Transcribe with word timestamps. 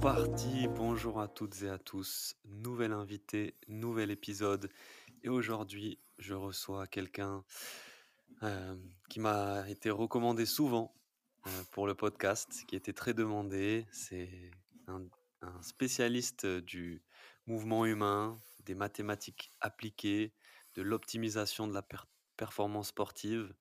Parti, 0.00 0.66
bonjour 0.66 1.20
à 1.20 1.28
toutes 1.28 1.62
et 1.62 1.68
à 1.68 1.76
tous, 1.76 2.34
nouvel 2.46 2.92
invité, 2.92 3.54
nouvel 3.68 4.10
épisode. 4.10 4.70
Et 5.22 5.28
aujourd'hui, 5.28 5.98
je 6.18 6.32
reçois 6.32 6.86
quelqu'un 6.86 7.44
euh, 8.42 8.74
qui 9.10 9.20
m'a 9.20 9.68
été 9.68 9.90
recommandé 9.90 10.46
souvent 10.46 10.94
euh, 11.46 11.50
pour 11.72 11.86
le 11.86 11.94
podcast, 11.94 12.64
qui 12.66 12.76
était 12.76 12.94
très 12.94 13.12
demandé. 13.12 13.86
C'est 13.92 14.50
un, 14.86 15.02
spécialiste 15.60 16.46
du 16.46 17.02
mouvement 17.46 17.84
humain, 17.84 18.40
des 18.64 18.74
mathématiques 18.74 19.52
appliquées, 19.60 20.32
de 20.76 20.82
l'optimisation 20.82 21.68
de 21.68 21.74
la 21.74 21.82
per- 21.82 22.08
performance 22.38 22.88
sportive. 22.88 23.52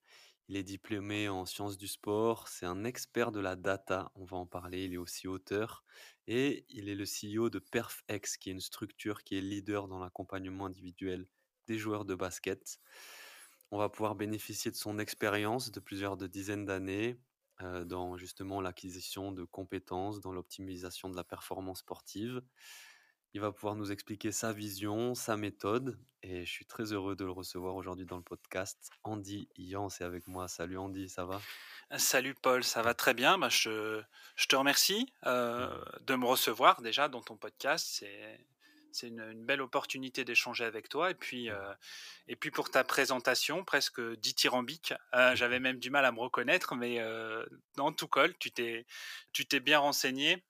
Il 0.49 0.57
est 0.57 0.63
diplômé 0.63 1.29
en 1.29 1.45
sciences 1.45 1.77
du 1.77 1.87
sport, 1.87 2.47
c'est 2.47 2.65
un 2.65 2.83
expert 2.83 3.31
de 3.31 3.39
la 3.39 3.55
data, 3.55 4.11
on 4.15 4.25
va 4.25 4.35
en 4.35 4.47
parler, 4.47 4.85
il 4.85 4.95
est 4.95 4.97
aussi 4.97 5.27
auteur 5.27 5.83
et 6.25 6.65
il 6.69 6.89
est 6.89 6.95
le 6.95 7.05
CEO 7.05 7.51
de 7.51 7.59
PerfX, 7.59 8.37
qui 8.39 8.49
est 8.49 8.53
une 8.53 8.59
structure 8.59 9.23
qui 9.23 9.37
est 9.37 9.41
leader 9.41 9.87
dans 9.87 9.99
l'accompagnement 9.99 10.65
individuel 10.65 11.27
des 11.67 11.77
joueurs 11.77 12.03
de 12.03 12.15
basket. 12.15 12.79
On 13.69 13.77
va 13.77 13.89
pouvoir 13.89 14.15
bénéficier 14.15 14.71
de 14.71 14.75
son 14.75 14.97
expérience 14.97 15.71
de 15.71 15.79
plusieurs 15.79 16.17
de 16.17 16.25
dizaines 16.25 16.65
d'années 16.65 17.19
euh, 17.61 17.85
dans 17.85 18.17
justement 18.17 18.59
l'acquisition 18.59 19.31
de 19.31 19.43
compétences, 19.43 20.19
dans 20.19 20.31
l'optimisation 20.31 21.09
de 21.09 21.15
la 21.15 21.23
performance 21.23 21.81
sportive. 21.81 22.41
Il 23.35 23.41
va 23.41 23.51
pouvoir 23.51 23.75
nous 23.75 23.91
expliquer 23.91 24.31
sa 24.31 24.53
vision, 24.53 25.13
sa 25.13 25.37
méthode, 25.37 25.99
et 26.23 26.45
je 26.45 26.51
suis 26.51 26.65
très 26.65 26.93
heureux 26.93 27.15
de 27.15 27.23
le 27.25 27.31
recevoir 27.31 27.75
aujourd'hui 27.75 28.07
dans 28.07 28.17
le 28.17 28.23
podcast. 28.23 28.89
Andy 29.03 29.47
Yans 29.55 29.89
est 29.89 30.03
avec 30.03 30.25
moi. 30.25 30.47
Salut 30.47 30.79
Andy, 30.79 31.07
ça 31.09 31.25
va? 31.25 31.39
Salut 31.97 32.33
Paul, 32.33 32.63
ça 32.63 32.81
va 32.81 32.95
très 32.95 33.13
bien. 33.13 33.37
Bah, 33.37 33.49
je, 33.49 34.01
je 34.35 34.47
te 34.47 34.55
remercie 34.55 35.13
euh, 35.27 35.69
de 36.01 36.15
me 36.15 36.25
recevoir 36.25 36.81
déjà 36.81 37.07
dans 37.07 37.21
ton 37.21 37.37
podcast. 37.37 37.87
C'est, 37.99 38.45
c'est 38.91 39.09
une, 39.09 39.21
une 39.21 39.45
belle 39.45 39.61
opportunité 39.61 40.25
d'échanger 40.25 40.65
avec 40.65 40.89
toi. 40.89 41.11
Et 41.11 41.15
puis, 41.15 41.51
euh, 41.51 41.73
et 42.27 42.35
puis 42.35 42.49
pour 42.49 42.71
ta 42.71 42.83
présentation, 42.83 43.63
presque 43.63 44.01
dithyrambique, 44.17 44.95
euh, 45.13 45.35
j'avais 45.35 45.59
même 45.59 45.77
du 45.77 45.91
mal 45.91 46.05
à 46.05 46.11
me 46.11 46.19
reconnaître, 46.19 46.75
mais 46.75 46.99
euh, 46.99 47.45
dans 47.75 47.91
tout 47.91 48.07
colle, 48.07 48.35
tu 48.39 48.49
t'es, 48.49 48.87
tu 49.33 49.45
t'es 49.45 49.59
bien 49.59 49.77
renseigné. 49.77 50.43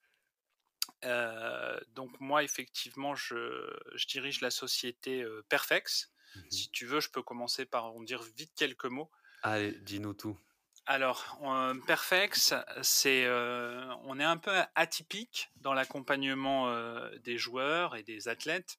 Euh, 1.04 1.78
donc 1.94 2.10
moi, 2.20 2.42
effectivement, 2.42 3.14
je, 3.14 3.36
je 3.94 4.06
dirige 4.06 4.40
la 4.40 4.50
société 4.50 5.22
euh, 5.22 5.44
Perfex. 5.48 6.12
Mhm. 6.36 6.50
Si 6.50 6.70
tu 6.70 6.86
veux, 6.86 7.00
je 7.00 7.10
peux 7.10 7.22
commencer 7.22 7.66
par 7.66 7.86
en 7.86 8.02
dire 8.02 8.22
vite 8.36 8.52
quelques 8.56 8.86
mots. 8.86 9.10
Allez, 9.42 9.72
dis-nous 9.72 10.14
tout. 10.14 10.38
Alors, 10.86 11.38
euh, 11.42 11.74
Perfex, 11.86 12.54
c'est, 12.82 13.24
euh, 13.24 13.94
on 14.04 14.18
est 14.18 14.24
un 14.24 14.36
peu 14.36 14.52
atypique 14.74 15.50
dans 15.56 15.72
l'accompagnement 15.72 16.68
euh, 16.68 17.16
des 17.18 17.38
joueurs 17.38 17.96
et 17.96 18.02
des 18.02 18.28
athlètes 18.28 18.78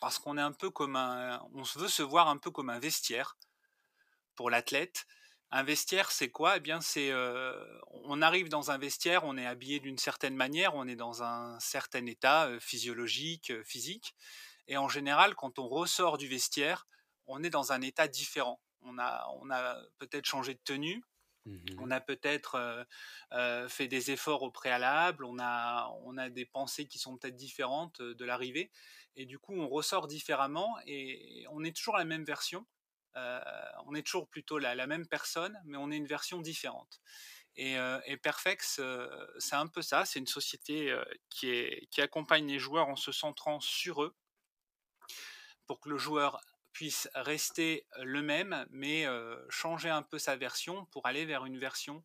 parce 0.00 0.18
qu'on 0.18 0.36
est 0.36 0.42
un 0.42 0.52
peu 0.52 0.68
comme 0.68 0.96
un, 0.96 1.40
on 1.54 1.62
veut 1.62 1.88
se 1.88 2.02
voir 2.02 2.28
un 2.28 2.36
peu 2.36 2.50
comme 2.50 2.70
un 2.70 2.80
vestiaire 2.80 3.38
pour 4.34 4.50
l'athlète. 4.50 5.06
Un 5.52 5.62
vestiaire, 5.64 6.10
c'est 6.10 6.30
quoi? 6.30 6.56
Eh 6.56 6.60
bien, 6.60 6.80
c'est, 6.80 7.10
euh, 7.12 7.78
on 7.90 8.22
arrive 8.22 8.48
dans 8.48 8.70
un 8.70 8.78
vestiaire, 8.78 9.24
on 9.24 9.36
est 9.36 9.46
habillé 9.46 9.78
d'une 9.80 9.98
certaine 9.98 10.34
manière, 10.34 10.74
on 10.74 10.88
est 10.88 10.96
dans 10.96 11.22
un 11.22 11.60
certain 11.60 12.06
état 12.06 12.46
euh, 12.48 12.58
physiologique, 12.58 13.50
euh, 13.50 13.62
physique, 13.62 14.14
et 14.68 14.76
en 14.78 14.88
général, 14.88 15.34
quand 15.34 15.58
on 15.58 15.68
ressort 15.68 16.18
du 16.18 16.28
vestiaire, 16.28 16.86
on 17.26 17.42
est 17.44 17.50
dans 17.50 17.72
un 17.72 17.82
état 17.82 18.08
différent. 18.08 18.60
On 18.82 18.98
a, 18.98 19.26
on 19.40 19.50
a 19.50 19.82
peut-être 19.98 20.26
changé 20.26 20.54
de 20.54 20.60
tenue, 20.64 21.02
Mhm. 21.44 21.82
on 21.82 21.90
a 21.90 22.00
peut-être 22.00 22.54
euh, 22.56 22.84
euh, 23.32 23.68
fait 23.68 23.88
des 23.88 24.10
efforts 24.10 24.42
au 24.42 24.50
préalable, 24.50 25.24
on 25.24 25.38
a, 25.40 25.90
on 26.04 26.18
a 26.18 26.28
des 26.30 26.44
pensées 26.46 26.86
qui 26.86 26.98
sont 26.98 27.16
peut-être 27.16 27.36
différentes 27.36 28.02
de 28.02 28.24
l'arrivée, 28.24 28.70
et 29.16 29.26
du 29.26 29.38
coup 29.38 29.54
on 29.54 29.68
ressort 29.68 30.06
différemment 30.06 30.76
et 30.86 31.46
on 31.50 31.64
est 31.64 31.74
toujours 31.76 31.96
la 31.96 32.04
même 32.04 32.24
version, 32.24 32.66
on 33.14 33.94
est 33.94 34.02
toujours 34.02 34.28
plutôt 34.28 34.58
la, 34.58 34.86
même 34.86 35.06
personne, 35.06 35.60
mais 35.64 35.76
on 35.76 35.90
est 35.90 35.96
une 35.96 36.06
version 36.06 36.40
différente. 36.40 37.00
Et, 37.56 37.76
euh, 37.76 38.00
Perfex, 38.22 38.78
euh, 38.78 39.08
c'est 39.38 39.56
un 39.56 39.66
peu 39.66 39.82
ça, 39.82 40.04
c'est 40.04 40.18
une 40.18 40.26
société 40.26 40.90
euh, 40.90 41.04
qui, 41.28 42.00
accompagne 42.00 42.46
les 42.46 42.58
joueurs 42.58 42.88
en 42.88 42.96
se 42.96 43.12
centrant 43.12 43.60
sur 43.60 44.02
eux, 44.02 44.14
pour 45.66 45.80
que 45.80 45.90
le 45.90 45.98
joueur 45.98 46.40
puisse 46.72 47.08
rester 47.14 47.86
le 48.02 48.22
même, 48.22 48.66
mais 48.70 49.06
euh, 49.06 49.36
changer 49.50 49.90
un 49.90 50.02
peu 50.02 50.18
sa 50.18 50.36
version 50.36 50.86
pour 50.86 51.06
aller 51.06 51.26
vers 51.26 51.44
une 51.44 51.58
version 51.58 52.02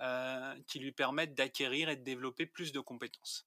euh, 0.00 0.56
qui 0.66 0.78
lui 0.78 0.92
permette 0.92 1.34
d'acquérir 1.34 1.88
et 1.88 1.96
de 1.96 2.02
développer 2.02 2.46
plus 2.46 2.72
de 2.72 2.80
compétences. 2.80 3.46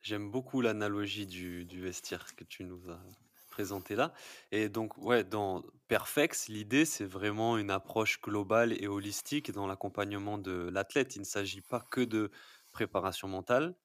J'aime 0.00 0.30
beaucoup 0.30 0.60
l'analogie 0.60 1.26
du, 1.26 1.64
du 1.64 1.80
vestiaire 1.80 2.34
que 2.34 2.42
tu 2.42 2.64
nous 2.64 2.90
as 2.90 3.00
présenté 3.52 3.94
là. 3.94 4.12
Et 4.50 4.68
donc, 4.68 4.98
ouais, 4.98 5.22
dans 5.24 5.62
Perfex, 5.88 6.48
l'idée, 6.48 6.84
c'est 6.84 7.04
vraiment 7.04 7.56
une 7.58 7.70
approche 7.70 8.20
globale 8.20 8.72
et 8.82 8.88
holistique 8.88 9.52
dans 9.52 9.68
l'accompagnement 9.68 10.38
de 10.38 10.68
l'athlète. 10.72 11.14
Il 11.16 11.20
ne 11.20 11.24
s'agit 11.24 11.60
pas 11.62 11.80
que 11.80 12.00
de 12.00 12.30
préparation 12.72 13.28
mentale, 13.28 13.76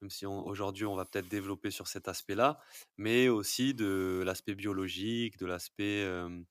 même 0.00 0.10
si 0.10 0.24
aujourd'hui, 0.26 0.86
on 0.86 0.94
va 0.96 1.04
peut-être 1.04 1.28
développer 1.28 1.70
sur 1.70 1.88
cet 1.88 2.08
aspect-là, 2.08 2.60
mais 2.96 3.28
aussi 3.28 3.74
de 3.74 4.22
l'aspect 4.24 4.54
biologique, 4.54 5.36
de 5.38 5.46
l'aspect 5.46 6.04
euh, 6.04 6.42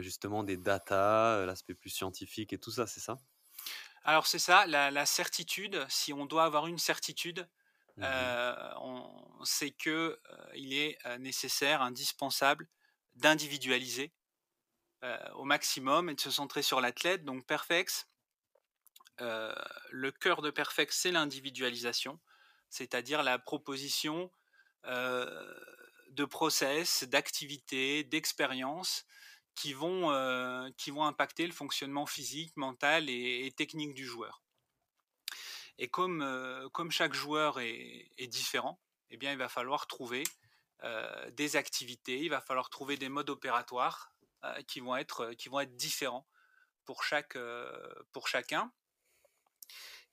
justement 0.00 0.44
des 0.44 0.56
data, 0.56 1.36
euh, 1.36 1.46
l'aspect 1.46 1.74
plus 1.74 1.90
scientifique 1.90 2.52
et 2.52 2.58
tout 2.58 2.70
ça, 2.70 2.86
c'est 2.86 3.00
ça? 3.00 3.18
Alors 4.04 4.26
c'est 4.26 4.38
ça, 4.38 4.66
la 4.66 5.06
certitude, 5.06 5.84
si 5.88 6.12
on 6.12 6.26
doit 6.26 6.44
avoir 6.44 6.66
une 6.66 6.78
certitude, 6.78 7.48
Mhm. 7.96 8.04
euh, 8.04 8.74
on 8.80 9.44
sait 9.44 9.70
que 9.70 9.90
euh, 10.30 10.46
il 10.54 10.74
est 10.74 10.98
euh, 11.06 11.18
nécessaire, 11.18 11.82
indispensable 11.82 12.68
d'individualiser 13.14 14.12
au 15.34 15.44
maximum 15.44 16.08
et 16.08 16.14
de 16.14 16.20
se 16.20 16.30
centrer 16.30 16.62
sur 16.62 16.80
l'athlète. 16.80 17.26
Donc 17.26 17.46
Perfex, 17.46 18.08
le 19.18 20.10
cœur 20.10 20.40
de 20.40 20.48
Perfex, 20.48 20.98
c'est 20.98 21.12
l'individualisation, 21.12 22.18
c'est-à-dire 22.70 23.22
la 23.22 23.38
proposition 23.38 24.32
de 24.86 26.24
process, 26.24 27.04
d'activités, 27.04 28.02
d'expériences 28.02 29.04
qui 29.56 29.74
vont, 29.74 30.08
impacter 30.10 31.46
le 31.46 31.52
fonctionnement 31.52 32.06
physique, 32.06 32.56
mental 32.56 33.10
et 33.10 33.52
technique 33.54 33.92
du 33.92 34.06
joueur. 34.06 34.43
Et 35.78 35.88
comme, 35.88 36.22
euh, 36.22 36.68
comme 36.70 36.90
chaque 36.90 37.14
joueur 37.14 37.60
est, 37.60 38.10
est 38.16 38.26
différent, 38.26 38.80
eh 39.10 39.16
bien, 39.16 39.32
il 39.32 39.38
va 39.38 39.48
falloir 39.48 39.86
trouver 39.86 40.24
euh, 40.82 41.30
des 41.30 41.56
activités, 41.56 42.20
il 42.20 42.30
va 42.30 42.40
falloir 42.40 42.70
trouver 42.70 42.96
des 42.96 43.08
modes 43.08 43.30
opératoires 43.30 44.12
euh, 44.44 44.62
qui, 44.62 44.80
vont 44.80 44.96
être, 44.96 45.32
qui 45.32 45.48
vont 45.48 45.60
être 45.60 45.76
différents 45.76 46.26
pour, 46.84 47.02
chaque, 47.02 47.38
pour 48.12 48.28
chacun. 48.28 48.72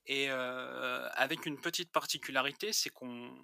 Et 0.05 0.29
avec 0.29 1.45
une 1.45 1.59
petite 1.59 1.91
particularité, 1.91 2.73
c'est 2.73 2.89
qu'on 2.89 3.35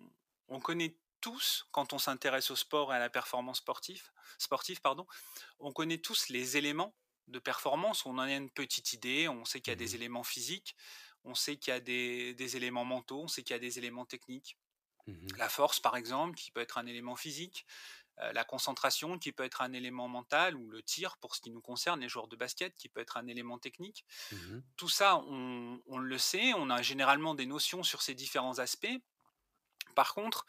on 0.48 0.60
connaît 0.60 0.98
tous, 1.22 1.68
quand 1.72 1.94
on 1.94 2.00
s'intéresse 2.00 2.52
au 2.52 2.56
sport 2.56 2.94
et 2.94 2.96
à 2.96 3.00
la 3.00 3.10
performance 3.10 3.58
sportive, 3.58 4.10
sportive, 4.38 4.82
pardon, 4.82 5.06
on 5.60 5.72
connaît 5.74 5.98
tous 5.98 6.30
les 6.30 6.58
éléments 6.58 6.96
de 7.28 7.40
performance. 7.40 8.06
On 8.06 8.12
en 8.12 8.20
a 8.20 8.34
une 8.34 8.50
petite 8.50 8.94
idée, 8.94 9.28
on 9.28 9.46
sait 9.46 9.62
qu'il 9.62 9.72
y 9.72 9.74
a 9.74 9.76
des 9.76 9.90
Mhm. 9.90 9.96
éléments 9.96 10.24
physiques, 10.24 10.76
on 11.28 11.36
sait 11.36 11.58
qu'il 11.58 11.74
y 11.74 11.78
a 11.78 11.82
des, 11.82 12.34
des 12.36 12.58
éléments 12.58 12.86
mentaux, 12.86 13.24
on 13.24 13.28
sait 13.30 13.44
qu'il 13.44 13.54
y 13.54 13.58
a 13.58 13.60
des 13.60 13.78
éléments 13.80 14.06
techniques. 14.06 14.58
Mhm. 15.08 15.38
La 15.38 15.50
force, 15.50 15.80
par 15.80 15.98
exemple, 15.98 16.36
qui 16.38 16.52
peut 16.52 16.62
être 16.62 16.78
un 16.78 16.86
élément 16.88 17.16
physique, 17.16 17.66
euh, 18.20 18.34
la 18.34 18.44
concentration, 18.46 19.20
qui 19.20 19.32
peut 19.34 19.44
être 19.44 19.62
un 19.62 19.74
élément 19.74 20.08
mental, 20.08 20.56
ou 20.58 20.70
le 20.70 20.84
tir, 20.84 21.18
pour 21.18 21.36
ce 21.36 21.42
qui 21.42 21.52
nous 21.52 21.62
concerne, 21.62 22.02
les 22.02 22.10
joueurs 22.10 22.28
de 22.30 22.36
basket, 22.38 22.76
qui 22.76 22.90
peut 22.90 23.02
être 23.02 23.18
un 23.18 23.28
élément 23.28 23.60
technique. 23.60 24.06
Mhm. 24.32 24.64
Tout 24.78 24.90
ça, 24.90 25.18
on, 25.18 25.82
on 25.88 26.00
le 26.00 26.18
sait, 26.20 26.54
on 26.56 26.70
a 26.70 26.82
généralement 26.84 27.36
des 27.36 27.46
notions 27.48 27.84
sur 27.84 28.02
ces 28.02 28.16
différents 28.16 28.60
aspects. 28.60 28.98
Par 29.96 30.14
contre, 30.14 30.46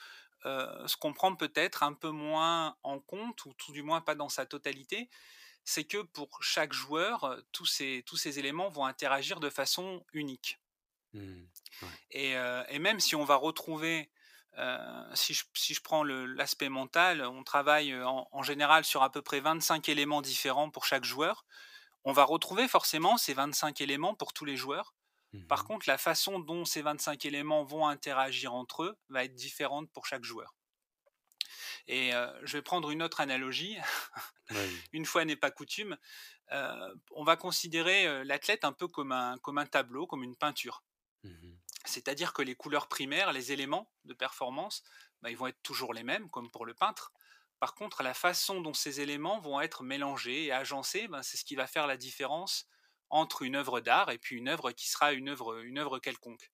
euh, 0.47 0.87
ce 0.87 0.97
qu'on 0.97 1.13
prend 1.13 1.35
peut-être 1.35 1.83
un 1.83 1.93
peu 1.95 2.11
moins 2.11 2.77
en 2.83 3.01
compte, 3.01 3.45
ou 3.47 3.55
tout 3.55 3.73
du 3.73 3.83
moins 3.83 4.01
pas 4.01 4.15
dans 4.15 4.29
sa 4.29 4.47
totalité, 4.47 5.11
c'est 5.65 5.85
que 5.85 6.03
pour 6.03 6.43
chaque 6.43 6.73
joueur, 6.73 7.43
tous 7.53 7.67
ces, 7.67 8.05
tous 8.07 8.17
ces 8.19 8.39
éléments 8.41 8.71
vont 8.71 8.87
interagir 8.87 9.41
de 9.41 9.51
façon 9.51 10.05
unique. 10.13 10.61
Mmh. 11.13 11.49
Ouais. 11.83 11.99
Et, 12.11 12.37
euh, 12.37 12.65
et 12.69 12.79
même 12.79 13.01
si 13.01 13.15
on 13.17 13.25
va 13.25 13.37
retrouver, 13.37 14.11
euh, 14.59 15.15
si, 15.15 15.35
je, 15.35 15.45
si 15.55 15.75
je 15.75 15.83
prends 15.83 16.05
l'aspect 16.05 16.69
mental, 16.69 17.23
on 17.23 17.45
travaille 17.45 17.95
en, 18.03 18.29
en 18.31 18.43
général 18.43 18.85
sur 18.85 19.03
à 19.03 19.11
peu 19.13 19.23
près 19.23 19.41
25 19.41 19.89
éléments 19.89 20.23
différents 20.23 20.71
pour 20.71 20.85
chaque 20.87 21.05
joueur. 21.05 21.45
On 22.05 22.13
va 22.13 22.25
retrouver 22.25 22.69
forcément 22.69 23.17
ces 23.19 23.35
25 23.35 23.81
éléments 23.81 24.15
pour 24.15 24.33
tous 24.33 24.45
les 24.47 24.57
joueurs. 24.57 24.95
Par 25.49 25.65
Mmh 25.65 25.67
contre, 25.67 25.89
la 25.89 25.99
façon 25.99 26.41
dont 26.41 26.65
ces 26.65 26.83
25 26.83 27.25
éléments 27.27 27.65
vont 27.65 27.87
interagir 27.89 28.55
entre 28.55 28.85
eux 28.85 28.99
va 29.11 29.25
être 29.25 29.35
différente 29.35 29.91
pour 29.93 30.07
chaque 30.07 30.25
joueur. 30.25 30.57
Et 31.87 32.15
euh, 32.15 32.29
je 32.45 32.53
vais 32.57 32.63
prendre 32.63 32.91
une 32.91 33.03
autre 33.03 33.21
analogie. 33.21 33.77
Une 34.93 35.05
fois 35.07 35.25
n'est 35.25 35.37
pas 35.37 35.51
coutume. 35.51 35.97
Euh, 36.53 36.95
on 37.13 37.25
va 37.25 37.37
considérer 37.37 38.25
l'athlète 38.25 38.65
un 38.65 38.73
peu 38.73 38.89
comme 38.89 39.13
un, 39.13 39.39
comme 39.39 39.59
un 39.59 39.67
tableau, 39.67 40.07
comme 40.07 40.23
une 40.25 40.37
peinture. 40.37 40.85
Mmh 41.29 41.55
C'est-à-dire 41.85 42.33
que 42.33 42.43
les 42.43 42.55
couleurs 42.55 42.89
primaires, 42.89 43.33
les 43.33 43.53
éléments 43.53 43.91
de 44.05 44.15
performance, 44.15 44.83
bah, 45.23 45.31
ils 45.31 45.37
vont 45.37 45.47
être 45.47 45.63
toujours 45.63 45.95
les 45.95 46.03
mêmes, 46.03 46.29
comme 46.31 46.51
pour 46.51 46.67
le 46.67 46.75
peintre. 46.75 47.13
Par 47.61 47.75
contre, 47.75 48.03
la 48.03 48.15
façon 48.15 48.61
dont 48.61 48.75
ces 48.75 49.01
éléments 49.01 49.41
vont 49.41 49.61
être 49.61 49.83
mélangés 49.83 50.45
et 50.45 50.53
agencés, 50.53 51.09
bah, 51.09 51.23
c'est 51.23 51.37
ce 51.37 51.45
qui 51.45 51.57
va 51.57 51.67
faire 51.67 51.87
la 51.87 51.97
différence 51.97 52.69
entre 53.11 53.43
une 53.43 53.57
œuvre 53.57 53.81
d'art 53.81 54.11
et 54.11 54.19
puis 54.19 54.37
une 54.37 54.49
œuvre 54.49 54.73
qui 54.73 54.89
sera 54.89 55.13
une 55.13 55.29
œuvre, 55.29 55.61
une 55.63 55.79
œuvre 55.79 55.99
quelconque. 55.99 56.51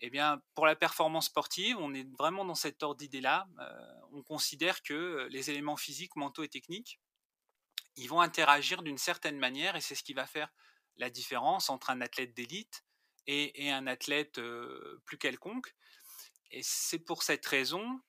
Eh 0.00 0.10
bien, 0.10 0.42
pour 0.54 0.66
la 0.66 0.76
performance 0.76 1.26
sportive, 1.26 1.76
on 1.78 1.94
est 1.94 2.08
vraiment 2.16 2.44
dans 2.44 2.54
cet 2.54 2.82
ordre 2.82 2.96
d'idée-là. 2.96 3.46
Euh, 3.60 3.70
on 4.12 4.22
considère 4.22 4.82
que 4.82 5.28
les 5.30 5.50
éléments 5.50 5.76
physiques, 5.76 6.16
mentaux 6.16 6.42
et 6.42 6.48
techniques, 6.48 7.00
ils 7.96 8.08
vont 8.08 8.20
interagir 8.20 8.82
d'une 8.82 8.98
certaine 8.98 9.38
manière 9.38 9.76
et 9.76 9.80
c'est 9.80 9.94
ce 9.94 10.02
qui 10.02 10.14
va 10.14 10.26
faire 10.26 10.50
la 10.96 11.10
différence 11.10 11.70
entre 11.70 11.90
un 11.90 12.00
athlète 12.00 12.34
d'élite 12.34 12.84
et, 13.30 13.66
et 13.66 13.70
un 13.70 13.86
athlète 13.86 14.40
plus 15.04 15.18
quelconque. 15.18 15.74
Et 16.50 16.62
c'est 16.62 16.98
pour 16.98 17.22
cette 17.22 17.46
raison 17.46 18.00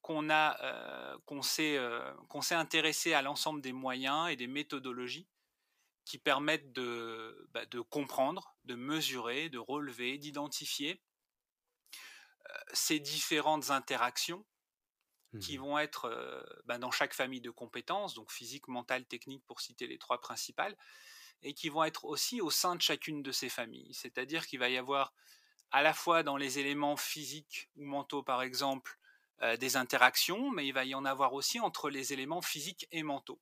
qu'on 0.00 0.30
a 0.30 1.18
qu'on 1.26 1.42
s'est 1.42 1.78
qu'on 2.28 2.42
s'est 2.42 2.54
intéressé 2.54 3.14
à 3.14 3.22
l'ensemble 3.22 3.60
des 3.60 3.72
moyens 3.72 4.30
et 4.30 4.36
des 4.36 4.46
méthodologies 4.46 5.28
qui 6.04 6.18
permettent 6.18 6.72
de, 6.72 7.48
bah, 7.52 7.64
de 7.66 7.80
comprendre, 7.80 8.56
de 8.64 8.74
mesurer, 8.74 9.48
de 9.48 9.58
relever, 9.58 10.18
d'identifier 10.18 11.00
ces 12.72 12.98
différentes 12.98 13.70
interactions 13.70 14.44
qui 15.40 15.56
Mmh 15.56 15.60
vont 15.60 15.78
être 15.78 16.06
euh, 16.06 16.42
bah, 16.64 16.78
dans 16.78 16.90
chaque 16.90 17.14
famille 17.14 17.40
de 17.40 17.50
compétences, 17.50 18.14
donc 18.14 18.30
physique, 18.30 18.68
mentale, 18.68 19.06
technique 19.06 19.44
pour 19.46 19.60
citer 19.60 19.86
les 19.86 19.98
trois 19.98 20.20
principales, 20.20 20.76
et 21.42 21.54
qui 21.54 21.68
vont 21.68 21.84
être 21.84 22.04
aussi 22.04 22.40
au 22.40 22.50
sein 22.50 22.76
de 22.76 22.82
chacune 22.82 23.22
de 23.22 23.32
ces 23.32 23.48
familles. 23.48 23.92
C'est-à-dire 23.94 24.46
qu'il 24.46 24.58
va 24.58 24.68
y 24.68 24.78
avoir 24.78 25.12
à 25.70 25.82
la 25.82 25.94
fois 25.94 26.22
dans 26.22 26.36
les 26.36 26.58
éléments 26.58 26.96
physiques 26.96 27.70
ou 27.76 27.84
mentaux, 27.84 28.22
par 28.22 28.42
exemple, 28.42 28.98
euh, 29.42 29.56
des 29.56 29.76
interactions, 29.76 30.50
mais 30.50 30.66
il 30.66 30.72
va 30.72 30.84
y 30.84 30.94
en 30.94 31.04
avoir 31.04 31.32
aussi 31.32 31.58
entre 31.58 31.90
les 31.90 32.12
éléments 32.12 32.42
physiques 32.42 32.86
et 32.92 33.02
mentaux. 33.02 33.40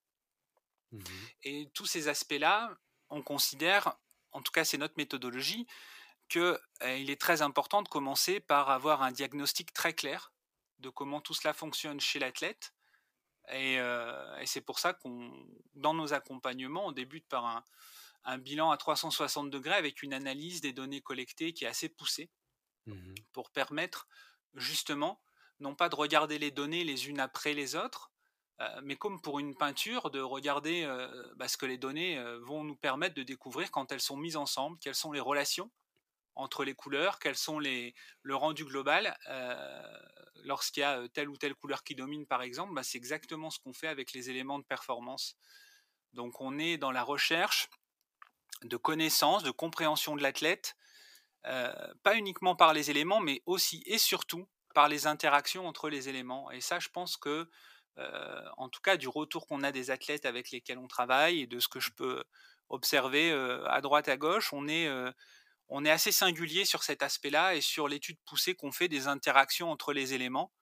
Mmh 0.92 1.00
Et 1.42 1.70
tous 1.74 1.86
ces 1.86 2.08
aspects-là, 2.08 2.76
on 3.10 3.22
considère, 3.22 3.96
en 4.32 4.40
tout 4.40 4.52
cas 4.52 4.64
c'est 4.64 4.78
notre 4.78 4.94
méthodologie, 4.96 5.66
qu'il 6.28 6.40
euh, 6.40 6.58
est 6.80 7.20
très 7.20 7.42
important 7.42 7.82
de 7.82 7.88
commencer 7.88 8.40
par 8.40 8.70
avoir 8.70 9.02
un 9.02 9.12
diagnostic 9.12 9.72
très 9.72 9.92
clair 9.92 10.32
de 10.78 10.88
comment 10.88 11.20
tout 11.20 11.34
cela 11.34 11.52
fonctionne 11.52 12.00
chez 12.00 12.18
l'athlète. 12.18 12.72
Et, 13.52 13.78
euh, 13.78 14.38
et 14.38 14.46
c'est 14.46 14.60
pour 14.60 14.78
ça 14.78 14.92
qu'on, 14.92 15.32
dans 15.74 15.94
nos 15.94 16.12
accompagnements, 16.12 16.86
on 16.86 16.92
débute 16.92 17.26
par 17.28 17.46
un, 17.46 17.64
un 18.24 18.38
bilan 18.38 18.70
à 18.70 18.76
360 18.76 19.50
degrés 19.50 19.74
avec 19.74 20.02
une 20.02 20.14
analyse 20.14 20.60
des 20.60 20.72
données 20.72 21.00
collectées 21.00 21.52
qui 21.52 21.64
est 21.64 21.68
assez 21.68 21.88
poussée 21.88 22.30
Mmh 22.86 23.14
pour 23.32 23.50
permettre 23.50 24.08
justement 24.54 25.22
non 25.60 25.74
pas 25.74 25.88
de 25.88 25.94
regarder 25.94 26.38
les 26.38 26.50
données 26.50 26.82
les 26.82 27.08
unes 27.08 27.20
après 27.20 27.52
les 27.52 27.76
autres, 27.76 28.10
euh, 28.60 28.80
mais 28.82 28.96
comme 28.96 29.20
pour 29.20 29.38
une 29.38 29.54
peinture, 29.54 30.10
de 30.10 30.20
regarder 30.20 30.82
euh, 30.84 31.06
bah, 31.36 31.46
ce 31.46 31.56
que 31.56 31.66
les 31.66 31.78
données 31.78 32.20
vont 32.40 32.64
nous 32.64 32.76
permettre 32.76 33.14
de 33.14 33.22
découvrir 33.22 33.70
quand 33.70 33.92
elles 33.92 34.00
sont 34.00 34.16
mises 34.16 34.36
ensemble, 34.36 34.78
quelles 34.80 34.94
sont 34.94 35.12
les 35.12 35.20
relations 35.20 35.70
entre 36.34 36.64
les 36.64 36.74
couleurs, 36.74 37.18
quels 37.18 37.36
sont 37.36 37.58
les, 37.58 37.94
le 38.22 38.36
rendu 38.36 38.64
global. 38.64 39.16
Euh, 39.28 39.98
Lorsqu'il 40.44 40.80
y 40.80 40.84
a 40.84 41.06
telle 41.08 41.28
ou 41.28 41.36
telle 41.36 41.54
couleur 41.54 41.84
qui 41.84 41.94
domine, 41.94 42.26
par 42.26 42.42
exemple, 42.42 42.74
bah, 42.74 42.82
c'est 42.82 42.98
exactement 42.98 43.50
ce 43.50 43.58
qu'on 43.58 43.72
fait 43.72 43.88
avec 43.88 44.12
les 44.12 44.30
éléments 44.30 44.58
de 44.58 44.64
performance. 44.64 45.36
Donc 46.12 46.40
on 46.40 46.58
est 46.58 46.78
dans 46.78 46.90
la 46.90 47.02
recherche 47.02 47.68
de 48.62 48.76
connaissance, 48.76 49.42
de 49.42 49.50
compréhension 49.50 50.16
de 50.16 50.22
l'athlète, 50.22 50.76
euh, 51.46 51.72
pas 52.02 52.16
uniquement 52.16 52.56
par 52.56 52.72
les 52.72 52.90
éléments, 52.90 53.20
mais 53.20 53.42
aussi 53.46 53.82
et 53.86 53.98
surtout 53.98 54.48
par 54.74 54.88
les 54.88 55.06
interactions 55.06 55.66
entre 55.66 55.88
les 55.88 56.08
éléments. 56.08 56.50
Et 56.50 56.60
ça, 56.60 56.78
je 56.78 56.88
pense 56.88 57.16
que, 57.16 57.48
euh, 57.98 58.48
en 58.56 58.68
tout 58.68 58.80
cas, 58.80 58.96
du 58.96 59.08
retour 59.08 59.46
qu'on 59.46 59.62
a 59.62 59.72
des 59.72 59.90
athlètes 59.90 60.26
avec 60.26 60.50
lesquels 60.50 60.78
on 60.78 60.88
travaille 60.88 61.40
et 61.40 61.46
de 61.46 61.58
ce 61.60 61.68
que 61.68 61.80
je 61.80 61.90
peux 61.90 62.22
observer 62.68 63.30
euh, 63.30 63.66
à 63.68 63.80
droite, 63.80 64.08
à 64.08 64.16
gauche, 64.16 64.52
on 64.52 64.68
est, 64.68 64.86
euh, 64.86 65.10
on 65.70 65.84
est 65.84 65.90
assez 65.90 66.12
singulier 66.12 66.64
sur 66.64 66.82
cet 66.82 67.02
aspect-là 67.02 67.54
et 67.54 67.60
sur 67.60 67.88
l'étude 67.88 68.18
poussée 68.26 68.54
qu'on 68.54 68.72
fait 68.72 68.88
des 68.88 69.06
interactions 69.06 69.70
entre 69.70 69.92
les 69.92 70.14
éléments. 70.14 70.52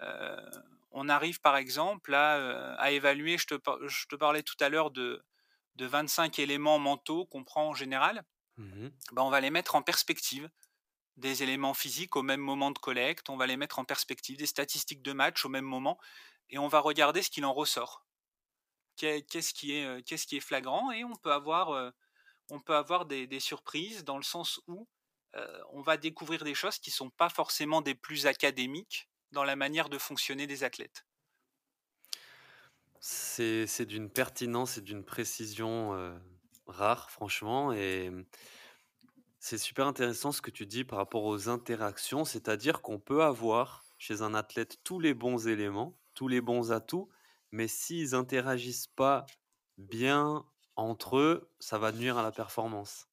Euh, 0.00 0.50
on 0.90 1.08
arrive 1.08 1.40
par 1.40 1.56
exemple 1.56 2.14
à, 2.14 2.36
euh, 2.36 2.74
à 2.78 2.90
évaluer, 2.90 3.36
je 3.38 3.46
te, 3.46 3.54
je 3.86 4.06
te, 4.06 4.16
parlais 4.16 4.42
tout 4.42 4.56
à 4.60 4.70
l'heure 4.70 4.90
de, 4.90 5.22
de 5.76 5.86
25 5.86 6.38
éléments 6.38 6.78
mentaux 6.78 7.26
qu'on 7.26 7.44
prend 7.44 7.68
en 7.68 7.74
général. 7.74 8.24
Mmh 8.56 8.88
Ben, 9.12 9.22
on 9.22 9.30
va 9.30 9.40
les 9.40 9.50
mettre 9.50 9.74
en 9.74 9.82
perspective 9.82 10.50
des 11.16 11.42
éléments 11.42 11.74
physiques 11.74 12.16
au 12.16 12.22
même 12.22 12.40
moment 12.40 12.70
de 12.70 12.78
collecte, 12.78 13.28
on 13.28 13.36
va 13.36 13.46
les 13.46 13.58
mettre 13.58 13.78
en 13.78 13.84
perspective 13.84 14.38
des 14.38 14.46
statistiques 14.46 15.02
de 15.02 15.12
match 15.12 15.44
au 15.44 15.50
même 15.50 15.66
moment, 15.66 15.98
et 16.48 16.58
on 16.58 16.66
va 16.66 16.80
regarder 16.80 17.20
ce 17.20 17.28
qu'il 17.28 17.44
en 17.44 17.52
ressort. 17.52 18.06
Qu'est-ce 18.96 19.52
qui, 19.52 19.72
est, 19.72 20.02
qu'est-ce 20.04 20.26
qui 20.26 20.38
est 20.38 20.40
flagrant, 20.40 20.92
et 20.92 21.04
on 21.04 21.14
peut 21.16 21.32
avoir, 21.32 21.92
on 22.50 22.60
peut 22.60 22.74
avoir 22.74 23.06
des, 23.06 23.40
surprises 23.40 24.04
dans 24.04 24.16
le 24.16 24.22
sens 24.22 24.60
où 24.66 24.88
euh, 25.36 25.60
on 25.72 25.82
va 25.82 25.96
découvrir 25.96 26.44
des 26.44 26.54
choses 26.54 26.78
qui 26.78 26.90
ne 26.90 26.94
sont 26.94 27.10
pas 27.10 27.28
forcément 27.28 27.82
des 27.82 27.94
plus 27.94 28.26
académiques 28.26 29.08
dans 29.30 29.44
la 29.44 29.56
manière 29.56 29.88
de 29.88 29.98
fonctionner 29.98 30.46
des 30.46 30.64
athlètes. 30.64 31.06
C'est 33.00 33.86
d'une 33.86 34.10
pertinence 34.10 34.76
et 34.76 34.82
d'une 34.82 35.04
précision, 35.04 35.94
heu, 35.94 36.20
rare 36.66 37.10
franchement 37.10 37.72
et 37.72 38.10
mmh, 38.10 38.24
c'est 39.38 39.56
super 39.56 39.86
intéressant 39.86 40.32
ce 40.32 40.42
que 40.42 40.50
tu 40.50 40.66
dis 40.66 40.84
par 40.84 40.98
rapport 40.98 41.24
aux 41.24 41.48
interactions. 41.48 42.26
C'est-à-dire 42.26 42.82
qu'on 42.82 42.98
peut 42.98 43.22
avoir 43.22 43.84
chez 43.96 44.20
un 44.20 44.34
athlète 44.34 44.78
tous 44.84 45.00
les 45.00 45.14
bons 45.14 45.48
éléments, 45.48 45.98
tous 46.14 46.28
les 46.28 46.42
bons 46.42 46.72
atouts, 46.72 47.08
mais 47.50 47.66
s'ils 47.66 48.14
interagissent 48.14 48.88
pas 48.88 49.24
bien 49.78 50.44
entre 50.80 51.18
eux, 51.18 51.50
ça 51.60 51.78
va 51.78 51.92
nuire 51.92 52.18
à 52.18 52.22
la 52.22 52.32
performance. 52.32 53.06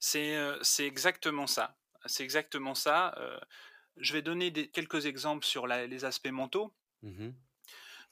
C'est, 0.00 0.36
c'est 0.62 0.86
exactement 0.86 1.46
ça. 1.46 1.76
C'est 2.06 2.24
exactement 2.24 2.74
ça, 2.74 3.14
heu, 3.18 3.38
je 3.98 4.12
vais 4.12 4.22
donner 4.22 4.50
des 4.50 4.70
quelques 4.70 5.06
exemples 5.06 5.46
sur 5.46 5.66
la 5.68 5.86
les 5.86 6.04
aspects 6.04 6.28
mentaux. 6.32 6.74
Mmh 7.02 7.10
mh. 7.18 7.34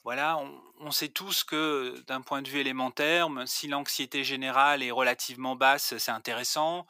Voilà, 0.05 0.39
on 0.39 0.63
on 0.81 0.91
sait 0.91 1.09
tous 1.11 1.45
que, 1.45 2.01
d'un 2.07 2.23
point 2.23 2.41
de 2.41 2.49
vue 2.49 2.61
élémentaire, 2.61 3.29
me 3.29 3.45
si 3.45 3.69
l'anxiété 3.69 4.25
générale 4.25 4.83
est 4.83 4.91
relativement 4.91 5.57
basse, 5.57 5.97
c'est 5.99 6.11
intéressant. 6.11 6.87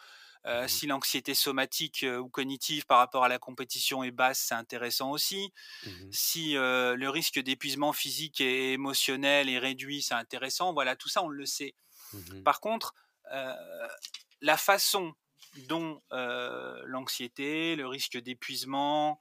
Heu, 0.46 0.66
Mmh 0.66 0.74
mh. 0.74 0.80
si 0.80 0.86
l'anxiété 0.86 1.34
somatique, 1.34 2.04
heu, 2.04 2.20
ou 2.20 2.28
cognitive 2.30 2.86
par 2.86 2.98
rapport 2.98 3.24
à 3.24 3.28
la 3.28 3.38
compétition 3.38 4.02
est 4.04 4.10
basse, 4.12 4.40
c'est 4.40 4.54
intéressant 4.54 5.10
aussi. 5.12 5.52
Mmh 5.82 5.92
mh. 5.92 6.12
Si, 6.12 6.56
heu, 6.56 6.94
le 6.96 7.10
risque 7.10 7.40
d'épuisement 7.40 7.92
physique 7.94 8.40
et 8.40 8.72
émotionnel 8.74 9.48
est 9.50 9.58
réduit, 9.58 10.02
c'est 10.02 10.14
intéressant. 10.14 10.72
Voilà, 10.74 10.96
tout 10.96 11.08
ça, 11.10 11.22
on 11.24 11.28
le 11.28 11.46
sait. 11.46 11.74
Mmh 12.12 12.20
mh. 12.34 12.44
Par 12.44 12.60
contre, 12.60 12.94
la 14.42 14.56
façon 14.56 15.14
dont, 15.56 16.02
l'anxiété, 16.10 17.76
le 17.76 17.86
risque 17.88 18.18
d'épuisement, 18.18 19.20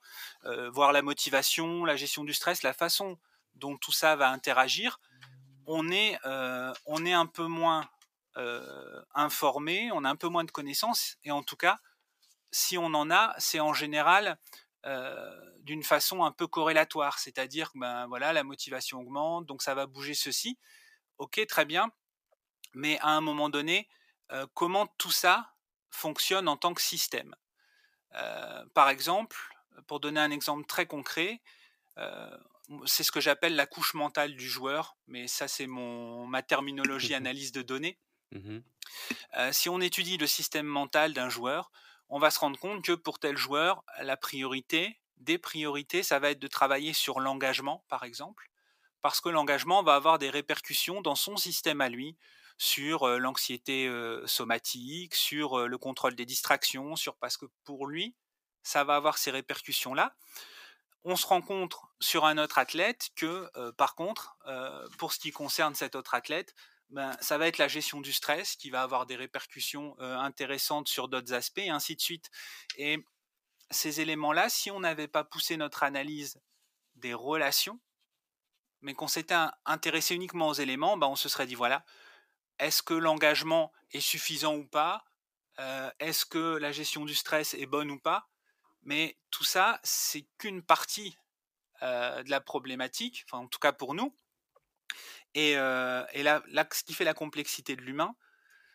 voire 0.74 0.92
la 0.94 1.02
motivation, 1.02 1.86
la 1.86 1.96
gestion 1.98 2.24
du 2.24 2.34
stress, 2.34 2.64
la 2.64 2.74
façon 2.74 3.18
dont 3.56 3.78
tout 3.78 3.92
ça 3.92 4.16
va 4.16 4.30
interagir, 4.32 5.00
on 5.68 5.92
est, 5.92 6.20
on 6.86 7.06
est 7.06 7.14
un 7.14 7.28
peu 7.28 7.48
moins, 7.48 7.90
informé, 9.16 9.92
on 9.94 10.04
a 10.06 10.10
un 10.10 10.16
peu 10.16 10.28
moins 10.28 10.44
de 10.44 10.52
connaissances 10.52 11.18
et 11.24 11.32
en 11.32 11.44
tout 11.44 11.56
cas, 11.58 11.80
si 12.52 12.78
on 12.78 12.86
en 12.88 13.12
a, 13.12 13.36
c'est 13.38 13.60
en 13.60 13.74
général, 13.74 14.40
heu, 14.86 15.56
d'une 15.62 15.84
façon 15.84 16.24
un 16.24 16.32
peu 16.32 16.48
corrélatoire. 16.48 17.20
C'est-à-dire 17.20 17.72
que, 17.74 17.80
ben, 17.80 18.08
voilà, 18.08 18.34
la 18.34 18.44
motivation 18.44 19.00
augmente, 19.00 19.46
donc 19.46 19.62
ça 19.62 19.76
va 19.76 19.88
bouger 19.88 20.14
ceci. 20.16 20.58
OK, 21.20 21.46
très 21.48 21.66
bien, 21.66 21.92
mais 22.74 23.00
à 23.02 23.10
un 23.10 23.22
moment 23.22 23.50
donné, 23.50 23.90
heu, 24.34 24.48
comment 24.56 24.88
tout 24.98 25.12
ça 25.12 25.54
fonctionne 25.92 26.48
en 26.50 26.58
tant 26.58 26.74
que 26.74 26.82
système? 26.82 27.36
Par 28.74 28.90
exemple, 28.90 29.38
pour 29.88 30.00
donner 30.00 30.20
un 30.20 30.32
exemple 30.32 30.66
très 30.66 30.86
concret, 30.86 31.42
c'est 32.86 33.04
ce 33.04 33.12
que 33.12 33.20
j'appelle 33.22 33.56
la 33.56 33.66
couche 33.66 33.94
mentale 33.94 34.36
du 34.36 34.48
joueur, 34.50 34.98
mais 35.08 35.28
ça 35.28 35.48
c'est 35.48 35.68
mon 35.68 36.26
ma 36.28 36.44
terminologie 36.44 37.14
analyse 37.16 37.52
de 37.52 37.62
données. 37.62 38.00
Mmh 38.32 38.60
si 39.52 39.70
on 39.70 39.80
étudie 39.80 40.18
le 40.18 40.28
système 40.28 40.66
mental 40.66 41.14
d'un 41.14 41.30
joueur, 41.30 41.72
on 42.10 42.20
va 42.20 42.32
se 42.32 42.40
rendre 42.40 42.60
compte 42.60 42.84
que 42.84 42.94
pour 42.94 43.20
tel 43.20 43.38
joueur, 43.38 43.84
la 44.02 44.18
priorité, 44.18 45.00
des 45.18 45.38
priorités, 45.38 46.04
ça 46.04 46.20
va 46.20 46.32
être 46.32 46.40
de 46.40 46.48
travailler 46.48 46.94
sur 46.94 47.20
l'engagement, 47.20 47.86
par 47.88 48.04
exemple, 48.04 48.50
parce 49.02 49.22
que 49.22 49.30
l'engagement 49.30 49.84
va 49.84 49.96
avoir 49.96 50.20
des 50.20 50.30
répercussions 50.30 51.02
dans 51.02 51.16
son 51.16 51.38
système 51.38 51.82
à 51.82 51.90
lui, 51.90 52.18
sur 52.58 53.08
l'anxiété 53.20 53.90
somatique, 54.26 55.16
sur 55.16 55.68
le 55.68 55.78
contrôle 55.78 56.16
des 56.16 56.26
distractions, 56.26 56.96
sur 56.96 57.16
parce 57.18 57.38
que 57.38 57.46
pour 57.64 57.88
lui, 57.88 58.16
ça 58.64 58.84
va 58.84 58.96
avoir 58.96 59.18
ces 59.18 59.32
répercussions-là. 59.32 60.16
On 61.06 61.16
se 61.16 61.26
rend 61.26 61.42
compte 61.42 61.76
sur 62.02 62.26
un 62.26 62.38
autre 62.38 62.58
athlète 62.58 63.10
que, 63.16 63.50
par 63.72 63.96
contre, 63.96 64.36
pour 64.98 65.14
ce 65.14 65.20
qui 65.20 65.32
concerne 65.32 65.76
cet 65.76 65.96
autre 65.96 66.14
athlète, 66.16 66.54
ben, 66.90 67.16
ça 67.22 67.38
va 67.38 67.48
être 67.48 67.58
la 67.58 67.68
gestion 67.68 68.02
du 68.02 68.14
stress 68.14 68.56
qui 68.56 68.70
va 68.70 68.82
avoir 68.82 69.06
des 69.06 69.16
répercussions 69.16 70.00
intéressantes 70.00 70.88
sur 70.88 71.08
d'autres 71.08 71.34
aspects, 71.34 71.60
et 71.60 71.70
ainsi 71.70 71.96
de 71.96 72.02
suite. 72.02 72.30
Et 72.78 73.04
ces 73.70 74.02
éléments-là, 74.02 74.50
si 74.50 74.72
on 74.72 74.80
n'avait 74.80 75.08
pas 75.08 75.24
poussé 75.24 75.58
notre 75.58 75.84
analyse 75.84 76.42
des 76.96 77.14
relations, 77.14 77.80
mais 78.82 78.94
qu'on 78.94 79.08
s'était 79.08 79.36
intéressé 79.66 80.16
uniquement 80.16 80.48
aux 80.48 80.54
éléments, 80.54 80.98
ben, 80.98 81.08
on 81.08 81.16
se 81.16 81.30
serait 81.30 81.48
dit 81.48 81.56
voilà, 81.56 81.86
est-ce 82.60 82.82
que 82.82 82.94
l'engagement 82.94 83.72
est 83.92 84.02
suffisant 84.02 84.56
ou 84.56 84.66
pas? 84.66 85.06
Est-ce 86.00 86.26
que 86.26 86.58
la 86.58 86.72
gestion 86.72 87.06
du 87.06 87.14
stress 87.14 87.54
est 87.54 87.66
bonne 87.66 87.92
ou 87.92 88.00
pas? 88.00 88.30
Mais 88.84 89.18
tout 89.30 89.44
ça, 89.44 89.80
c'est 89.84 90.26
qu'une 90.38 90.64
partie 90.64 91.18
de 91.82 92.30
la 92.30 92.42
problématique, 92.42 93.24
enfin 93.26 93.44
en 93.44 93.48
tout 93.48 93.60
cas 93.60 93.74
pour 93.74 93.94
nous. 93.94 94.16
Et, 95.36 95.56
là, 95.56 96.08
ce 96.72 96.84
qui 96.84 96.94
fait 96.94 97.04
la 97.04 97.14
complexité 97.14 97.76
de 97.76 97.82
l'humain, 97.82 98.16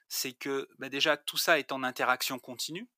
c'est 0.08 0.32
que 0.32 0.68
bah, 0.78 0.88
déjà 0.88 1.16
tout 1.16 1.36
ça 1.36 1.58
est 1.58 1.72
en 1.72 1.82
interaction 1.82 2.38
continue. 2.38 2.88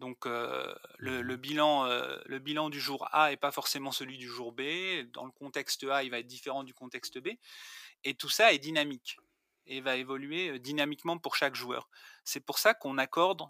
Donc 0.00 0.26
le, 0.26 0.74
Mmh 1.00 1.36
bilan, 1.36 1.86
le 1.86 2.38
bilan 2.38 2.68
du 2.68 2.80
jour 2.80 3.08
A 3.12 3.30
n'est 3.30 3.36
pas 3.36 3.52
forcément 3.52 3.92
celui 3.92 4.18
du 4.18 4.28
jour 4.28 4.52
B. 4.52 4.62
Dans 5.12 5.24
le 5.24 5.30
contexte 5.30 5.84
A, 5.84 6.02
il 6.02 6.10
va 6.10 6.18
être 6.18 6.26
différent 6.26 6.64
du 6.64 6.74
contexte 6.74 7.18
B. 7.18 7.28
Et 8.02 8.14
tout 8.14 8.28
ça 8.28 8.52
est 8.52 8.58
dynamique 8.58 9.16
et 9.66 9.80
va 9.80 9.96
évoluer 9.96 10.58
dynamiquement 10.58 11.18
pour 11.18 11.36
chaque 11.36 11.54
joueur. 11.54 11.88
C'est 12.24 12.40
pour 12.44 12.58
ça 12.58 12.74
qu'on 12.74 12.98
accorde 12.98 13.42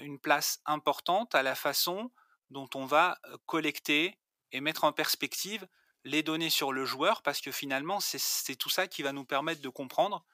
une 0.00 0.18
place 0.18 0.60
importante 0.64 1.34
à 1.34 1.42
la 1.42 1.54
façon 1.54 2.10
dont 2.50 2.68
on 2.74 2.86
va 2.86 3.18
collecter 3.46 4.18
et 4.52 4.60
mettre 4.60 4.84
en 4.84 4.92
perspective 4.92 5.66
les 6.04 6.22
données 6.22 6.50
sur 6.50 6.72
le 6.72 6.84
joueur, 6.84 7.22
parce 7.22 7.40
que 7.40 7.50
finalement, 7.50 8.00
c'est 8.00 8.56
tout 8.56 8.70
ça 8.70 8.86
qui 8.86 9.02
va 9.02 9.12
nous 9.12 9.24
permettre 9.24 9.60
de 9.60 9.68
comprendre, 9.68 10.24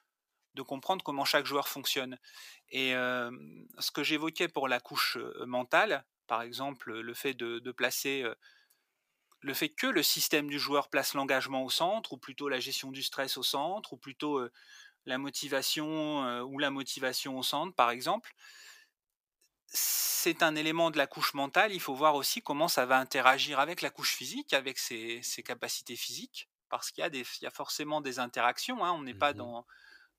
comment 1.03 1.25
chaque 1.25 1.45
joueur 1.45 1.67
fonctionne. 1.67 2.17
Et 2.69 2.91
ce 2.91 3.91
que 3.91 4.03
j'évoquais 4.03 4.47
pour 4.47 4.67
la 4.67 4.79
couche 4.79 5.17
mentale, 5.45 6.05
par 6.27 6.41
exemple, 6.41 6.99
le 6.99 7.13
fait 7.13 7.33
de, 7.33 7.71
placer 7.71 8.25
le 9.41 9.53
fait 9.53 9.69
que 9.69 9.87
le 9.87 10.03
système 10.03 10.49
du 10.49 10.59
joueur 10.59 10.89
place 10.89 11.13
l'engagement 11.13 11.63
au 11.63 11.69
centre, 11.69 12.13
ou 12.13 12.17
plutôt 12.17 12.49
la 12.49 12.59
gestion 12.59 12.91
du 12.91 13.03
stress 13.03 13.37
au 13.37 13.43
centre, 13.43 13.93
ou 13.93 13.97
plutôt 13.97 14.41
la 15.05 15.17
motivation 15.17 16.41
ou 16.43 16.59
la 16.59 16.71
motivation 16.71 17.37
au 17.37 17.43
centre, 17.43 17.75
par 17.75 17.91
exemple, 17.91 18.33
c'est 19.67 20.43
un 20.43 20.55
élément 20.55 20.91
de 20.91 20.97
la 20.97 21.07
couche 21.07 21.33
mentale. 21.33 21.73
Il 21.73 21.79
faut 21.79 21.95
voir 21.95 22.15
aussi 22.15 22.41
comment 22.41 22.67
ça 22.67 22.85
va 22.85 22.97
interagir 22.97 23.59
avec 23.59 23.81
la 23.81 23.89
couche 23.89 24.15
physique, 24.15 24.53
avec 24.53 24.79
ses, 24.79 25.21
capacités 25.45 25.95
physiques, 25.95 26.49
parce 26.69 26.91
qu'il 26.91 27.03
y, 27.03 27.45
a 27.45 27.51
forcément 27.51 28.01
des 28.01 28.19
interactions. 28.19 28.83
Hein. 28.83 28.91
On 28.91 29.03
n'est 29.03 29.13
pas 29.13 29.33
Mmh 29.33 29.63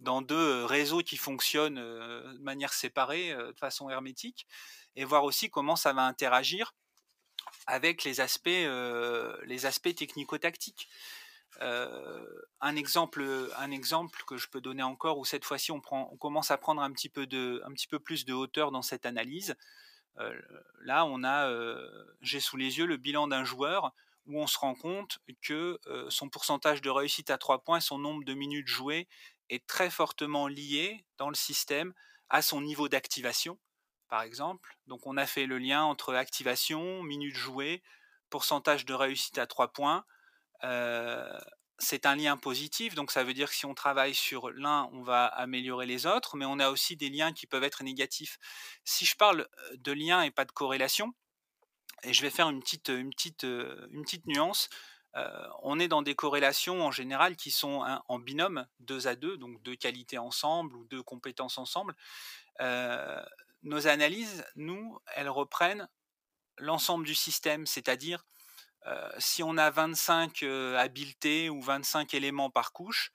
dans, 0.01 0.23
deux 0.23 0.65
réseaux 0.65 1.03
qui 1.03 1.17
fonctionnent 1.17 1.75
de 1.75 2.39
manière 2.39 2.73
séparée, 2.73 3.35
de 3.35 3.59
façon 3.59 3.91
hermétique, 3.91 4.47
et 4.95 5.05
voir 5.05 5.25
aussi 5.25 5.51
comment 5.51 5.75
ça 5.75 5.93
va 5.93 6.03
interagir 6.03 6.73
avec 7.67 8.05
les 8.05 8.21
aspects, 8.21 8.47
les 8.47 9.67
aspects 9.67 9.93
technico-tactiques 9.93 10.89
un 11.61 12.77
exemple, 12.77 13.25
un 13.57 13.71
exemple 13.71 14.23
que 14.27 14.37
je 14.37 14.49
peux 14.49 14.61
donner 14.61 14.83
encore, 14.83 15.19
où 15.19 15.25
cette 15.25 15.45
fois-ci 15.45 15.73
on, 15.73 15.81
commence 15.81 16.51
à 16.51 16.59
prendre 16.59 16.83
un 16.83 16.93
petit 16.93 17.09
peu 17.09 17.27
de, 17.27 17.63
un 17.65 17.73
petit 17.73 17.89
peu 17.89 17.99
plus 17.99 18.25
de 18.25 18.33
hauteur 18.33 18.71
dans 18.71 18.83
cette 18.83 19.07
analyse. 19.07 19.57
là, 20.81 21.05
on 21.05 21.25
a, 21.25 21.53
j'ai 22.21 22.41
sous 22.41 22.57
les 22.57 22.79
yeux 22.79 22.87
le 22.87 22.97
bilan 22.97 23.29
d'un 23.29 23.45
joueur 23.45 23.93
où 24.27 24.41
on 24.41 24.47
se 24.47 24.59
rend 24.59 24.75
compte 24.75 25.19
que 25.43 25.81
son 26.11 26.29
pourcentage 26.29 26.81
de 26.81 26.91
réussite 26.91 27.31
à 27.31 27.39
3 27.39 27.65
points, 27.65 27.81
son 27.81 27.99
nombre 27.99 28.25
de 28.25 28.35
minutes 28.35 28.69
jouées 28.69 29.09
est 29.51 29.67
très 29.67 29.91
fortement 29.91 30.49
lié 30.49 31.05
dans 31.17 31.31
le 31.31 31.35
système 31.35 31.95
à 32.29 32.43
son 32.43 32.61
niveau 32.61 32.89
d'activation, 32.89 33.59
par 34.09 34.23
exemple. 34.23 34.77
Donc 34.87 35.07
on 35.07 35.17
a 35.17 35.27
fait 35.27 35.47
le 35.47 35.59
lien 35.59 35.83
entre 35.83 36.15
activation, 36.15 37.03
minutes 37.03 37.37
jouées, 37.37 37.83
pourcentage 38.31 38.85
de 38.85 38.95
réussite 38.95 39.39
à 39.39 39.47
3 39.47 39.73
points 39.73 40.05
c'est 40.61 42.07
un 42.07 42.17
lien 42.17 42.37
positif, 42.37 42.95
donc 42.95 43.13
ça 43.13 43.23
veut 43.23 43.35
dire 43.35 43.49
que 43.49 43.55
si 43.55 43.67
on 43.67 43.75
travaille 43.75 44.15
sur 44.15 44.51
l'un, 44.51 44.89
on 44.93 45.03
va 45.03 45.27
améliorer 45.27 45.87
les 45.87 46.07
autres, 46.07 46.37
mais 46.37 46.45
on 46.45 46.59
a 46.59 46.71
aussi 46.71 46.97
des 46.97 47.09
liens 47.09 47.33
qui 47.33 47.47
peuvent 47.47 47.65
être 47.65 47.85
négatifs. 47.85 48.39
Si 48.85 49.07
je 49.07 49.17
parle 49.17 49.49
de 49.75 49.93
lien 49.93 50.23
et 50.23 50.31
pas 50.31 50.45
de 50.45 50.53
corrélation, 50.53 51.15
et 52.03 52.13
je 52.13 52.23
vais 52.23 52.31
faire 52.31 52.49
une 52.49 52.61
petite, 52.61 52.89
une 52.89 53.11
petite, 53.11 53.45
une 53.45 54.03
petite 54.03 54.27
nuance, 54.27 54.69
on 55.63 55.79
est 55.79 55.89
dans 55.89 56.03
des 56.03 56.15
corrélations 56.15 56.83
en 56.85 56.91
général 56.91 57.37
qui 57.37 57.51
sont 57.51 57.85
en 58.07 58.19
binôme, 58.19 58.67
deux 58.81 59.07
à 59.07 59.15
deux, 59.17 59.37
donc 59.37 59.63
deux 59.63 59.77
qualités 59.77 60.19
ensemble 60.19 60.77
ou 60.77 60.85
deux 60.85 61.03
compétences 61.03 61.59
ensemble. 61.59 61.95
nos 63.63 63.87
analyses, 63.87 64.45
nous, 64.57 64.99
elles 65.15 65.29
reprennent 65.29 65.89
l'ensemble 66.59 67.07
du 67.07 67.15
système, 67.15 67.67
c'est-à-dire 67.67 68.25
si 69.19 69.43
on 69.43 69.57
a 69.57 69.71
25 69.71 70.43
habiletés 70.77 71.51
ou 71.51 71.61
25 71.61 72.15
éléments 72.15 72.51
par 72.51 72.73
couche, 72.73 73.13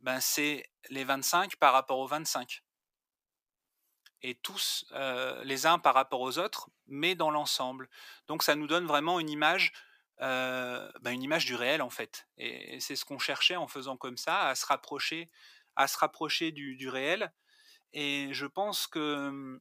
ben 0.00 0.20
c'est 0.20 0.68
les 0.90 1.04
25 1.04 1.56
par 1.56 1.72
rapport 1.72 1.98
aux 1.98 2.06
25. 2.06 2.62
Et 4.22 4.34
tous 4.36 4.84
les 5.44 5.66
uns 5.66 5.78
par 5.78 5.94
rapport 5.94 6.20
aux 6.20 6.38
autres, 6.38 6.70
mais 6.86 7.14
dans 7.14 7.30
l'ensemble. 7.30 7.88
Donc 8.28 8.42
ça 8.42 8.54
nous 8.54 8.66
donne 8.66 8.86
vraiment 8.86 9.18
une 9.20 9.30
image, 9.30 9.72
ben, 10.18 10.90
une 11.06 11.22
image 11.22 11.44
du 11.44 11.54
réel 11.54 11.82
en 11.82 11.90
fait. 11.90 12.26
Et, 12.36 12.78
c'est 12.80 12.96
ce 12.96 13.04
qu'on 13.04 13.18
cherchait 13.18 13.56
en 13.56 13.68
faisant 13.68 13.96
comme 13.96 14.16
ça, 14.16 14.46
à 14.48 14.54
se 14.54 14.66
rapprocher, 14.66 15.30
à 15.76 15.88
se 15.88 15.98
rapprocher 15.98 16.52
du, 16.52 16.88
réel. 16.88 17.32
Et 17.92 18.28
je 18.32 18.46
pense 18.46 18.86
que 18.86 19.30
mmh, 19.30 19.60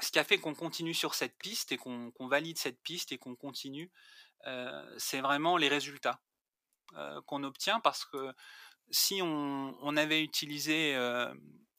ce 0.00 0.10
qui 0.12 0.18
a 0.18 0.24
fait 0.24 0.38
qu'on 0.38 0.54
continue 0.54 0.94
sur 0.94 1.14
cette 1.14 1.36
piste 1.38 1.72
et 1.72 1.76
qu'on 1.76 2.12
valide 2.28 2.58
cette 2.58 2.80
piste 2.82 3.12
et 3.12 3.18
qu'on 3.18 3.34
continue, 3.34 3.90
c'est 4.96 5.20
vraiment 5.20 5.56
les 5.56 5.68
résultats 5.68 6.20
qu'on 7.26 7.44
obtient 7.44 7.80
parce 7.80 8.04
que 8.04 8.32
si 8.90 9.20
on, 9.22 9.96
avait 9.96 10.22
utilisé 10.22 10.96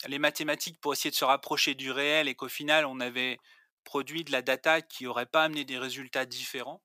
les 0.08 0.20
mathématiques 0.20 0.80
pour 0.80 0.94
essayer 0.94 1.12
de 1.12 1.16
se 1.16 1.26
rapprocher 1.26 1.76
du 1.76 1.92
réel 1.92 2.28
et 2.28 2.36
qu'au 2.36 2.48
final 2.48 2.86
on 2.86 3.00
avait 3.00 3.38
produit 3.84 4.24
de 4.24 4.32
la 4.32 4.42
data 4.42 4.82
qui 4.82 5.06
n'aurait 5.06 5.26
pas 5.26 5.44
amené 5.44 5.66
des 5.66 5.78
résultats 5.78 6.26
différents 6.26 6.82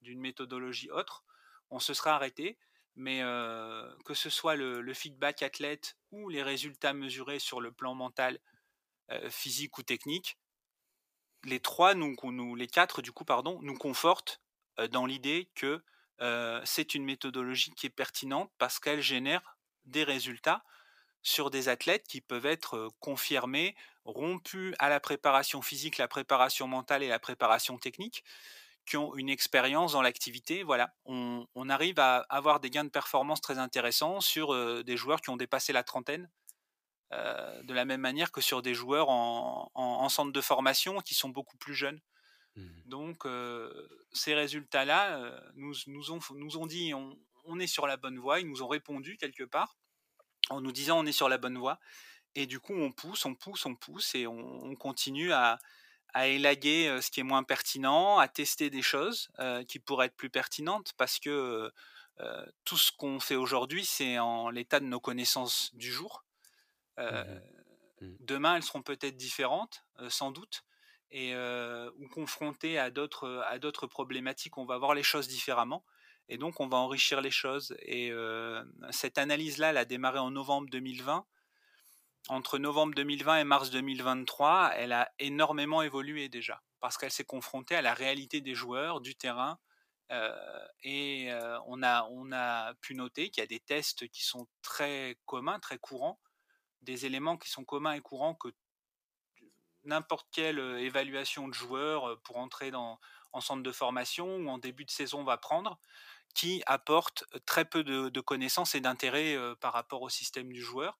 d'une 0.00 0.20
méthodologie 0.20 0.90
autre, 0.90 1.24
on 1.70 1.78
se 1.78 1.94
serait 1.94 2.10
arrêté. 2.10 2.58
Mais 2.94 3.20
que 4.04 4.12
ce 4.12 4.28
soit 4.28 4.54
le, 4.54 4.92
feedback 4.92 5.42
athlète 5.42 5.96
ou 6.10 6.28
les 6.28 6.42
résultats 6.42 6.92
mesurés 6.92 7.38
sur 7.38 7.60
le 7.62 7.72
plan 7.72 7.94
mental, 7.94 8.38
physique 9.30 9.78
ou 9.78 9.82
technique, 9.82 10.36
les 11.44 11.60
trois, 11.60 11.94
les 11.94 12.66
quatre 12.66 13.00
du 13.00 13.12
coup, 13.12 13.24
pardon, 13.24 13.58
nous 13.62 13.76
confortent 13.76 14.41
dans 14.90 15.06
l'idée 15.06 15.50
que 15.54 15.82
c'est 16.64 16.94
une 16.94 17.04
méthodologie 17.04 17.72
qui 17.72 17.86
est 17.86 17.90
pertinente 17.90 18.50
parce 18.58 18.78
qu'elle 18.78 19.00
génère 19.00 19.56
des 19.84 20.04
résultats 20.04 20.64
sur 21.22 21.50
des 21.50 21.68
athlètes 21.68 22.06
qui 22.08 22.20
peuvent 22.20 22.46
être 22.46 22.90
confirmés, 23.00 23.76
rompus 24.04 24.74
à 24.78 24.88
la 24.88 25.00
préparation 25.00 25.62
physique, 25.62 25.98
la 25.98 26.08
préparation 26.08 26.66
mentale 26.66 27.02
et 27.02 27.08
la 27.08 27.18
préparation 27.18 27.78
technique, 27.78 28.24
qui 28.86 28.96
ont 28.96 29.14
une 29.14 29.28
expérience 29.28 29.92
dans 29.92 30.02
l'activité. 30.02 30.64
Voilà, 30.64 30.92
on, 31.04 31.46
arrive 31.68 32.00
à 32.00 32.26
avoir 32.28 32.58
des 32.58 32.70
gains 32.70 32.84
de 32.84 32.90
performance 32.90 33.40
très 33.40 33.58
intéressants 33.58 34.20
sur 34.20 34.84
des 34.84 34.96
joueurs 34.96 35.20
qui 35.20 35.30
ont 35.30 35.36
dépassé 35.36 35.72
la 35.72 35.84
trentaine, 35.84 36.28
de 37.12 37.74
la 37.74 37.84
même 37.84 38.00
manière 38.00 38.32
que 38.32 38.40
sur 38.40 38.62
des 38.62 38.74
joueurs 38.74 39.08
en 39.08 40.08
centre 40.08 40.32
de 40.32 40.40
formation 40.40 41.00
qui 41.00 41.14
sont 41.14 41.28
beaucoup 41.28 41.56
plus 41.56 41.74
jeunes. 41.74 42.00
Mmh. 42.56 42.68
Donc, 42.86 43.26
ces 44.12 44.34
résultats-là 44.34 45.42
nous, 45.54 45.74
nous, 45.86 46.10
ont, 46.10 46.20
nous 46.34 46.56
ont 46.58 46.66
dit 46.66 46.92
on, 46.94 47.18
on, 47.44 47.58
est 47.58 47.66
sur 47.66 47.86
la 47.86 47.96
bonne 47.96 48.18
voie, 48.18 48.40
ils 48.40 48.48
nous 48.48 48.62
ont 48.62 48.68
répondu 48.68 49.16
quelque 49.16 49.44
part 49.44 49.76
en 50.50 50.60
nous 50.60 50.72
disant 50.72 51.00
on 51.00 51.06
est 51.06 51.12
sur 51.12 51.28
la 51.28 51.38
bonne 51.38 51.58
voie. 51.58 51.78
Et 52.34 52.46
du 52.46 52.60
coup, 52.60 52.74
on 52.74 52.92
pousse, 52.92 53.24
on 53.26 53.34
pousse, 53.34 53.66
on 53.66 53.74
pousse 53.74 54.14
et 54.14 54.26
on, 54.26 54.74
continue 54.76 55.32
à, 55.32 55.58
à, 56.14 56.28
élaguer 56.28 56.98
ce 57.02 57.10
qui 57.10 57.20
est 57.20 57.24
moins 57.24 57.42
pertinent, 57.42 58.18
à 58.18 58.28
tester 58.28 58.70
des 58.70 58.82
choses 58.82 59.30
qui 59.68 59.78
pourraient 59.78 60.06
être 60.06 60.16
plus 60.16 60.30
pertinentes 60.30 60.92
parce 60.96 61.18
que 61.18 61.70
tout 62.64 62.76
ce 62.76 62.92
qu'on 62.92 63.20
fait 63.20 63.36
aujourd'hui, 63.36 63.84
c'est 63.84 64.18
en 64.18 64.50
l'état 64.50 64.80
de 64.80 64.86
nos 64.86 65.00
connaissances 65.00 65.74
du 65.74 65.92
jour. 65.92 66.24
Mmh 66.98 67.04
mmh. 68.00 68.16
demain, 68.20 68.56
elles 68.56 68.62
seront 68.62 68.82
peut-être 68.82 69.16
différentes, 69.16 69.84
sans 70.08 70.30
doute, 70.30 70.64
et 71.12 71.36
ou 71.98 72.08
confrontées 72.08 72.78
à 72.78 72.90
d'autres 72.90 73.44
à 73.46 73.58
d'autres 73.58 73.86
problématiques, 73.86 74.58
on 74.58 74.64
va 74.64 74.78
voir 74.78 74.94
les 74.94 75.02
choses 75.02 75.28
différemment. 75.28 75.84
Et 76.28 76.38
donc, 76.38 76.60
on 76.60 76.68
va 76.68 76.78
enrichir 76.78 77.20
les 77.20 77.30
choses. 77.30 77.76
Et 77.82 78.12
cette 78.90 79.18
analyse-là, 79.18 79.70
elle 79.70 79.76
a 79.76 79.84
démarré 79.84 80.18
en 80.18 80.30
novembre 80.30 80.68
2020 80.70 81.26
entre 82.28 82.58
novembre 82.58 82.94
2020 82.94 83.40
et 83.40 83.44
mars 83.44 83.70
2023, 83.70 84.72
elle 84.76 84.92
a 84.92 85.10
énormément 85.18 85.82
évolué 85.82 86.28
déjà, 86.28 86.62
parce 86.80 86.96
qu'elle 86.96 87.10
s'est 87.10 87.24
confrontée 87.24 87.74
à 87.74 87.82
la 87.82 87.94
réalité 87.94 88.40
des 88.40 88.54
joueurs, 88.54 89.00
du 89.00 89.16
terrain, 89.16 89.58
euh, 90.12 90.66
et 90.82 91.32
euh, 91.32 91.58
on, 91.66 91.82
a, 91.82 92.06
on 92.10 92.30
a 92.32 92.74
pu 92.74 92.94
noter 92.94 93.30
qu'il 93.30 93.40
y 93.40 93.44
a 93.44 93.48
des 93.48 93.60
tests 93.60 94.08
qui 94.08 94.24
sont 94.24 94.46
très 94.62 95.16
communs, 95.24 95.58
très 95.58 95.78
courants, 95.78 96.20
des 96.82 97.06
éléments 97.06 97.36
qui 97.36 97.48
sont 97.48 97.64
communs 97.64 97.92
et 97.92 98.00
courants 98.00 98.34
que 98.34 98.48
n'importe 99.84 100.26
quelle 100.32 100.58
évaluation 100.80 101.48
de 101.48 101.54
joueurs 101.54 102.20
pour 102.22 102.38
entrer 102.38 102.70
dans, 102.70 102.98
en 103.32 103.40
centre 103.40 103.62
de 103.62 103.72
formation 103.72 104.36
ou 104.36 104.48
en 104.48 104.58
début 104.58 104.84
de 104.84 104.90
saison 104.90 105.24
va 105.24 105.36
prendre, 105.36 105.78
qui 106.34 106.62
apportent 106.66 107.24
très 107.46 107.64
peu 107.64 107.84
de, 107.84 108.20
connaissances 108.20 108.74
et 108.74 108.80
d'intérêt 108.80 109.36
par 109.60 109.72
rapport 109.72 110.02
au 110.02 110.08
système 110.08 110.52
du 110.52 110.62
joueur. 110.62 110.98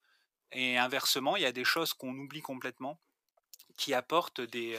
Et 0.52 0.76
inversement, 0.76 1.36
il 1.36 1.42
y 1.42 1.46
a 1.46 1.52
des 1.52 1.64
choses 1.64 1.94
qu'on 1.94 2.14
oublie 2.18 2.42
complètement, 2.42 3.00
qui 3.76 3.94
apportent 3.94 4.40
des, 4.40 4.78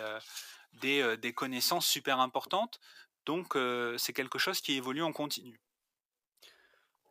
des, 0.74 1.34
connaissances 1.34 1.88
super 1.88 2.20
importantes. 2.20 2.80
Donc, 3.26 3.58
c'est 3.98 4.14
quelque 4.14 4.40
chose 4.40 4.62
qui 4.62 4.74
évolue 4.74 5.04
en 5.04 5.14
continu. 5.14 5.60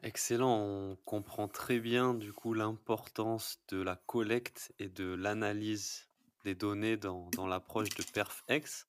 Excellent, 0.04 0.58
on 0.58 0.96
comprend 1.04 1.46
très 1.46 1.78
bien 1.78 2.12
du 2.12 2.32
coup 2.32 2.54
l'importance 2.54 3.61
de 3.68 3.80
la 3.80 3.94
collecte 3.94 4.75
et 4.80 4.88
de 4.88 5.14
l'analyse 5.14 6.08
des 6.44 6.54
données 6.54 6.96
dans, 6.96 7.30
dans 7.30 7.46
l'approche 7.46 7.90
de 7.90 8.02
PerfX. 8.02 8.87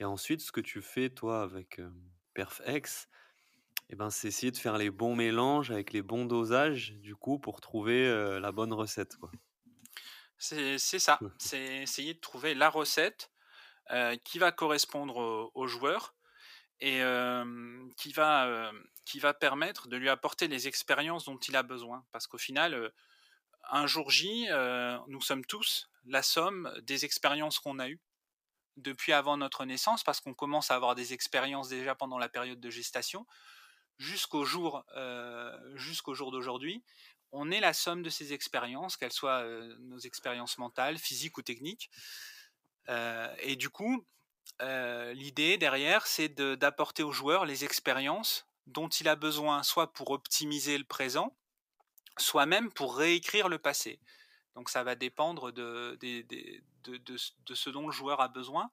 Et 0.00 0.04
ensuite, 0.04 0.40
ce 0.40 0.52
que 0.52 0.60
tu 0.60 0.82
fais 0.82 1.10
toi 1.10 1.42
avec 1.42 1.80
PerfX, 2.34 3.08
eh 3.90 3.96
ben, 3.96 4.10
c'est 4.10 4.28
essayer 4.28 4.50
de 4.50 4.56
faire 4.56 4.78
les 4.78 4.90
bons 4.90 5.14
mélanges 5.14 5.70
avec 5.70 5.92
les 5.92 6.02
bons 6.02 6.24
dosages, 6.24 6.92
du 6.94 7.14
coup, 7.14 7.38
pour 7.38 7.60
trouver 7.60 8.08
la 8.40 8.52
bonne 8.52 8.72
recette. 8.72 9.16
Quoi. 9.16 9.30
C'est, 10.38 10.78
ça, 10.78 11.20
c'est 11.38 11.82
essayer 11.82 12.14
de 12.14 12.20
trouver 12.20 12.54
la 12.54 12.68
recette 12.68 13.30
qui 14.24 14.38
va 14.38 14.50
correspondre 14.50 15.50
au, 15.54 15.66
joueur 15.66 16.14
et 16.80 17.00
qui, 17.96 18.12
va, 18.12 18.72
qui 19.04 19.18
va 19.18 19.34
permettre 19.34 19.88
de 19.88 19.96
lui 19.96 20.08
apporter 20.08 20.48
les 20.48 20.68
expériences 20.68 21.26
dont 21.26 21.38
il 21.38 21.54
a 21.54 21.62
besoin. 21.62 22.04
Parce 22.12 22.26
qu'au 22.26 22.38
final, 22.38 22.92
un 23.70 23.86
jour 23.86 24.10
J, 24.10 24.48
nous 25.06 25.20
sommes 25.20 25.44
tous 25.44 25.88
la 26.04 26.22
somme 26.22 26.72
des 26.82 27.04
expériences 27.04 27.58
qu'on 27.58 27.78
a 27.78 27.88
eues 27.88 28.00
depuis 28.76 29.12
avant 29.12 29.36
notre 29.36 29.64
naissance, 29.64 30.02
parce 30.02 30.20
qu'on 30.20 30.34
commence 30.34 30.70
à 30.70 30.76
avoir 30.76 30.94
des 30.94 31.12
expériences 31.12 31.68
déjà 31.68 31.94
pendant 31.94 32.18
la 32.18 32.28
période 32.28 32.60
de 32.60 32.70
gestation 32.70 33.26
jusqu'au 33.98 34.44
jour, 34.44 34.84
euh, 34.96 35.56
d'aujourd'hui, 36.30 36.82
on 37.30 37.50
est 37.50 37.60
la 37.60 37.72
somme 37.72 38.02
de 38.02 38.10
ces 38.10 38.32
expériences, 38.32 38.96
qu'elles 38.96 39.12
soient 39.12 39.42
euh, 39.42 39.76
nos 39.80 39.98
expériences 39.98 40.58
mentales, 40.58 40.98
physiques 40.98 41.38
ou 41.38 41.42
techniques. 41.42 41.90
Euh, 42.88 43.32
et 43.40 43.56
du 43.56 43.70
coup, 43.70 44.06
l'idée 45.14 45.56
derrière, 45.58 46.06
c'est 46.06 46.28
d'apporter 46.28 47.02
au 47.02 47.10
joueur 47.10 47.46
les 47.46 47.64
expériences 47.64 48.46
dont 48.66 48.88
il 48.88 49.08
a 49.08 49.16
besoin, 49.16 49.62
soit 49.62 49.92
pour 49.92 50.10
optimiser 50.10 50.78
le 50.78 50.84
présent, 50.84 51.36
soit 52.18 52.46
même 52.46 52.70
pour 52.72 52.96
réécrire 52.96 53.48
le 53.48 53.58
passé. 53.58 53.98
Donc 54.54 54.68
ça 54.68 54.82
va 54.84 54.94
dépendre 54.94 55.52
de, 55.52 55.98
ce 57.54 57.70
dont 57.70 57.86
le 57.86 57.92
joueur 57.92 58.20
a 58.20 58.28
besoin 58.28 58.70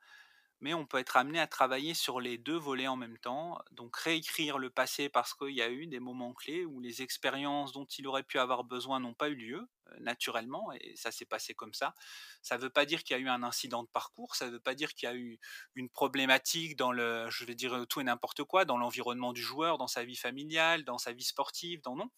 mais 0.61 0.73
on 0.73 0.85
peut 0.85 0.97
être 0.97 1.15
amené 1.15 1.39
à 1.39 1.47
travailler 1.47 1.93
sur 1.93 2.19
les 2.19 2.37
deux 2.37 2.57
volets 2.57 2.87
en 2.87 2.97
même 2.97 3.17
temps, 3.17 3.59
donc 3.71 3.95
réécrire 3.95 4.57
le 4.57 4.69
passé 4.69 5.07
parce 5.07 5.33
qu'il 5.33 5.51
y 5.55 5.61
a 5.61 5.69
eu 5.69 5.87
des 5.87 5.99
moments 5.99 6.33
clés 6.33 6.65
où 6.65 6.81
les 6.81 7.01
expériences 7.01 7.71
dont 7.71 7.85
il 7.85 8.07
aurait 8.07 8.23
pu 8.23 8.39
avoir 8.39 8.63
besoin 8.63 8.99
n'ont 8.99 9.13
pas 9.13 9.29
eu 9.29 9.35
lieu 9.35 9.69
euh, 9.87 9.95
naturellement, 9.99 10.71
et 10.73 10.95
ça 10.95 11.11
s'est 11.11 11.25
passé 11.25 11.53
comme 11.53 11.73
ça. 11.73 11.95
Ça 12.41 12.57
ne 12.57 12.61
veut 12.61 12.69
pas 12.69 12.85
dire 12.85 13.03
qu'il 13.03 13.15
y 13.15 13.19
a 13.19 13.23
eu 13.23 13.29
un 13.29 13.43
incident 13.43 13.83
de 13.83 13.89
parcours, 13.89 14.35
ça 14.35 14.47
ne 14.47 14.51
veut 14.51 14.59
pas 14.59 14.75
dire 14.75 14.93
qu'il 14.93 15.07
y 15.07 15.11
a 15.11 15.15
eu 15.15 15.39
une 15.75 15.89
problématique 15.89 16.75
dans 16.75 16.91
le, 16.91 17.29
je 17.29 17.45
vais 17.45 17.55
dire 17.55 17.85
tout 17.87 18.01
et 18.01 18.03
n'importe 18.03 18.43
quoi, 18.43 18.65
dans 18.65 18.77
l'environnement 18.77 19.31
du 19.33 19.41
joueur, 19.41 19.77
dans 19.77 19.87
sa 19.87 20.03
vie 20.03 20.17
familiale, 20.17 20.83
dans 20.83 20.97
sa 20.97 21.13
vie 21.13 21.23
sportive, 21.23 21.81
dans 21.81 21.95
non. 21.95 22.09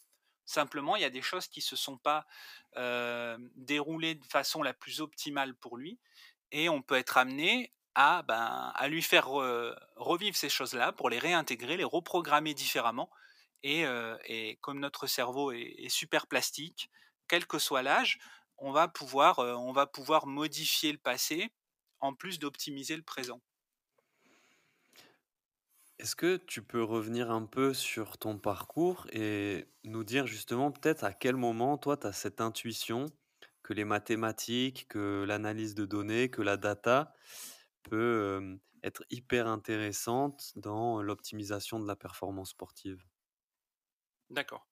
Simplement, 0.46 0.96
il 0.96 1.02
y 1.02 1.06
a 1.06 1.10
des 1.10 1.22
choses 1.22 1.48
qui 1.48 1.60
ne 1.60 1.64
se 1.64 1.76
sont 1.76 1.98
pas 1.98 2.26
euh, 2.78 3.38
déroulées 3.56 4.16
de 4.16 4.26
façon 4.26 4.64
la 4.64 4.74
plus 4.74 5.02
optimale 5.02 5.56
pour 5.56 5.78
lui, 5.78 6.00
et 6.52 6.70
on 6.70 6.82
peut 6.82 6.96
être 6.96 7.18
amené 7.18 7.74
à, 7.96 8.24
ben, 8.24 8.74
lui 8.88 9.02
faire 9.02 9.28
revivre 9.96 10.36
ces 10.36 10.50
choses-là 10.50 10.92
pour 10.94 11.10
les 11.10 11.20
réintégrer, 11.20 11.78
les 11.78 11.84
reprogrammer 11.84 12.54
différemment. 12.54 13.10
Et, 13.64 13.84
et 14.26 14.58
comme 14.62 14.80
notre 14.80 15.08
cerveau 15.08 15.52
est, 15.52 15.90
super 15.90 16.28
plastique, 16.28 16.90
quel 17.28 17.46
que 17.46 17.60
soit 17.60 17.84
l'âge, 17.84 18.20
pouvoir, 18.94 19.40
on 19.40 19.72
va 19.72 19.88
pouvoir 19.88 20.28
modifier 20.28 20.92
le 20.92 20.98
passé 20.98 21.52
en 22.00 22.14
plus 22.14 22.40
d'optimiser 22.40 22.96
le 22.96 23.04
présent. 23.04 23.42
Est-ce 26.02 26.16
que 26.16 26.38
tu 26.38 26.64
peux 26.64 26.82
revenir 26.82 27.30
un 27.30 27.46
peu 27.46 27.76
sur 27.76 28.18
ton 28.18 28.40
parcours 28.40 29.06
et 29.14 29.68
nous 29.84 30.04
dire 30.04 30.26
justement 30.26 30.72
peut-être 30.72 31.04
à 31.04 31.14
quel 31.14 31.36
moment 31.36 31.78
toi 31.78 31.96
tu 31.96 32.08
as 32.08 32.12
cette 32.12 32.42
intuition 32.42 33.06
que 33.62 33.74
les 33.74 33.86
mathématiques, 33.86 34.88
que 34.88 35.24
l'analyse 35.28 35.76
de 35.76 35.86
données, 35.86 36.32
que 36.32 36.42
la 36.42 36.58
data, 36.58 37.14
peut 37.84 38.58
être 38.82 39.04
hyper 39.12 39.46
intéressante 39.46 40.54
dans 40.56 41.04
l'optimisation 41.04 41.80
de 41.80 41.86
la 41.86 41.96
performance 41.96 42.50
sportive? 42.50 43.06
D'accord. 44.32 44.66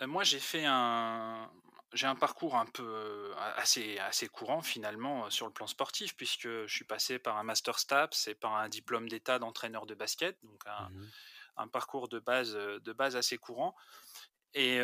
moi, 0.00 0.24
j'ai 0.24 0.40
fait 0.40 0.64
un, 0.66 1.48
j'ai 1.92 2.06
un 2.06 2.14
parcours 2.14 2.56
un 2.56 2.66
peu 2.66 3.32
assez, 3.56 3.98
assez 3.98 4.28
courant 4.28 4.62
finalement 4.62 5.30
sur 5.30 5.46
le 5.46 5.52
plan 5.52 5.66
sportif, 5.66 6.16
puisque 6.16 6.48
je 6.48 6.72
suis 6.72 6.84
passé 6.84 7.18
par 7.18 7.38
un 7.38 7.42
master 7.42 7.78
STAPS 7.78 8.28
et 8.28 8.34
par 8.34 8.54
un 8.54 8.68
diplôme 8.68 9.08
d'état 9.08 9.38
d'entraîneur 9.38 9.86
de 9.86 9.94
basket, 9.94 10.36
donc 10.42 10.60
un, 10.66 10.90
mmh 10.90 11.10
un, 11.58 11.68
parcours 11.68 12.08
de 12.08 12.18
base, 12.20 12.54
de 12.54 12.92
base 12.92 13.16
assez 13.16 13.36
courant. 13.36 13.74
Et 14.54 14.78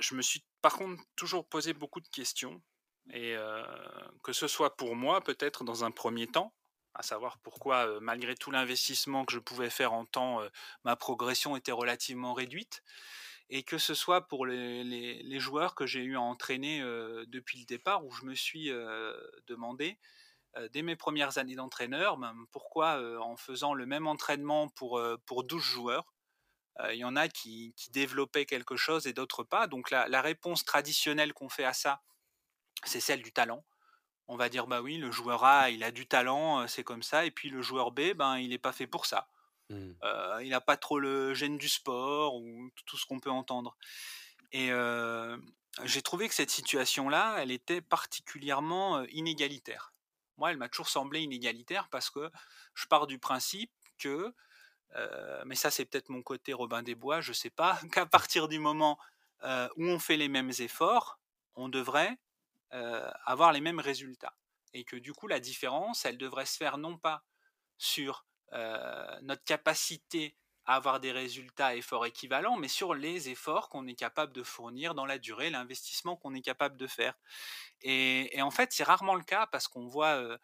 je 0.00 0.14
me 0.14 0.22
suis 0.22 0.44
par 0.62 0.74
contre 0.74 1.02
toujours 1.16 1.48
posé 1.48 1.72
beaucoup 1.74 2.00
de 2.00 2.08
questions 2.08 2.62
et 3.12 3.36
que 4.22 4.32
ce 4.32 4.48
soit 4.48 4.76
pour 4.76 4.96
moi, 4.96 5.20
peut-être 5.22 5.64
dans 5.64 5.84
un 5.84 5.90
premier 5.90 6.26
temps, 6.26 6.54
à 6.94 7.02
savoir 7.02 7.38
pourquoi, 7.38 8.00
malgré 8.00 8.34
tout 8.34 8.50
l'investissement 8.50 9.24
que 9.24 9.32
je 9.32 9.40
pouvais 9.40 9.70
faire 9.70 9.92
en 9.92 10.06
temps, 10.06 10.40
ma 10.84 10.96
progression 10.96 11.56
était 11.56 11.72
relativement 11.72 12.34
réduite, 12.34 12.82
et 13.50 13.62
que 13.62 13.78
ce 13.78 13.94
soit 13.94 14.26
pour 14.28 14.46
les, 14.46 15.38
joueurs 15.38 15.74
que 15.74 15.86
j'ai 15.86 16.02
eu 16.02 16.16
à 16.16 16.20
entraîner 16.20 16.80
depuis 17.26 17.58
le 17.58 17.66
départ, 17.66 18.04
où 18.04 18.10
je 18.10 18.24
me 18.24 18.34
suis 18.34 18.70
demandé, 19.46 19.98
dès 20.72 20.82
mes 20.82 20.96
premières 20.96 21.38
années 21.38 21.54
d'entraîneur, 21.54 22.16
ben, 22.16 22.34
pourquoi 22.52 23.00
en 23.20 23.36
faisant 23.36 23.74
le 23.74 23.86
même 23.86 24.06
entraînement 24.06 24.68
pour, 24.68 25.00
pour 25.26 25.44
12 25.44 25.62
joueurs, 25.62 26.14
il 26.90 26.96
y 26.96 27.04
en 27.04 27.16
a 27.16 27.28
qui, 27.28 27.74
développaient 27.90 28.46
quelque 28.46 28.76
chose 28.76 29.06
et 29.06 29.12
d'autres 29.12 29.44
pas. 29.44 29.66
Donc 29.66 29.90
la 29.90 30.22
réponse 30.22 30.64
traditionnelle 30.64 31.34
qu'on 31.34 31.48
fait 31.50 31.64
à 31.64 31.74
ça, 31.74 32.02
c'est 32.84 33.00
celle 33.00 33.22
du 33.22 33.32
talent. 33.32 33.64
On 34.26 34.36
va 34.36 34.48
dire, 34.48 34.66
bah 34.66 34.80
oui, 34.80 34.96
le 34.96 35.10
joueur 35.10 35.44
A, 35.44 35.70
il 35.70 35.84
a 35.84 35.90
du 35.90 36.06
talent, 36.06 36.66
c'est 36.66 36.84
comme 36.84 37.02
ça, 37.02 37.26
et 37.26 37.30
puis 37.30 37.50
le 37.50 37.60
joueur 37.60 37.92
B, 37.92 38.14
ben, 38.14 38.38
il 38.38 38.48
n'est 38.48 38.58
pas 38.58 38.72
fait 38.72 38.86
pour 38.86 39.06
ça. 39.06 39.28
Mmh. 39.70 39.92
il 40.42 40.50
n'a 40.50 40.60
pas 40.60 40.76
trop 40.76 40.98
le 40.98 41.32
gène 41.32 41.56
du 41.56 41.70
sport 41.70 42.36
ou 42.36 42.70
tout 42.84 42.98
ce 42.98 43.06
qu'on 43.06 43.18
peut 43.18 43.30
entendre. 43.30 43.76
Et 44.52 44.70
j'ai 45.84 46.02
trouvé 46.02 46.28
que 46.28 46.34
cette 46.34 46.50
situation-là, 46.50 47.38
elle 47.38 47.50
était 47.50 47.80
particulièrement 47.80 49.02
inégalitaire. 49.04 49.94
Moi, 50.36 50.50
elle 50.50 50.58
m'a 50.58 50.68
toujours 50.68 50.88
semblé 50.88 51.20
inégalitaire 51.20 51.88
parce 51.88 52.10
que 52.10 52.30
je 52.74 52.86
pars 52.86 53.06
du 53.06 53.18
principe 53.18 53.72
que, 53.98 54.34
mais 55.46 55.54
ça 55.54 55.70
c'est 55.70 55.86
peut-être 55.86 56.10
mon 56.10 56.22
côté 56.22 56.52
Robin 56.52 56.82
des 56.82 56.94
Bois, 56.94 57.20
je 57.20 57.30
ne 57.30 57.34
sais 57.34 57.50
pas, 57.50 57.80
qu'à 57.92 58.06
partir 58.06 58.48
du 58.48 58.58
moment 58.58 58.98
où 59.42 59.84
on 59.88 59.98
fait 59.98 60.18
les 60.18 60.28
mêmes 60.28 60.52
efforts, 60.58 61.18
on 61.56 61.68
devrait 61.68 62.18
euh, 62.74 63.08
avoir 63.24 63.52
les 63.52 63.60
mêmes 63.60 63.78
résultats. 63.78 64.34
Et 64.72 64.82
que 64.82 64.96
du 64.96 65.12
coup, 65.12 65.28
la 65.28 65.38
différence, 65.38 66.04
elle 66.04 66.18
devrait 66.18 66.46
se 66.46 66.56
faire 66.56 66.76
non 66.76 66.98
pas 66.98 67.22
sur 67.78 68.26
euh, 68.54 69.20
notre 69.22 69.44
capacité 69.44 70.36
à 70.66 70.76
avoir 70.76 71.00
des 71.00 71.12
résultats 71.12 71.74
efforts 71.74 72.06
équivalents, 72.06 72.56
mais 72.56 72.68
sur 72.68 72.94
les 72.94 73.28
efforts 73.28 73.68
qu'on 73.68 73.86
est 73.86 73.94
capable 73.94 74.32
de 74.32 74.42
fournir 74.42 74.94
dans 74.94 75.04
la 75.04 75.18
durée, 75.18 75.50
l'investissement 75.50 76.16
qu'on 76.16 76.34
est 76.34 76.40
capable 76.40 76.76
de 76.76 76.86
faire. 76.86 77.14
Et, 77.82 78.40
en 78.40 78.50
fait, 78.50 78.72
c'est 78.72 78.84
rarement 78.84 79.14
le 79.14 79.24
cas 79.24 79.46
parce 79.46 79.68
qu'on 79.68 79.88
voit 79.88 80.38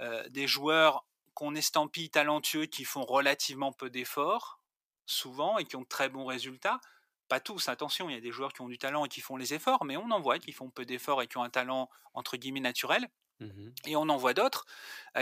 euh, 0.00 0.28
des 0.28 0.46
joueurs 0.46 1.04
qu'on 1.34 1.54
estampille 1.56 2.10
talentueux 2.10 2.66
qui 2.66 2.84
font 2.84 3.04
relativement 3.04 3.72
peu 3.72 3.90
d'efforts, 3.90 4.60
souvent, 5.04 5.58
et 5.58 5.64
qui 5.64 5.74
ont 5.74 5.82
de 5.82 5.88
très 5.88 6.08
bons 6.08 6.26
résultats, 6.26 6.80
pas 7.28 7.40
tous, 7.40 7.68
attention, 7.68 8.08
il 8.08 8.14
y 8.14 8.18
a 8.18 8.20
des 8.20 8.30
joueurs 8.30 8.52
qui 8.52 8.60
ont 8.60 8.68
du 8.68 8.78
talent 8.78 9.04
et 9.04 9.08
qui 9.08 9.20
font 9.20 9.36
les 9.36 9.52
efforts, 9.52 9.84
mais 9.84 9.96
on 9.96 10.10
en 10.12 10.20
voit 10.20 10.38
qui 10.38 10.52
font 10.52 10.70
peu 10.70 10.84
d'efforts 10.84 11.22
et 11.22 11.26
qui 11.26 11.38
ont 11.38 11.42
un 11.42 11.50
talent 11.50 11.90
entre 12.14 12.36
guillemets 12.36 12.60
naturel. 12.60 13.08
Mmh 13.40 13.70
Et 13.86 13.96
on 13.96 14.08
en 14.08 14.16
voit 14.16 14.32
d'autres 14.32 14.64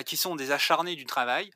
qui 0.05 0.16
sont 0.16 0.37
des 0.37 0.51
acharnés 0.51 0.97
du 0.97 1.07
travail, 1.07 1.51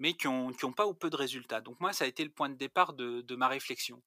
mais 0.00 0.14
qui 0.14 0.26
n'ont 0.26 0.50
ont 0.62 0.72
pas 0.72 0.86
ou 0.86 0.94
peu 0.94 1.10
de 1.10 1.16
résultats. 1.16 1.60
Donc 1.60 1.78
moi, 1.78 1.92
ça 1.92 2.04
a 2.04 2.08
été 2.08 2.24
le 2.24 2.30
point 2.30 2.48
de 2.48 2.54
départ 2.54 2.94
de, 2.94 3.36
ma 3.36 3.48
réflexion, 3.48 4.02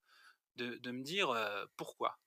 de, 0.56 0.92
me 0.92 1.04
dire 1.04 1.34
pourquoi, 1.78 2.18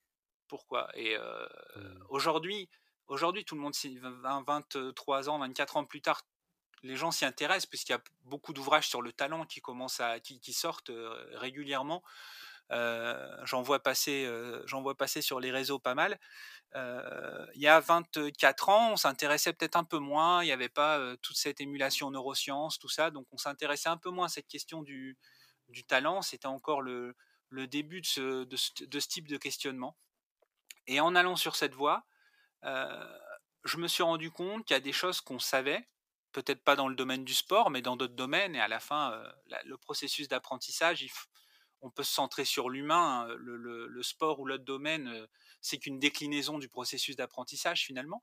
pourquoi? 0.47 0.89
Et 0.95 1.19
mmh. 1.19 2.05
aujourd'hui, 2.09 2.71
aujourd'hui, 3.09 3.45
tout 3.45 3.57
le 3.57 3.61
monde, 3.61 3.75
20, 3.75 4.45
23 4.47 5.29
ans, 5.29 5.41
24 5.41 5.77
ans 5.79 5.85
plus 5.85 6.01
tard, 6.01 6.23
les 6.85 6.95
gens 6.95 7.11
s'y 7.11 7.25
intéressent 7.25 7.67
puisqu'il 7.67 7.93
y 7.93 7.97
a 7.97 8.03
beaucoup 8.23 8.53
d'ouvrages 8.53 8.89
sur 8.89 9.03
le 9.03 9.13
talent 9.13 9.45
qui 9.45 9.61
commencent 9.61 10.01
à 10.01 10.21
qui, 10.21 10.53
sortent 10.53 10.93
régulièrement. 11.33 12.05
J'en 12.71 13.63
vois 13.63 13.83
passer, 13.83 14.29
j'en 14.65 14.83
vois 14.83 14.97
passer 14.97 15.23
sur 15.23 15.41
les 15.41 15.51
réseaux 15.51 15.79
pas 15.79 15.95
mal. 15.95 16.19
il 16.75 17.61
y 17.61 17.69
a 17.69 17.81
24 17.81 18.69
ans, 18.69 18.93
on 18.93 18.97
s'intéressait 18.97 19.53
peut-être 19.53 19.77
un 19.77 19.85
peu 19.85 19.99
moins. 19.99 20.43
Il 20.43 20.47
n'y 20.47 20.53
avait 20.53 20.69
pas 20.69 21.17
toute 21.23 21.37
cette 21.37 21.61
émulation 21.61 22.11
neurosciences, 22.11 22.79
tout 22.79 22.89
ça, 22.89 23.11
donc 23.11 23.27
on 23.33 23.39
s'intéressait 23.39 23.89
un 23.89 23.99
peu 23.99 24.11
moins 24.11 24.27
à 24.27 24.31
cette 24.31 24.49
question 24.49 24.83
du, 24.83 25.19
talent. 25.89 26.23
C'était 26.23 26.47
encore 26.47 26.83
le, 26.83 27.15
début 27.53 28.01
de 28.01 28.07
ce, 28.07 28.99
type 28.99 29.29
de 29.29 29.37
questionnement. 29.37 29.97
Et 30.87 31.01
en 31.01 31.15
allant 31.15 31.37
sur 31.37 31.57
cette 31.57 31.75
voie, 31.75 32.07
je 33.67 33.77
me 33.79 33.89
suis 33.89 34.03
rendu 34.03 34.31
compte 34.31 34.65
qu'il 34.65 34.75
y 34.75 34.77
a 34.77 34.81
des 34.81 34.93
choses 34.93 35.21
qu'on 35.21 35.39
savait, 35.39 35.89
peut-être 36.33 36.63
pas 36.63 36.77
dans 36.77 36.89
le 36.89 36.95
domaine 36.95 37.25
du 37.25 37.35
sport, 37.35 37.71
mais 37.71 37.83
dans 37.83 37.97
d'autres 37.97 38.15
domaines. 38.15 38.55
Et 38.55 38.61
à 38.61 38.69
la 38.69 38.81
fin, 38.81 39.13
euh, 39.13 39.33
le 39.65 39.77
processus 39.77 40.29
d'apprentissage, 40.29 41.05
on 41.87 41.91
peut 41.91 42.03
se 42.03 42.13
centrer 42.13 42.45
sur 42.45 42.69
l'humain. 42.69 43.27
Le, 43.39 44.03
sport 44.03 44.41
ou 44.41 44.47
l'autre 44.47 44.65
domaine, 44.65 45.09
euh, 45.09 45.27
c'est 45.61 45.79
qu'une 45.79 45.99
déclinaison 45.99 46.59
du 46.59 46.69
processus 46.69 47.17
d'apprentissage 47.17 47.85
finalement. 47.85 48.21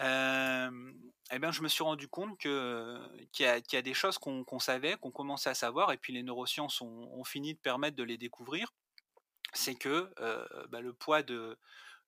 Euh, 0.00 0.92
eh 1.30 1.38
bien, 1.38 1.52
je 1.52 1.62
me 1.62 1.68
suis 1.68 1.84
rendu 1.84 2.08
compte 2.08 2.38
qu'il, 2.38 2.50
y 2.50 3.44
a, 3.44 3.82
des 3.82 3.94
choses 3.94 4.18
qu'on, 4.18 4.58
savait, 4.58 4.96
qu'on 4.96 5.10
commençait 5.10 5.50
à 5.50 5.54
savoir, 5.54 5.92
et 5.92 5.96
puis 5.96 6.12
les 6.12 6.22
neurosciences 6.22 6.80
ont, 6.80 7.24
fini 7.24 7.54
de 7.54 7.58
permettre 7.58 7.96
de 7.96 8.02
les 8.02 8.18
découvrir. 8.18 8.72
C'est 9.52 9.76
que 9.76 10.12
bah, 10.70 10.80
le 10.80 10.92
poids 10.92 11.22
de 11.22 11.58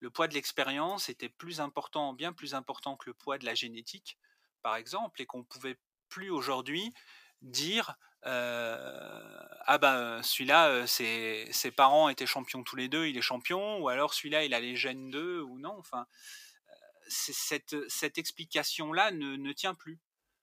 le 0.01 0.11
poids 0.11 0.29
de 0.29 0.35
l'expérience 0.35 1.09
était 1.09 1.31
plus 1.31 1.61
important, 1.61 2.13
bien 2.13 2.35
plus 2.35 2.55
important 2.55 2.97
que 2.97 3.09
le 3.09 3.15
poids 3.15 3.39
de 3.39 3.47
la 3.47 3.55
génétique 3.55 4.19
par 4.67 4.75
exemple, 4.75 5.23
et 5.23 5.27
qu'on 5.27 5.45
pouvait 5.45 5.79
plus 6.09 6.29
aujourd'hui 6.29 6.93
dire 7.41 7.95
ah 8.29 9.79
ben 9.79 10.23
celui-là 10.23 10.87
ses, 10.87 11.49
ses, 11.51 11.71
parents 11.71 12.09
étaient 12.09 12.27
champions 12.27 12.63
tous 12.63 12.77
les 12.77 12.89
deux 12.89 13.07
il 13.07 13.17
est 13.17 13.23
champion 13.23 13.79
ou 13.79 13.89
alors 13.89 14.15
celui-là 14.15 14.45
il 14.45 14.55
a 14.55 14.61
les 14.61 14.77
gènes 14.77 15.11
d'eux 15.11 15.43
ou 15.43 15.59
non 15.59 15.77
enfin 15.79 16.07
cette, 17.09 17.77
cette 17.89 18.19
explication 18.19 18.93
là 18.93 19.11
ne, 19.13 19.37
ne 19.37 19.53
tient 19.53 19.75
plus 19.75 20.01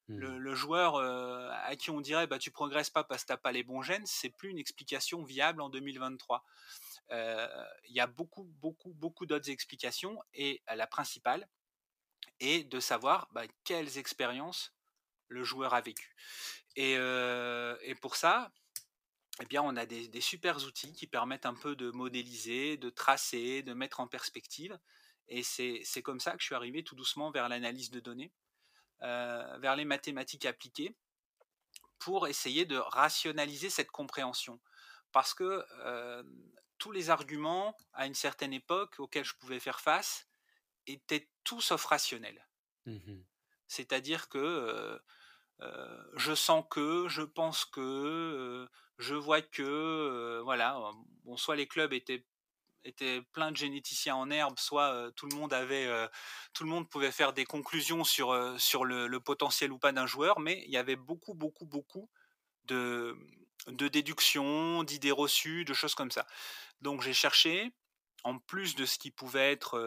mmh. 0.08 0.18
le, 0.18 0.56
joueur 0.56 0.98
à 0.98 1.76
qui 1.76 1.90
on 1.90 2.00
dirait 2.00 2.28
bah 2.28 2.40
tu 2.40 2.52
progresses 2.52 2.90
pas 2.90 3.04
parce 3.04 3.24
que 3.24 3.28
t'as 3.28 3.38
pas 3.38 3.52
les 3.52 3.64
bons 3.64 3.82
gènes 3.82 4.06
c'est 4.06 4.30
plus 4.30 4.50
une 4.50 4.60
explication 4.60 5.24
viable 5.24 5.62
en 5.62 5.70
2023 5.70 6.44
il 7.12 7.94
y 7.94 8.00
a 8.00 8.08
beaucoup 8.08 8.46
beaucoup 8.62 8.94
beaucoup 8.94 9.26
d'autres 9.26 9.50
explications 9.50 10.22
et 10.34 10.62
la 10.74 10.88
principale 10.88 11.48
et 12.40 12.64
de 12.64 12.80
savoir 12.80 13.28
bah, 13.32 13.44
quelles 13.64 13.98
expériences 13.98 14.74
le 15.30 15.44
joueur 15.44 15.74
a 15.74 15.82
vécues. 15.82 16.16
Et, 16.76 16.98
pour 18.02 18.16
ça, 18.16 18.52
eh 19.42 19.46
bien, 19.46 19.62
on 19.62 19.76
a 19.76 19.86
des, 19.86 20.08
des, 20.08 20.22
super 20.22 20.58
outils 20.64 20.94
qui 20.94 21.08
permettent 21.08 21.46
un 21.46 21.54
peu 21.54 21.76
de 21.76 21.92
modéliser, 21.92 22.78
de 22.78 22.90
tracer, 22.90 23.64
de 23.64 23.74
mettre 23.74 24.00
en 24.00 24.08
perspective. 24.08 24.78
Et 25.28 25.44
c'est 25.44 26.02
comme 26.04 26.20
ça 26.20 26.34
que 26.34 26.40
je 26.40 26.46
suis 26.46 26.56
arrivé 26.56 26.84
tout 26.84 26.96
doucement 26.96 27.32
vers 27.32 27.50
l'analyse 27.50 27.92
de 27.92 28.00
données, 28.00 28.32
vers 29.02 29.76
les 29.76 29.86
mathématiques 29.86 30.46
appliquées, 30.46 30.96
pour 32.00 32.28
essayer 32.28 32.66
de 32.66 32.78
rationaliser 32.78 33.70
cette 33.70 33.92
compréhension. 33.92 34.60
Parce 35.12 35.34
que 35.34 35.66
tous 36.78 36.92
les 36.92 37.10
arguments, 37.10 37.78
à 37.94 38.08
une 38.08 38.16
certaine 38.16 38.54
époque, 38.54 39.00
auxquels 39.00 39.26
je 39.26 39.36
pouvais 39.36 39.60
faire 39.60 39.80
face, 39.80 40.28
était 40.88 41.30
tout 41.44 41.62
sauf 41.62 41.86
rationnel. 41.86 42.46
Mmh 42.86 43.22
C'est-à-dire 43.68 44.28
que 44.28 45.02
je 46.16 46.36
sens 46.36 46.64
que, 46.70 47.08
je 47.08 47.22
pense 47.22 47.66
que, 47.66 48.68
je 48.98 49.16
vois 49.16 49.42
que, 49.42 50.42
voilà, 50.44 50.80
bon, 51.24 51.38
soit 51.38 51.56
les 51.56 51.68
clubs 51.68 51.94
étaient 51.94 52.26
étaient 52.86 53.22
pleins 53.32 53.52
de 53.52 53.56
généticiens 53.56 54.16
en 54.16 54.30
herbe, 54.30 54.60
soit 54.60 55.12
tout 55.16 55.26
le 55.28 55.38
monde 55.38 55.54
avait, 55.54 55.88
tout 56.54 56.64
le 56.66 56.70
monde 56.70 56.90
pouvait 56.90 57.12
faire 57.12 57.34
des 57.34 57.46
conclusions 57.46 58.04
sur 58.04 58.60
sur 58.60 58.86
le, 58.86 59.20
potentiel 59.20 59.72
ou 59.72 59.80
pas 59.80 59.92
d'un 59.94 60.08
joueur, 60.08 60.40
mais 60.40 60.64
il 60.66 60.72
y 60.72 60.78
avait 60.78 60.98
beaucoup, 60.98 61.34
beaucoup, 61.34 61.66
beaucoup 61.66 62.10
de 62.66 63.18
de 63.68 63.88
déductions, 63.88 64.84
d'idées 64.84 65.12
reçues, 65.12 65.66
de 65.66 65.74
choses 65.74 65.96
comme 65.96 66.12
ça. 66.12 66.28
Donc 66.82 67.02
j'ai 67.02 67.14
cherché, 67.14 67.72
en 68.24 68.38
plus 68.40 68.76
de 68.76 68.86
ce 68.86 68.98
qui 68.98 69.12
pouvait 69.12 69.52
être 69.52 69.80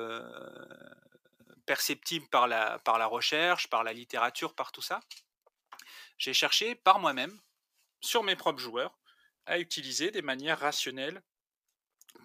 perceptible 1.67 2.27
par 2.29 2.49
la, 2.49 2.79
par 2.79 2.99
la 2.99 3.07
recherche, 3.07 3.69
par 3.69 3.85
la 3.85 3.93
littérature, 3.93 4.55
par 4.55 4.73
tout 4.73 4.83
ça, 4.83 5.01
j'ai 6.19 6.33
cherché 6.33 6.75
par 6.75 6.99
moi-même, 6.99 7.41
sur 8.01 8.23
mes 8.23 8.37
propres 8.37 8.61
joueurs, 8.61 8.99
à 9.47 9.59
utiliser 9.59 10.11
des 10.11 10.23
manières 10.23 10.61
rationnelles 10.61 11.23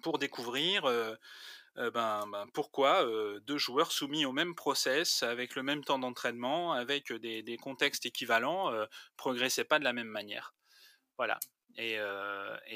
pour 0.02 0.18
découvrir 0.18 0.84
ben, 1.76 2.26
ben, 2.26 2.46
pourquoi 2.52 3.06
deux 3.40 3.58
joueurs 3.58 3.92
soumis 3.92 4.24
au 4.26 4.32
même 4.32 4.54
process, 4.54 5.22
avec 5.22 5.54
le 5.54 5.62
même 5.62 5.84
temps 5.84 5.98
d'entraînement, 5.98 6.72
avec 6.72 7.12
des, 7.12 7.56
contextes 7.60 8.06
équivalents, 8.06 8.72
progressaient 9.16 9.64
pas 9.64 9.78
de 9.78 9.84
la 9.84 9.92
même 9.92 10.08
manière. 10.08 10.54
Voilà. 11.16 11.38
Et, 11.76 11.98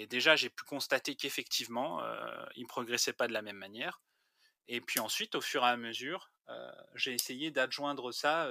déjà, 0.09 0.37
j'ai 0.37 0.51
pu 0.51 0.65
constater 0.65 1.17
qu'effectivement, 1.17 2.03
il 2.55 2.63
ne 2.63 2.69
progressait 2.69 3.13
pas 3.13 3.29
de 3.29 3.33
la 3.33 3.43
même 3.43 3.57
manière. 3.57 4.01
Et 4.69 4.81
puis 4.81 5.01
ensuite, 5.01 5.35
au 5.35 5.41
fur 5.41 5.63
et 5.65 5.69
à 5.69 5.77
mesure, 5.77 6.31
j'ai 6.95 7.13
essayé 7.13 7.51
d'adjoindre 7.51 8.13
ça 8.13 8.51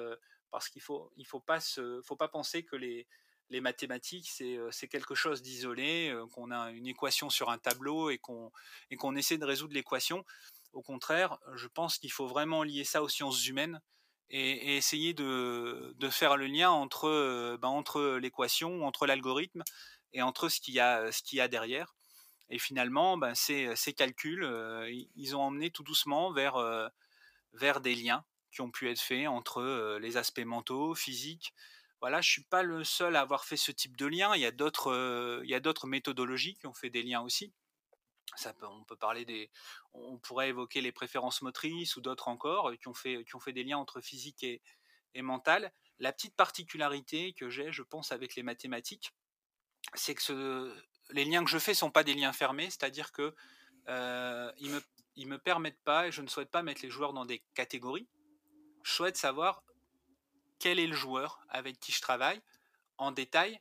parce 0.55 0.69
qu'il 0.69 0.81
faut, 0.81 1.11
il 1.17 1.25
faut, 1.27 1.41
pas 1.41 1.59
faut 1.59 2.15
pas 2.15 2.29
penser 2.29 2.63
que 2.63 2.77
les, 2.77 3.05
les 3.49 3.59
mathématiques, 3.59 4.29
c'est 4.29 4.87
quelque 4.87 5.13
chose 5.13 5.41
d'isolé, 5.41 6.17
qu'on 6.31 6.49
a 6.49 6.71
une 6.71 6.87
équation 6.87 7.29
sur 7.29 7.49
un 7.49 7.57
tableau 7.57 8.09
et 8.09 8.17
qu'on 8.17 8.53
qu'on 8.97 9.17
essaie 9.17 9.37
de 9.37 9.43
résoudre 9.43 9.73
l'équation. 9.73 10.23
Au 10.71 10.81
contraire, 10.81 11.37
je 11.55 11.67
pense 11.67 11.97
qu'il 11.97 12.09
faut 12.09 12.27
vraiment 12.27 12.63
lier 12.63 12.85
ça 12.85 13.03
aux 13.03 13.09
sciences 13.09 13.45
humaines 13.45 13.81
et, 14.29 14.77
essayer 14.77 15.13
de, 15.13 15.93
de, 15.97 16.09
faire 16.09 16.37
le 16.37 16.47
lien 16.47 16.69
entre, 16.71 17.57
ben, 17.57 17.67
entre 17.67 18.15
l'équation, 18.15 18.87
entre 18.87 19.07
l'algorithme 19.07 19.63
et 20.13 20.21
entre 20.21 20.47
ce 20.47 20.61
qu'il 20.61 20.75
y 20.75 21.21
qu'il 21.25 21.37
y 21.37 21.41
a 21.41 21.49
derrière. 21.49 21.95
Et 22.49 22.59
finalement, 22.59 23.17
ben, 23.17 23.35
ces, 23.35 23.75
ces, 23.75 23.91
calculs, 23.91 24.47
ils 25.17 25.35
ont 25.35 25.41
emmené 25.41 25.69
tout 25.69 25.83
doucement 25.83 26.31
vers, 26.31 26.55
vers 27.51 27.81
des 27.81 27.95
liens 27.95 28.23
qui 28.55 28.61
ont 28.61 28.71
pu 28.71 28.89
être 28.89 29.01
faits 29.01 29.27
entre 29.27 29.97
les 30.01 30.17
aspects 30.17 30.39
mentaux, 30.39 30.95
physiques. 30.95 31.53
Voilà, 31.99 32.21
je 32.21 32.29
suis 32.29 32.43
pas 32.43 32.63
le 32.63 32.83
seul 32.83 33.15
à 33.15 33.21
avoir 33.21 33.45
fait 33.45 33.57
ce 33.57 33.71
type 33.71 33.97
de 33.97 34.05
lien. 34.05 34.33
Il 34.35 34.41
y 34.41 34.45
a 34.45 34.51
d'autres, 34.51 35.43
il 35.45 35.87
méthodologies 35.87 36.55
qui 36.55 36.67
ont 36.67 36.73
fait 36.73 36.89
des 36.89 37.03
liens 37.03 37.21
aussi. 37.21 37.51
Ça 38.35 38.53
peut, 38.53 38.65
on 38.65 38.83
peut 38.83 38.95
parler 38.95 39.25
des, 39.25 39.49
on 39.93 40.17
pourrait 40.17 40.49
évoquer 40.49 40.81
les 40.81 40.91
préférences 40.91 41.41
motrices 41.41 41.95
ou 41.95 42.01
d'autres 42.01 42.27
encore 42.27 42.71
qui 42.79 42.87
ont 42.87 42.93
fait, 42.93 43.23
qui 43.25 43.35
ont 43.35 43.39
fait 43.39 43.53
des 43.53 43.63
liens 43.63 43.77
entre 43.77 44.01
physique 44.01 44.43
et, 44.43 44.61
et 45.13 45.21
mental. 45.21 45.71
La 45.99 46.11
petite 46.11 46.35
particularité 46.35 47.33
que 47.33 47.49
j'ai, 47.49 47.71
je 47.71 47.83
pense, 47.83 48.11
avec 48.11 48.35
les 48.35 48.43
mathématiques, 48.43 49.13
c'est 49.93 50.15
que 50.15 50.73
les 51.11 51.25
liens 51.25 51.43
que 51.43 51.49
je 51.49 51.59
fais 51.59 51.73
sont 51.73 51.91
pas 51.91 52.03
des 52.03 52.13
liens 52.13 52.33
fermés, 52.33 52.69
c'est-à-dire 52.69 53.11
que 53.11 53.35
euh, 53.87 54.51
ils 54.57 54.71
me 54.71 54.81
me 55.27 55.37
permettent 55.37 55.81
pas 55.83 56.07
et 56.07 56.11
je 56.11 56.21
ne 56.21 56.27
souhaite 56.27 56.51
pas 56.51 56.63
mettre 56.63 56.81
les 56.81 56.89
joueurs 56.89 57.13
dans 57.13 57.25
des 57.25 57.43
catégories. 57.53 58.07
Je 58.85 58.93
souhaite 58.93 59.17
savoir 59.17 59.63
quel 60.59 60.79
est 60.79 60.85
le 60.85 60.95
joueur 60.95 61.39
avec 61.49 61.79
qui 61.79 61.91
je 61.91 62.01
travaille 62.01 62.39
en 62.99 63.11
détail, 63.11 63.59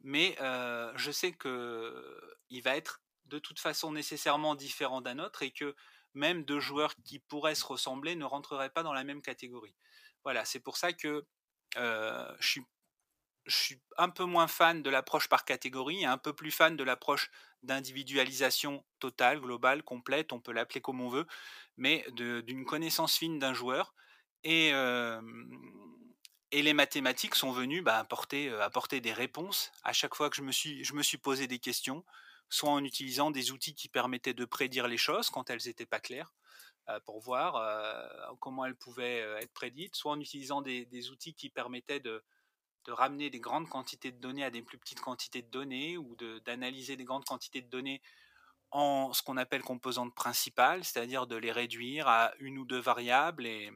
mais 0.00 0.36
euh, 0.42 0.92
je 0.94 1.10
sais 1.10 1.32
que 1.32 2.36
il 2.50 2.62
va 2.62 2.76
être 2.76 3.00
de 3.24 3.38
toute 3.38 3.58
façon 3.58 3.92
nécessairement 3.92 4.54
différent 4.54 5.00
d'un 5.00 5.20
autre 5.20 5.42
et 5.42 5.52
que 5.52 5.74
même 6.12 6.44
deux 6.44 6.60
joueurs 6.60 6.94
qui 7.02 7.18
pourraient 7.18 7.54
se 7.54 7.64
ressembler 7.64 8.14
ne 8.14 8.26
rentreraient 8.26 8.68
pas 8.68 8.82
dans 8.82 8.92
la 8.92 9.04
même 9.04 9.22
catégorie. 9.22 9.74
Voilà, 10.22 10.44
c'est 10.44 10.60
pour 10.60 10.76
ça 10.76 10.92
que 10.92 11.24
euh, 11.78 12.36
je 12.38 12.48
suis 12.48 12.62
je 13.46 13.56
suis 13.56 13.80
un 13.96 14.10
peu 14.10 14.24
moins 14.24 14.48
fan 14.48 14.82
de 14.82 14.90
l'approche 14.90 15.28
par 15.30 15.46
catégorie 15.46 16.02
et 16.02 16.04
un 16.06 16.18
peu 16.18 16.34
plus 16.34 16.50
fan 16.50 16.76
de 16.76 16.84
l'approche 16.84 17.30
d'individualisation 17.62 18.84
totale, 18.98 19.40
globale, 19.40 19.82
complète, 19.82 20.34
on 20.34 20.40
peut 20.40 20.52
l'appeler 20.52 20.82
comme 20.82 21.00
on 21.00 21.08
veut, 21.08 21.26
mais 21.78 22.04
d'une 22.12 22.66
connaissance 22.66 23.16
fine 23.16 23.38
d'un 23.38 23.54
joueur. 23.54 23.94
Et, 24.50 24.72
les 26.62 26.72
mathématiques 26.72 27.34
sont 27.34 27.52
venues 27.52 27.82
bah, 27.82 27.98
apporter, 27.98 28.50
apporter, 28.60 29.02
des 29.02 29.12
réponses 29.12 29.70
à 29.84 29.92
chaque 29.92 30.14
fois 30.14 30.30
que 30.30 30.36
je 30.36 30.42
me 30.42 30.52
suis, 30.52 30.82
je 30.82 30.94
me 30.94 31.02
suis 31.02 31.18
posé 31.18 31.46
des 31.46 31.58
questions 31.58 32.02
soit 32.48 32.70
en 32.70 32.82
utilisant 32.84 33.30
des 33.30 33.52
outils 33.52 33.74
qui 33.74 33.88
permettaient 33.88 34.34
de 34.34 34.44
prédire 34.44 34.88
les 34.88 34.96
choses 34.96 35.30
quand 35.30 35.50
elles 35.50 35.60
n'étaient 35.66 35.86
pas 35.86 36.00
claires, 36.00 36.32
pour 37.04 37.20
voir 37.20 37.60
comment 38.40 38.64
elles 38.64 38.76
pouvaient 38.76 39.18
être 39.40 39.52
prédites, 39.52 39.94
soit 39.94 40.12
en 40.12 40.20
utilisant 40.20 40.62
des, 40.62 41.10
outils 41.10 41.34
qui 41.34 41.50
permettaient 41.50 42.00
de, 42.00 42.24
de, 42.86 42.92
ramener 42.92 43.28
des 43.28 43.40
grandes 43.40 43.68
quantités 43.68 44.10
de 44.10 44.18
données 44.18 44.44
à 44.44 44.50
des 44.50 44.62
plus 44.62 44.78
petites 44.78 45.00
quantités 45.00 45.42
de 45.42 45.50
données, 45.50 45.98
ou 45.98 46.16
d'analyser 46.46 46.96
des 46.96 47.04
grandes 47.04 47.26
quantités 47.26 47.60
de 47.60 47.68
données 47.68 48.00
en 48.70 49.12
ce 49.12 49.22
qu'on 49.22 49.36
appelle 49.36 49.62
composantes 49.62 50.14
principales, 50.14 50.84
c'est-à-dire 50.84 51.26
de 51.26 51.36
les 51.36 51.52
réduire 51.52 52.08
à 52.08 52.32
une 52.38 52.58
ou 52.58 52.64
deux 52.64 52.80
variables 52.80 53.46
et, 53.46 53.70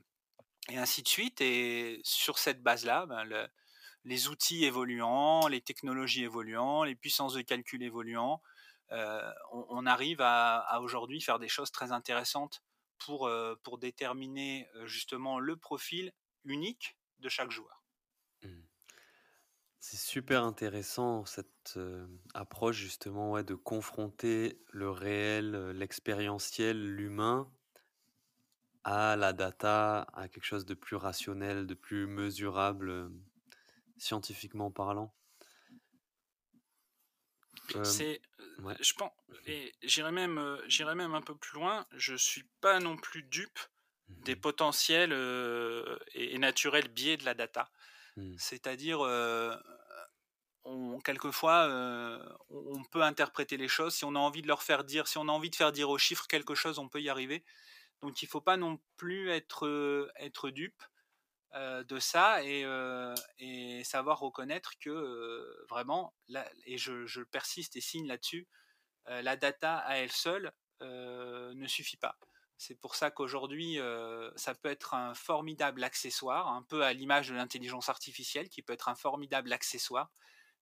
et 0.69 0.79
ainsi 0.79 1.03
de 1.03 1.09
suite. 1.09 1.41
Et 1.41 2.01
sur 2.05 2.39
cette 2.39 2.63
base-là, 2.63 3.07
ben, 3.07 3.49
les 4.05 4.29
outils 4.29 4.65
évoluant, 4.65 5.47
les 5.49 5.61
technologies 5.61 6.25
évoluant, 6.25 6.85
les 6.85 6.95
puissances 6.95 7.35
de 7.35 7.43
calcul 7.43 7.83
évoluant, 7.83 8.43
euh, 8.93 9.33
on, 9.53 9.87
arrive 9.87 10.21
à, 10.21 10.81
aujourd'hui 10.83 11.21
faire 11.21 11.39
des 11.39 11.49
choses 11.49 11.71
très 11.71 11.93
intéressantes 11.93 12.63
pour, 12.99 13.27
euh, 13.27 13.55
déterminer 13.81 14.69
euh, 14.75 14.87
justement 14.87 15.39
le 15.39 15.57
profil 15.57 16.13
unique 16.45 16.97
de 17.21 17.29
chaque 17.29 17.51
joueur. 17.51 17.83
Mmh. 18.43 18.61
C'est 19.81 19.97
super 19.97 20.45
intéressant 20.45 21.25
cette 21.25 21.79
approche 22.35 22.77
justement 22.77 23.43
de 23.43 23.55
confronter 23.55 24.63
le 24.71 24.91
réel, 24.91 25.71
l'expérientiel, 25.71 26.81
l'humain 26.95 27.51
à 28.85 29.17
la 29.17 29.33
data, 29.33 30.07
à 30.13 30.29
quelque 30.29 30.45
chose 30.45 30.67
de 30.67 30.75
plus 30.75 30.97
rationnel, 30.97 31.67
de 31.67 31.75
plus 31.75 32.07
mesurable, 32.07 33.11
scientifiquement 33.97 34.71
parlant? 34.71 35.15
C'est, 37.85 38.21
je 38.81 38.93
pense, 38.95 39.13
et 39.47 39.73
j'irais 39.83 40.13
même, 40.13 40.59
j'irais 40.67 40.95
même 40.95 41.15
un 41.15 41.23
peu 41.23 41.35
plus 41.35 41.55
loin. 41.55 41.87
Je 41.93 42.15
suis 42.15 42.45
pas 42.61 42.81
non 42.81 42.97
plus 42.97 43.23
dupe 43.23 43.59
des 44.09 44.35
mmh 44.35 44.41
potentiels 44.41 45.13
et, 46.15 46.39
naturels 46.39 46.89
biais 46.89 47.17
de 47.17 47.25
la 47.25 47.35
data. 47.35 47.71
Mmh. 48.17 48.35
C'est-à-dire, 48.37 49.01
on, 50.65 51.01
quelquefois, 51.01 51.69
on, 52.51 52.83
peut 52.85 53.03
interpréter 53.03 53.57
les 53.57 53.69
choses. 53.69 53.95
Si 53.95 54.05
on 54.05 54.15
a 54.15 54.19
envie 54.19 54.43
de 54.43 54.49
leur 54.49 54.63
faire 54.63 54.85
dire, 54.85 55.09
si 55.09 55.19
on 55.19 55.29
a 55.29 55.33
envie 55.33 55.51
de 55.51 55.57
faire 55.57 55.73
dire 55.73 55.89
aux 55.89 55.99
chiffres 55.99 56.27
quelque 56.27 56.55
chose, 56.55 56.79
on 56.79 56.89
peut 56.89 57.01
y 57.01 57.09
arriver. 57.09 57.43
Donc, 58.03 58.23
il 58.23 58.27
faut 58.27 58.41
pas 58.41 58.57
non 58.57 58.81
plus 58.97 59.31
être, 59.31 60.11
être 60.17 60.51
dupe 60.51 60.83
de 61.55 61.99
ça 61.99 62.43
et, 62.45 63.85
savoir 63.85 64.19
reconnaître 64.21 64.79
que 64.79 65.67
vraiment, 65.69 66.15
et 66.67 66.79
je, 66.79 67.23
persiste 67.23 67.77
et 67.77 67.81
signe 67.81 68.09
là-dessus, 68.09 68.49
la 69.07 69.37
data 69.37 69.79
à 69.79 69.97
elle 69.97 70.13
seule 70.13 70.53
ne 70.81 71.67
suffit 71.67 71.97
pas. 71.97 72.19
C'est 72.59 72.75
pour 72.77 72.95
ça 72.95 73.11
qu'aujourd'hui, 73.11 73.79
ça 74.37 74.55
peut 74.55 74.71
être 74.71 74.95
un 74.95 75.15
formidable 75.15 75.85
accessoire, 75.85 76.49
un 76.49 76.63
peu 76.63 76.85
à 76.85 76.93
l'image 76.93 77.29
de 77.29 77.35
l'intelligence 77.35 77.89
artificielle, 77.89 78.49
qui 78.49 78.63
peut 78.63 78.73
être 78.73 78.89
un 78.89 78.95
formidable 78.95 79.53
accessoire, 79.53 80.11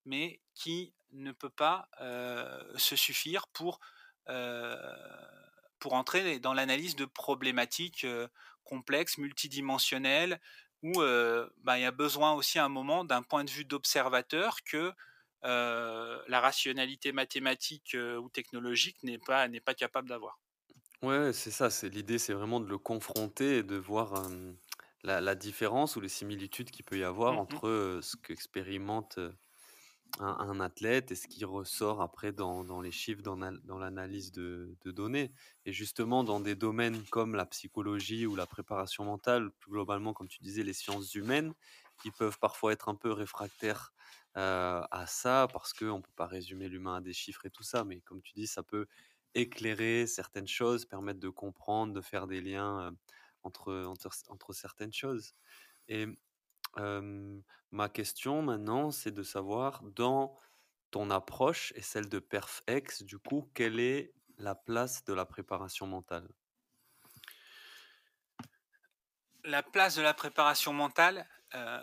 mais 0.05 0.40
qui 0.55 0.92
ne 1.12 1.33
peut 1.33 1.50
pas 1.50 1.88
se 2.76 2.96
suffire 2.96 3.48
pour, 3.48 3.81
pour 5.81 5.95
entrer 5.95 6.38
dans 6.38 6.55
l'analyse 6.55 6.97
de 6.97 7.05
problématiques 7.05 8.07
complexes, 8.64 9.19
multidimensionnelles, 9.19 10.40
où 10.83 10.93
bah, 11.62 11.79
il 11.79 11.83
y 11.83 11.85
a 11.85 11.90
besoin 11.90 12.33
aussi 12.33 12.59
à 12.59 12.64
un 12.64 12.69
moment 12.69 13.05
d'un 13.05 13.23
point 13.23 13.45
de 13.45 13.51
vue 13.51 13.64
d'observateur 13.64 14.59
que 14.64 14.93
la 15.43 16.40
rationalité 16.40 17.12
mathématique 17.12 17.97
ou 17.97 18.29
technologique 18.29 19.03
n'est 19.03 19.19
pas, 19.19 19.49
n'est 19.49 19.61
pas 19.61 19.75
capable 19.75 20.09
d'avoir. 20.09 20.38
Ouais, 21.03 21.33
c'est 21.33 21.51
ça. 21.51 21.71
C'est 21.71 21.88
l'idée, 21.88 22.19
c'est 22.19 22.35
vraiment 22.35 22.61
de 22.61 22.69
le 22.69 22.79
confronter 22.79 23.59
et 23.59 23.62
de 23.62 23.77
voir 23.77 24.23
la, 25.03 25.35
différence 25.35 25.97
ou 25.97 26.01
les 26.01 26.09
similitudes 26.09 26.71
qu'il 26.71 26.85
peut 26.85 26.99
y 26.99 27.05
avoir 27.05 27.35
mmh 27.35 27.38
entre 27.38 28.01
ce 28.03 28.16
qu'expérimente 28.16 29.19
un, 30.18 30.61
athlète 30.61 31.12
et 31.12 31.14
ce 31.14 31.29
qui 31.29 31.44
ressort 31.44 32.03
après 32.03 32.33
dans, 32.33 32.81
les 32.81 32.90
chiffres, 32.90 33.23
dans, 33.23 33.37
dans 33.37 33.79
l'analyse 33.79 34.33
de, 34.33 34.77
données. 34.85 35.33
Et 35.64 35.73
justement, 35.73 36.25
dans 36.25 36.40
des 36.40 36.55
domaines 36.55 37.03
comme 37.11 37.35
la 37.35 37.46
psychologie 37.46 38.27
ou 38.27 38.37
la 38.37 38.46
préparation 38.46 39.05
mentale, 39.05 39.51
plus 39.61 39.73
globalement, 39.73 40.12
comme 40.12 40.29
tu 40.29 40.42
disais, 40.42 40.62
les 40.62 40.73
sciences 40.73 41.14
humaines, 41.14 41.55
qui 42.03 42.11
peuvent 42.11 42.38
parfois 42.38 42.73
être 42.73 42.88
un 42.88 42.94
peu 42.94 43.12
réfractaires 43.12 43.92
à 44.35 45.05
ça, 45.07 45.49
parce 45.53 45.73
qu'on 45.73 45.99
ne 45.99 46.03
peut 46.03 46.12
pas 46.16 46.27
résumer 46.27 46.68
l'humain 46.68 46.96
à 46.96 47.01
des 47.01 47.12
chiffres 47.12 47.46
et 47.46 47.51
tout 47.51 47.64
ça, 47.64 47.85
mais 47.85 48.01
comme 48.01 48.23
tu 48.23 48.33
dis, 48.35 48.46
ça 48.46 48.62
peut 48.62 48.87
éclairer 49.35 50.07
certaines 50.07 50.49
choses, 50.49 50.85
permettre 50.85 51.20
de 51.20 51.29
comprendre, 51.29 51.92
de 51.92 52.01
faire 52.01 52.27
des 52.27 52.40
liens 52.40 52.94
entre, 53.42 53.85
entre, 53.87 54.11
entre 54.29 54.53
certaines 54.53 54.92
choses. 54.92 55.35
Et 55.88 56.07
ma 56.76 57.88
question 57.88 58.42
maintenant, 58.42 58.90
c'est 58.90 59.11
de 59.11 59.22
savoir 59.22 59.83
dans 59.83 60.37
ton 60.90 61.11
approche 61.11 61.72
et 61.76 61.83
celle 61.83 62.09
de 62.09 62.18
PerfX, 62.18 63.02
du 63.02 63.18
coup, 63.18 63.50
quelle 63.54 63.78
est 63.78 64.12
la 64.38 64.54
place 64.54 65.04
de 65.04 65.12
la 65.12 65.24
préparation 65.24 65.87
mentale? 65.87 66.28
La 69.44 69.62
place 69.62 69.96
de 69.96 70.02
la 70.02 70.14
préparation 70.14 70.72
mentale, 70.72 71.28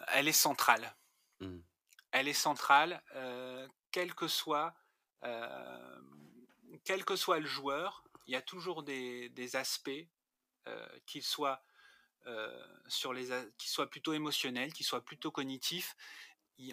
elle 0.08 0.28
est 0.28 0.32
centrale. 0.32 0.96
Mmh. 1.40 1.60
Elle 2.12 2.28
est 2.28 2.34
centrale, 2.34 3.02
quel 3.92 4.14
que 4.14 4.28
soit 4.28 4.76
quel 6.84 7.04
que 7.06 7.16
soit 7.16 7.40
le 7.40 7.48
joueur, 7.48 8.04
il 8.28 8.34
y 8.34 8.36
a 8.36 8.42
toujours 8.42 8.84
des, 8.84 9.30
des 9.30 9.56
aspects, 9.56 10.08
qu'ils 11.06 11.24
soient 11.24 11.62
sur 12.88 13.14
les, 13.14 13.28
qui 13.58 13.70
soit 13.70 13.90
plutôt 13.90 14.14
émotionnel, 14.14 14.74
qui 14.74 14.84
soit 14.84 15.04
plutôt 15.04 15.32
cognitif. 15.32 15.96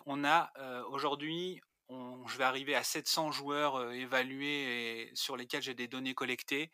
On 0.07 0.25
a 0.25 0.53
euh, 0.59 0.83
aujourd'hui, 0.87 1.61
je 1.90 2.38
vais 2.38 2.45
arriver 2.45 2.75
à 2.75 2.83
700 2.83 3.33
joueurs 3.33 3.77
euh, 3.77 3.93
évalués 3.93 5.09
et 5.09 5.14
sur 5.14 5.37
lesquels 5.37 5.62
j'ai 5.62 5.75
des 5.75 5.88
données 5.88 6.14
collectées. 6.14 6.71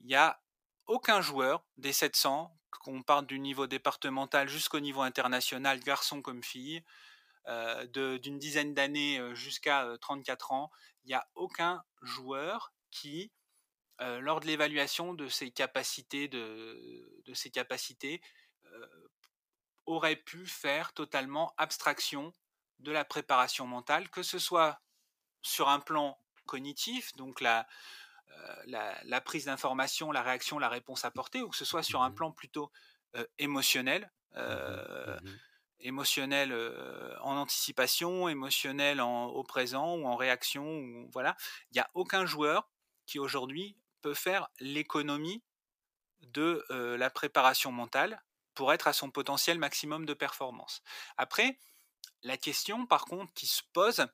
Il 0.00 0.06
n'y 0.06 0.16
a 0.16 0.40
aucun 0.86 1.20
joueur 1.20 1.64
des 1.76 1.92
700, 1.92 2.54
qu'on 2.82 3.02
parte 3.02 3.26
du 3.26 3.38
niveau 3.38 3.66
départemental 3.66 4.48
jusqu'au 4.48 4.80
niveau 4.80 5.02
international, 5.02 5.80
garçon 5.80 6.22
comme 6.22 6.42
fille, 6.42 6.82
d'une 7.92 8.38
dizaine 8.38 8.74
d'années 8.74 9.34
jusqu'à 9.34 9.86
34 10.02 10.52
ans, 10.52 10.70
il 11.04 11.08
n'y 11.08 11.14
a 11.14 11.26
aucun 11.34 11.82
joueur 12.02 12.72
qui 12.90 13.32
lors 14.00 14.40
de 14.40 14.46
l'évaluation 14.46 15.14
de 15.14 15.28
ses 15.28 15.50
capacités, 15.50 16.28
de, 16.28 17.22
de 17.24 17.34
ses 17.34 17.50
capacités 17.50 18.20
aurait 19.86 20.16
pu 20.16 20.46
faire 20.46 20.92
totalement 20.92 21.54
abstraction 21.56 22.32
de 22.78 22.92
la 22.92 23.04
préparation 23.04 23.66
mentale, 23.66 24.08
que 24.10 24.22
ce 24.22 24.38
soit 24.38 24.80
sur 25.42 25.68
un 25.68 25.80
plan 25.80 26.18
cognitif, 26.46 27.14
donc 27.16 27.40
la, 27.40 27.66
la, 28.66 29.20
prise 29.20 29.46
d'information, 29.46 30.12
la 30.12 30.22
réaction, 30.22 30.58
la 30.58 30.68
réponse 30.68 31.04
apportée, 31.04 31.42
ou 31.42 31.48
que 31.48 31.56
ce 31.56 31.64
soit 31.64 31.82
sur 31.82 32.02
un 32.02 32.10
mmh 32.10 32.14
plan 32.14 32.32
plutôt 32.32 32.70
émotionnel, 33.38 34.10
mmh 34.36 34.40
mmh 34.40 35.38
émotionnel 35.80 36.52
en 37.20 37.36
anticipation, 37.36 38.28
émotionnel 38.28 39.00
en, 39.00 39.26
au 39.26 39.44
présent 39.44 39.94
ou 39.94 40.06
en 40.06 40.16
réaction. 40.16 40.64
Ou, 40.64 41.08
voilà, 41.12 41.36
il 41.70 41.74
n'y 41.74 41.80
a 41.80 41.88
aucun 41.94 42.26
joueur 42.26 42.68
qui 43.06 43.20
aujourd'hui 43.20 43.76
peut 44.00 44.14
faire 44.14 44.48
l'économie 44.60 45.42
de 46.20 46.64
la 46.96 47.10
préparation 47.10 47.72
mentale 47.72 48.22
pour 48.54 48.72
être 48.72 48.88
à 48.88 48.92
son 48.92 49.10
potentiel 49.10 49.58
maximum 49.58 50.06
de 50.06 50.14
performance. 50.14 50.82
Après, 51.16 51.58
la 52.22 52.36
question 52.36 52.86
par 52.86 53.04
contre 53.04 53.32
qui 53.34 53.46
se 53.46 53.62
pose, 53.72 54.06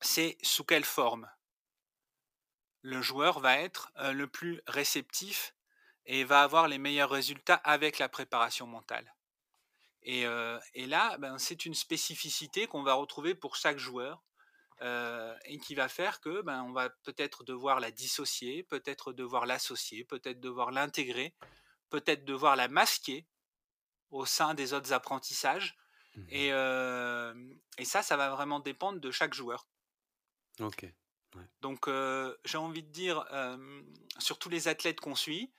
c'est 0.00 0.36
sous 0.42 0.64
quelle 0.64 0.84
forme 0.84 1.30
le 2.82 3.00
joueur 3.00 3.38
va 3.38 3.58
être 3.58 3.92
le 3.96 4.26
plus 4.26 4.60
réceptif 4.66 5.54
et 6.04 6.24
va 6.24 6.42
avoir 6.42 6.66
les 6.66 6.78
meilleurs 6.78 7.10
résultats 7.10 7.54
avec 7.54 7.98
la 7.98 8.08
préparation 8.08 8.66
mentale. 8.66 9.14
Et, 10.02 10.26
là, 10.26 11.16
ben, 11.18 11.38
c'est 11.38 11.64
une 11.64 11.74
spécificité 11.74 12.66
qu'on 12.66 12.82
va 12.82 12.94
retrouver 12.94 13.36
pour 13.36 13.54
chaque 13.54 13.78
joueur 13.78 14.20
et 15.44 15.58
qui 15.58 15.74
va 15.74 15.88
faire 15.88 16.20
que 16.20 16.42
ben, 16.42 16.62
on 16.64 16.72
va 16.72 16.90
peut-être 16.90 17.44
devoir 17.44 17.80
la 17.80 17.90
dissocier, 17.90 18.62
peut-être 18.64 19.12
devoir 19.12 19.46
l'associer, 19.46 20.04
peut-être 20.04 20.40
devoir 20.40 20.70
l'intégrer, 20.70 21.34
peut-être 21.90 22.24
devoir 22.24 22.56
la 22.56 22.68
masquer 22.68 23.26
au 24.10 24.26
sein 24.26 24.54
des 24.54 24.72
autres 24.72 24.92
apprentissages. 24.92 25.76
Mmh 26.14 26.26
et, 26.28 26.48
et, 27.78 27.84
ça, 27.84 28.02
ça 28.02 28.16
va 28.16 28.30
vraiment 28.30 28.60
dépendre 28.60 29.00
de 29.00 29.10
chaque 29.10 29.32
joueur. 29.32 29.66
Ok. 30.60 30.86
Donc, 31.60 31.88
j'ai 32.44 32.58
envie 32.58 32.82
de 32.82 32.90
dire, 32.90 33.24
sur 34.18 34.38
tous 34.38 34.48
les 34.48 34.68
athlètes 34.68 35.00
qu'on 35.00 35.14
suit, 35.14 35.52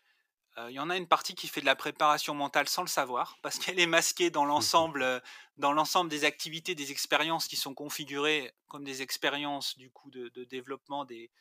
il 0.70 0.74
y 0.74 0.80
en 0.80 0.90
a 0.90 0.98
une 0.98 1.08
partie 1.08 1.36
qui 1.36 1.48
fait 1.48 1.62
de 1.62 1.66
la 1.66 1.76
préparation 1.76 2.34
mentale 2.34 2.68
sans 2.68 2.82
le 2.82 2.88
savoir, 2.88 3.38
parce 3.44 3.60
qu'elle 3.60 3.80
est 3.80 3.88
masquée 3.88 4.30
dans 4.30 4.46
mmh 4.46 4.50
l'ensemble, 4.50 5.22
dans 5.58 5.74
l'ensemble 5.74 6.10
des 6.10 6.26
activités, 6.26 6.76
des 6.76 6.92
expériences 6.92 7.48
qui 7.48 7.56
sont 7.56 7.74
configurées 7.74 8.54
comme 8.68 8.84
des 8.84 9.02
expériences 9.02 9.78
du 9.78 9.90
coup 9.92 10.12
de, 10.12 10.30
développement 10.46 11.06
des, 11.06 11.32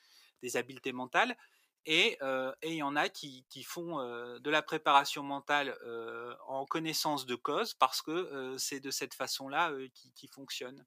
des 0.42 0.56
habiletés 0.56 0.92
mentales. 0.92 1.36
Et 1.84 2.16
il 2.62 2.74
y 2.74 2.82
en 2.82 2.94
a 2.94 3.08
qui, 3.08 3.44
qui 3.48 3.64
font 3.64 3.98
de 4.38 4.50
la 4.50 4.62
préparation 4.62 5.22
mentale 5.24 5.76
en 6.46 6.64
connaissance 6.64 7.26
de 7.26 7.34
cause 7.34 7.74
parce 7.74 8.02
que 8.02 8.54
c'est 8.56 8.80
de 8.80 8.90
cette 8.90 9.14
façon-là 9.14 9.72
qui, 9.92 10.12
qui, 10.12 10.28
fonctionne. 10.28 10.86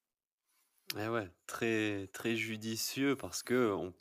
Et 0.97 1.07
ouais, 1.07 1.29
très, 1.47 2.07
très 2.13 2.35
judicieux 2.35 3.15
parce 3.15 3.43
que 3.43 3.73
on, 3.73 3.93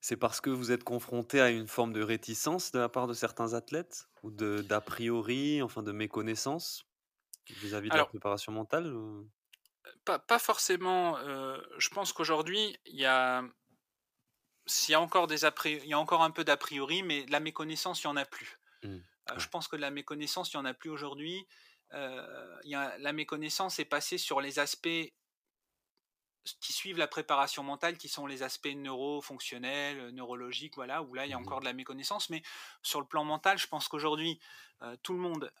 c'est 0.00 0.16
parce 0.16 0.40
que 0.40 0.50
vous 0.50 0.70
êtes 0.72 0.84
confronté 0.84 1.40
à 1.40 1.50
une 1.50 1.66
forme 1.66 1.92
de 1.92 2.02
réticence 2.02 2.72
de 2.72 2.78
la 2.78 2.88
part 2.88 3.06
de 3.06 3.14
certains 3.14 3.54
athlètes 3.54 4.08
ou 4.22 4.30
de 4.30 4.62
d'a 4.62 4.80
priori, 4.80 5.62
enfin 5.62 5.82
de 5.82 5.92
méconnaissance 5.92 6.84
vis-à-vis 7.48 7.88
de 7.88 7.96
la 7.96 8.04
préparation 8.04 8.52
mentale 8.52 8.94
pas, 10.04 10.18
pas, 10.18 10.38
forcément. 10.38 11.18
je 11.78 11.88
pense 11.88 12.12
qu'aujourd'hui, 12.12 12.76
il 12.84 13.00
y 13.00 13.06
a 13.06 13.42
s'il 14.66 14.92
y 14.92 14.94
a 14.94 15.00
encore 15.00 15.26
des 15.26 15.44
il 15.64 15.86
y 15.86 15.94
a 15.94 15.98
encore 15.98 16.22
un 16.22 16.30
peu 16.30 16.44
d'a 16.44 16.56
priori, 16.56 17.02
mais 17.02 17.24
la 17.28 17.40
méconnaissance, 17.40 18.02
il 18.04 18.06
n'y 18.06 18.12
en 18.12 18.16
a 18.16 18.24
plus. 18.24 18.58
Mmh, 18.82 18.98
je 19.36 19.48
pense 19.48 19.66
que 19.66 19.76
la 19.76 19.90
méconnaissance, 19.90 20.52
il 20.52 20.58
n'y 20.58 20.62
en 20.62 20.66
a 20.66 20.74
plus 20.74 20.90
aujourd'hui. 20.90 21.46
la 21.90 23.12
méconnaissance 23.12 23.78
est 23.78 23.86
passée 23.86 24.18
sur 24.18 24.40
les 24.40 24.58
aspects 24.58 24.88
qui 26.60 26.72
suivent 26.72 26.98
la 26.98 27.08
préparation 27.08 27.62
mentale, 27.62 27.98
qui 27.98 28.08
sont 28.08 28.26
les 28.26 28.42
aspects 28.42 28.74
neurofonctionnels, 28.74 30.10
neurologiques, 30.10 30.76
voilà, 30.76 31.02
où 31.02 31.14
là 31.14 31.26
il 31.26 31.30
y 31.30 31.32
a 31.32 31.38
mmh 31.38 31.42
encore 31.42 31.60
de 31.60 31.64
la 31.64 31.72
méconnaissance. 31.72 32.30
Mais 32.30 32.42
sur 32.82 33.00
le 33.00 33.06
plan 33.06 33.24
mental, 33.24 33.58
je 33.58 33.66
pense 33.66 33.88
qu'aujourd'hui, 33.88 34.40
tout 35.02 35.12
le 35.12 35.18
monde, 35.18 35.52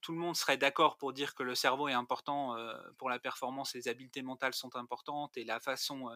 tout 0.00 0.12
le 0.12 0.18
monde 0.18 0.36
serait 0.36 0.56
d'accord 0.56 0.96
pour 0.96 1.12
dire 1.12 1.34
que 1.34 1.42
le 1.42 1.54
cerveau 1.54 1.88
est 1.88 1.92
important 1.92 2.56
pour 2.98 3.10
la 3.10 3.18
performance, 3.18 3.74
les 3.74 3.88
habiletés 3.88 4.22
mentales 4.22 4.54
sont 4.54 4.76
importantes 4.76 5.36
et 5.36 5.44
la 5.44 5.60
façon 5.60 6.10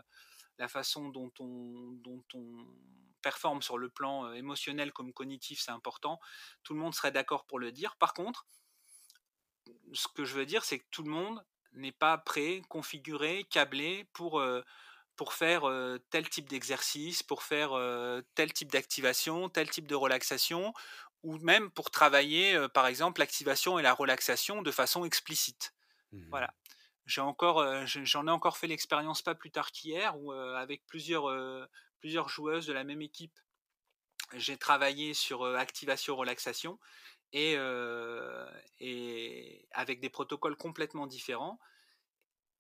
la 0.59 0.68
façon 0.68 1.09
dont 1.09 1.33
on, 1.40 1.92
dont 2.03 2.23
on 2.35 2.66
performe 3.23 3.62
sur 3.62 3.79
le 3.79 3.88
plan 3.88 4.33
émotionnel 4.35 4.92
comme 4.92 5.12
cognitif, 5.12 5.61
c'est 5.61 5.70
important. 5.70 6.20
Tout 6.62 6.75
le 6.75 6.81
monde 6.81 6.94
serait 6.94 7.12
d'accord 7.12 7.44
pour 7.47 7.59
le 7.59 7.73
dire. 7.73 7.97
Par 7.97 8.12
contre, 8.12 8.47
ce 9.92 10.09
que 10.09 10.25
je 10.25 10.35
veux 10.35 10.47
dire, 10.47 10.64
c'est 10.64 10.79
que 10.79 10.87
tout 10.90 11.03
le 11.03 11.11
monde 11.11 11.44
n'est 11.74 11.92
pas 11.92 12.18
prêt, 12.18 12.62
configuré, 12.68 13.44
câblé 13.50 14.06
pour, 14.12 14.42
pour 15.16 15.32
faire 15.32 15.62
tel 16.10 16.28
type 16.28 16.48
d'exercice, 16.48 17.22
pour 17.22 17.42
faire 17.42 17.72
tel 18.34 18.52
type 18.52 18.70
d'activation, 18.70 19.48
tel 19.48 19.70
type 19.70 19.87
de 19.87 19.94
relaxation, 19.94 20.72
ou 21.22 21.38
même 21.38 21.70
pour 21.70 21.90
travailler, 21.90 22.68
par 22.74 22.87
exemple, 22.87 23.20
l'activation 23.20 23.78
et 23.78 23.82
la 23.82 23.92
relaxation 23.94 24.62
de 24.62 24.70
façon 24.70 25.04
explicite. 25.04 25.74
Mmh 26.12 26.30
voilà 26.30 26.54
j'ai 27.06 27.20
encore, 27.20 27.87
j'en 27.87 28.26
ai 28.26 28.30
encore 28.30 28.56
fait 28.56 28.66
l'expérience 28.66 29.22
pas 29.22 29.34
plus 29.34 29.50
tard 29.50 29.72
qu'hier, 29.72 30.18
où 30.18 30.32
avec 30.32 30.87
plusieurs, 30.87 31.28
plusieurs 32.00 32.28
joueuses 32.28 32.66
de 32.66 32.72
la 32.72 32.84
même 32.84 33.02
équipe, 33.02 33.38
j'ai 34.32 34.56
travaillé 34.56 35.14
sur 35.14 35.44
activation, 35.44 36.78
relaxation, 37.35 38.61
et, 38.81 39.66
avec 39.73 40.01
des 40.01 40.11
protocoles 40.11 40.57
complètement 40.57 41.07
différents. 41.07 41.59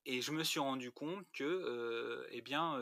Et 0.06 0.20
je 0.20 0.32
me 0.32 0.44
suis 0.44 0.60
rendu 0.60 0.92
compte 0.92 1.26
que, 1.32 2.26
eh 2.30 2.42
bien, 2.42 2.78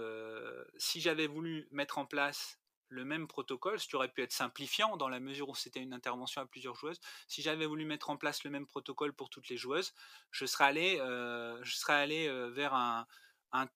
si 0.77 1.01
j'avais 1.01 1.27
voulu 1.27 1.69
mettre 1.71 1.99
en 1.99 2.07
place 2.07 2.59
le 2.93 3.05
même 3.05 3.27
protocole, 3.27 3.81
ce 3.81 3.89
qui 3.89 3.97
aurait 3.97 4.13
pu 4.13 4.23
être 4.23 4.33
simplifiant 4.33 4.97
dans 4.97 5.09
la 5.09 5.19
mesure 5.19 5.49
où 5.49 5.55
c'était 5.55 5.81
une 5.81 5.95
intervention 5.95 6.43
à 6.43 6.47
plusieurs 6.47 6.75
joueuses. 6.75 7.01
Si 7.27 7.43
j'avais 7.43 7.67
voulu 7.67 7.85
mettre 7.85 8.11
en 8.11 8.17
place 8.17 8.45
le 8.45 8.51
même 8.51 8.67
protocole 8.67 9.15
pour 9.15 9.31
toutes 9.31 9.49
les 9.49 9.57
joueuses, 9.57 9.95
je 10.31 10.45
serais 10.45 10.65
allé, 10.65 10.99
euh, 11.01 11.59
je 11.65 11.75
serais 11.75 11.95
allé 11.95 12.29
euh, 12.29 12.51
vers 12.51 12.75
un, 12.75 13.07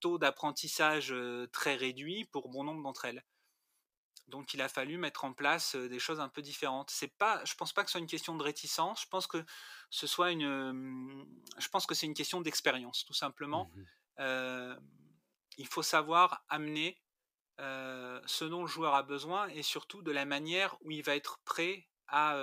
taux 0.01 0.19
d'apprentissage 0.19 1.13
euh, 1.13 1.47
très 1.53 1.77
réduit 1.77 2.25
pour 2.27 2.49
bon 2.49 2.65
nombre 2.65 2.83
d'entre 2.83 3.07
elles. 3.07 3.25
Donc 4.29 4.55
il 4.55 4.61
a 4.61 4.69
fallu 4.69 4.99
mettre 4.99 5.25
en 5.25 5.33
place 5.33 5.77
des 5.77 5.99
choses 5.99 6.21
un 6.21 6.29
peu 6.29 6.43
différentes. 6.43 6.91
C'est 6.91 7.17
pas, 7.17 7.45
je 7.45 7.55
pense 7.55 7.73
pas 7.73 7.83
que 7.83 7.91
ce 7.91 7.93
soit 7.93 8.01
une 8.01 8.07
question 8.07 8.37
de 8.37 8.43
réticence. 8.43 9.03
Je 9.03 9.09
pense 9.09 9.27
que 9.27 9.45
ce 9.91 10.07
soit 10.07 10.33
une, 10.33 11.27
je 11.59 11.69
pense 11.69 11.87
que 11.87 11.95
c'est 11.95 12.07
une 12.07 12.15
question 12.15 12.41
d'expérience, 12.41 13.05
tout 13.05 13.15
simplement. 13.15 13.71
Mmh 13.75 14.77
il 15.59 15.67
faut 15.67 15.83
savoir 15.83 16.45
amener 16.49 17.01
ce 17.59 18.45
dont 18.45 18.63
le 18.63 18.67
joueur 18.67 18.95
a 18.95 19.03
besoin 19.03 19.49
et 19.49 19.63
surtout 19.63 20.03
de 20.03 20.13
la 20.13 20.25
manière 20.25 20.77
où 20.83 20.91
il 20.91 21.03
va 21.03 21.17
être 21.17 21.39
prêt 21.45 21.89
à, 22.09 22.39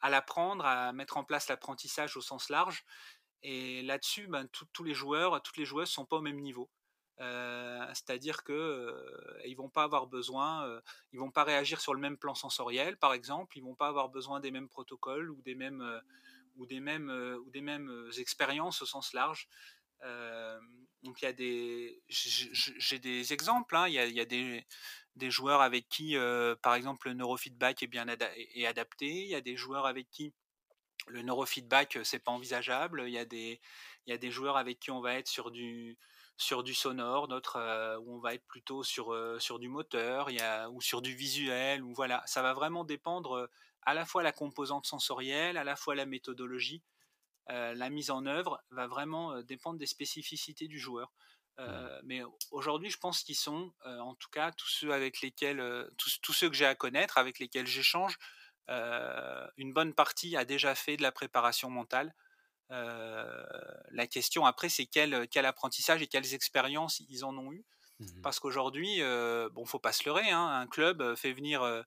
à 0.00 0.10
l'apprendre, 0.10 0.66
à 0.66 0.92
mettre 0.92 1.16
en 1.16 1.24
place 1.24 1.48
l'apprentissage 1.48 2.16
au 2.16 2.20
sens 2.20 2.48
large. 2.48 2.84
Et 3.42 3.82
là-dessus, 3.82 4.26
ben, 4.26 4.48
tous 4.48 4.84
les 4.84 4.94
joueurs, 4.94 5.42
toutes 5.42 5.56
les 5.58 5.64
joueuses 5.64 5.90
sont 5.90 6.06
pas 6.06 6.16
au 6.16 6.22
même 6.22 6.40
niveau. 6.40 6.70
C'est-à-dire 7.18 8.42
que 8.42 8.94
ils 9.46 9.54
vont 9.54 9.68
pas 9.68 9.84
avoir 9.84 10.06
besoin, 10.06 10.80
ils 11.12 11.18
vont 11.20 11.30
pas 11.30 11.44
réagir 11.44 11.80
sur 11.80 11.94
le 11.94 12.00
même 12.00 12.16
plan 12.16 12.34
sensoriel, 12.34 12.96
par 12.96 13.12
exemple, 13.12 13.56
ils 13.56 13.62
vont 13.62 13.76
pas 13.76 13.88
avoir 13.88 14.08
besoin 14.08 14.40
des 14.40 14.50
mêmes 14.50 14.68
protocoles 14.68 15.30
ou 15.30 15.40
des 15.42 15.54
mêmes 15.54 16.00
ou 16.56 16.66
des 16.66 16.80
mêmes 16.80 17.10
ou 17.44 17.50
des 17.50 17.60
mêmes 17.60 18.10
expériences 18.18 18.82
au 18.82 18.86
sens 18.86 19.12
large 19.12 19.48
donc 21.04 21.20
il 21.20 21.26
y 21.26 21.28
a 21.28 21.32
des, 21.32 22.02
j'ai 22.08 22.98
des 22.98 23.32
exemples. 23.32 23.76
Hein. 23.76 23.88
Il, 23.88 23.94
y 23.94 23.98
a, 23.98 24.06
il, 24.06 24.14
y 24.14 24.20
a, 24.20 24.24
des, 24.24 24.66
des 25.16 25.30
joueurs 25.30 25.60
avec 25.60 25.88
qui, 25.88 26.16
par 26.62 26.74
exemple, 26.74 27.08
le 27.08 27.14
neurofeedback 27.14 27.82
est 27.82 27.86
bien 27.86 28.06
est 28.08 28.66
adapté. 28.66 29.06
Il 29.06 29.28
y 29.28 29.34
a 29.34 29.40
des 29.40 29.56
joueurs 29.56 29.86
avec 29.86 30.10
qui 30.10 30.32
le 31.06 31.20
neurofeedback 31.22 31.98
c'est 32.02 32.18
pas 32.18 32.32
envisageable. 32.32 33.04
Il 33.06 33.12
y 33.12 33.18
a 33.18 33.26
des, 33.26 33.60
il 34.06 34.10
y 34.10 34.14
a 34.14 34.18
des 34.18 34.30
joueurs 34.30 34.56
avec 34.56 34.80
qui 34.80 34.90
on 34.90 35.00
va 35.00 35.14
être 35.14 35.28
sur 35.28 35.50
du 35.50 35.98
sur 36.36 36.62
du 36.62 36.74
sonore, 36.74 37.28
d'autres 37.28 37.98
où 38.02 38.16
on 38.16 38.18
va 38.18 38.34
être 38.34 38.46
plutôt 38.46 38.82
sur 38.82 39.16
sur 39.40 39.58
du 39.58 39.68
moteur, 39.68 40.30
il 40.30 40.36
y 40.36 40.40
a, 40.40 40.68
ou 40.70 40.80
sur 40.80 41.02
du 41.02 41.14
visuel. 41.14 41.82
Ou 41.82 41.94
voilà, 41.94 42.22
ça 42.26 42.42
va 42.42 42.52
vraiment 42.52 42.84
dépendre 42.84 43.48
à 43.82 43.94
la 43.94 44.04
fois 44.04 44.22
la 44.22 44.32
composante 44.32 44.86
sensorielle, 44.86 45.56
à 45.56 45.64
la 45.64 45.76
fois 45.76 45.94
la 45.94 46.06
méthodologie 46.06 46.82
la 47.48 47.90
mise 47.90 48.10
en 48.10 48.26
œuvre 48.26 48.62
va 48.70 48.86
vraiment 48.86 49.42
dépendre 49.42 49.78
des 49.78 49.86
spécificités 49.86 50.68
du 50.68 50.78
joueur. 50.78 51.12
Mais 52.02 52.22
aujourd'hui, 52.50 52.90
je 52.90 52.98
pense 52.98 53.22
qu'ils 53.22 53.36
sont, 53.36 53.72
en 53.84 54.14
tout 54.14 54.30
cas, 54.30 54.50
tous 54.52 54.68
ceux 54.68 54.92
avec 54.92 55.20
lesquels, 55.20 55.62
tous, 55.98 56.20
tous, 56.22 56.32
ceux 56.32 56.48
que 56.48 56.56
j'ai 56.56 56.66
à 56.66 56.74
connaître, 56.74 57.18
avec 57.18 57.38
lesquels 57.38 57.66
j'échange, 57.66 58.18
une 58.68 59.72
bonne 59.72 59.94
partie 59.94 60.36
a 60.36 60.44
déjà 60.44 60.74
fait 60.74 60.96
de 60.96 61.02
la 61.02 61.12
préparation 61.12 61.70
mentale. 61.70 62.14
La 62.70 64.06
question 64.06 64.46
après, 64.46 64.68
c'est 64.68 64.86
quel, 64.86 65.28
quel, 65.28 65.46
apprentissage 65.46 66.02
et 66.02 66.06
quelles 66.06 66.34
expériences 66.34 67.02
ils 67.08 67.24
en 67.24 67.36
ont 67.36 67.52
eu. 67.52 67.64
Mmh 68.00 68.22
Parce 68.22 68.40
qu'aujourd'hui, 68.40 69.00
bon, 69.52 69.64
faut 69.64 69.78
pas 69.78 69.92
se 69.92 70.04
leurrer, 70.04 70.30
hein, 70.30 70.46
un 70.46 70.66
club 70.66 71.14
fait 71.14 71.32
venir 71.32 71.84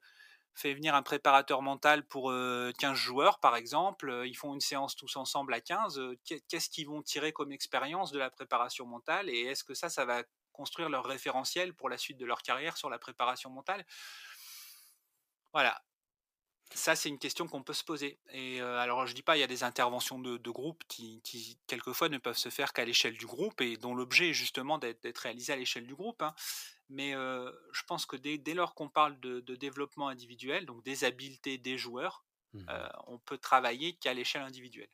fait 0.58 0.74
venir 0.74 0.96
un 0.96 1.04
préparateur 1.04 1.62
mental 1.62 2.04
pour 2.08 2.34
15 2.80 2.98
joueurs, 2.98 3.40
par 3.40 3.56
exemple, 3.56 4.24
ils 4.26 4.34
font 4.34 4.56
une 4.56 4.62
séance 4.62 4.96
tous 4.96 5.16
ensemble 5.16 5.54
à 5.54 5.62
15, 5.62 6.02
qu'est-ce 6.26 6.70
qu'ils 6.70 6.88
vont 6.88 7.04
tirer 7.04 7.32
comme 7.32 7.52
expérience 7.52 8.12
de 8.12 8.18
la 8.18 8.32
préparation 8.32 8.88
mentale 8.88 9.30
et 9.30 9.42
est-ce 9.42 9.64
que 9.64 9.76
ça, 9.76 9.90
ça 9.90 10.06
va 10.06 10.24
construire 10.54 10.90
leur 10.90 11.06
référentiel 11.06 11.76
pour 11.76 11.90
la 11.90 12.00
suite 12.00 12.18
de 12.18 12.26
leur 12.26 12.42
carrière 12.42 12.76
sur 12.76 12.90
la 12.90 12.98
préparation 12.98 13.52
mentale? 13.52 13.86
Voilà. 15.54 15.80
Ça, 16.74 16.96
c'est 16.96 17.10
une 17.10 17.18
question 17.18 17.48
qu'on 17.48 17.64
peut 17.64 17.74
se 17.74 17.84
poser. 17.84 18.20
Et 18.32 18.60
alors, 18.60 19.08
je 19.08 19.14
dis 19.14 19.22
pas, 19.22 19.38
il 19.38 19.40
y 19.40 19.44
a 19.44 19.48
des 19.48 19.64
interventions 19.64 20.20
de, 20.20 20.50
groupe 20.50 20.84
qui, 20.88 21.58
quelquefois, 21.68 22.10
ne 22.10 22.18
peuvent 22.18 22.38
se 22.38 22.50
faire 22.50 22.74
qu'à 22.74 22.86
l'échelle 22.86 23.18
du 23.18 23.26
groupe 23.26 23.62
et 23.62 23.78
dont 23.78 23.96
l'objet 23.96 24.30
est 24.30 24.34
justement 24.34 24.78
d'être 24.78 25.18
réalisé 25.18 25.54
à 25.54 25.56
l'échelle 25.56 25.88
du 25.88 25.96
groupe. 25.96 26.22
Hein. 26.22 26.34
Mais 26.90 27.14
je 27.14 27.84
pense 27.88 28.06
que 28.06 28.16
dès, 28.16 28.54
lors 28.54 28.76
qu'on 28.76 28.90
parle 28.90 29.20
de, 29.20 29.56
développement 29.56 30.10
individuel, 30.10 30.66
donc 30.66 30.84
des 30.84 31.04
habiletés 31.04 31.58
des 31.58 31.78
joueurs, 31.78 32.24
mmh 32.54 32.66
on 33.08 33.20
peut 33.20 33.38
travailler 33.38 33.94
qu'à 33.94 34.14
l'échelle 34.14 34.42
individuelle. 34.42 34.90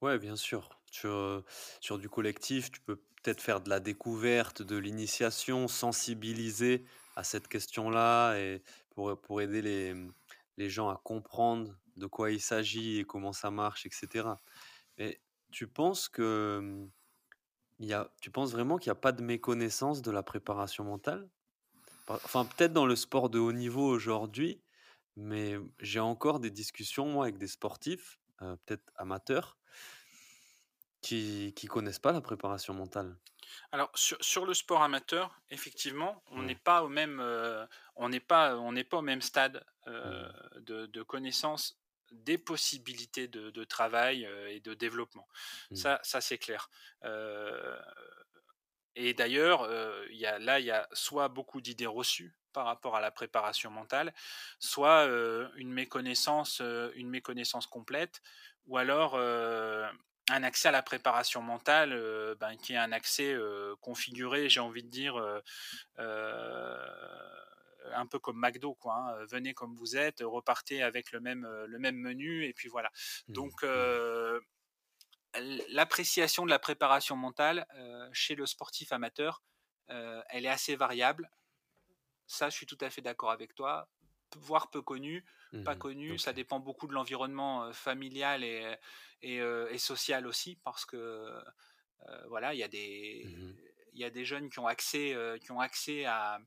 Ouais, 0.00 0.18
bien 0.18 0.36
sûr. 0.36 0.70
Sur, 0.90 1.44
sur 1.80 1.98
du 1.98 2.08
collectif, 2.08 2.70
tu 2.70 2.80
peux 2.80 2.96
peut-être 3.22 3.40
faire 3.40 3.60
de 3.60 3.68
la 3.68 3.80
découverte, 3.80 4.62
de 4.62 4.76
l'initiation, 4.76 5.68
sensibiliser 5.68 6.84
à 7.16 7.24
cette 7.24 7.48
question-là 7.48 8.36
et 8.36 8.62
pour, 8.90 9.20
pour 9.20 9.40
aider 9.40 9.62
les, 9.62 9.94
les 10.60 10.68
gens 10.68 10.90
à 10.90 11.00
comprendre 11.02 11.74
de 11.96 12.06
quoi 12.06 12.30
il 12.30 12.40
s'agit 12.40 12.98
et 12.98 13.04
comment 13.04 13.32
ça 13.32 13.50
marche, 13.50 13.86
etc. 13.86 14.28
Mais 14.98 15.20
tu 15.50 15.66
penses 15.66 16.08
que 16.08 16.86
il 17.78 17.86
y 17.86 17.94
a, 17.94 18.12
tu 18.20 18.30
penses 18.30 18.52
vraiment 18.52 18.76
qu'il 18.76 18.90
n'y 18.90 18.98
a 18.98 19.00
pas 19.00 19.12
de 19.12 19.22
méconnaissance 19.22 20.02
de 20.02 20.10
la 20.10 20.22
préparation 20.22 20.84
mentale? 20.84 21.30
Enfin, 22.08 22.44
peut-être 22.44 22.74
dans 22.74 22.84
le 22.84 22.94
sport 22.94 23.30
de 23.30 23.38
haut 23.38 23.52
niveau 23.52 23.86
aujourd'hui, 23.86 24.60
mais 25.16 25.56
j'ai 25.78 26.00
encore 26.00 26.40
des 26.40 26.50
discussions, 26.50 27.06
moi, 27.06 27.24
avec 27.24 27.38
des 27.38 27.46
sportifs, 27.46 28.18
euh, 28.42 28.56
peut-être 28.66 28.84
amateurs, 28.96 29.56
qui 31.00 31.54
ne 31.62 31.68
connaissent 31.68 31.98
pas 31.98 32.12
la 32.12 32.20
préparation 32.20 32.74
mentale. 32.74 33.16
Alors, 33.72 33.90
sur, 33.94 34.18
sur 34.20 34.44
le 34.44 34.54
sport 34.54 34.82
amateur, 34.82 35.40
effectivement, 35.50 36.22
on 36.32 36.42
n'est 36.42 36.54
pas 36.54 36.82
au 36.82 36.88
même, 36.88 37.20
euh, 37.20 37.66
on 37.96 38.08
n'est 38.08 38.20
pas, 38.20 38.56
on 38.56 38.72
n'est 38.72 38.84
pas 38.84 38.98
au 38.98 39.02
même 39.02 39.22
stade 39.22 39.64
de, 39.86 40.86
de 40.86 41.02
connaissance 41.02 41.80
des 42.12 42.38
possibilités 42.38 43.28
de, 43.28 43.50
de 43.50 43.64
travail 43.64 44.28
et 44.48 44.60
de 44.60 44.74
développement. 44.74 45.28
Mmh. 45.70 45.76
Ça, 45.76 46.00
ça 46.02 46.20
c'est 46.20 46.38
clair. 46.38 46.68
et 48.96 49.14
d'ailleurs, 49.14 49.68
là, 49.68 50.60
il 50.60 50.66
y 50.66 50.70
a 50.70 50.88
soit 50.92 51.28
beaucoup 51.28 51.60
d'idées 51.60 51.86
reçues 51.86 52.34
par 52.52 52.66
rapport 52.66 52.96
à 52.96 53.00
la 53.00 53.10
préparation 53.10 53.70
mentale, 53.70 54.12
soit 54.58 55.04
une 55.56 55.72
méconnaissance, 55.72 56.60
une 56.94 57.08
méconnaissance 57.08 57.66
complète, 57.66 58.20
ou 58.66 58.76
alors 58.76 59.16
un 59.18 60.42
accès 60.42 60.68
à 60.68 60.72
la 60.72 60.82
préparation 60.82 61.42
mentale 61.42 61.90
ben, 62.40 62.56
qui 62.56 62.72
est 62.72 62.76
un 62.76 62.92
accès 62.92 63.36
configuré, 63.80 64.48
j'ai 64.48 64.60
envie 64.60 64.82
de 64.82 64.88
dire, 64.88 65.14
un 67.92 68.06
peu 68.06 68.18
comme 68.18 68.38
McDo, 68.38 68.74
quoi. 68.74 68.94
Hein. 68.94 69.24
Venez 69.26 69.54
comme 69.54 69.74
vous 69.74 69.96
êtes, 69.96 70.20
repartez 70.22 70.82
avec 70.82 71.12
le 71.12 71.20
même, 71.20 71.48
le 71.66 71.78
même 71.78 71.96
menu, 71.96 72.44
et 72.46 72.52
puis 72.52 72.68
voilà. 72.68 72.90
Mmh, 73.28 73.32
Donc, 73.32 73.62
mmh. 73.62 74.40
l'appréciation 75.70 76.44
de 76.44 76.50
la 76.50 76.58
préparation 76.58 77.16
mentale 77.16 77.66
chez 78.12 78.34
le 78.34 78.46
sportif 78.46 78.92
amateur, 78.92 79.42
elle 79.88 80.44
est 80.46 80.50
assez 80.50 80.76
variable. 80.76 81.30
Ça, 82.26 82.48
je 82.48 82.56
suis 82.56 82.66
tout 82.66 82.78
à 82.80 82.90
fait 82.90 83.02
d'accord 83.02 83.30
avec 83.30 83.54
toi. 83.54 83.88
Voire 84.36 84.70
peu 84.70 84.80
connu, 84.80 85.24
pas 85.64 85.74
mmh 85.74 85.78
connu, 85.78 86.18
ça 86.18 86.32
dépend 86.32 86.60
beaucoup 86.60 86.86
de 86.86 86.92
l'environnement 86.92 87.72
familial 87.72 88.44
et, 88.44 88.76
et, 89.22 89.78
social 89.78 90.26
aussi, 90.26 90.56
parce 90.62 90.84
que 90.84 91.26
voilà, 92.28 92.54
il 92.54 92.58
y 92.58 92.62
a 92.62 92.68
des 92.68 93.26
il 93.92 94.00
y 94.00 94.04
a 94.04 94.10
des 94.10 94.24
jeunes 94.24 94.48
qui 94.50 94.60
ont 94.60 94.68
accès, 94.68 95.16
qui 95.40 95.50
ont 95.50 95.60
accès 95.60 96.04
à, 96.04 96.38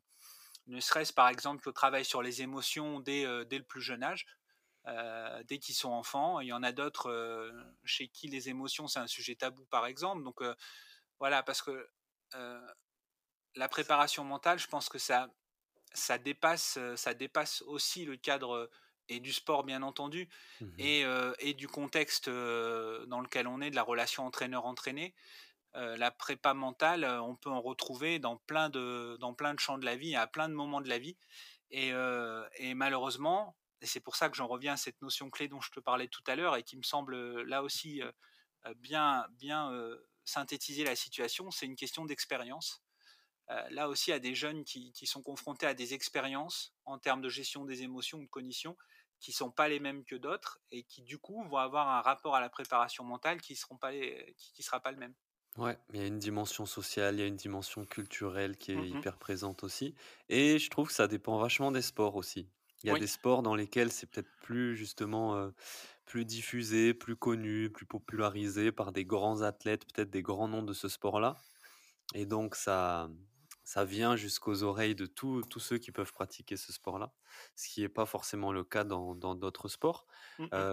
ne 0.68 0.80
serait-ce 0.80 1.14
par 1.14 1.28
exemple 1.28 1.62
qu'au 1.62 1.72
travail 1.72 2.06
sur 2.06 2.22
les 2.22 2.42
émotions 2.42 3.00
dès, 3.00 3.26
dès 3.46 3.58
le 3.58 3.64
plus 3.64 3.82
jeune 3.82 4.04
âge, 4.04 4.26
dès 5.46 5.60
qu'ils 5.60 5.76
sont 5.76 5.92
enfants. 5.92 6.40
Il 6.40 6.48
y 6.48 6.54
en 6.54 6.64
a 6.64 6.72
d'autres 6.72 7.52
chez 7.84 8.08
qui 8.08 8.28
les 8.28 8.50
émotions, 8.50 8.88
c'est 8.88 9.00
un 9.00 9.08
sujet 9.08 9.36
tabou, 9.36 9.66
par 9.66 9.86
exemple. 9.86 10.24
Donc 10.24 10.42
voilà, 11.20 11.44
parce 11.44 11.62
que 11.62 11.90
la 13.56 13.68
préparation 13.70 14.24
mentale, 14.24 14.60
je 14.60 14.68
pense 14.68 14.90
que 14.90 15.00
ça, 15.00 15.30
ça, 15.94 16.18
dépasse, 16.18 16.80
ça 16.96 17.14
dépasse 17.14 17.62
aussi 17.64 18.06
le 18.06 18.18
cadre 18.18 18.70
et 19.10 19.20
du 19.20 19.34
sport, 19.34 19.64
bien 19.64 19.84
entendu, 19.84 20.30
mmh 20.62 20.68
et, 20.80 21.06
et, 21.40 21.54
du 21.54 21.68
contexte 21.68 22.30
dans 22.30 23.22
lequel 23.22 23.48
on 23.48 23.62
est, 23.62 23.70
de 23.70 23.76
la 23.76 23.84
relation 23.84 24.26
entraîneur-entraîné. 24.26 25.14
La 25.76 26.12
prépa 26.12 26.54
mentale, 26.54 27.06
on 27.06 27.36
peut 27.36 27.50
en 27.50 27.62
retrouver 27.62 28.20
dans 28.20 28.38
plein, 28.38 28.70
de, 28.70 29.18
dans 29.20 29.32
de 29.34 29.60
champs 29.60 29.78
de 29.78 29.86
la 29.86 29.96
vie, 29.96 30.16
à 30.16 30.28
plein 30.28 30.50
de 30.50 30.54
moments 30.54 30.82
de 30.82 30.90
la 30.90 31.00
vie. 31.00 31.18
Et, 31.72 31.92
et 32.58 32.74
malheureusement, 32.76 33.56
et 33.82 33.86
c'est 33.86 34.00
pour 34.00 34.16
ça 34.16 34.30
que 34.30 34.38
j'en 34.38 34.48
reviens 34.48 34.74
à 34.74 34.78
cette 34.78 35.02
notion 35.02 35.30
clé 35.30 35.48
dont 35.48 35.62
je 35.62 35.72
te 35.72 35.80
parlais 35.80 36.08
tout 36.08 36.24
à 36.28 36.36
l'heure 36.36 36.56
et 36.56 36.64
qui 36.64 36.78
me 36.78 36.84
semble 36.84 37.42
là 37.42 37.64
aussi 37.64 38.02
bien, 38.78 39.28
synthétiser 40.26 40.84
la 40.84 40.96
situation, 40.96 41.52
c'est 41.52 41.66
une 41.66 41.76
question 41.76 42.06
d'expérience. 42.06 42.82
là 43.70 43.90
aussi, 43.90 44.12
a 44.12 44.20
des 44.20 44.36
jeunes 44.36 44.64
qui, 44.64 44.94
sont 45.06 45.22
confrontés 45.22 45.66
à 45.66 45.74
des 45.74 45.94
expériences 45.94 46.74
en 46.86 46.98
termes 46.98 47.22
de 47.22 47.30
gestion 47.30 47.66
des 47.66 47.84
émotions 47.84 48.20
ou 48.20 48.24
de 48.24 48.30
cognition 48.30 48.78
qui 49.20 49.32
sont 49.32 49.52
pas 49.52 49.70
les 49.70 49.80
mêmes 49.80 50.04
que 50.04 50.16
d'autres 50.16 50.60
et 50.72 50.84
qui 50.84 51.02
du 51.02 51.18
coup 51.18 51.44
vont 51.46 51.58
avoir 51.58 51.88
un 51.88 52.02
rapport 52.02 52.36
à 52.36 52.42
la 52.42 52.50
préparation 52.50 53.04
mentale 53.06 53.42
qui 53.42 53.56
qui, 53.56 54.64
sera 54.64 54.80
pas 54.80 54.92
le 54.92 54.98
même. 54.98 55.14
Ouais, 55.58 55.78
il 55.94 56.00
y 56.00 56.04
a 56.04 56.08
une 56.08 56.18
dimension 56.18 56.66
sociale, 56.66 57.16
il 57.16 57.20
y 57.20 57.24
a 57.24 57.28
une 57.28 57.36
dimension 57.36 57.86
culturelle 57.86 58.58
qui 58.58 58.72
est 58.72 58.90
mmh 58.90 58.90
hyper 58.90 59.18
présente 59.20 59.64
aussi. 59.64 59.94
Et 60.28 60.58
je 60.58 60.70
trouve 60.72 60.88
que 60.88 60.94
ça 60.94 61.08
dépend 61.08 61.38
vachement 61.38 61.72
des 61.72 61.84
sports 61.84 62.16
aussi. 62.16 62.50
Il 62.84 62.88
y 62.88 62.92
a 62.92 62.96
des 62.96 63.06
sports 63.08 63.44
dans 63.44 63.54
lesquels 63.56 63.92
c'est 63.92 64.08
peut-être 64.10 64.32
plus 64.42 64.76
justement 64.76 65.52
plus 66.06 66.26
diffusé, 66.26 66.94
plus 66.96 67.16
connu, 67.16 67.72
plus 67.72 67.86
popularisé 67.86 68.72
par 68.72 68.92
des 68.94 69.06
grands 69.06 69.42
athlètes, 69.42 69.86
peut-être 69.94 70.10
des 70.12 70.24
grands 70.24 70.48
noms 70.48 70.64
de 70.64 70.74
ce 70.74 70.88
sport-là. 70.88 71.44
Et 72.16 72.26
donc 72.26 72.56
ça, 72.56 73.10
ça 73.64 73.86
vient 73.86 74.16
jusqu'aux 74.18 74.64
oreilles 74.64 74.96
de 74.96 75.06
tous 75.08 75.44
ceux 75.60 75.78
qui 75.80 75.92
peuvent 75.92 76.14
pratiquer 76.14 76.58
ce 76.58 76.74
sport-là, 76.74 77.14
ce 77.56 77.70
qui 77.70 77.82
n'est 77.82 77.90
pas 77.90 78.06
forcément 78.08 78.52
le 78.54 78.64
cas 78.64 78.84
dans 78.86 79.16
d'autres 79.36 79.70
sports. 79.70 80.08
Mmh 80.38 80.64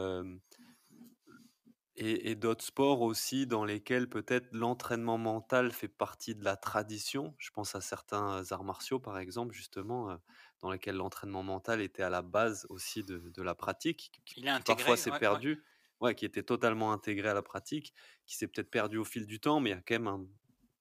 et, 1.97 2.35
d'autres 2.35 2.65
sports 2.65 3.03
aussi 3.03 3.47
dans 3.47 3.65
lesquels 3.65 4.09
peut-être 4.09 4.49
l'entraînement 4.53 5.19
mental 5.19 5.71
fait 5.73 5.89
partie 5.89 6.35
de 6.35 6.45
la 6.45 6.57
tradition. 6.57 7.35
Je 7.39 7.51
pense 7.51 7.75
à 7.75 7.81
certains 7.81 8.43
arts 8.53 8.65
martiaux, 8.65 8.99
par 8.99 9.19
exemple, 9.19 9.55
justement, 9.55 10.19
dans 10.61 10.71
lesquels 10.71 10.97
l'entraînement 10.97 11.43
mental 11.43 11.81
était 11.81 12.03
à 12.03 12.11
la 12.11 12.23
base 12.23 12.67
aussi 12.71 13.03
de, 13.03 13.43
la 13.43 13.55
pratique. 13.55 14.13
Il 14.37 14.51
Parfois, 14.65 14.97
c'est 14.97 15.19
perdu. 15.19 15.63
Ouais. 16.01 16.15
qui 16.15 16.25
était 16.25 16.43
totalement 16.43 16.93
intégré 16.93 17.29
à 17.29 17.35
la 17.35 17.43
pratique, 17.43 17.93
qui 18.25 18.35
s'est 18.37 18.47
peut-être 18.47 18.71
perdu 18.71 18.97
au 18.97 19.05
fil 19.05 19.27
du 19.27 19.39
temps, 19.39 19.61
mais 19.61 19.71
il 19.71 19.73
y 19.75 19.77
a 19.77 19.83
quand 19.83 19.95
même 19.97 20.07
un, 20.07 20.27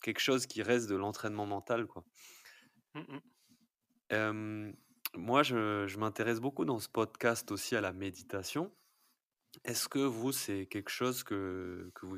quelque 0.02 0.22
chose 0.22 0.48
qui 0.48 0.62
reste 0.62 0.90
de 0.90 0.96
l'entraînement 0.96 1.46
mental. 1.46 1.88
Quoi. 1.88 2.06
Mmh 2.94 4.72
moi, 5.16 5.44
je, 5.44 5.98
m'intéresse 5.98 6.40
beaucoup 6.40 6.66
dans 6.66 6.80
ce 6.80 6.90
podcast 6.90 7.52
aussi 7.52 7.76
à 7.76 7.82
la 7.82 7.94
méditation. 7.94 8.72
Est-ce 9.64 9.88
que 9.90 10.00
vous, 10.00 10.32
c'est 10.32 10.68
quelque 10.68 10.90
chose 10.90 11.24
que, 11.24 11.92
que, 11.96 12.06
vous, 12.06 12.18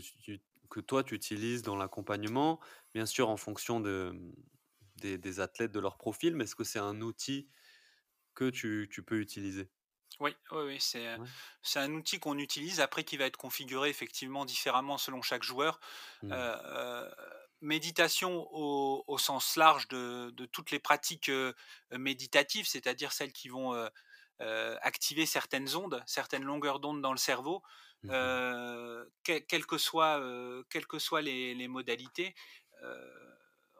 que 0.69 0.79
toi, 0.79 1.03
tu 1.03 1.15
utilises 1.15 1.61
dans 1.61 1.75
l'accompagnement? 1.75 2.59
Bien 2.93 3.05
sûr, 3.05 3.29
en 3.29 3.37
fonction 3.37 3.79
de, 3.79 4.13
des, 4.97 5.17
des 5.17 5.39
athlètes, 5.39 5.71
de 5.71 5.79
leur 5.79 5.97
profil, 5.97 6.35
mais 6.35 6.43
est-ce 6.43 6.55
que 6.55 6.63
c'est 6.63 6.79
un 6.79 7.01
outil 7.01 7.49
que 8.35 8.49
tu, 8.49 8.89
tu 8.91 9.03
peux 9.03 9.19
utiliser? 9.19 9.69
Oui, 10.19 10.35
oui, 10.51 10.63
oui 10.65 10.77
c'est 10.79 11.17
c'est 11.63 11.79
un 11.79 11.93
outil 11.93 12.19
qu'on 12.19 12.37
utilise 12.37 12.79
après 12.79 13.03
qui 13.03 13.17
va 13.17 13.25
être 13.25 13.37
configuré 13.37 13.89
effectivement 13.89 14.45
différemment 14.45 14.97
selon 14.97 15.21
chaque 15.21 15.43
joueur. 15.43 15.79
Mmh. 16.21 16.33
méditation 17.61 18.47
au, 18.51 19.17
sens 19.17 19.55
large 19.55 19.87
de, 19.87 20.31
toutes 20.51 20.71
les 20.71 20.79
pratiques 20.79 21.31
méditatives, 21.91 22.67
c'est-à-dire 22.67 23.11
celles 23.13 23.33
qui 23.33 23.49
vont 23.49 23.73
activer 24.81 25.25
certaines 25.25 25.75
ondes, 25.75 26.03
certaines 26.05 26.43
longueurs 26.43 26.79
d'onde 26.79 27.01
dans 27.01 27.11
le 27.11 27.17
cerveau, 27.17 27.61
mmh 28.03 28.09
quelles 29.23 29.65
que 29.65 29.77
soient, 29.77 30.19
que 30.69 30.99
soient 30.99 31.21
les, 31.21 31.67
modalités. 31.67 32.33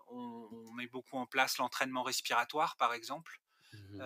On, 0.09 0.71
met 0.75 0.87
beaucoup 0.87 1.17
en 1.17 1.25
place 1.25 1.57
l'entraînement 1.57 2.03
respiratoire, 2.03 2.75
par 2.77 2.93
exemple. 2.93 3.39
Mmh 3.73 4.01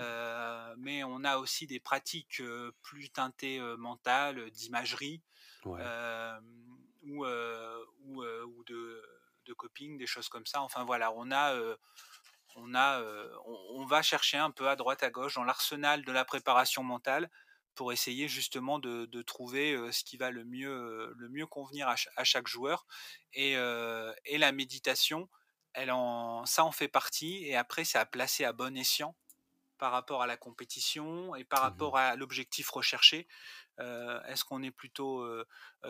mais 0.77 1.03
on 1.03 1.23
a 1.23 1.37
aussi 1.37 1.67
des 1.67 1.79
pratiques 1.79 2.41
plus 2.81 3.09
teintées 3.09 3.59
mentales, 3.77 4.49
d'imagerie, 4.51 5.21
ou, 5.65 7.25
ou, 7.25 8.23
ou 8.23 8.63
de 8.65 9.03
de 9.45 9.53
coping, 9.53 9.97
des 9.97 10.07
choses 10.07 10.27
comme 10.27 10.45
ça. 10.45 10.61
Enfin 10.61 10.83
voilà, 10.83 11.11
on 11.15 11.31
a, 11.31 11.55
on 12.55 12.73
a, 12.73 13.01
on, 13.45 13.85
va 13.85 14.01
chercher 14.01 14.37
un 14.37 14.51
peu 14.51 14.69
à 14.69 14.75
droite 14.75 15.03
à 15.03 15.09
gauche 15.09 15.35
dans 15.35 15.43
l'arsenal 15.43 16.03
de 16.03 16.11
la 16.11 16.25
préparation 16.25 16.83
mentale 16.83 17.29
pour 17.75 17.91
essayer 17.91 18.27
justement 18.27 18.79
de, 18.79 19.21
trouver 19.21 19.77
ce 19.91 20.03
qui 20.03 20.17
va 20.17 20.31
le 20.31 20.45
mieux, 20.45 21.13
le 21.17 21.29
mieux 21.29 21.45
convenir 21.45 21.87
à, 21.89 22.23
chaque 22.23 22.47
joueur. 22.47 22.85
Et, 23.33 23.51
et, 23.51 24.37
la 24.37 24.51
méditation, 24.53 25.29
elle 25.73 25.91
en, 25.91 26.45
ça 26.45 26.63
en 26.63 26.71
fait 26.71 26.87
partie. 26.87 27.43
Et 27.45 27.55
après, 27.55 27.83
c'est 27.83 27.97
à 27.97 28.05
placer 28.05 28.45
à 28.45 28.53
bon 28.53 28.77
escient 28.77 29.15
par 29.77 29.91
rapport 29.91 30.21
à 30.21 30.27
la 30.27 30.37
compétition 30.37 31.35
et 31.35 31.43
par 31.43 31.59
mmh 31.59 31.63
rapport 31.63 31.97
à 31.97 32.15
l'objectif 32.15 32.69
recherché. 32.69 33.27
Est-ce 33.79 34.45
qu'on 34.45 34.63
est 34.63 34.71
plutôt 34.71 35.27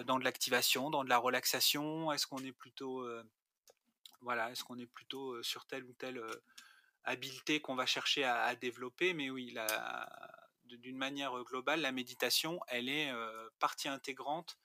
dans 0.05 0.17
de 0.17 0.23
l'activation, 0.23 0.89
dans 0.89 1.03
de 1.03 1.09
la 1.09 1.19
relaxation? 1.19 2.11
Est-ce 2.11 2.25
qu'on 2.25 2.43
est 2.43 2.51
plutôt 2.51 3.07
voilà, 4.25 4.51
est-ce 4.51 4.63
qu'on 4.65 4.77
est 4.77 4.85
plutôt 4.87 5.41
sur 5.41 5.65
telle 5.65 5.85
ou 5.85 5.93
telle 5.93 6.21
habileté 7.05 7.61
qu'on 7.61 7.75
va 7.75 7.85
chercher 7.85 8.25
à, 8.25 8.53
développer? 8.55 9.13
Mais 9.13 9.29
oui, 9.29 9.55
d'une 10.65 10.97
manière 10.97 11.41
globale, 11.43 11.79
la 11.79 11.93
méditation, 11.93 12.59
elle 12.67 12.89
est 12.89 13.13
partie 13.59 13.87
intégrante 13.87 14.59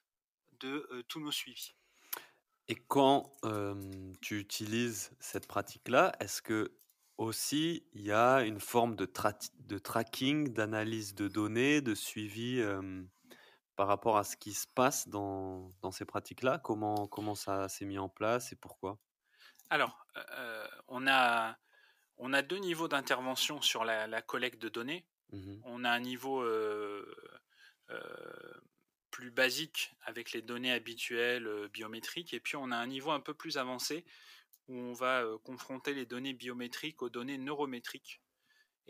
de 0.58 1.04
tous 1.08 1.20
nos 1.20 1.30
suivis. 1.30 1.74
Et 2.68 2.76
quand 2.76 3.32
tu 4.20 4.38
utilises 4.38 5.10
cette 5.20 5.46
pratique-là, 5.46 6.12
est-ce 6.20 6.40
que 6.40 6.76
aussi 7.18 7.84
il 7.92 8.02
y 8.02 8.12
a 8.12 8.42
une 8.42 8.60
forme 8.60 8.96
de, 8.96 9.04
tracking, 9.04 10.48
d'analyse 10.48 11.14
de 11.14 11.28
données, 11.28 11.82
de 11.82 11.94
suivi 11.94 12.64
par 13.76 13.88
rapport 13.88 14.16
à 14.16 14.24
ce 14.24 14.36
qui 14.36 14.54
se 14.54 14.66
passe 14.68 15.08
dans, 15.08 15.70
ces 15.90 16.04
pratiques-là? 16.04 16.58
Comment 16.58 17.34
ça 17.34 17.68
s'est 17.68 17.84
mis 17.86 17.98
en 17.98 18.08
place 18.08 18.52
et 18.52 18.56
pourquoi? 18.56 18.98
Alors, 19.70 20.06
on, 20.88 21.06
a, 21.06 21.56
on 22.18 22.32
a 22.32 22.42
deux 22.42 22.58
niveaux 22.58 22.88
d'intervention 22.88 23.62
sur 23.62 23.84
la, 23.84 24.22
collecte 24.22 24.60
de 24.60 24.68
données. 24.68 25.06
Mmh 25.32 25.60
on 25.64 25.84
a 25.84 25.90
un 25.90 26.00
niveau 26.00 26.44
plus 29.10 29.30
basique 29.30 29.92
avec 30.02 30.32
les 30.32 30.42
données 30.42 30.72
habituelles 30.72 31.68
biométriques, 31.72 32.34
et 32.34 32.40
puis 32.40 32.56
on 32.56 32.70
a 32.70 32.76
un 32.76 32.86
niveau 32.86 33.10
un 33.10 33.20
peu 33.20 33.34
plus 33.34 33.56
avancé 33.56 34.04
où 34.68 34.76
on 34.76 34.92
va 34.92 35.24
confronter 35.44 35.94
les 35.94 36.06
données 36.06 36.32
biométriques 36.32 37.02
aux 37.02 37.10
données 37.10 37.38
neurométriques. 37.38 38.20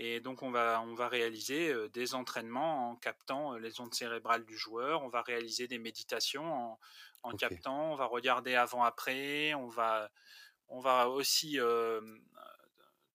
Et 0.03 0.21
donc 0.21 0.43
on 0.43 0.51
va, 0.51 0.81
on 0.83 0.95
va 0.95 1.09
réaliser 1.09 1.75
des 1.91 2.15
entraînements 2.15 2.91
en 2.91 2.97
captant 2.97 3.57
les 3.57 3.81
ondes 3.81 3.93
cérébrales 3.93 4.47
du 4.47 4.57
joueur, 4.57 5.03
on 5.03 5.09
va 5.09 5.21
réaliser 5.21 5.69
des 5.69 5.79
méditations 5.79 6.79
en, 7.23 7.37
captant, 7.37 7.93
on 7.93 7.97
va 7.97 8.07
regarder 8.07 8.55
avant-après, 8.55 9.53
on 9.53 9.69
va, 9.69 10.11
on 10.71 10.81
va 10.81 11.09
aussi 11.09 11.59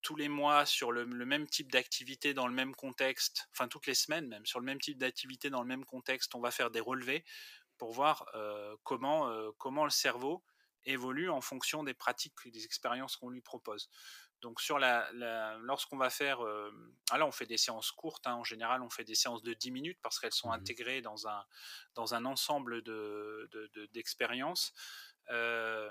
tous 0.01 0.15
les 0.15 0.29
mois 0.29 0.65
sur 0.65 0.91
le, 0.91 1.05
même 1.05 1.47
type 1.47 1.71
d'activité 1.71 2.33
dans 2.33 2.47
le 2.47 2.53
même 2.53 2.75
contexte, 2.75 3.47
enfin 3.51 3.67
toutes 3.67 3.87
les 3.87 3.95
semaines 3.95 4.27
même, 4.27 4.45
sur 4.45 4.59
le 4.59 4.65
même 4.65 4.79
type 4.79 4.97
d'activité 4.97 5.49
dans 5.49 5.61
le 5.61 5.67
même 5.67 5.85
contexte, 5.85 6.35
on 6.35 6.41
va 6.41 6.51
faire 6.51 6.69
des 6.69 6.79
relevés 6.79 7.25
pour 7.77 7.91
voir 7.91 8.25
comment, 8.83 9.31
comment 9.57 9.83
le 9.83 9.89
cerveau 9.89 10.43
évolue 10.85 11.29
en 11.29 11.41
fonction 11.41 11.83
des 11.83 11.93
pratiques 11.93 12.33
et 12.45 12.51
des 12.51 12.65
expériences 12.65 13.17
qu'on 13.17 13.29
lui 13.29 13.41
propose. 13.41 13.89
Donc 14.41 14.61
sur 14.61 14.77
la, 14.77 15.09
lorsqu'on 15.61 15.97
va 15.97 16.09
faire, 16.09 16.45
euh, 16.45 16.71
ah 17.09 17.17
là 17.17 17.25
on 17.25 17.31
fait 17.31 17.47
des 17.47 17.57
séances 17.57 17.91
courtes, 17.91 18.27
hein. 18.27 18.35
en 18.35 18.43
général 18.43 18.81
on 18.81 18.89
fait 18.89 19.03
des 19.03 19.15
séances 19.15 19.41
de 19.41 19.53
10 19.53 19.71
minutes 19.71 19.99
parce 20.01 20.19
qu'elles 20.19 20.33
sont 20.33 20.49
mmh 20.49 20.53
intégrées 20.53 21.01
dans 21.01 21.27
un, 21.27 21.43
dans 21.95 22.13
un 22.13 22.25
ensemble 22.25 22.83
d'expériences. 23.93 24.73
De, 25.27 25.33
euh, 25.33 25.89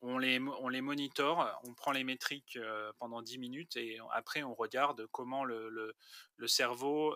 on 0.00 0.18
les, 0.18 0.38
on 0.38 0.68
les 0.68 0.80
on 0.80 1.74
prend 1.74 1.92
les 1.92 2.04
métriques 2.04 2.56
euh, 2.56 2.92
pendant 2.98 3.20
10 3.20 3.38
minutes 3.38 3.76
et 3.76 3.98
après 4.12 4.42
on 4.42 4.54
regarde 4.54 5.06
comment 5.08 5.44
le, 5.44 5.68
le, 5.68 6.46
cerveau 6.46 7.14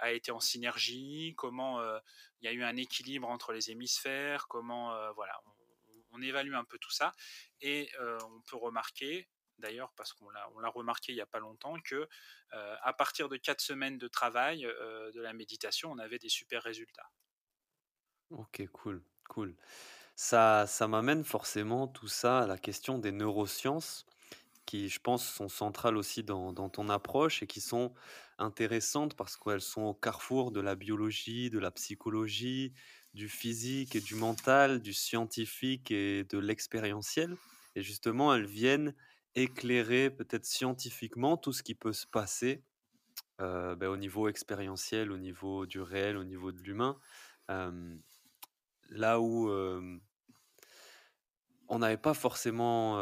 a 0.00 0.12
été 0.12 0.32
en 0.32 0.40
synergie, 0.40 1.34
comment 1.36 1.82
il 2.40 2.46
y 2.46 2.48
a 2.48 2.52
eu 2.52 2.62
un 2.62 2.76
équilibre 2.76 3.28
entre 3.28 3.52
les 3.52 3.70
hémisphères, 3.70 4.48
comment 4.48 4.94
voilà, 5.12 5.40
on, 6.12 6.22
évalue 6.22 6.54
un 6.54 6.64
peu 6.64 6.78
tout 6.78 6.90
ça 6.90 7.12
et 7.60 7.90
on 8.00 8.40
peut 8.42 8.56
remarquer 8.56 9.28
d'ailleurs, 9.62 9.92
parce 9.96 10.12
qu'on 10.12 10.28
l'a 10.28 10.68
remarqué 10.68 11.12
il 11.12 11.14
n'y 11.14 11.22
a 11.22 11.26
pas 11.26 11.38
longtemps, 11.38 11.76
que 11.80 12.08
euh, 12.52 12.76
à 12.82 12.92
partir 12.92 13.28
de 13.28 13.36
quatre 13.36 13.60
semaines 13.60 13.96
de 13.96 14.08
travail 14.08 14.66
euh, 14.66 15.10
de 15.12 15.20
la 15.20 15.32
méditation, 15.32 15.90
on 15.90 15.98
avait 15.98 16.18
des 16.18 16.28
super 16.28 16.62
résultats. 16.62 17.10
Ok, 18.30 18.66
cool, 18.72 19.02
cool. 19.28 19.56
Ça, 20.14 20.66
ça 20.66 20.88
m'amène 20.88 21.24
forcément 21.24 21.88
tout 21.88 22.08
ça 22.08 22.40
à 22.40 22.46
la 22.46 22.58
question 22.58 22.98
des 22.98 23.12
neurosciences, 23.12 24.06
qui, 24.66 24.88
je 24.88 25.00
pense, 25.00 25.26
sont 25.26 25.48
centrales 25.48 25.96
aussi 25.96 26.22
dans, 26.22 26.52
ton 26.68 26.88
approche 26.88 27.42
et 27.42 27.46
qui 27.46 27.60
sont 27.60 27.92
intéressantes 28.38 29.14
parce 29.16 29.36
qu'elles 29.36 29.60
sont 29.60 29.82
au 29.82 29.94
carrefour 29.94 30.52
de 30.52 30.60
la 30.60 30.74
biologie, 30.74 31.50
de 31.50 31.58
la 31.58 31.70
psychologie, 31.70 32.72
du 33.14 33.28
physique 33.28 33.96
et 33.96 34.00
du 34.00 34.14
mental, 34.14 34.80
du 34.80 34.92
scientifique 34.92 35.90
et 35.90 36.24
de 36.24 36.38
l'expérientiel. 36.38 37.36
Et 37.74 37.82
justement, 37.82 38.34
elles 38.34 38.46
viennent 38.46 38.94
éclairer 39.34 40.10
peut-être 40.10 40.46
scientifiquement 40.46 41.36
tout 41.36 41.52
ce 41.52 41.62
qui 41.62 41.74
peut 41.74 41.92
se 41.92 42.06
passer 42.06 42.62
ben, 43.38 43.88
au 43.88 43.96
niveau 43.96 44.28
expérientiel, 44.28 45.10
au 45.10 45.18
niveau 45.18 45.66
du 45.66 45.80
réel, 45.80 46.16
au 46.16 46.24
niveau 46.24 46.52
de 46.52 46.60
l'humain. 46.60 46.96
Là 48.92 49.20
où 49.20 49.50
on 51.68 51.78
n'avait 51.78 51.96
pas 51.96 52.14
forcément 52.14 52.98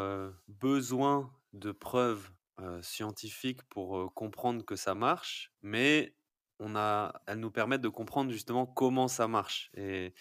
besoin 0.49 1.33
de 1.53 1.73
preuves 1.73 2.31
scientifiques 2.83 3.63
pour 3.65 4.13
comprendre 4.15 4.65
que 4.65 4.77
ça 4.77 4.95
marche, 4.95 5.53
mais 5.63 6.15
on 6.59 6.77
a, 6.77 7.21
elles 7.27 7.41
nous 7.41 7.51
permettent 7.51 7.81
de 7.81 7.89
comprendre 7.89 8.31
justement 8.31 8.67
comment 8.67 9.09
ça 9.09 9.27
marche. 9.29 9.71
Et 9.75 10.15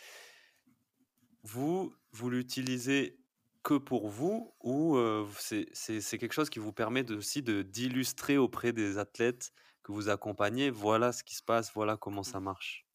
vous, 1.43 1.93
vous 2.11 2.30
l'utilisez 2.30 3.20
que 3.61 3.74
pour 3.74 4.07
vous 4.07 4.55
ou 4.63 4.97
c'est 5.38 6.17
quelque 6.17 6.34
chose 6.34 6.49
qui 6.49 6.59
vous 6.59 6.74
permet 6.74 7.11
aussi 7.11 7.43
de 7.43 7.61
d'illustrer 7.61 8.38
auprès 8.38 8.72
des 8.72 8.97
athlètes 8.97 9.51
que 9.84 9.91
vous 9.91 10.09
accompagnez, 10.09 10.70
voilà 10.70 11.11
ce 11.11 11.24
qui 11.24 11.36
se 11.36 11.43
passe, 11.43 11.74
voilà 11.74 11.97
comment 11.97 12.24
ça 12.24 12.39
marche? 12.39 12.88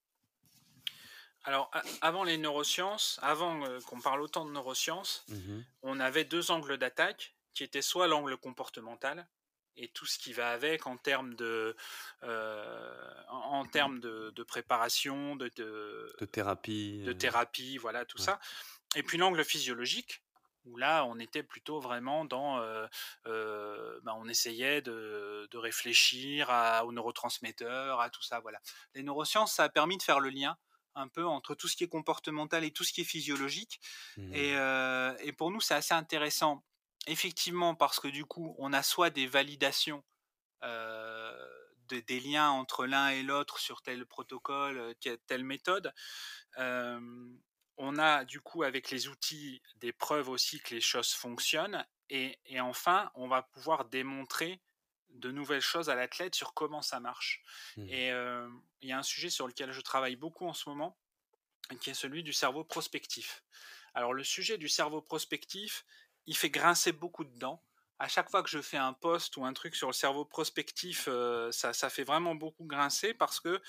Alors, 1.45 1.71
avant 2.01 2.25
les 2.25 2.39
neurosciences, 2.39 3.19
avant 3.23 3.63
qu'on 3.83 4.01
parle 4.01 4.23
autant 4.23 4.47
de 4.47 4.51
neurosciences, 4.51 5.25
mmh 5.29 5.61
on 5.83 6.01
avait 6.01 6.25
deux 6.25 6.51
angles 6.51 6.79
d'attaque 6.79 7.35
qui 7.53 7.63
étaient 7.63 7.83
soit 7.83 8.07
l'angle 8.07 8.37
comportemental 8.39 9.29
et 9.77 9.89
tout 9.89 10.07
ce 10.07 10.19
qui 10.19 10.33
va 10.33 10.51
avec 10.51 10.87
en 10.87 10.97
termes 10.97 11.35
de, 11.35 11.77
en, 13.29 13.67
termes 13.67 14.01
de, 14.01 14.33
de 14.35 14.43
préparation, 14.43 15.37
de, 15.37 15.51
de, 15.57 16.25
thérapie, 16.27 17.03
de 17.05 17.13
thérapie, 17.13 17.77
voilà 17.77 18.07
tout 18.07 18.19
ça. 18.19 18.41
Et 18.97 19.03
puis 19.03 19.19
l'angle 19.19 19.45
physiologique, 19.45 20.23
où 20.65 20.77
là, 20.77 21.05
on 21.05 21.19
était 21.19 21.43
plutôt 21.43 21.81
vraiment 21.81 22.25
dans, 22.25 22.59
bah, 23.25 24.15
on 24.17 24.29
essayait 24.29 24.81
de, 24.81 25.57
réfléchir 25.57 26.51
à, 26.51 26.85
aux 26.85 26.93
neurotransmetteurs, 26.93 28.01
à 28.01 28.11
tout 28.11 28.23
ça, 28.23 28.41
voilà. 28.41 28.61
Les 28.95 29.03
neurosciences, 29.03 29.53
ça 29.53 29.65
a 29.65 29.69
permis 29.69 29.99
de 29.99 30.03
faire 30.03 30.21
le 30.21 30.31
lien 30.31 30.57
un 30.95 31.09
peu 31.09 31.27
entre 31.27 31.55
tout 31.55 31.69
ce 31.69 31.77
qui 31.77 31.85
est 31.85 31.89
comportemental 31.89 32.65
et 32.65 32.71
tout 32.71 32.85
ce 32.85 32.93
qui 32.93 33.01
est 33.01 33.05
physiologique. 33.05 33.81
Et, 34.33 34.55
mmh. 34.55 35.17
et, 35.21 35.33
pour 35.33 35.51
nous, 35.51 35.61
c'est 35.61 35.75
assez 35.75 35.95
intéressant, 35.95 36.65
effectivement, 37.07 37.75
parce 37.75 38.01
que 38.01 38.09
du 38.09 38.25
coup, 38.25 38.55
on 38.59 38.73
a 38.73 38.83
soit 38.83 39.11
des 39.11 39.27
validations 39.27 40.03
des 41.89 42.21
liens 42.21 42.49
entre 42.49 42.87
l'un 42.87 43.11
et 43.11 43.23
l'autre 43.23 43.59
sur 43.59 43.83
tel 43.83 44.07
protocole, 44.07 44.95
telle 45.27 45.45
méthode 45.45 45.93
on 47.77 47.99
a 47.99 48.25
du 48.25 48.41
coup 48.41 48.63
avec 48.63 48.91
les 48.91 49.09
outils 49.09 49.61
des 49.77 49.93
preuves 49.93 50.29
aussi 50.29 50.61
que 50.61 50.75
les 50.75 50.81
choses 50.81 51.13
fonctionnent. 51.13 51.85
Et, 52.11 52.39
enfin, 52.61 53.11
on 53.15 53.29
va 53.29 53.43
pouvoir 53.43 53.87
démontrer 53.87 54.61
de 55.15 55.31
nouvelles 55.31 55.61
choses 55.61 55.89
à 55.91 55.95
l'athlète 55.95 56.35
sur 56.35 56.55
comment 56.55 56.83
ça 56.83 57.01
marche. 57.01 57.43
Mmh. 57.77 57.89
Et 57.89 58.09
il 58.83 58.89
y 58.89 58.93
a 58.93 58.99
un 58.99 59.03
sujet 59.03 59.31
sur 59.31 59.47
lequel 59.47 59.73
je 59.73 59.81
travaille 59.81 60.17
beaucoup 60.17 60.47
en 60.47 60.55
ce 60.55 60.69
moment, 60.69 60.99
qui 61.81 61.91
est 61.91 61.95
celui 61.95 62.23
du 62.23 62.33
cerveau 62.33 62.65
prospectif. 62.65 63.43
Alors 63.95 64.13
le 64.13 64.25
sujet 64.25 64.59
du 64.59 64.69
cerveau 64.69 65.01
prospectif, 65.01 65.85
il 66.27 66.37
fait 66.37 66.51
grincer 66.51 66.93
beaucoup 66.93 67.25
de 67.25 67.37
dents. 67.39 67.63
À 68.01 68.09
chaque 68.09 68.29
fois 68.29 68.43
que 68.43 68.51
je 68.51 68.61
fais 68.61 68.77
un 68.77 68.93
post 68.93 69.37
ou 69.37 69.45
un 69.45 69.53
truc 69.53 69.77
sur 69.77 69.87
le 69.87 69.93
cerveau 69.93 70.25
prospectif, 70.25 71.09
ça, 71.53 71.73
ça 71.73 71.91
fait 71.91 72.05
vraiment 72.05 72.35
beaucoup 72.35 72.65
grincer 72.65 73.15
parce 73.15 73.41
que 73.41 73.63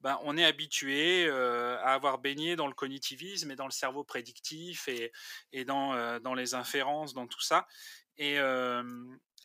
ben, 0.00 0.18
on 0.22 0.36
est 0.36 0.44
habitué 0.44 1.28
à 1.28 1.94
avoir 1.94 2.18
baigné 2.18 2.56
dans 2.56 2.66
le 2.66 2.74
cognitivisme 2.74 3.50
et 3.50 3.56
dans 3.56 3.64
le 3.64 3.70
cerveau 3.70 4.04
prédictif 4.04 4.88
et, 4.88 5.64
dans, 5.64 6.34
les 6.34 6.54
inférences, 6.54 7.14
dans 7.14 7.26
tout 7.26 7.40
ça. 7.40 7.66
Et, 8.18 8.38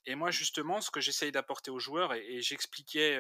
moi, 0.10 0.32
justement, 0.32 0.82
ce 0.82 0.92
que 0.92 1.02
j'essaye 1.02 1.32
d'apporter 1.32 1.72
aux 1.72 1.80
joueurs, 1.80 2.14
et, 2.14 2.42
j'expliquais, 2.42 3.20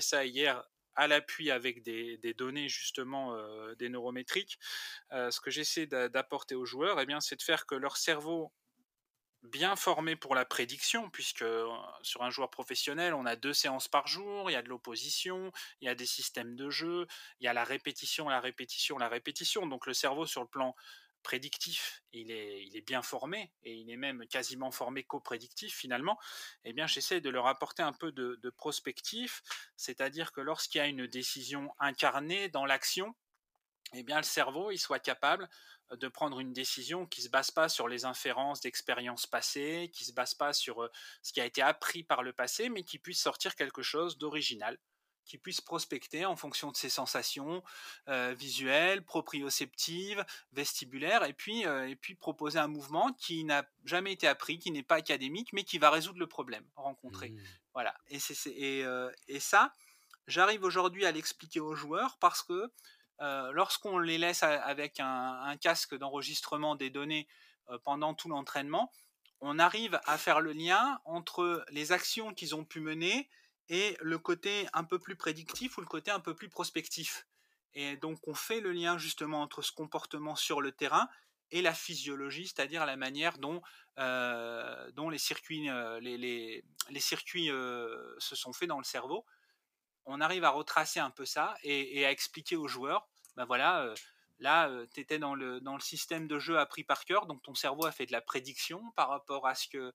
ça 0.00 0.24
hier 0.24 0.62
à 0.94 1.06
l'appui 1.06 1.50
avec 1.50 1.82
des, 1.82 2.34
données 2.34 2.68
justement 2.68 3.36
des 3.76 3.88
neurométriques, 3.88 4.58
ce 5.10 5.40
que 5.40 5.50
j'essaie 5.50 5.86
d'apporter 5.86 6.54
aux 6.54 6.66
joueurs, 6.66 7.00
eh 7.00 7.06
bien, 7.06 7.20
c'est 7.20 7.36
de 7.36 7.42
faire 7.42 7.66
que 7.66 7.74
leur 7.74 7.96
cerveau 7.96 8.52
bien 9.42 9.76
formé 9.76 10.16
pour 10.16 10.34
la 10.34 10.44
prédiction, 10.44 11.10
puisque 11.10 11.44
sur 12.02 12.22
un 12.22 12.30
joueur 12.30 12.50
professionnel, 12.50 13.14
on 13.14 13.26
a 13.26 13.36
deux 13.36 13.52
séances 13.52 13.88
par 13.88 14.06
jour, 14.06 14.50
il 14.50 14.54
y 14.54 14.56
a 14.56 14.62
de 14.62 14.68
l'opposition, 14.68 15.52
il 15.80 15.86
y 15.86 15.88
a 15.88 15.94
des 15.94 16.06
systèmes 16.06 16.56
de 16.56 16.70
jeu, 16.70 17.06
il 17.40 17.44
y 17.44 17.48
a 17.48 17.52
la 17.52 17.64
répétition, 17.64 18.28
la 18.28 18.40
répétition, 18.40 18.98
la 18.98 19.08
répétition. 19.08 19.66
Donc 19.66 19.86
le 19.86 19.94
cerveau, 19.94 20.26
sur 20.26 20.42
le 20.42 20.48
plan 20.48 20.74
il 21.32 22.30
est, 22.30 22.86
bien 22.86 23.02
formé, 23.02 23.52
et 23.62 23.74
il 23.74 23.90
est 23.90 23.96
même 23.96 24.26
quasiment 24.26 24.70
formé 24.70 25.04
qu'au-prédictif 25.04 25.74
finalement, 25.74 26.18
eh 26.64 26.72
bien 26.72 26.86
j'essaie 26.86 27.20
de 27.20 27.30
leur 27.30 27.46
apporter 27.46 27.82
un 27.82 27.92
peu 27.92 28.12
de, 28.12 28.50
prospectif, 28.50 29.42
c'est-à-dire 29.76 30.32
que 30.32 30.40
lorsqu'il 30.40 30.78
y 30.78 30.82
a 30.82 30.86
une 30.86 31.06
décision 31.06 31.72
incarnée 31.78 32.48
dans 32.48 32.66
l'action, 32.66 33.14
eh 33.94 34.02
bien 34.02 34.16
le 34.18 34.24
cerveau 34.24 34.70
il 34.70 34.78
soit 34.78 34.98
capable 34.98 35.48
de 35.90 36.08
prendre 36.08 36.40
une 36.40 36.52
décision 36.52 37.06
qui 37.06 37.22
se 37.22 37.30
base 37.30 37.50
pas 37.50 37.68
sur 37.68 37.88
les 37.88 38.04
inférences 38.04 38.60
d'expériences 38.60 39.26
passées, 39.26 39.90
qui 39.94 40.04
se 40.04 40.12
base 40.12 40.34
pas 40.34 40.52
sur 40.52 40.82
euh, 40.82 40.90
ce 41.22 41.32
qui 41.32 41.40
a 41.40 41.46
été 41.46 41.62
appris 41.62 42.02
par 42.02 42.22
le 42.22 42.34
passé, 42.34 42.68
mais 42.68 42.82
qui 42.82 42.98
puisse 42.98 43.22
sortir 43.22 43.54
quelque 43.54 43.80
chose 43.80 44.18
d'original, 44.18 44.78
qui 45.28 45.38
puisse 45.38 45.60
prospecter 45.60 46.24
en 46.24 46.34
fonction 46.34 46.72
de 46.72 46.76
ses 46.76 46.88
sensations 46.88 47.62
euh, 48.08 48.34
visuelles, 48.36 49.04
proprioceptives, 49.04 50.24
vestibulaires, 50.52 51.22
et 51.24 51.34
puis, 51.34 51.66
euh, 51.66 51.88
et 51.88 51.94
puis 51.94 52.14
proposer 52.14 52.58
un 52.58 52.66
mouvement 52.66 53.12
qui 53.12 53.44
n'a 53.44 53.64
jamais 53.84 54.12
été 54.12 54.26
appris, 54.26 54.58
qui 54.58 54.70
n'est 54.70 54.82
pas 54.82 54.96
académique, 54.96 55.52
mais 55.52 55.62
qui 55.62 55.78
va 55.78 55.90
résoudre 55.90 56.18
le 56.18 56.26
problème 56.26 56.64
rencontré. 56.74 57.28
Mmh. 57.28 57.38
Voilà. 57.74 57.94
Et, 58.08 58.18
et, 58.46 58.84
et 59.28 59.40
ça, 59.40 59.72
j'arrive 60.26 60.64
aujourd'hui 60.64 61.06
à 61.06 61.12
l'expliquer 61.12 61.60
aux 61.60 61.76
joueurs 61.76 62.16
parce 62.18 62.42
que 62.42 62.72
lorsqu'on 63.20 63.98
les 63.98 64.18
laisse 64.18 64.42
avec 64.42 64.98
un, 64.98 65.56
casque 65.60 65.96
d'enregistrement 65.96 66.74
des 66.74 66.90
données 66.90 67.28
pendant 67.84 68.14
tout 68.14 68.28
l'entraînement, 68.28 68.90
on 69.40 69.58
arrive 69.58 70.00
à 70.06 70.18
faire 70.18 70.40
le 70.40 70.52
lien 70.52 71.00
entre 71.04 71.64
les 71.70 71.92
actions 71.92 72.34
qu'ils 72.34 72.56
ont 72.56 72.64
pu 72.64 72.80
mener 72.80 73.28
et 73.68 73.96
le 74.00 74.18
côté 74.18 74.66
un 74.72 74.84
peu 74.84 74.98
plus 74.98 75.16
prédictif 75.16 75.78
ou 75.78 75.80
le 75.80 75.86
côté 75.86 76.10
un 76.10 76.20
peu 76.20 76.34
plus 76.34 76.48
prospectif. 76.48 77.26
Et 77.74 77.96
donc 77.96 78.18
on 78.26 78.34
fait 78.34 78.60
le 78.60 78.72
lien 78.72 78.98
justement 78.98 79.42
entre 79.42 79.62
ce 79.62 79.72
comportement 79.72 80.36
sur 80.36 80.60
le 80.60 80.72
terrain 80.72 81.08
et 81.50 81.62
la 81.62 81.74
physiologie, 81.74 82.46
c'est-à-dire 82.46 82.84
la 82.84 82.96
manière 82.96 83.38
dont, 83.38 83.62
dont 83.96 85.10
les 85.10 85.18
circuits, 85.18 85.68
les, 86.00 86.62
circuits 86.98 87.48
se 87.48 88.34
sont 88.34 88.52
faits 88.52 88.68
dans 88.68 88.78
le 88.78 88.84
cerveau 88.84 89.24
on 90.08 90.20
arrive 90.20 90.44
à 90.44 90.50
retracer 90.50 91.00
un 91.00 91.10
peu 91.10 91.26
ça 91.26 91.54
et, 91.62 92.04
à 92.04 92.10
expliquer 92.10 92.56
aux 92.56 92.66
joueurs, 92.66 93.06
ben 93.36 93.44
voilà, 93.44 93.92
Là, 94.40 94.70
tu 94.94 95.00
étais 95.00 95.18
dans 95.18 95.34
le, 95.34 95.60
système 95.80 96.28
de 96.28 96.38
jeu 96.38 96.58
appris 96.58 96.84
par 96.84 97.04
cœur, 97.04 97.26
donc 97.26 97.42
ton 97.42 97.54
cerveau 97.54 97.86
a 97.86 97.92
fait 97.92 98.06
de 98.06 98.12
la 98.12 98.20
prédiction 98.20 98.82
par 98.92 99.08
rapport 99.08 99.46
à 99.46 99.54
ce 99.54 99.68
que, 99.68 99.92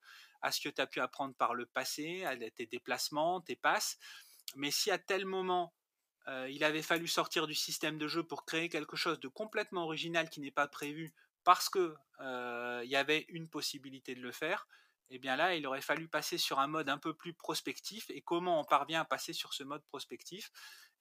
tu 0.70 0.82
as 0.82 0.88
pu 0.88 1.00
apprendre 1.00 1.34
par 1.36 1.54
le 1.54 1.66
passé, 1.66 2.26
à 2.26 2.36
tes 2.52 2.66
déplacements, 2.66 3.42
tes 3.42 3.56
passes. 3.56 3.98
Mais 4.56 4.72
si 4.72 4.92
à 4.92 4.98
tel 4.98 5.26
moment, 5.26 5.74
il 6.28 6.64
avait 6.64 6.82
fallu 6.82 7.08
sortir 7.08 7.48
du 7.48 7.56
système 7.56 7.98
de 7.98 8.08
jeu 8.08 8.24
pour 8.24 8.46
créer 8.46 8.70
quelque 8.70 8.98
chose 8.98 9.20
de 9.20 9.28
complètement 9.28 9.86
original 9.86 10.30
qui 10.30 10.42
n'est 10.42 10.52
pas 10.52 10.68
prévu 10.68 11.14
parce 11.44 11.70
qu'il 11.70 11.96
il 12.20 12.90
y 12.90 12.96
avait 12.96 13.26
une 13.30 13.48
possibilité 13.48 14.16
de 14.16 14.22
le 14.22 14.32
faire, 14.32 14.68
eh 15.10 15.20
bien 15.20 15.36
là, 15.36 15.56
il 15.56 15.68
aurait 15.68 15.82
fallu 15.82 16.08
passer 16.08 16.38
sur 16.38 16.60
un 16.60 16.68
mode 16.68 16.90
un 16.90 16.98
peu 16.98 17.14
plus 17.14 17.34
prospectif. 17.34 18.10
Et 18.10 18.22
comment 18.22 18.60
on 18.60 18.64
parvient 18.64 19.02
à 19.02 19.06
passer 19.06 19.34
sur 19.34 19.54
ce 19.54 19.64
mode 19.64 19.84
prospectif? 19.86 20.52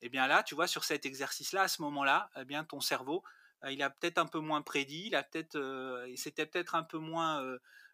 Eh 0.00 0.08
bien 0.08 0.26
là, 0.26 0.42
tu 0.42 0.54
vois, 0.54 0.66
sur 0.66 0.84
cet 0.84 1.06
exercice-là, 1.06 1.62
à 1.62 1.68
ce 1.68 1.80
moment-là, 1.82 2.30
eh 2.36 2.44
bien 2.44 2.64
ton 2.64 2.80
cerveau, 2.80 3.22
il 3.70 3.82
a 3.82 3.90
peut-être 3.90 4.18
un 4.18 4.26
peu 4.26 4.40
moins 4.40 4.60
prédit, 4.60 5.04
il 5.06 5.14
a 5.14 5.22
peut-être, 5.22 5.56
c'était 6.16 6.46
peut-être 6.46 6.74
un 6.74 6.82
peu 6.82 6.98
moins 6.98 7.42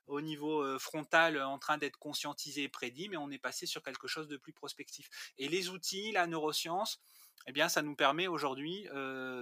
au 0.07 0.23
niveau 0.23 0.79
frontal 0.79 1.41
en 1.43 1.59
train 1.59 1.77
d'être 1.77 1.99
conscientisé 1.99 2.63
et 2.63 2.69
prédit, 2.69 3.11
mais 3.11 3.19
on 3.19 3.31
est 3.31 3.39
passé 3.39 3.67
sur 3.67 3.83
quelque 3.83 4.09
chose 4.09 4.27
de 4.27 4.39
plus 4.39 4.55
prospectif. 4.55 5.11
Et 5.37 5.49
les 5.49 5.69
outils, 5.69 6.11
la 6.13 6.27
neuroscience, 6.27 7.03
eh 7.47 7.53
bien, 7.53 7.69
ça 7.69 7.83
nous 7.83 7.95
permet 7.95 8.27
aujourd'hui 8.27 8.89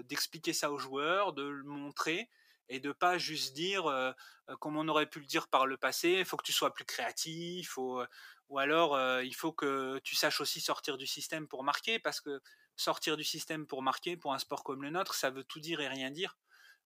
d'expliquer 0.05 0.53
ça 0.53 0.73
aux 0.73 0.79
joueurs, 0.79 1.33
de 1.33 1.45
le 1.45 1.63
montrer 1.63 2.29
et 2.69 2.81
de 2.81 2.93
pas 2.93 3.19
juste 3.19 3.55
dire, 3.55 4.15
comme 4.61 4.77
on 4.77 4.89
aurait 4.89 5.07
pu 5.07 5.21
le 5.21 5.27
dire 5.27 5.49
par 5.49 5.67
le 5.67 5.77
passé, 5.77 6.11
il 6.19 6.25
faut 6.25 6.37
que 6.37 6.45
tu 6.45 6.53
sois 6.53 6.73
plus 6.73 6.85
créatif, 6.85 7.77
ou, 7.79 8.01
ou 8.49 8.59
alors 8.59 8.99
il 9.23 9.35
faut 9.35 9.53
que 9.53 9.99
tu 10.05 10.15
saches 10.15 10.41
aussi 10.41 10.61
sortir 10.61 10.97
du 10.97 11.07
système 11.07 11.49
pour 11.49 11.63
marquer, 11.65 11.99
parce 11.99 12.21
que 12.21 12.41
sortir 12.77 13.17
du 13.17 13.25
système 13.25 13.67
pour 13.67 13.83
marquer, 13.83 14.17
pour 14.17 14.35
un 14.35 14.39
sport 14.39 14.65
comme 14.65 14.83
le 14.83 14.91
nôtre, 14.91 15.15
ça 15.15 15.31
veut 15.31 15.45
tout 15.45 15.61
dire 15.61 15.81
et 15.81 15.89
rien 15.89 16.11
dire, 16.11 16.37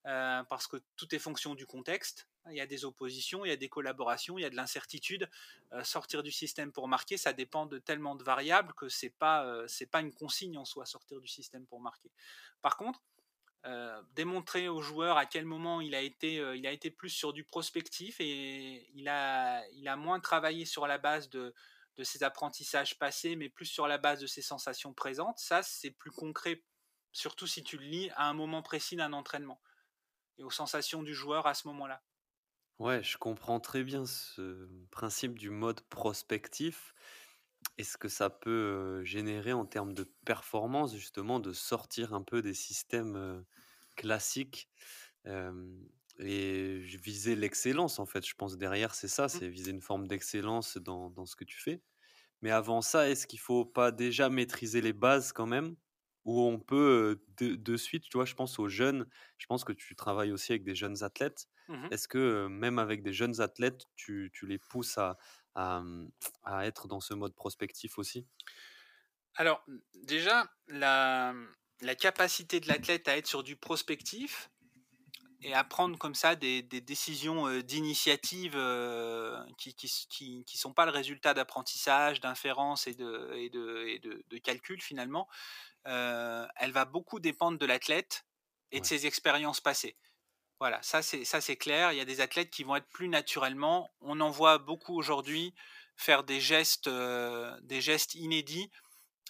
parce 0.05 0.67
que 0.67 0.77
tout 0.97 1.15
est 1.15 1.19
fonction 1.19 1.55
du 1.55 1.67
contexte. 1.67 2.27
Il 2.49 2.57
y 2.57 2.61
a 2.61 2.67
des 2.67 2.87
oppositions, 2.87 3.45
il 3.45 3.49
y 3.49 3.53
a 3.53 3.57
des 3.57 3.69
collaborations, 3.69 4.39
il 4.39 4.43
y 4.43 4.47
a 4.47 4.51
de 4.51 4.57
l'incertitude. 4.57 5.29
sortir 5.83 6.23
du 6.23 6.33
système 6.33 6.73
pour 6.73 6.89
marquer, 6.89 7.17
ça 7.17 7.33
dépend 7.33 7.67
de 7.67 7.79
tellement 7.79 8.15
de 8.15 8.25
variables 8.25 8.73
que 8.75 8.89
c'est 8.89 9.11
pas 9.11 9.47
c'est 9.67 9.91
pas 9.91 10.01
une 10.01 10.13
consigne 10.13 10.57
en 10.57 10.65
soi 10.65 10.87
sortir 10.87 11.21
du 11.21 11.29
système 11.29 11.67
pour 11.67 11.81
marquer. 11.81 12.11
Par 12.63 12.77
contre, 12.77 13.03
euh, 13.67 14.03
démontrer 14.15 14.69
aux 14.69 14.81
joueurs 14.81 15.19
à 15.19 15.27
quel 15.27 15.45
moment 15.45 15.81
il 15.81 15.95
a 15.95 16.01
été, 16.01 16.39
euh, 16.39 16.57
il 16.57 16.67
a 16.67 16.73
été 16.73 16.91
plus 16.91 17.11
sur 17.11 17.33
du 17.33 17.45
prospectif 17.45 18.17
et 18.21 18.91
il 18.95 19.09
a, 19.09 19.67
il 19.73 19.87
a 19.87 19.97
moins 19.97 20.19
travaillé 20.21 20.65
sur 20.65 20.87
la 20.87 20.97
base 20.97 21.29
de, 21.29 21.55
de 21.97 22.05
ses 22.05 22.23
apprentissages 22.23 22.99
passés, 22.99 23.37
mais 23.37 23.51
plus 23.51 23.67
sur 23.67 23.87
la 23.87 23.99
base 23.99 24.21
de 24.21 24.27
ses 24.27 24.43
sensations 24.43 24.95
présentes. 24.95 25.39
Ça, 25.39 25.63
c'est 25.63 25.91
plus 25.91 26.11
concret, 26.11 26.65
surtout 27.13 27.47
si 27.47 27.63
tu 27.63 27.77
le 27.77 27.85
lis 27.85 28.11
à 28.17 28.29
un 28.29 28.33
moment 28.33 28.63
précis 28.63 28.97
d'un 28.97 29.13
entraînement 29.13 29.61
et 30.39 30.43
aux 30.43 30.51
sensations 30.51 31.03
du 31.03 31.15
joueur 31.15 31.47
à 31.47 31.55
ce 31.55 31.69
moment-là. 31.69 32.03
Ouais, 32.79 33.03
je 33.03 33.19
comprends 33.19 33.61
très 33.61 33.85
bien 33.85 34.07
ce 34.07 34.67
principe 34.91 35.39
du 35.39 35.51
mode 35.51 35.83
prospectif 35.83 36.95
est 37.79 37.85
ce 37.85 37.99
que 37.99 38.09
ça 38.09 38.31
peut, 38.31 39.03
générer 39.05 39.53
en 39.53 39.67
termes 39.67 39.93
de 39.95 40.05
performance, 40.25 40.95
justement, 40.97 41.41
de 41.41 41.53
sortir 41.53 42.15
un 42.15 42.23
peu 42.23 42.43
des 42.43 42.55
systèmes, 42.55 43.45
classiques, 43.97 44.71
et 46.19 46.79
viser 46.79 47.37
l'excellence, 47.37 47.99
en 47.99 48.07
fait. 48.07 48.27
Je 48.27 48.35
pense 48.35 48.57
derrière, 48.59 48.95
c'est 48.95 49.09
ça, 49.09 49.29
mmh. 49.33 49.41
c'est 49.41 49.49
viser 49.49 49.71
une 49.71 49.81
forme 49.81 50.07
d'excellence 50.09 50.77
dans 50.77 51.11
dans 51.11 51.27
ce 51.27 51.37
que 51.37 51.45
tu 51.45 51.59
fais. 51.61 51.83
Mais 52.43 52.51
avant 52.51 52.83
ça, 52.83 53.09
est-ce 53.11 53.27
qu'il 53.27 53.41
faut 53.41 53.65
pas 53.67 53.93
déjà 53.93 54.31
maîtriser 54.31 54.81
les 54.83 54.93
bases 54.95 55.33
quand 55.33 55.47
même? 55.47 55.77
Ou 56.27 56.41
on 56.43 56.61
peut, 56.61 57.23
de 57.41 57.77
suite, 57.77 58.05
tu 58.05 58.19
vois? 58.19 58.27
Je 58.27 58.35
pense 58.35 58.59
aux 58.59 58.69
jeunes, 58.69 59.09
je 59.39 59.47
pense 59.47 59.65
que 59.65 59.73
tu 59.73 59.97
travailles 59.97 60.33
aussi 60.33 60.53
avec 60.53 60.65
des 60.65 60.75
jeunes 60.77 61.03
athlètes. 61.05 61.49
Mmh 61.69 61.91
est-ce 61.91 62.09
que, 62.09 62.49
même 62.49 62.79
avec 62.79 63.03
des 63.03 63.13
jeunes 63.15 63.41
athlètes, 63.41 63.85
tu 63.97 64.31
tu 64.35 64.47
les 64.47 64.59
pousses 64.59 64.99
à 64.99 65.19
Mmh, 65.57 66.09
à, 66.45 66.67
être 66.67 66.87
dans 66.87 67.01
ce 67.01 67.15
mode 67.15 67.35
prospectif 67.35 67.99
aussi? 67.99 68.27
Alors, 69.35 69.65
déjà, 69.95 70.47
la, 70.69 71.35
la 71.81 71.95
capacité 71.95 72.61
de 72.61 72.69
l'athlète 72.69 73.09
à 73.09 73.17
être 73.17 73.27
sur 73.27 73.43
du 73.43 73.57
prospectif 73.57 74.51
et 75.43 75.55
à 75.55 75.65
prendre 75.65 75.99
comme 75.99 76.15
ça 76.15 76.37
des, 76.37 76.63
des 76.63 76.81
décisions 76.81 77.61
d'initiative 77.61 78.53
qui 79.57 79.75
ne 79.75 80.43
qui, 80.43 80.57
sont 80.57 80.73
pas 80.73 80.85
le 80.85 80.93
résultat 80.93 81.35
d'apprentissage, 81.35 82.21
d'inférence 82.21 82.87
et 82.87 82.95
de, 82.95 83.33
et, 83.35 83.49
de, 83.49 83.87
et 83.87 83.99
de, 83.99 84.23
de, 84.29 84.39
calcul 84.39 84.81
finalement, 84.83 85.29
elle 85.85 86.73
va 86.73 86.85
beaucoup 86.85 87.21
dépendre 87.21 87.59
de 87.59 87.67
l'athlète 87.67 88.27
et 88.71 88.81
de 88.81 88.87
ses 88.87 89.07
expériences 89.07 89.61
passées. 89.61 89.97
Voilà, 90.61 90.79
ça 90.83 91.01
c'est 91.03 91.57
clair. 91.57 91.93
Il 91.93 91.97
y 91.97 92.01
a 92.01 92.05
des 92.05 92.21
athlètes 92.21 92.51
qui 92.51 92.65
vont 92.65 92.77
être 92.77 92.89
plus 92.89 93.09
naturellement. 93.09 93.91
On 94.03 94.21
en 94.21 94.31
voit 94.31 94.59
beaucoup 94.59 94.95
aujourd'hui 94.95 95.55
faire 95.97 96.23
des 96.23 96.41
gestes, 96.41 96.89
gestes 97.71 98.15
inédits. 98.15 98.71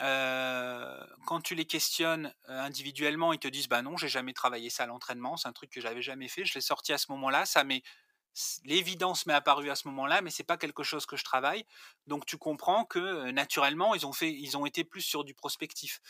quand 0.00 1.40
tu 1.42 1.54
les 1.54 1.66
questionnes 1.66 2.34
individuellement, 2.48 3.32
ils 3.32 3.38
te 3.38 3.48
disent 3.48 3.68
bah 3.68 3.82
non, 3.82 3.96
j'ai 3.96 4.08
jamais 4.08 4.32
travaillé 4.32 4.70
ça 4.70 4.84
à 4.84 4.86
l'entraînement, 4.86 5.36
c'est 5.36 5.48
un 5.48 5.52
truc 5.52 5.70
que 5.70 5.80
j'avais 5.80 6.02
jamais 6.02 6.28
fait. 6.28 6.44
Je 6.44 6.54
l'ai 6.54 6.60
sorti 6.60 6.92
à 6.92 6.98
ce 6.98 7.10
moment-là, 7.12 7.46
ça 7.46 7.64
m'est 7.64 7.82
l'évidence 8.64 9.26
m'est 9.26 9.34
apparue 9.34 9.70
à 9.70 9.74
ce 9.74 9.88
moment-là, 9.88 10.22
mais 10.22 10.30
c'est 10.30 10.44
pas 10.44 10.56
quelque 10.56 10.84
chose 10.84 11.04
que 11.04 11.16
je 11.16 11.24
travaille. 11.24 11.64
Donc 12.06 12.26
tu 12.26 12.38
comprends 12.38 12.84
que 12.84 13.30
naturellement 13.32 13.94
ils 13.94 14.06
ont 14.06 14.12
fait, 14.12 14.32
ils 14.32 14.56
ont 14.56 14.66
été 14.66 14.84
plus 14.84 15.02
sur 15.02 15.24
du 15.24 15.34
prospectif. 15.34 16.00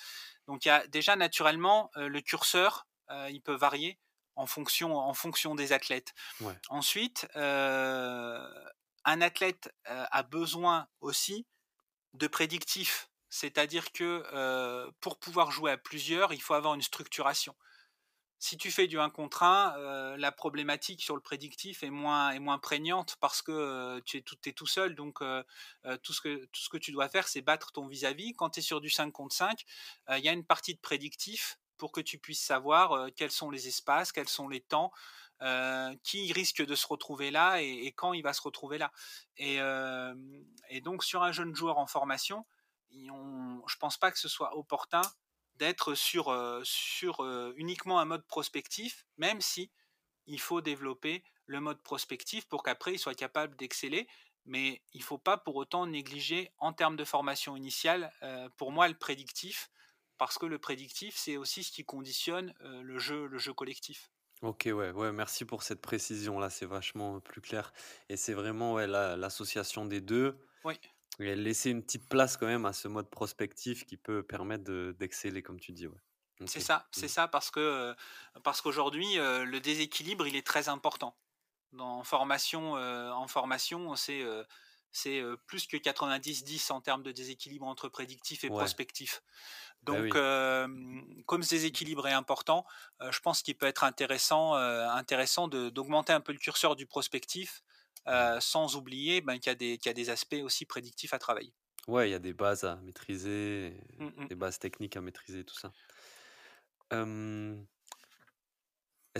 Donc 0.46 0.64
il 0.64 0.68
y 0.68 0.70
a 0.70 0.86
déjà 0.88 1.16
naturellement 1.16 1.90
le 1.96 2.20
curseur, 2.20 2.86
il 3.30 3.40
peut 3.42 3.54
varier 3.54 3.98
en 4.41 4.47
fonction, 4.47 4.97
en 4.97 5.14
fonction 5.14 5.55
des 5.55 5.72
athlètes. 5.72 6.14
Ensuite, 6.68 7.28
un 7.34 9.20
athlète 9.20 9.72
a 9.84 10.22
besoin 10.22 10.88
aussi 11.01 11.47
de 12.14 12.26
prédictifs. 12.26 13.09
C'est-à-dire 13.28 13.93
que 13.93 14.91
pour 15.01 15.18
pouvoir 15.18 15.53
jouer 15.53 15.70
à 15.70 15.76
plusieurs, 15.76 16.32
il 16.32 16.41
faut 16.43 16.55
avoir 16.55 16.74
une 16.74 16.82
structuration. 16.82 17.55
Si 18.43 18.57
tu 18.57 18.70
fais 18.70 18.86
du 18.86 18.99
1 18.99 19.11
contre 19.11 19.43
1, 19.43 20.16
la 20.16 20.32
problématique 20.32 21.03
sur 21.03 21.14
le 21.14 21.20
prédictif 21.20 21.82
est 21.82 21.91
moins, 21.91 22.30
est 22.30 22.38
moins 22.38 22.59
prégnante 22.59 23.16
parce 23.20 23.43
que 23.43 24.01
tu 24.07 24.16
es 24.16 24.22
tout, 24.22 24.38
es 24.47 24.55
tout 24.55 24.66
seul. 24.66 24.95
Donc, 24.95 25.18
tout, 26.03 26.12
ce 26.14 26.22
que, 26.22 26.47
tout 26.47 26.61
ce 26.62 26.70
que 26.70 26.78
tu 26.78 26.91
dois 26.91 27.11
faire, 27.11 27.28
c'est 27.28 27.43
battre 27.43 27.70
ton 27.70 27.86
vis-à-vis. 27.86 28.32
Quand 28.32 28.49
tu 28.49 28.61
es 28.61 28.62
sur 28.62 28.80
du 28.80 28.88
5 28.88 29.12
contre 29.12 29.36
5, 29.36 29.62
il 30.16 30.24
y 30.24 30.28
a 30.30 30.32
une 30.32 30.47
partie 30.47 30.74
de 30.74 30.80
prédictif 30.80 31.59
pour 31.81 31.93
que 31.93 32.03
tu 32.03 32.18
puisses 32.18 32.45
savoir 32.45 33.09
quels 33.16 33.31
sont 33.31 33.51
les 33.51 33.66
espaces, 33.66 34.12
quels 34.12 34.28
sont 34.28 34.49
les 34.49 34.61
temps, 34.61 34.93
qui 36.05 36.31
risque 36.35 36.62
de 36.64 36.74
se 36.74 36.87
retrouver 36.87 37.31
là 37.31 37.62
et, 37.62 37.91
quand 37.97 38.12
il 38.12 38.22
va 38.22 38.35
se 38.35 38.43
retrouver 38.43 38.76
là. 38.76 38.93
Et, 39.39 39.59
donc 40.83 41.03
sur 41.03 41.22
un 41.22 41.33
jeune 41.33 41.57
joueur 41.57 41.78
en 41.78 41.87
formation, 41.87 42.45
on, 43.11 43.62
je 43.66 43.76
pense 43.76 43.97
pas 43.97 44.12
que 44.12 44.18
ce 44.18 44.28
soit 44.28 44.57
opportun 44.59 45.01
d'être 45.55 45.95
sur, 45.95 46.31
uniquement 47.57 47.99
un 47.99 48.05
mode 48.05 48.26
prospectif, 48.26 49.07
même 49.16 49.41
si 49.41 49.70
il 50.26 50.39
faut 50.39 50.61
développer 50.61 51.24
le 51.47 51.61
mode 51.61 51.83
prospectif 51.83 52.47
pour 52.47 52.62
qu'après 52.62 52.93
il 52.93 52.99
soit 52.99 53.14
capable 53.14 53.57
d'exceller. 53.57 54.07
Mais 54.45 54.83
il 54.93 55.01
ne 55.01 55.05
faut 55.05 55.18
pas 55.18 55.39
pour 55.39 55.57
autant 55.57 55.87
négliger 55.87 56.51
en 56.59 56.74
termes 56.74 56.97
de 56.97 57.05
formation 57.05 57.57
initiale, 57.57 58.12
pour 58.59 58.70
moi, 58.70 58.87
le 58.89 58.95
prédictif 58.95 59.70
parce 60.20 60.36
que 60.36 60.44
le 60.44 60.58
prédictif, 60.58 61.16
c'est 61.16 61.38
aussi 61.38 61.64
ce 61.64 61.72
qui 61.72 61.82
conditionne 61.82 62.52
le, 62.60 62.98
jeu, 62.98 63.26
le 63.26 63.38
jeu 63.38 63.54
collectif. 63.54 64.10
Ok, 64.42 64.64
ouais, 64.66 64.90
ouais, 64.90 65.12
merci 65.12 65.46
pour 65.46 65.62
cette 65.62 65.80
précision 65.80 66.38
là, 66.38 66.50
c'est 66.50 66.66
vachement 66.66 67.20
plus 67.20 67.40
clair. 67.40 67.72
Et 68.10 68.18
c'est 68.18 68.34
vraiment 68.34 68.74
ouais, 68.74 68.86
l'association 68.86 69.86
des 69.86 70.02
deux. 70.02 70.38
Oui. 70.64 70.78
Et 71.20 71.34
laisser 71.34 71.70
une 71.70 71.82
petite 71.82 72.06
place 72.06 72.36
quand 72.36 72.46
même 72.46 72.66
à 72.66 72.74
ce 72.74 72.86
mode 72.86 73.08
prospectif 73.08 73.86
qui 73.86 73.96
peut 73.96 74.22
permettre 74.22 74.92
d'exceller, 74.92 75.42
comme 75.42 75.58
tu 75.58 75.72
dis. 75.72 75.86
Ouais. 75.86 75.98
C'est 76.44 76.60
ça, 76.60 76.86
c'est 76.90 77.06
mmh. 77.06 77.08
ça, 77.08 77.28
parce 77.28 77.50
que 77.50 77.94
parce 78.42 78.60
qu'aujourd'hui, 78.60 79.16
le 79.16 79.58
déséquilibre, 79.58 80.26
il 80.26 80.36
est 80.36 80.46
très 80.46 80.68
important. 80.68 81.16
En 81.78 82.04
formation, 82.04 82.74
en 82.74 83.26
formation, 83.26 83.96
c'est 83.96 84.22
c'est 84.93 85.22
plus 85.47 85.66
que 85.66 85.76
90-10 85.76 86.72
en 86.72 86.80
termes 86.80 87.03
de 87.03 87.12
déséquilibre 87.12 87.66
entre 87.66 87.88
prédictif 87.88 88.45
et 88.45 88.49
prospectif. 88.49 89.22
Bah 89.82 89.93
Donc, 89.93 90.12
comme 91.26 91.43
ce 91.43 91.51
déséquilibre 91.51 92.07
est 92.09 92.12
important, 92.12 92.64
je 93.01 93.18
pense 93.20 93.43
qu'il 93.43 93.57
peut 93.57 93.66
être 93.66 93.84
intéressant, 93.84 94.55
intéressant 94.55 95.49
d'augmenter 95.49 96.12
un 96.12 96.20
peu 96.20 96.32
le 96.32 96.38
curseur 96.38 96.76
du 96.76 96.86
prospectif, 96.86 97.62
sans 98.41 98.76
oublier 98.76 99.20
ben, 99.20 99.38
qu'il 99.38 99.53
y, 99.61 99.78
y, 99.84 99.88
a 99.88 99.93
des 99.93 100.11
aspects 100.11 100.41
aussi 100.43 100.66
prédictifs 100.66 101.14
à 101.14 101.18
travailler. 101.18 101.55
Ouais, 101.88 102.09
il 102.09 102.12
y 102.12 102.14
a 102.14 102.18
des 102.18 102.34
bases 102.34 102.64
à 102.64 102.76
maîtriser, 102.76 103.74
mmh, 103.99 104.05
mmh. 104.05 104.28
des 104.28 104.34
bases 104.34 104.59
techniques 104.59 104.97
à 104.97 105.01
maîtriser, 105.01 105.45
tout 105.45 105.59
ça. 105.59 105.72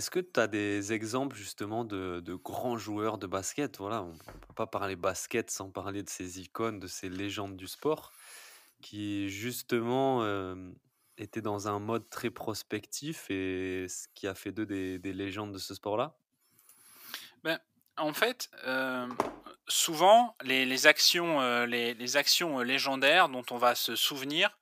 Est-ce 0.01 0.09
que 0.09 0.19
tu 0.19 0.39
as 0.39 0.47
des 0.47 0.93
exemples 0.93 1.35
justement 1.35 1.85
de, 1.85 2.33
grands 2.43 2.75
joueurs 2.75 3.19
de 3.19 3.27
basket? 3.27 3.77
Voilà, 3.77 4.01
on 4.01 4.13
ne 4.13 4.17
peut 4.47 4.53
pas 4.55 4.65
parler 4.65 4.95
basket 4.95 5.51
sans 5.51 5.69
parler 5.69 6.01
de 6.01 6.09
ces 6.09 6.41
icônes, 6.41 6.79
de 6.79 6.87
ces 6.87 7.07
légendes 7.07 7.55
du 7.55 7.67
sport, 7.67 8.11
qui 8.81 9.29
justement 9.29 10.25
étaient 11.19 11.43
dans 11.43 11.67
un 11.67 11.77
mode 11.77 12.09
très 12.09 12.31
prospectif 12.31 13.29
et 13.29 13.85
ce 13.89 14.07
qui 14.15 14.25
a 14.25 14.33
fait 14.33 14.51
d'eux 14.51 14.65
des, 14.65 14.97
des 14.97 15.13
légendes 15.13 15.51
de 15.51 15.59
ce 15.59 15.75
sport-là? 15.75 16.17
Ben, 17.43 17.59
en 17.95 18.13
fait, 18.13 18.49
euh, 18.65 19.07
souvent, 19.67 20.35
les, 20.43 20.87
actions, 20.87 21.41
euh, 21.41 21.67
les 21.67 22.17
actions 22.17 22.59
euh, 22.59 22.63
légendaires 22.63 23.29
dont 23.29 23.45
on 23.51 23.57
va 23.57 23.75
se 23.75 23.95
souvenir, 23.95 24.57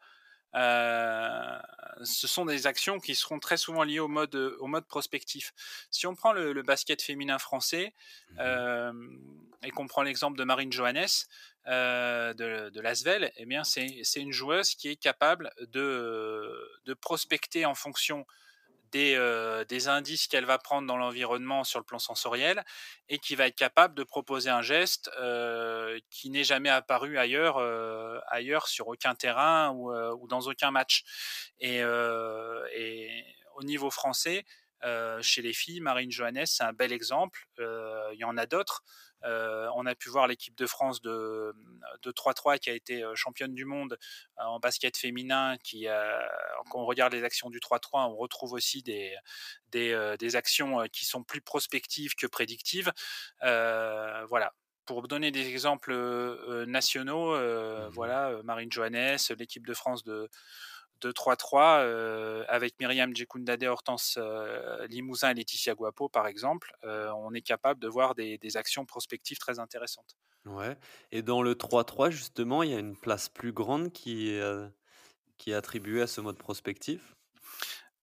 euh, 0.56 1.60
ce 2.04 2.28
sont 2.28 2.46
des 2.46 2.68
actions 2.68 3.00
qui 3.00 3.16
seront 3.16 3.40
très 3.40 3.58
souvent 3.58 3.84
liées 3.84 4.00
au 4.00 4.08
mode, 4.08 4.36
au 4.36 4.68
mode 4.68 4.88
prospectif. 4.88 5.54
Si 5.92 6.08
on 6.08 6.16
prend 6.16 6.34
le, 6.34 6.54
le 6.54 6.64
basket 6.64 7.02
féminin 7.02 7.38
français 7.40 7.94
Mhm. 8.30 8.40
euh, 8.40 8.92
et 9.64 9.72
qu'on 9.72 9.88
prend 9.88 10.02
l'exemple 10.04 10.38
de 10.38 10.44
Marine 10.44 10.72
Johannes 10.72 11.08
euh, 11.68 12.34
de, 12.34 12.70
de 12.70 12.82
Lasvel, 12.82 13.32
eh 13.36 13.46
bien 13.46 13.64
c'est 13.64 14.02
c'est 14.04 14.22
une 14.22 14.32
joueuse 14.32 14.76
qui 14.76 14.88
est 14.90 14.96
capable 14.96 15.52
de, 15.60 16.52
de 16.86 16.94
prospecter 16.94 17.66
en 17.66 17.76
fonction 17.76 18.26
des, 18.92 19.16
euh, 19.16 19.64
des 19.66 19.88
indices 19.88 20.28
qu'elle 20.28 20.46
va 20.46 20.58
prendre 20.58 20.88
dans 20.88 20.98
l'environnement 20.98 21.64
sur 21.64 21.80
le 21.80 21.86
plan 21.86 22.00
sensoriel 22.00 22.64
et 23.08 23.20
qui 23.20 23.36
va 23.36 23.48
être 23.48 23.56
capable 23.56 23.96
de 23.96 24.04
proposer 24.04 24.50
un 24.50 24.62
geste 24.62 25.10
euh, 25.20 26.00
qui 26.10 26.30
n'est 26.30 26.44
jamais 26.44 26.70
apparu 26.70 27.18
ailleurs, 27.18 27.58
euh, 27.58 28.20
ailleurs 28.28 28.68
sur 28.68 28.88
aucun 28.88 29.16
terrain 29.16 29.72
ou, 29.72 30.28
dans 30.28 30.42
aucun 30.42 30.72
match. 30.72 31.04
Et, 31.60 31.78
et 31.78 33.26
au 33.56 33.64
niveau 33.64 33.90
français, 33.90 34.46
chez 35.22 35.42
les 35.42 35.54
filles, 35.54 35.82
Marine 35.82 36.12
Johannes, 36.12 36.46
c'est 36.46 36.64
un 36.64 36.74
bel 36.74 36.92
exemple. 36.94 37.48
Il 37.58 38.18
y 38.18 38.24
en 38.24 38.38
a 38.38 38.46
d'autres. 38.46 38.84
Euh, 39.24 39.70
on 39.76 39.86
a 39.86 39.96
pu 39.96 40.10
voir 40.10 40.28
l'équipe 40.28 40.56
de 40.56 40.66
France 40.66 41.02
de, 41.02 41.54
de 42.04 42.12
3-3 42.12 42.58
qui 42.60 42.70
a 42.70 42.74
été 42.74 43.04
euh, 43.04 43.16
championne 43.16 43.54
du 43.54 43.66
monde 43.66 43.98
euh, 44.40 44.44
en 44.44 44.60
basket 44.60 44.98
féminin. 44.98 45.58
Qui, 45.64 45.88
quand 46.70 46.80
on 46.82 46.86
regarde 46.86 47.14
les 47.14 47.24
actions 47.24 47.50
du 47.50 47.60
3-3, 47.60 48.10
on 48.10 48.16
retrouve 48.16 48.54
aussi 48.54 48.84
des, 48.84 49.16
des, 49.70 50.16
des 50.20 50.36
actions 50.36 50.84
qui 50.92 51.06
sont 51.06 51.24
plus 51.24 51.42
prospectives 51.42 52.16
que 52.16 52.28
prédictives. 52.28 52.92
Voilà. 53.42 54.54
Pour 54.86 55.08
donner 55.08 55.30
des 55.30 55.48
exemples 55.50 55.92
euh, 55.92 56.66
nationaux, 56.66 57.36
euh, 57.36 57.90
Mhm. 57.90 57.94
voilà, 57.94 58.42
Marine 58.44 58.72
Johannes, 58.72 59.18
l'équipe 59.38 59.68
de 59.68 59.74
France 59.76 60.04
de, 60.04 60.28
de 61.02 61.12
3-3 61.12 61.80
euh, 61.82 62.46
avec 62.48 62.80
Myriam 62.80 63.16
Djekundade, 63.16 63.64
Hortense 63.64 64.16
euh, 64.18 64.86
Limousin 64.88 65.32
et 65.32 65.34
Laetitia 65.36 65.76
Guapo, 65.76 66.10
par 66.10 66.28
exemple, 66.28 66.74
euh, 66.84 67.12
on 67.18 67.34
est 67.34 67.42
capable 67.42 67.80
de 67.80 67.88
voir 67.88 68.16
des, 68.16 68.38
des 68.38 68.58
actions 68.58 68.86
prospectives 68.86 69.38
très 69.40 69.60
intéressantes. 69.60 70.16
Ouais. 70.46 70.78
Et 71.12 71.22
dans 71.22 71.42
le 71.42 71.56
3-3, 71.56 72.10
justement, 72.10 72.64
il 72.64 72.72
y 72.72 72.74
a 72.74 72.80
une 72.80 72.98
place 72.98 73.30
plus 73.30 73.52
grande 73.54 73.92
qui 73.94 74.30
est, 74.32 74.42
euh, 74.42 74.68
qui 75.38 75.52
est 75.52 75.56
attribuée 75.56 76.02
à 76.04 76.08
ce 76.08 76.22
mode 76.22 76.38
prospectif? 76.40 77.16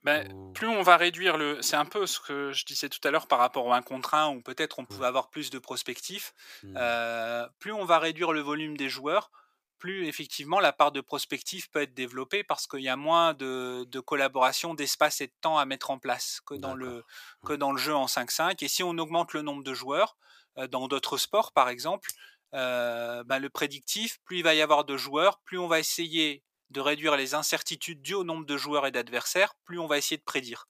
Ben, 0.02 0.24
plus 0.54 0.68
on 0.68 0.82
va 0.82 0.96
réduire 0.96 1.36
le. 1.36 1.60
C'est 1.62 1.76
un 1.76 1.84
peu 1.84 2.06
ce 2.06 2.20
que 2.20 2.52
je 2.52 2.64
disais 2.64 2.88
tout 2.88 3.00
à 3.04 3.10
l'heure 3.10 3.26
par 3.26 3.38
rapport 3.38 3.66
au 3.66 3.72
1 3.72 3.82
contre 3.82 4.14
1, 4.14 4.28
où 4.36 4.40
peut-être 4.42 4.78
on 4.78 4.86
Ouais. 4.88 5.00
pouvait 5.00 5.06
avoir 5.06 5.30
plus 5.30 5.50
de 5.50 5.58
prospectifs. 5.58 6.32
Euh, 6.76 7.48
plus 7.58 7.72
on 7.72 7.84
va 7.84 7.98
réduire 7.98 8.32
le 8.32 8.40
volume 8.40 8.76
des 8.76 8.88
joueurs, 8.88 9.30
plus 9.78 10.06
effectivement 10.06 10.60
la 10.60 10.72
part 10.72 10.92
de 10.92 11.00
prospectif 11.00 11.70
peut 11.70 11.82
être 11.82 11.94
développée 11.94 12.44
parce 12.44 12.66
qu'il 12.66 12.80
y 12.80 12.88
a 12.88 12.96
moins 12.96 13.34
de, 13.34 13.84
de 13.88 14.00
collaboration, 14.00 14.74
d'espace 14.74 15.20
et 15.20 15.26
de 15.26 15.32
temps 15.40 15.58
à 15.58 15.64
mettre 15.64 15.90
en 15.90 15.98
place 15.98 16.40
que 16.46 16.54
dans 16.54 16.74
le, 16.74 17.04
que 17.44 17.52
dans 17.52 17.72
le 17.72 17.78
jeu 17.78 17.94
en 17.94 18.06
5-5. 18.06 18.64
Et 18.64 18.68
si 18.68 18.82
on 18.82 18.98
augmente 18.98 19.32
le 19.32 19.42
nombre 19.42 19.62
de 19.62 19.74
joueurs, 19.74 20.16
euh, 20.58 20.66
dans 20.66 20.88
d'autres 20.88 21.18
sports 21.18 21.52
par 21.52 21.68
exemple, 21.68 22.10
euh, 22.54 23.24
ben, 23.24 23.38
le 23.38 23.50
prédictif, 23.50 24.18
plus 24.24 24.38
il 24.38 24.42
va 24.42 24.54
y 24.54 24.62
avoir 24.62 24.84
de 24.84 24.96
joueurs, 24.96 25.40
plus 25.40 25.58
on 25.58 25.68
va 25.68 25.78
essayer 25.78 26.42
de 26.70 26.80
réduire 26.80 27.16
les 27.16 27.34
incertitudes 27.34 28.02
dues 28.02 28.14
au 28.14 28.24
nombre 28.24 28.46
de 28.46 28.56
joueurs 28.56 28.86
et 28.86 28.90
d'adversaires, 28.90 29.54
plus 29.64 29.78
on 29.78 29.86
va 29.86 29.98
essayer 29.98 30.16
de 30.16 30.22
prédire. 30.22 30.66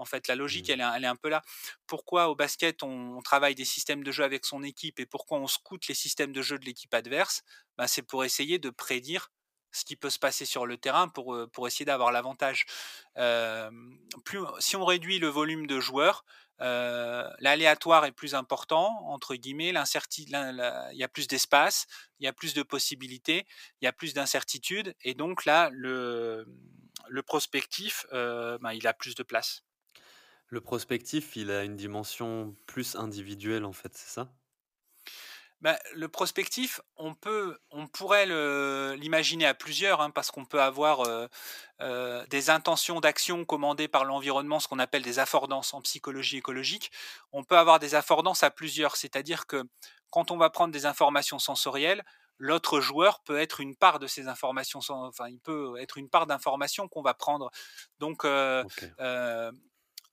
En 0.00 0.04
fait, 0.06 0.28
la 0.28 0.34
logique, 0.36 0.68
Mhm. 0.68 0.70
elle 0.70 0.80
est, 0.80 0.84
elle 0.96 1.04
est 1.04 1.08
un 1.08 1.16
peu 1.16 1.28
là. 1.28 1.42
Pourquoi 1.86 2.28
au 2.28 2.34
basket, 2.34 2.82
on, 2.82 3.16
on 3.18 3.22
travaille 3.22 3.54
des 3.54 3.64
systèmes 3.64 4.02
de 4.04 4.12
jeu 4.12 4.24
avec 4.24 4.44
son 4.46 4.62
équipe 4.62 5.00
et 5.00 5.06
pourquoi 5.06 5.38
on 5.38 5.46
scoute 5.46 5.86
les 5.88 5.94
systèmes 5.94 6.32
de 6.32 6.42
jeu 6.42 6.58
de 6.58 6.64
l'équipe 6.64 6.92
adverse? 6.94 7.42
Ben, 7.78 7.86
C'est 7.86 8.02
pour 8.02 8.24
essayer 8.24 8.58
de 8.58 8.70
prédire 8.70 9.30
ce 9.72 9.84
qui 9.84 9.94
peut 9.96 10.10
se 10.10 10.18
passer 10.18 10.44
sur 10.46 10.66
le 10.66 10.76
terrain 10.78 11.08
pour, 11.08 11.34
euh, 11.34 11.46
pour 11.46 11.66
essayer 11.68 11.84
d'avoir 11.84 12.10
l'avantage. 12.12 12.66
Euh, 13.18 13.70
plus, 14.24 14.40
si 14.58 14.76
on 14.76 14.84
réduit 14.84 15.18
le 15.18 15.28
volume 15.28 15.66
de 15.66 15.80
joueurs, 15.80 16.24
euh, 16.60 17.28
l'aléatoire 17.38 18.04
est 18.04 18.12
plus 18.12 18.34
important, 18.34 19.06
entre 19.08 19.34
guillemets, 19.34 19.72
il 19.72 20.96
y 20.98 21.02
a 21.04 21.08
plus 21.08 21.26
d'espace, 21.28 21.86
il 22.18 22.24
y 22.24 22.28
a 22.28 22.32
plus 22.32 22.54
de 22.54 22.62
possibilités, 22.62 23.46
il 23.80 23.84
y 23.86 23.88
a 23.88 23.92
plus 23.92 24.12
d'incertitudes, 24.14 24.94
et 25.02 25.14
donc 25.14 25.44
là, 25.46 25.70
le, 25.72 26.46
le 27.08 27.22
prospectif, 27.22 28.06
euh, 28.12 28.58
ben, 28.58 28.72
il 28.72 28.86
a 28.86 28.92
plus 28.94 29.14
de 29.14 29.22
place. 29.22 29.62
Le 30.50 30.60
prospectif, 30.60 31.36
il 31.36 31.50
a 31.50 31.64
une 31.64 31.76
dimension 31.76 32.54
plus 32.66 32.94
individuelle, 32.96 33.64
en 33.64 33.72
fait, 33.72 33.96
c'est 33.96 34.08
ça? 34.08 34.36
Ben, 35.60 35.76
le 35.94 36.08
prospectif, 36.08 36.80
on 36.96 37.14
peut, 37.14 37.58
on 37.70 37.86
pourrait 37.86 38.24
l'imaginer 38.96 39.46
à 39.46 39.52
plusieurs, 39.54 40.00
hein, 40.00 40.10
parce 40.10 40.30
qu'on 40.30 40.46
peut 40.46 40.60
avoir 40.62 41.00
euh, 41.00 41.26
euh, 41.82 42.24
des 42.30 42.48
intentions 42.48 42.98
d'action 43.00 43.44
commandées 43.44 43.86
par 43.86 44.06
l'environnement, 44.06 44.58
ce 44.58 44.68
qu'on 44.68 44.78
appelle 44.78 45.02
des 45.02 45.18
affordances 45.18 45.74
en 45.74 45.82
psychologie 45.82 46.38
écologique. 46.38 46.90
On 47.32 47.44
peut 47.44 47.58
avoir 47.58 47.78
des 47.78 47.94
affordances 47.94 48.42
à 48.42 48.50
plusieurs, 48.50 48.96
c'est-à-dire 48.96 49.46
que 49.46 49.62
quand 50.08 50.30
on 50.30 50.38
va 50.38 50.48
prendre 50.48 50.72
des 50.72 50.86
informations 50.86 51.38
sensorielles, 51.38 52.04
l'autre 52.38 52.80
joueur 52.80 53.20
peut 53.20 53.38
être 53.38 53.60
une 53.60 53.76
part 53.76 53.98
de 53.98 54.06
ces 54.06 54.28
informations, 54.28 54.80
enfin, 54.88 55.28
il 55.28 55.40
peut 55.40 55.74
être 55.78 55.98
une 55.98 56.08
part 56.08 56.26
d'informations 56.26 56.88
qu'on 56.88 57.02
va 57.02 57.12
prendre. 57.12 57.50
Donc, 57.98 58.24
euh. 58.24 58.64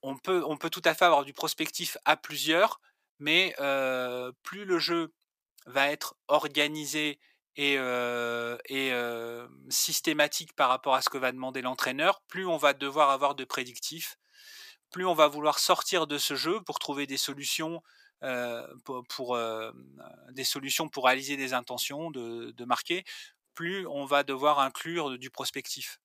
On 0.01 0.17
peut, 0.17 0.43
on 0.45 0.57
peut 0.57 0.69
tout 0.69 0.81
à 0.85 0.93
fait 0.93 1.05
avoir 1.05 1.25
du 1.25 1.33
prospectif 1.33 1.97
à 2.05 2.17
plusieurs, 2.17 2.79
mais 3.19 3.55
plus 4.43 4.65
le 4.65 4.79
jeu 4.79 5.13
va 5.65 5.89
être 5.91 6.15
organisé 6.27 7.19
et, 7.55 7.77
systématique 9.69 10.53
par 10.53 10.69
rapport 10.69 10.95
à 10.95 11.01
ce 11.01 11.09
que 11.09 11.17
va 11.17 11.31
demander 11.31 11.61
l'entraîneur, 11.61 12.21
plus 12.27 12.45
on 12.45 12.57
va 12.57 12.73
devoir 12.73 13.09
avoir 13.09 13.35
de 13.35 13.43
prédictifs, 13.43 14.17
plus 14.91 15.05
on 15.05 15.13
va 15.13 15.27
vouloir 15.27 15.59
sortir 15.59 16.07
de 16.07 16.17
ce 16.17 16.35
jeu 16.35 16.61
pour 16.61 16.79
trouver 16.79 17.07
des 17.07 17.17
solutions 17.17 17.81
pour, 18.83 19.35
réaliser 21.03 21.37
des 21.37 21.53
intentions 21.53 22.11
de 22.11 22.65
marquer, 22.65 23.03
plus 23.53 23.87
on 23.87 24.05
va 24.05 24.23
devoir 24.23 24.59
inclure 24.59 25.17
du 25.17 25.31
prospectif. 25.31 25.99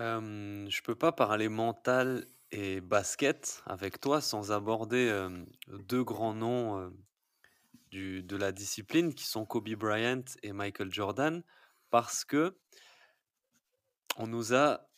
Euh, 0.00 0.66
je 0.68 0.82
peux 0.82 0.94
pas 0.94 1.12
parler 1.12 1.48
mental 1.48 2.26
et 2.50 2.80
basket 2.80 3.62
avec 3.66 4.00
toi 4.00 4.20
sans 4.20 4.52
aborder 4.52 5.28
deux 5.68 6.04
grands 6.04 6.34
noms 6.34 6.92
de 7.92 8.36
la 8.36 8.52
discipline 8.52 9.14
qui 9.14 9.24
sont 9.24 9.44
Kobe 9.44 9.70
Bryant 9.70 10.24
et 10.42 10.52
Michael 10.52 10.92
Jordan 10.92 11.42
parce 11.90 12.24
que 12.24 12.56
on 14.16 14.26
nous 14.26 14.54
a 14.54 14.88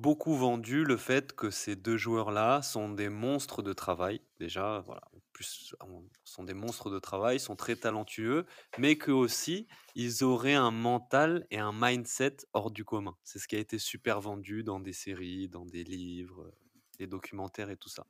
beaucoup 0.00 0.34
vendu 0.34 0.84
le 0.84 0.96
fait 0.96 1.34
que 1.34 1.50
ces 1.50 1.76
deux 1.76 1.98
joueurs-là 1.98 2.62
sont 2.62 2.88
des 2.88 3.10
monstres 3.10 3.62
de 3.62 3.74
travail. 3.74 4.22
Déjà, 4.38 4.80
voilà, 4.86 5.02
plus, 5.34 5.74
on- 5.80 6.08
sont 6.24 6.44
des 6.44 6.54
monstres 6.54 6.90
de 6.90 6.98
travail, 6.98 7.38
sont 7.38 7.54
très 7.54 7.76
talentueux, 7.76 8.46
mais 8.78 8.96
que 8.96 9.10
aussi 9.10 9.66
ils 9.94 10.24
auraient 10.24 10.54
un 10.54 10.70
mental 10.70 11.46
et 11.50 11.58
un 11.58 11.72
mindset 11.74 12.38
hors 12.54 12.70
du 12.70 12.84
commun. 12.84 13.16
C'est 13.24 13.38
ce 13.38 13.46
qui 13.46 13.56
a 13.56 13.58
été 13.58 13.78
super 13.78 14.20
vendu 14.22 14.62
dans 14.64 14.80
des 14.80 14.94
séries, 14.94 15.48
dans 15.48 15.66
des 15.66 15.84
livres, 15.84 16.50
des 16.98 17.06
documentaires 17.06 17.68
et 17.70 17.76
tout 17.76 17.90
ça. 17.90 18.06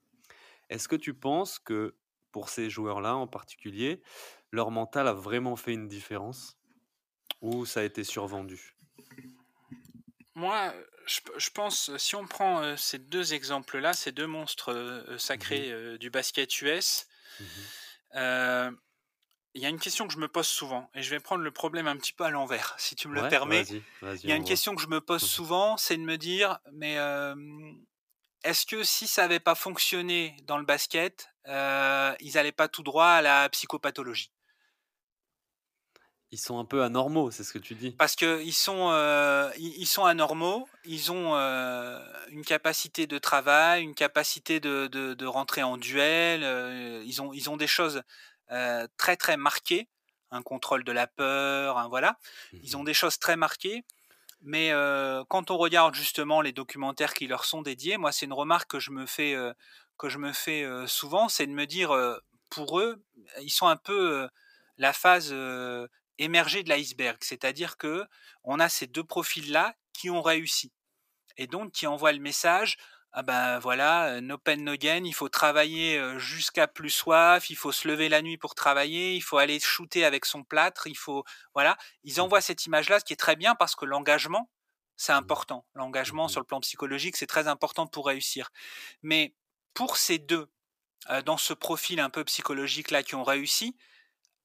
Est-ce 0.70 0.88
que 0.88 0.96
tu 0.96 1.14
penses 1.14 1.58
que 1.58 1.96
pour 2.32 2.48
ces 2.50 2.70
joueurs-là 2.70 3.16
en 3.16 3.26
particulier, 3.26 4.02
leur 4.52 4.70
mental 4.70 5.08
a 5.08 5.14
vraiment 5.14 5.56
fait 5.56 5.72
une 5.74 5.88
différence? 5.88 6.58
Ou 7.42 7.66
ça 7.66 7.80
a 7.80 7.84
été 7.84 8.04
survendu? 8.04 8.76
Moi, 10.34 10.72
je, 11.10 11.20
je 11.36 11.50
pense, 11.50 11.96
si 11.96 12.14
on 12.14 12.26
prend 12.26 12.62
euh, 12.62 12.76
ces 12.76 12.98
deux 12.98 13.34
exemples-là, 13.34 13.94
ces 13.94 14.12
deux 14.12 14.26
monstres 14.26 14.72
euh, 14.72 15.18
sacrés 15.18 15.70
euh, 15.72 15.98
du 15.98 16.10
basket 16.10 16.60
US, 16.62 17.06
euh, 18.14 18.70
il 19.54 19.62
y 19.62 19.66
a 19.66 19.70
une 19.70 19.80
question 19.80 20.06
que 20.06 20.14
je 20.14 20.18
me 20.18 20.28
pose 20.28 20.48
souvent, 20.48 20.90
et 20.94 21.02
je 21.02 21.10
vais 21.10 21.20
prendre 21.20 21.42
le 21.44 21.50
problème 21.52 21.88
un 21.88 21.96
petit 21.96 22.12
peu 22.12 22.24
à 22.24 22.30
l'envers, 22.30 22.74
si 22.78 22.96
tu 22.96 23.08
me 23.08 23.14
le 23.14 23.24
permets. 23.24 23.64
Il 24.24 24.30
y 24.30 24.32
a 24.32 24.36
une 24.36 24.44
voit. 24.44 24.46
question 24.46 24.74
que 24.76 24.82
je 24.82 24.88
me 24.88 25.00
pose 25.00 25.22
Mhm. 25.22 25.28
souvent, 25.28 25.76
c'est 25.78 25.96
de 25.96 26.02
me 26.02 26.18
dire, 26.18 26.60
mais 26.72 26.98
euh, 26.98 27.34
est-ce 28.44 28.66
que 28.66 28.82
si 28.84 29.06
ça 29.08 29.22
n'avait 29.22 29.40
pas 29.40 29.54
fonctionné 29.54 30.36
dans 30.44 30.58
le 30.58 30.64
basket, 30.64 31.28
euh, 31.46 32.14
ils 32.20 32.34
n'allaient 32.34 32.52
pas 32.52 32.68
tout 32.68 32.82
droit 32.82 33.06
à 33.06 33.22
la 33.22 33.48
psychopathologie? 33.48 34.30
Ils 36.32 36.38
sont 36.38 36.58
un 36.58 36.64
peu 36.64 36.82
anormaux, 36.82 37.30
c'est 37.30 37.44
ce 37.44 37.52
que 37.52 37.58
tu 37.58 37.74
dis. 37.76 37.96
Parce 37.98 38.16
qu'ils 38.16 38.54
sont, 38.54 38.88
euh, 38.92 39.50
ils, 39.58 39.86
sont 39.86 40.06
anormaux, 40.06 40.66
ils 40.84 41.12
ont 41.12 41.34
euh, 41.36 42.02
une 42.30 42.44
capacité 42.46 43.06
de 43.06 43.18
travail, 43.18 43.82
une 43.82 43.94
capacité 43.94 44.58
de, 44.58 44.86
de, 44.86 45.12
de 45.12 45.26
rentrer 45.26 45.62
en 45.62 45.76
duel, 45.76 46.42
euh, 46.42 47.02
ils, 47.04 47.20
ont, 47.20 47.34
ils 47.34 47.50
ont 47.50 47.58
des 47.58 47.66
choses 47.66 48.02
très 48.96 49.16
très 49.16 49.36
marquées, 49.36 49.88
un 50.32 50.42
contrôle 50.42 50.82
de 50.82 50.90
la 50.92 51.06
peur, 51.06 51.88
voilà, 51.88 52.18
ils 52.62 52.76
ont 52.76 52.82
Mhm. 52.82 52.84
des 52.84 52.94
choses 52.94 53.18
très 53.18 53.36
marquées, 53.36 53.84
Mais 54.42 54.72
quand 55.28 55.50
on 55.50 55.58
regarde 55.58 55.94
justement 55.94 56.42
les 56.42 56.52
documentaires 56.52 57.14
qui 57.14 57.26
leur 57.28 57.44
sont 57.46 57.62
dédiés, 57.62 57.98
moi 57.98 58.12
c'est 58.12 58.26
une 58.26 58.34
remarque 58.34 58.70
que 58.70 58.80
je 58.80 58.90
me 58.92 59.06
fais, 59.06 59.36
que 59.98 60.08
je 60.10 60.18
me 60.18 60.32
fais 60.32 60.66
souvent, 60.86 61.28
c'est 61.28 61.46
de 61.46 61.52
me 61.52 61.66
dire, 61.66 61.90
pour 62.50 62.80
eux, 62.80 63.04
ils 63.42 63.50
sont 63.50 63.68
un 63.68 63.76
peu 63.76 64.28
la 64.78 64.92
phase 64.92 65.34
émergée 66.20 66.62
de 66.62 66.68
l'iceberg, 66.70 67.18
c'est-à-dire 67.22 67.76
que 67.78 68.04
on 68.44 68.60
a 68.60 68.68
ces 68.68 68.86
deux 68.86 69.04
profils-là 69.04 69.74
qui 69.92 70.10
ont 70.10 70.22
réussi 70.22 70.72
et 71.36 71.46
donc 71.46 71.72
qui 71.72 71.86
envoient 71.86 72.12
le 72.12 72.20
message 72.20 72.76
ah 73.12 73.22
ben 73.24 73.58
voilà, 73.58 74.20
no 74.20 74.38
pain 74.38 74.56
no 74.56 74.76
gain, 74.76 75.02
il 75.04 75.12
faut 75.14 75.28
travailler 75.28 76.00
jusqu'à 76.18 76.68
plus 76.68 76.90
soif, 76.90 77.50
il 77.50 77.56
faut 77.56 77.72
se 77.72 77.88
lever 77.88 78.08
la 78.08 78.22
nuit 78.22 78.38
pour 78.38 78.54
travailler, 78.54 79.16
il 79.16 79.20
faut 79.20 79.38
aller 79.38 79.58
shooter 79.58 80.04
avec 80.04 80.24
son 80.24 80.44
plâtre, 80.44 80.86
il 80.86 80.96
faut 80.96 81.24
voilà, 81.54 81.76
ils 82.04 82.20
Mmh. 82.20 82.20
envoient 82.20 82.40
cette 82.40 82.66
image-là, 82.66 83.00
ce 83.00 83.04
qui 83.04 83.12
est 83.12 83.16
très 83.16 83.34
bien 83.34 83.56
parce 83.56 83.74
que 83.74 83.84
l'engagement, 83.84 84.48
c'est 84.96 85.12
Mmh. 85.14 85.14
important. 85.14 85.66
L'engagement 85.74 86.28
Mmh 86.28 86.28
sur 86.28 86.40
le 86.40 86.46
plan 86.46 86.60
psychologique, 86.60 87.16
c'est 87.16 87.26
très 87.26 87.48
important 87.48 87.86
pour 87.88 88.06
réussir. 88.06 88.50
Mais 89.02 89.34
pour 89.74 89.96
ces 89.96 90.18
deux, 90.20 90.48
dans 91.24 91.36
ce 91.38 91.52
profil 91.54 92.00
un 92.00 92.10
peu 92.10 92.24
psychologique 92.24 92.90
là 92.90 93.02
qui 93.02 93.14
ont 93.14 93.24
réussi, 93.24 93.76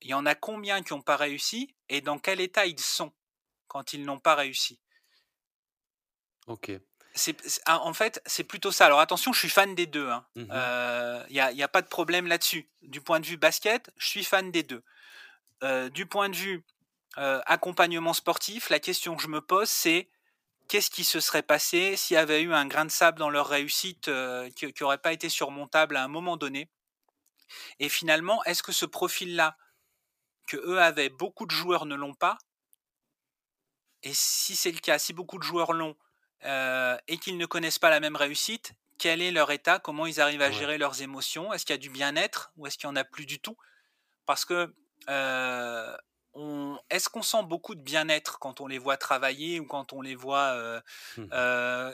il 0.05 0.11
y 0.11 0.15
en 0.15 0.25
a 0.27 0.35
combien 0.35 0.83
qui 0.83 0.93
n'ont 0.93 1.01
pas 1.01 1.17
réussi 1.17 1.75
et 1.89 2.01
dans 2.01 2.19
quel 2.19 2.41
état 2.41 2.65
ils 2.67 2.79
sont 2.79 3.13
quand 3.67 3.93
ils 3.93 4.05
n'ont 4.05 4.19
pas 4.19 4.35
réussi? 4.35 4.79
OK. 6.47 6.79
C'est 7.13 7.37
ah, 7.65 7.79
en 7.81 7.93
fait, 7.93 8.21
c'est 8.25 8.43
plutôt 8.43 8.71
ça. 8.71 8.85
Alors 8.85 8.99
attention, 8.99 9.31
je 9.31 9.39
suis 9.39 9.49
fan 9.49 9.73
des 9.73 9.85
2, 9.87 10.09
hein. 10.09 10.25
Mmh 10.35 10.61
il 11.29 11.35
y 11.35 11.63
a 11.63 11.67
pas 11.67 11.81
de 11.81 11.87
problème 11.87 12.27
là-dessus. 12.27 12.69
Du 12.81 13.01
point 13.01 13.19
de 13.19 13.25
vue 13.25 13.37
basket, 13.37 13.91
je 13.97 14.07
suis 14.07 14.23
fan 14.23 14.51
des 14.51 14.63
2. 14.63 14.83
Heu, 15.63 15.89
du 15.91 16.05
point 16.07 16.29
de 16.29 16.35
vue, 16.35 16.65
heu, 17.19 17.41
accompagnement 17.47 18.13
sportif, 18.13 18.69
la 18.69 18.79
question 18.79 19.15
que 19.17 19.23
je 19.23 19.29
me 19.29 19.41
pose, 19.41 19.69
c'est: 19.69 20.09
qu'est-ce 20.69 20.91
qui 20.91 21.05
se 21.05 21.19
serait 21.21 21.43
passé 21.43 21.97
s'il 21.97 22.15
y 22.15 22.17
avait 22.17 22.41
eu 22.43 22.53
un 22.53 22.67
grain 22.67 22.85
de 22.85 22.91
sable 22.91 23.19
dans 23.19 23.29
leur 23.31 23.47
réussite, 23.49 24.09
qui 24.55 24.73
qui 24.73 24.83
aurait 24.83 24.99
pas 24.99 25.13
été 25.13 25.29
surmontable 25.29 25.97
à 25.97 26.03
un 26.03 26.09
moment 26.09 26.37
donné? 26.37 26.69
Et 27.79 27.89
finalement, 27.89 28.43
est-ce 28.45 28.63
que 28.63 28.71
ce 28.71 28.85
profil-là, 28.85 29.57
qu'eux 30.45 30.79
avaient, 30.79 31.09
beaucoup 31.09 31.45
de 31.45 31.51
joueurs 31.51 31.85
ne 31.85 31.95
l'ont 31.95 32.13
pas? 32.15 32.37
Et 34.03 34.13
si 34.13 34.55
c'est 34.55 34.71
le 34.71 34.79
cas, 34.79 34.99
si 34.99 35.13
beaucoup 35.13 35.37
de 35.37 35.43
joueurs 35.43 35.73
l'ont, 35.73 35.95
heu, 36.45 36.97
et 37.07 37.17
qu'ils 37.17 37.37
ne 37.37 37.45
connaissent 37.45 37.79
pas 37.79 37.89
la 37.89 37.99
même 37.99 38.15
réussite, 38.15 38.73
quel 38.97 39.21
est 39.21 39.31
leur 39.31 39.51
état? 39.51 39.79
Comment 39.79 40.05
ils 40.05 40.21
arrivent 40.21 40.41
à 40.41 40.51
Ouais. 40.51 40.51
gérer 40.51 40.77
leurs 40.77 41.01
émotions? 41.01 41.51
Est-ce 41.53 41.65
qu'il 41.65 41.73
y 41.73 41.79
a 41.79 41.81
du 41.81 41.89
bien-être 41.89 42.51
ou 42.55 42.67
est-ce 42.67 42.77
qu'il 42.77 42.87
y 42.87 42.91
en 42.91 42.95
a 42.95 43.03
plus 43.03 43.25
du 43.25 43.39
tout? 43.39 43.57
Parce 44.25 44.45
que, 44.45 44.75
heu, 45.09 45.97
on 46.33 46.79
est-ce 46.91 47.09
qu'on 47.09 47.23
sent 47.23 47.43
beaucoup 47.45 47.75
de 47.75 47.81
bien-être 47.81 48.39
quand 48.39 48.61
on 48.61 48.67
les 48.67 48.79
voit 48.79 48.97
travailler 48.97 49.59
ou 49.61 49.67
quand 49.67 49.93
on 49.93 50.01
les 50.01 50.15
voit, 50.15 50.55
heu 50.55 50.81
Mmh 51.17 51.35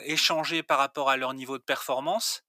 échanger 0.04 0.62
par 0.62 0.78
rapport 0.78 1.10
à 1.10 1.16
leur 1.16 1.34
niveau 1.34 1.58
de 1.58 1.62
performance? 1.64 2.44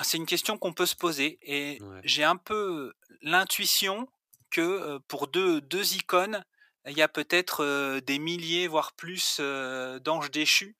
C'est 0.00 0.16
une 0.16 0.26
question 0.26 0.58
qu'on 0.58 0.72
peut 0.72 0.86
se 0.86 0.96
poser 0.96 1.38
et 1.42 1.80
Ouais. 1.80 2.02
j'ai 2.02 2.24
un 2.24 2.36
peu 2.36 2.94
l'intuition 3.22 4.08
que, 4.50 4.98
pour 5.08 5.28
deux 5.28 5.60
deux 5.60 5.94
icônes, 5.94 6.44
il 6.86 6.96
y 6.96 7.02
a 7.02 7.08
peut-être, 7.08 8.00
des 8.00 8.18
milliers, 8.18 8.66
voire 8.68 8.94
plus, 8.94 9.40
d'anges 9.40 10.30
déchus 10.30 10.76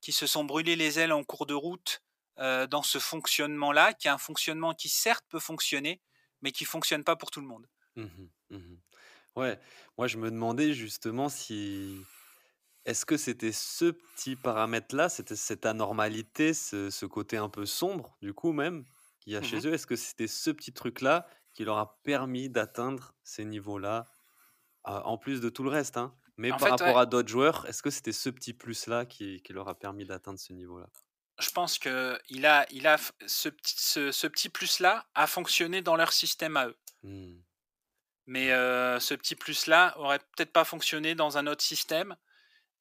qui 0.00 0.12
se 0.12 0.26
sont 0.26 0.44
brûlés 0.44 0.76
les 0.76 0.98
ailes 0.98 1.12
en 1.12 1.24
cours 1.24 1.46
de 1.46 1.54
route, 1.54 2.00
dans 2.38 2.82
ce 2.82 2.98
fonctionnement-là, 2.98 3.94
qui 3.94 4.08
est 4.08 4.10
un 4.10 4.18
fonctionnement 4.18 4.74
qui 4.74 4.88
certes 4.88 5.24
peut 5.28 5.38
fonctionner, 5.40 6.02
mais 6.42 6.52
qui 6.52 6.64
fonctionne 6.64 7.04
pas 7.04 7.16
pour 7.16 7.30
tout 7.30 7.40
le 7.40 7.46
monde. 7.46 7.66
Mmh 7.96 8.04
mh. 8.50 8.56
Mmh 8.56 8.76
Ouais, 9.36 9.60
moi 9.98 10.06
je 10.08 10.18
me 10.18 10.30
demandais 10.30 10.74
justement 10.74 11.28
si 11.30 12.10
est-ce 12.86 13.06
que 13.06 13.16
c'était 13.18 13.52
ce 13.52 13.86
petit 13.92 14.36
paramètre-là, 14.36 15.08
c'était 15.10 15.36
cette 15.36 15.66
anormalité, 15.66 16.54
ce 16.54 16.90
ce 16.90 17.06
côté 17.06 17.36
un 17.38 17.48
peu 17.50 17.66
sombre 17.66 18.18
du 18.22 18.34
coup 18.34 18.52
même, 18.52 18.86
qu'il 19.20 19.32
y 19.34 19.36
a 19.36 19.42
Mmh 19.42 19.42
chez 19.42 19.66
eux? 19.68 19.74
Est-ce 19.74 19.86
que 19.88 19.96
c'était 19.96 20.28
ce 20.28 20.50
petit 20.50 20.72
truc-là 20.74 21.28
qui 21.54 21.64
leur 21.64 21.78
a 21.78 22.00
permis 22.02 22.50
d'atteindre 22.50 23.14
ces 23.24 23.44
niveaux-là? 23.44 24.06
Ah, 24.84 25.06
en 25.06 25.18
plus 25.18 25.40
de 25.40 25.50
tout 25.50 25.64
le 25.64 25.70
reste, 25.70 25.96
hein, 25.98 26.16
mais 26.38 26.52
En 26.52 26.58
par 26.58 26.68
fait, 26.68 26.80
rapport 26.80 26.80
ouais, 26.80 27.00
à 27.00 27.06
d'autres 27.06 27.28
joueurs, 27.30 27.66
est-ce 27.66 27.82
que 27.82 27.90
c'était 27.90 28.12
ce 28.12 28.30
petit 28.30 28.54
plus-là 28.54 29.06
qui 29.06 29.42
qui 29.42 29.52
leur 29.54 29.68
a 29.68 29.78
permis 29.78 30.06
d'atteindre 30.06 30.38
ce 30.40 30.52
niveau-là? 30.54 30.90
je 31.38 31.50
pense 31.50 31.78
qu'il 31.78 32.46
a 32.46 32.66
il 32.70 32.86
a 32.86 32.96
ce 33.26 33.48
petit 33.50 33.74
ce 33.78 34.12
ce 34.12 34.26
petit 34.26 34.48
plus-là 34.48 35.06
a 35.14 35.26
fonctionné 35.26 35.82
dans 35.82 35.96
leur 35.96 36.12
système 36.12 36.56
à 36.56 36.68
eux. 36.68 36.78
Mmh. 37.02 37.42
Mais 38.26 38.50
heu, 38.52 38.98
ce 39.00 39.14
petit 39.14 39.34
plus-là 39.36 39.94
aurait 39.98 40.20
peut-être 40.20 40.52
pas 40.52 40.64
fonctionné 40.64 41.14
dans 41.14 41.38
un 41.38 41.46
autre 41.46 41.62
système 41.64 42.16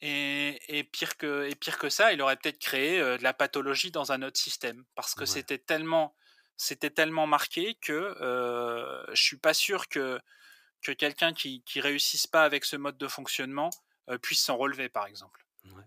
et 0.01 0.59
et 0.79 0.83
pire 0.85 1.17
que 1.17 1.47
et 1.49 1.55
pire 1.55 1.79
que 1.79 1.89
ça, 1.89 2.13
il 2.13 2.21
aurait 2.21 2.37
peut-être 2.37 2.59
créé, 2.59 2.99
heu, 3.01 3.17
de 3.19 3.23
la 3.23 3.33
pathologie 3.33 3.91
dans 3.91 4.11
un 4.13 4.21
autre 4.23 4.39
système. 4.39 4.85
Parce 4.95 5.15
que 5.15 5.25
Ouais. 5.25 5.27
c'était 5.27 5.59
tellement 5.59 6.15
c'était 6.61 6.89
tellement 6.91 7.27
marqué 7.27 7.75
que, 7.75 8.15
heu, 8.21 9.05
je 9.13 9.21
suis 9.23 9.37
pas 9.37 9.53
sûr 9.53 9.87
que 9.89 10.19
que 10.83 10.91
quelqu'un 10.93 11.33
qui 11.33 11.63
qui 11.65 11.81
réussisse 11.81 12.27
pas 12.27 12.43
avec 12.45 12.65
ce 12.65 12.77
mode 12.77 12.97
de 12.97 13.07
fonctionnement, 13.09 13.71
heu, 14.11 14.19
puisse 14.19 14.43
s'en 14.43 14.57
relever, 14.57 14.89
par 14.89 15.07
exemple. 15.07 15.45
Ouais. 15.65 15.85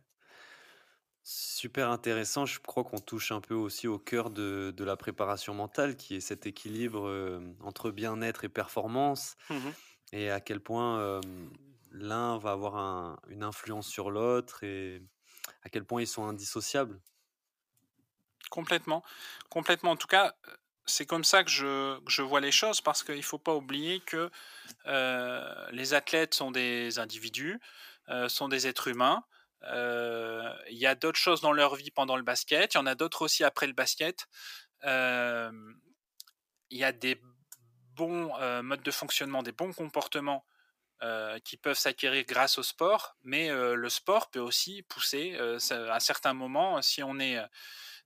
Super 1.26 1.88
intéressant. 1.90 2.44
Je 2.44 2.60
crois 2.60 2.84
qu'on 2.84 2.98
touche 2.98 3.32
un 3.32 3.40
peu 3.40 3.54
aussi 3.54 3.88
au 3.88 3.98
cœur 3.98 4.30
de 4.30 4.72
de 4.76 4.84
la 4.84 4.96
préparation 4.96 5.54
mentale, 5.54 5.96
qui 5.96 6.16
est 6.16 6.20
cet 6.20 6.44
équilibre, 6.46 7.10
hem, 7.10 7.56
entre 7.62 7.90
bien-être 7.90 8.44
et 8.44 8.48
performance 8.50 9.36
Mmh 9.48 9.74
et 10.12 10.30
à 10.30 10.40
quel 10.40 10.60
point, 10.62 11.20
hem, 11.22 11.50
l'un 11.92 12.38
va 12.38 12.52
avoir 12.52 12.76
un 12.76 13.18
une 13.28 13.42
influence 13.44 13.88
sur 13.88 14.10
l'autre 14.10 14.64
et 14.64 15.02
à 15.62 15.70
quel 15.70 15.84
point 15.86 16.02
ils 16.02 16.06
sont 16.08 16.26
indissociables. 16.26 17.00
Complètement, 18.50 19.02
complètement. 19.50 19.92
En 19.92 19.96
tout 19.96 20.06
cas, 20.06 20.34
c'est 20.86 21.06
comme 21.06 21.24
ça 21.24 21.44
que 21.44 21.50
je 21.50 21.98
je 22.08 22.22
vois 22.22 22.40
les 22.40 22.52
choses 22.52 22.80
parce 22.80 23.02
qu'il 23.02 23.22
faut 23.22 23.38
pas 23.38 23.54
oublier 23.54 24.00
que, 24.00 24.30
heu, 24.86 25.42
les 25.72 25.94
athlètes 25.94 26.34
sont 26.34 26.50
des 26.52 26.98
individus, 26.98 27.60
heu, 28.10 28.28
sont 28.28 28.48
des 28.48 28.66
êtres 28.68 28.88
humains. 28.88 29.24
Heu, 29.64 30.42
il 30.70 30.78
y 30.78 30.86
a 30.86 30.94
d'autres 30.96 31.18
choses 31.20 31.40
dans 31.42 31.52
leur 31.52 31.76
vie 31.76 31.90
pendant 31.92 32.16
le 32.16 32.22
basket, 32.24 32.74
il 32.74 32.78
y 32.78 32.80
en 32.80 32.86
a 32.86 32.94
d'autres 32.96 33.22
aussi 33.24 33.44
après 33.44 33.66
le 33.68 33.74
basket. 33.74 34.26
Il 36.70 36.78
y 36.78 36.84
a 36.84 36.92
des 36.92 37.20
bons, 37.96 38.32
modes 38.62 38.82
de 38.82 38.90
fonctionnement, 38.90 39.42
des 39.42 39.52
bons 39.52 39.72
comportements, 39.72 40.44
qui 41.44 41.56
peuvent 41.58 41.78
s'acquérir 41.78 42.24
grâce 42.26 42.58
au 42.58 42.62
sport, 42.62 43.16
mais 43.24 43.50
le 43.52 43.88
sport 43.88 44.30
peut 44.30 44.40
aussi 44.40 44.82
pousser, 44.84 45.36
à 45.38 46.00
certains 46.00 46.34
moments, 46.34 46.82
si 46.82 47.02
on 47.02 47.18
est, 47.20 47.38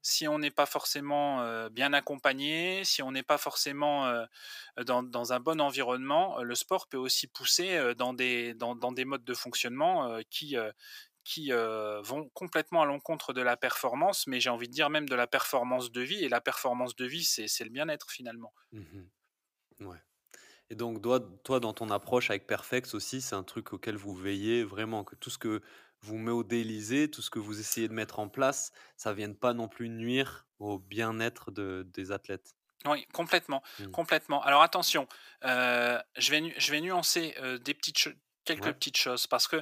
si 0.01 0.27
on 0.27 0.39
n'est 0.39 0.51
pas 0.51 0.65
forcément, 0.65 1.69
bien 1.69 1.93
accompagné, 1.93 2.83
si 2.83 3.01
on 3.01 3.11
n'est 3.11 3.23
pas 3.23 3.37
forcément, 3.37 4.11
dans 4.77 5.33
un 5.33 5.39
bon 5.39 5.59
environnement, 5.61 6.41
le 6.41 6.55
sport 6.55 6.87
peut 6.87 6.97
aussi 6.97 7.27
pousser, 7.27 7.93
dans 7.95 8.13
des 8.13 8.55
modes 9.05 9.25
de 9.25 9.33
fonctionnement, 9.33 10.19
qui, 10.29 10.55
vont 11.51 12.29
complètement 12.33 12.81
à 12.81 12.85
l'encontre 12.85 13.33
de 13.33 13.41
la 13.41 13.57
performance, 13.57 14.27
mais 14.27 14.39
j'ai 14.39 14.49
envie 14.49 14.67
de 14.67 14.73
dire 14.73 14.89
même 14.89 15.07
de 15.07 15.15
la 15.15 15.27
performance 15.27 15.91
de 15.91 16.01
vie 16.01 16.23
et 16.23 16.29
la 16.29 16.41
performance 16.41 16.95
de 16.95 17.05
vie, 17.05 17.23
c'est 17.23 17.63
le 17.63 17.69
bien-être 17.69 18.11
finalement. 18.11 18.53
Mmh 18.71 19.03
Ouais 19.81 19.97
et 20.69 20.75
donc 20.75 21.01
doi 21.01 21.19
toi, 21.43 21.59
dans 21.59 21.73
ton 21.73 21.89
approche 21.89 22.29
avec 22.29 22.45
Perfex 22.47 22.93
aussi, 22.93 23.21
c'est 23.21 23.35
un 23.35 23.43
truc 23.43 23.73
auquel 23.73 23.95
vous 23.95 24.13
veillez 24.13 24.63
vraiment, 24.63 25.03
que 25.03 25.15
tout 25.15 25.29
ce 25.29 25.37
que 25.37 25.61
vous 26.01 26.17
modélisez, 26.17 27.09
tout 27.11 27.21
ce 27.21 27.29
que 27.29 27.39
vous 27.39 27.59
essayez 27.59 27.87
de 27.87 27.93
mettre 27.93 28.19
en 28.19 28.29
place, 28.29 28.71
ça 28.97 29.13
vienne 29.13 29.35
pas 29.37 29.53
non 29.53 29.67
plus 29.67 29.89
nuire 29.89 30.47
au 30.59 30.79
bien-être 30.79 31.51
de 31.51 31.87
des 31.93 32.11
athlètes? 32.11 32.53
Oui, 32.85 33.05
complètement, 33.13 33.61
Mmh. 33.79 33.91
complètement. 33.91 34.41
Alors 34.41 34.61
attention, 34.61 35.07
heu, 35.43 35.99
je 36.15 36.31
vais 36.31 36.39
nu 36.41 36.53
je 36.57 36.71
vais 36.71 36.79
nuancer, 36.79 37.35
heu, 37.41 37.59
des 37.59 37.73
petites 37.73 38.07
quelques 38.45 38.71
Ouais. 38.71 38.73
petites 38.73 38.95
choses 38.97 39.27
parce 39.27 39.47
que 39.49 39.61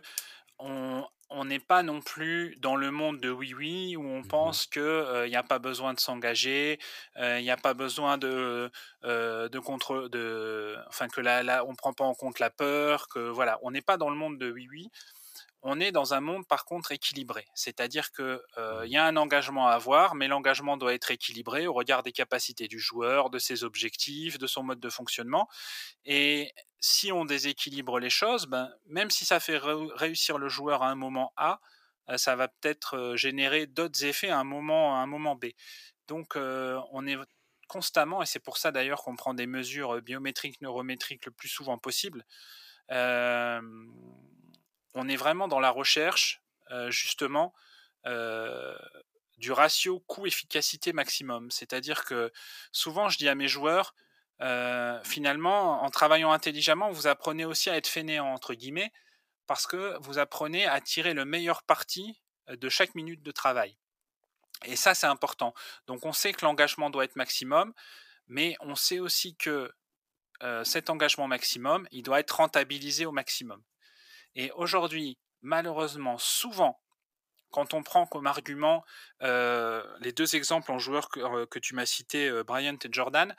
on 0.60 1.06
on 1.32 1.46
n'est 1.46 1.60
pas 1.60 1.84
non 1.84 2.02
plus 2.02 2.56
dans 2.60 2.76
le 2.78 2.92
monde 2.92 3.20
de 3.22 3.30
Oui 3.32 3.54
Oui 3.56 3.98
où 3.98 4.06
on 4.06 4.24
Mmh 4.24 4.24
pense 4.24 4.68
que, 4.68 4.80
heu, 4.82 5.28
il 5.28 5.32
y 5.34 5.36
a 5.38 5.44
pas 5.44 5.60
besoin 5.60 5.94
de 5.96 6.00
s'engager, 6.00 6.80
il 7.18 7.42
y 7.42 7.52
a 7.52 7.58
pas 7.58 7.74
besoin 7.74 8.18
de, 8.20 8.72
heu, 9.06 9.50
de 9.50 9.60
contre 9.60 10.10
de 10.10 10.78
enfin 10.88 11.08
que 11.10 11.22
la 11.22 11.44
la 11.44 11.66
on 11.66 11.76
prend 11.76 11.94
pas 11.94 12.06
en 12.06 12.16
compte 12.16 12.40
la 12.40 12.50
peur, 12.52 13.08
que 13.10 13.20
voilà, 13.30 13.60
on 13.64 13.72
n'est 13.72 13.82
pas 13.82 13.98
dans 13.98 14.10
le 14.12 14.18
monde 14.18 14.40
de 14.40 14.52
Oui 14.52 14.68
Oui. 14.72 14.90
On 15.64 15.80
est 15.80 15.92
dans 15.92 16.14
un 16.14 16.22
monde 16.22 16.48
par 16.48 16.66
contre 16.66 16.92
équilibré, 16.92 17.46
c'est-à-dire 17.56 18.12
que, 18.12 18.42
heu, 18.58 18.84
il 18.86 18.90
Mmh. 18.90 18.92
y 18.92 18.98
a 18.98 19.06
un 19.06 19.18
engagement 19.18 19.68
à 19.68 19.72
avoir, 19.74 20.16
mais 20.16 20.28
l'engagement 20.28 20.78
doit 20.78 20.94
être 20.94 21.12
équilibré 21.12 21.68
au 21.68 21.74
regard 21.74 22.04
des 22.04 22.12
capacités 22.12 22.68
du 22.68 22.80
joueur, 22.80 23.30
de 23.32 23.40
ses 23.40 23.64
objectifs, 23.64 24.38
de 24.38 24.48
son 24.48 24.64
mode 24.64 24.80
de 24.80 24.90
fonctionnement 24.90 25.48
et 26.06 26.54
si 26.80 27.12
on 27.12 27.26
déséquilibre 27.26 28.00
les 28.00 28.10
choses, 28.10 28.48
ben, 28.48 28.72
même 28.86 29.10
si 29.12 29.26
ça 29.26 29.40
fait 29.40 29.58
réussir 29.60 30.38
le 30.38 30.50
joueur 30.50 30.84
à 30.84 30.90
un 30.90 30.96
moment 30.96 31.34
A, 31.38 31.60
heu, 32.10 32.18
ça 32.18 32.36
va 32.36 32.48
peut-être, 32.48 32.96
heu, 32.98 33.18
générer 33.18 33.68
d'autres 33.68 34.06
effets 34.06 34.30
à 34.30 34.40
un 34.40 34.44
moment 34.44 34.96
à 34.98 35.00
un 35.00 35.08
moment 35.08 35.36
B. 35.36 35.48
Donc, 36.08 36.36
on 36.38 37.08
est 37.08 37.18
constamment 37.68 38.22
et 38.24 38.26
c'est 38.26 38.40
pour 38.40 38.58
ça 38.58 38.72
d'ailleurs 38.72 39.04
qu'on 39.04 39.16
prend 39.18 39.34
des 39.34 39.48
mesures, 39.48 40.02
biométriques, 40.02 40.62
neurométriques 40.62 41.26
le 41.26 41.32
plus 41.32 41.50
souvent 41.50 41.78
possible. 41.78 42.26
On 44.98 45.08
est 45.08 45.16
vraiment 45.16 45.48
dans 45.48 45.60
la 45.60 45.70
recherche, 45.70 46.42
justement, 46.90 47.54
du 49.38 49.52
ratio 49.52 50.00
coût-efficacité 50.02 50.94
maximum. 50.94 51.52
C'est-à-dire 51.52 52.04
que 52.06 52.32
souvent, 52.72 53.10
je 53.10 53.18
dis 53.18 53.30
à 53.30 53.36
mes 53.36 53.48
joueurs, 53.48 53.96
finalement, 55.04 55.84
en 55.84 55.90
travaillant 55.90 56.32
intelligemment, 56.32 56.92
vous 56.92 57.08
apprenez 57.08 57.46
aussi 57.46 57.70
à 57.70 57.78
être 57.78 57.88
fainéant, 57.88 58.34
entre 58.34 58.54
guillemets, 58.54 58.92
parce 59.46 59.66
que 59.66 59.98
vous 60.02 60.20
apprenez 60.20 60.66
à 60.66 60.82
tirer 60.82 61.14
le 61.14 61.26
meilleur 61.26 61.64
parti 61.64 62.20
de 62.48 62.70
chaque 62.70 62.96
minute 62.96 63.24
de 63.24 63.32
travail. 63.32 63.78
Et 64.66 64.76
ça, 64.76 64.96
c'est 64.96 65.08
important. 65.08 65.54
Donc, 65.86 66.06
on 66.06 66.14
sait 66.14 66.34
que 66.34 66.44
l'engagement 66.44 66.90
doit 66.90 67.04
être 67.04 67.16
maximum, 67.16 67.74
mais 68.28 68.56
on 68.60 68.76
sait 68.76 69.00
aussi 69.00 69.36
que 69.36 69.72
cet 70.64 70.90
engagement 70.90 71.28
maximum, 71.28 71.88
il 71.92 72.04
doit 72.04 72.20
être 72.20 72.38
rentabilisé 72.38 73.06
au 73.06 73.12
maximum. 73.12 73.64
Et 74.38 74.52
aujourd'hui, 74.52 75.18
malheureusement, 75.42 76.18
souvent, 76.20 76.80
quand 77.50 77.74
on 77.74 77.82
prend 77.82 78.06
comme 78.06 78.28
argument 78.28 78.86
les 79.20 80.14
deux 80.16 80.36
exemples 80.36 80.72
en 80.72 80.80
joueurs 80.80 81.10
que, 81.10 81.60
tu 81.60 81.74
m'as 81.74 81.88
cités, 81.88 82.44
Bryant 82.44 82.78
et 82.84 82.90
Jordan, 82.92 83.36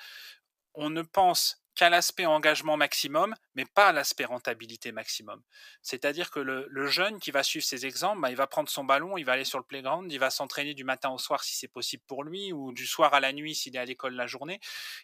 on 0.75 0.91
ne 0.91 1.03
pense 1.03 1.63
qu'à 1.77 1.89
l'aspect 1.89 2.27
engagement 2.27 2.77
maximum, 2.77 3.37
mais 3.55 3.65
pas 3.65 3.87
à 3.87 3.93
l'aspect 3.93 4.25
rentabilité 4.25 4.91
maximum. 4.91 5.41
C'est-à-dire 5.83 6.33
que 6.33 6.41
le, 6.41 6.87
jeune 6.89 7.21
qui 7.21 7.31
va 7.31 7.45
suivre 7.45 7.65
ces 7.65 7.87
exemples, 7.87 8.21
bah, 8.21 8.31
il 8.31 8.37
va 8.37 8.49
prendre 8.49 8.69
son 8.69 8.83
ballon, 8.83 9.17
il 9.17 9.25
va 9.25 9.35
aller 9.35 9.45
sur 9.45 9.59
le 9.59 9.65
playground, 9.65 10.11
il 10.11 10.19
va 10.19 10.31
s'entraîner 10.31 10.75
du 10.75 10.83
matin 10.83 11.11
au 11.11 11.19
soir 11.19 11.45
si 11.45 11.55
c'est 11.55 11.69
possible 11.69 12.03
pour 12.09 12.25
lui, 12.25 12.53
ou 12.53 12.73
du 12.73 12.85
soir 12.85 13.15
à 13.15 13.21
la 13.21 13.33
nuit 13.33 13.55
s'il 13.55 13.77
est 13.77 13.79
à 13.79 13.85
l'école 13.85 14.15
la 14.15 14.27
journée. 14.27 14.59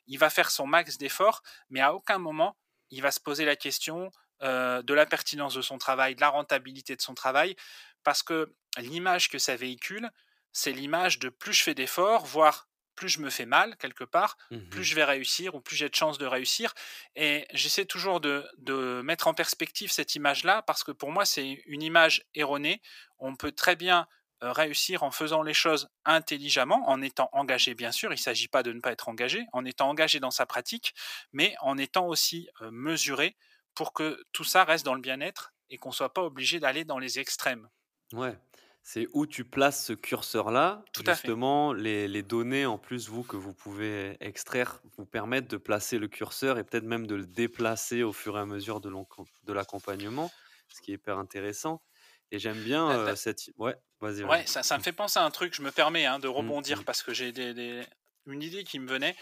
Il 0.08 0.18
va 0.18 0.30
faire 0.30 0.50
son 0.50 0.66
max 0.66 0.98
d'efforts, 0.98 1.44
mais 1.70 1.80
à 1.80 1.94
aucun 1.94 2.18
moment 2.18 2.56
il 2.90 3.02
va 3.02 3.10
se 3.10 3.20
poser 3.20 3.44
la 3.44 3.56
question 3.56 4.10
de 4.40 4.94
la 4.94 5.06
pertinence 5.06 5.54
de 5.54 5.62
son 5.62 5.78
travail, 5.78 6.14
de 6.14 6.20
la 6.20 6.28
rentabilité 6.28 6.96
de 6.96 7.02
son 7.02 7.14
travail, 7.14 7.56
parce 8.02 8.22
que 8.22 8.54
l'image 8.78 9.28
que 9.28 9.38
ça 9.38 9.56
véhicule, 9.56 10.10
c'est 10.52 10.72
l'image 10.72 11.18
de 11.18 11.28
plus 11.28 11.52
je 11.52 11.62
fais 11.62 11.74
d'efforts, 11.74 12.24
voire 12.26 12.68
plus 12.94 13.08
je 13.08 13.20
me 13.20 13.30
fais 13.30 13.46
mal 13.46 13.76
quelque 13.76 14.04
part, 14.04 14.36
plus 14.48 14.80
mmh 14.80 14.82
je 14.82 14.94
vais 14.94 15.04
réussir 15.04 15.54
ou 15.54 15.60
plus 15.60 15.76
j'ai 15.76 15.88
de 15.88 15.94
chances 15.94 16.18
de 16.18 16.26
réussir. 16.26 16.72
Et 17.16 17.46
j'essaie 17.52 17.84
toujours 17.84 18.20
de, 18.20 19.02
mettre 19.02 19.26
en 19.26 19.34
perspective 19.34 19.90
cette 19.90 20.14
image-là 20.14 20.62
parce 20.62 20.84
que 20.84 20.92
pour 20.92 21.10
moi, 21.10 21.24
c'est 21.24 21.62
une 21.66 21.82
image 21.82 22.24
erronée. 22.34 22.80
On 23.18 23.34
peut 23.34 23.52
très 23.52 23.76
bien 23.76 24.06
réussir 24.40 25.02
en 25.02 25.10
faisant 25.10 25.42
les 25.42 25.54
choses 25.54 25.88
intelligemment, 26.04 26.88
en 26.88 27.00
étant 27.00 27.30
engagé 27.32 27.74
bien 27.74 27.92
sûr, 27.92 28.10
il 28.10 28.16
ne 28.16 28.20
s'agit 28.20 28.48
pas 28.48 28.62
de 28.62 28.72
ne 28.72 28.80
pas 28.80 28.92
être 28.92 29.08
engagé, 29.08 29.46
en 29.52 29.64
étant 29.64 29.88
engagé 29.88 30.20
dans 30.20 30.30
sa 30.30 30.44
pratique, 30.44 30.94
mais 31.32 31.54
en 31.60 31.78
étant 31.78 32.06
aussi 32.06 32.48
mesuré 32.70 33.36
pour 33.74 33.92
que 33.92 34.22
tout 34.32 34.44
ça 34.44 34.64
reste 34.64 34.84
dans 34.84 34.94
le 34.94 35.00
bien-être 35.00 35.52
et 35.70 35.78
qu'on 35.78 35.90
ne 35.90 35.94
soit 35.94 36.12
pas 36.12 36.22
obligé 36.22 36.60
d'aller 36.60 36.84
dans 36.84 36.98
les 36.98 37.18
extrêmes. 37.18 37.68
Ouais, 38.12 38.38
c'est 38.82 39.08
où 39.12 39.26
tu 39.26 39.44
places 39.44 39.86
ce 39.86 39.92
curseur-là. 39.94 40.84
Tout 40.92 41.02
à 41.06 41.14
fait. 41.14 41.22
Justement, 41.22 41.72
les, 41.72 42.06
les 42.06 42.22
données, 42.22 42.66
en 42.66 42.78
plus, 42.78 43.08
vous, 43.08 43.22
que 43.22 43.36
vous 43.36 43.54
pouvez 43.54 44.16
extraire, 44.20 44.80
vous 44.96 45.06
permettent 45.06 45.50
de 45.50 45.56
placer 45.56 45.98
le 45.98 46.06
curseur 46.06 46.58
et 46.58 46.64
peut-être 46.64 46.84
même 46.84 47.06
de 47.06 47.14
le 47.14 47.26
déplacer 47.26 48.02
au 48.02 48.12
fur 48.12 48.36
et 48.36 48.40
à 48.40 48.46
mesure 48.46 48.80
de 48.80 49.52
l'accompagnement, 49.52 50.30
ce 50.72 50.82
qui 50.82 50.92
est 50.92 50.94
hyper 50.94 51.18
intéressant. 51.18 51.82
Et 52.30 52.38
j'aime 52.38 52.62
bien 52.62 52.90
euh, 52.90 53.16
cette... 53.16 53.50
Ouais, 53.56 53.74
vas-y. 54.00 54.24
Ouais, 54.24 54.44
ça, 54.46 54.62
ça 54.62 54.76
me 54.76 54.82
fait 54.82 54.92
penser 54.92 55.18
à 55.18 55.24
un 55.24 55.30
truc, 55.30 55.54
je 55.54 55.62
me 55.62 55.70
permets 55.70 56.04
hein, 56.04 56.18
de 56.18 56.28
mmh, 56.28 56.32
rebondir 56.32 56.80
mmh. 56.80 56.84
parce 56.84 57.02
que 57.02 57.14
j'ai 57.14 57.32
des, 57.32 57.82
une 58.26 58.42
idée 58.42 58.64
qui 58.64 58.78
me 58.80 58.88
venait. 58.88 59.16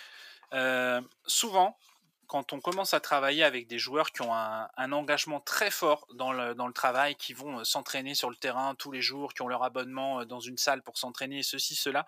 Euh, 0.55 1.01
souvent, 1.27 1.77
quand 2.33 2.55
on 2.55 2.61
commence 2.63 2.95
à 2.95 3.01
travailler 3.01 3.45
avec 3.45 3.67
des 3.67 3.79
joueurs 3.79 4.11
qui 4.11 4.23
ont 4.23 4.33
un, 4.33 4.93
engagement 4.93 5.39
très 5.39 5.71
fort 5.71 6.07
dans 6.15 6.33
le, 6.33 6.55
dans 6.55 6.67
le 6.67 6.73
travail, 6.73 7.15
qui 7.15 7.35
vont 7.35 7.59
euh, 7.59 7.65
s'entraîner 7.65 8.15
sur 8.15 8.31
le 8.31 8.37
terrain 8.37 8.75
tous 8.75 8.91
les 8.91 9.03
jours, 9.03 9.35
qui 9.35 9.43
ont 9.43 9.49
leur 9.49 9.63
abonnement 9.63 10.21
euh, 10.21 10.25
dans 10.25 10.41
une 10.41 10.57
salle 10.57 10.81
pour 10.81 10.97
s'entraîner, 10.97 11.43
ceci, 11.43 11.75
cela, 11.75 12.07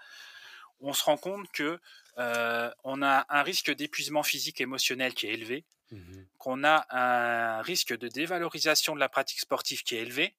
on 0.80 0.94
se 0.94 1.04
rend 1.04 1.18
compte 1.18 1.52
que 1.52 1.78
euh, 2.16 2.70
on 2.84 3.02
a 3.02 3.26
un 3.28 3.42
risque 3.42 3.70
d'épuisement 3.70 4.22
physique 4.22 4.62
et 4.62 4.62
émotionnel 4.62 5.12
qui 5.12 5.26
est 5.26 5.34
élevé, 5.34 5.66
mmh 5.92 5.98
qu'on 6.38 6.64
a 6.64 6.86
un 6.88 7.60
risque 7.60 7.94
de 7.94 8.08
dévalorisation 8.08 8.94
de 8.94 9.00
la 9.00 9.10
pratique 9.10 9.40
sportive 9.40 9.82
qui 9.82 9.96
est 9.96 10.00
élevé. 10.00 10.34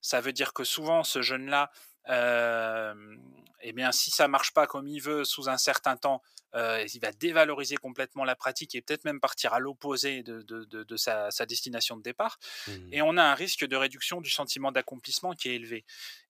Ça 0.00 0.20
veut 0.20 0.32
dire 0.32 0.52
que 0.52 0.62
souvent 0.62 1.02
ce 1.02 1.22
jeune-là, 1.22 1.72
eh 2.08 3.72
bien, 3.72 3.92
si 3.92 4.10
ça 4.10 4.28
marche 4.28 4.52
pas 4.52 4.66
comme 4.66 4.86
il 4.86 5.00
veut 5.00 5.24
sous 5.24 5.48
un 5.48 5.56
certain 5.56 5.96
temps, 5.96 6.22
il 6.54 7.00
va 7.00 7.12
dévaloriser 7.12 7.76
complètement 7.76 8.24
la 8.24 8.36
pratique 8.36 8.74
et 8.74 8.82
peut-être 8.82 9.04
même 9.04 9.20
partir 9.20 9.52
à 9.52 9.58
l'opposé 9.58 10.22
de, 10.22 10.96
sa, 10.96 11.30
destination 11.46 11.96
de 11.96 12.02
départ. 12.02 12.38
Mmh. 12.68 12.72
Et 12.92 13.02
on 13.02 13.16
a 13.16 13.22
un 13.22 13.34
risque 13.34 13.66
de 13.66 13.76
réduction 13.76 14.20
du 14.20 14.30
sentiment 14.30 14.72
d'accomplissement 14.72 15.32
qui 15.32 15.48
est 15.48 15.56
élevé. 15.56 15.84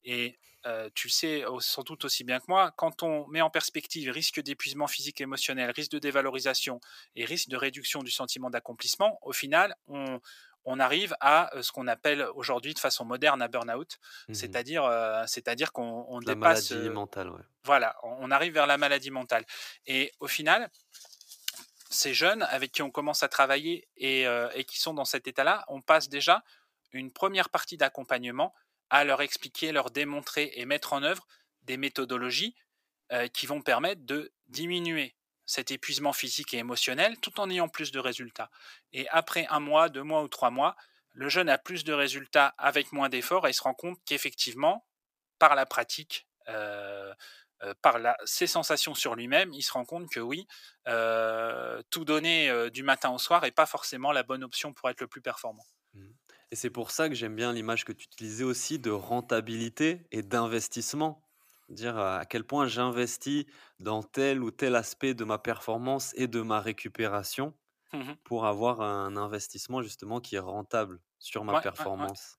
Et 0.04 0.38
tu 0.94 1.08
le 1.08 1.12
sais 1.12 1.44
sans 1.60 1.82
doute 1.82 2.04
aussi 2.04 2.24
bien 2.24 2.40
que 2.40 2.46
moi, 2.48 2.72
quand 2.76 3.02
on 3.02 3.26
met 3.28 3.40
en 3.40 3.50
perspective 3.50 4.10
risque 4.10 4.40
d'épuisement 4.40 4.86
physique 4.86 5.20
et 5.20 5.24
émotionnel, 5.24 5.70
risque 5.70 5.92
de 5.92 5.98
dévalorisation 5.98 6.80
et 7.14 7.24
risque 7.24 7.48
de 7.48 7.56
réduction 7.56 8.02
du 8.02 8.10
sentiment 8.10 8.50
d'accomplissement, 8.50 9.18
au 9.22 9.32
final, 9.32 9.76
on, 9.86 10.20
on 10.66 10.80
arrive 10.80 11.16
à 11.20 11.50
ce 11.62 11.72
qu'on 11.72 11.86
appelle 11.86 12.26
aujourd'hui 12.34 12.74
de 12.74 12.78
façon 12.78 13.04
moderne 13.04 13.40
un 13.40 13.48
burn-out, 13.48 13.98
mmh 14.28 14.34
c'est-à-dire, 14.34 15.24
c'est-à-dire 15.26 15.72
qu'on 15.72 16.20
dépasse. 16.20 16.70
La 16.70 16.76
maladie 16.76 16.94
mentale, 16.94 17.32
Voilà, 17.64 17.96
on 18.02 18.30
arrive 18.30 18.52
vers 18.52 18.66
la 18.66 18.76
maladie 18.76 19.10
mentale. 19.10 19.46
Et 19.86 20.12
au 20.20 20.26
final, 20.26 20.68
ces 21.88 22.14
jeunes 22.14 22.42
avec 22.42 22.72
qui 22.72 22.82
on 22.82 22.90
commence 22.90 23.22
à 23.22 23.28
travailler 23.28 23.88
et, 23.96 24.24
et 24.54 24.64
qui 24.64 24.78
sont 24.78 24.92
dans 24.92 25.04
cet 25.04 25.26
état-là, 25.28 25.64
on 25.68 25.80
passe 25.80 26.08
déjà 26.08 26.42
une 26.92 27.12
première 27.12 27.48
partie 27.48 27.76
d'accompagnement 27.76 28.54
à 28.90 29.04
leur 29.04 29.22
expliquer, 29.22 29.72
leur 29.72 29.90
démontrer 29.90 30.52
et 30.54 30.64
mettre 30.66 30.92
en 30.92 31.02
œuvre 31.02 31.26
des 31.62 31.76
méthodologies 31.76 32.54
qui 33.32 33.46
vont 33.46 33.62
permettre 33.62 34.04
de 34.04 34.32
diminuer 34.48 35.15
cet 35.46 35.70
épuisement 35.70 36.12
physique 36.12 36.52
et 36.54 36.58
émotionnel 36.58 37.18
tout 37.20 37.40
en 37.40 37.48
ayant 37.48 37.68
plus 37.68 37.92
de 37.92 37.98
résultats. 37.98 38.50
Et 38.92 39.08
après 39.08 39.46
un 39.48 39.60
mois, 39.60 39.88
deux 39.88 40.02
mois 40.02 40.22
ou 40.22 40.28
trois 40.28 40.50
mois, 40.50 40.76
le 41.12 41.28
jeune 41.28 41.48
a 41.48 41.56
plus 41.56 41.84
de 41.84 41.92
résultats 41.92 42.54
avec 42.58 42.92
moins 42.92 43.08
d'efforts 43.08 43.46
et 43.48 43.52
se 43.52 43.62
rend 43.62 43.74
compte 43.74 43.98
qu'effectivement, 44.04 44.86
par 45.38 45.54
la 45.54 45.64
pratique, 45.64 46.26
euh, 46.48 47.14
euh, 47.62 47.72
par 47.80 47.98
ses 48.26 48.46
sensations 48.46 48.94
sur 48.94 49.14
lui-même, 49.14 49.52
il 49.54 49.62
se 49.62 49.72
rend 49.72 49.86
compte 49.86 50.10
que 50.10 50.20
oui, 50.20 50.46
euh, 50.88 51.82
tout 51.90 52.04
donner 52.04 52.70
du 52.70 52.82
matin 52.82 53.10
au 53.10 53.18
soir 53.18 53.42
n'est 53.42 53.50
pas 53.50 53.66
forcément 53.66 54.12
la 54.12 54.22
bonne 54.22 54.44
option 54.44 54.74
pour 54.74 54.90
être 54.90 55.00
le 55.00 55.06
plus 55.06 55.22
performant. 55.22 55.64
Mmh. 55.94 56.08
Et 56.50 56.56
c'est 56.56 56.70
pour 56.70 56.90
ça 56.90 57.08
que 57.08 57.14
j'aime 57.14 57.34
bien 57.34 57.52
l'image 57.52 57.84
que 57.84 57.92
tu 57.92 58.04
utilisais 58.04 58.44
aussi 58.44 58.78
de 58.78 58.90
rentabilité 58.90 60.06
et 60.12 60.22
d'investissement 60.22 61.25
dire 61.68 61.98
à 61.98 62.24
quel 62.24 62.44
point 62.44 62.66
j'investis 62.66 63.44
dans 63.80 64.02
tel 64.02 64.42
ou 64.42 64.50
tel 64.50 64.74
aspect 64.74 65.14
de 65.14 65.24
ma 65.24 65.38
performance 65.38 66.12
et 66.16 66.28
de 66.28 66.40
ma 66.40 66.60
récupération 66.60 67.54
mmh 67.92 68.14
pour 68.24 68.46
avoir 68.46 68.80
un 68.80 69.16
investissement 69.16 69.80
justement 69.80 70.20
qui 70.20 70.34
est 70.34 70.40
rentable 70.40 70.98
sur 71.20 71.44
ma 71.44 71.60
performance. 71.60 72.38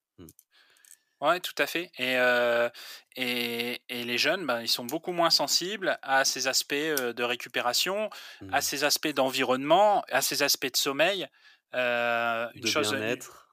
Ouais, 1.22 1.38
mmh. 1.38 1.42
tout 1.42 1.56
à 1.58 1.66
fait. 1.66 1.90
Et, 1.98 2.18
et, 3.16 3.82
et, 3.88 4.04
les 4.04 4.18
jeunes, 4.18 4.46
ben, 4.46 4.62
ils 4.62 4.68
sont 4.68 4.86
beaucoup 4.86 5.14
moins 5.14 5.30
sensibles 5.30 5.98
à 6.02 6.26
ces 6.26 6.48
aspects 6.48 6.74
de 6.74 7.24
récupération, 7.24 8.10
à 8.52 8.58
mmh. 8.58 8.62
ces 8.62 8.84
aspects 8.84 9.14
d'environnement, 9.14 10.04
à 10.10 10.22
ces 10.22 10.44
aspects 10.44 10.72
de 10.72 10.78
sommeil. 10.78 11.28
Euh, 11.76 12.48
une 12.56 12.68
chose, 12.68 12.96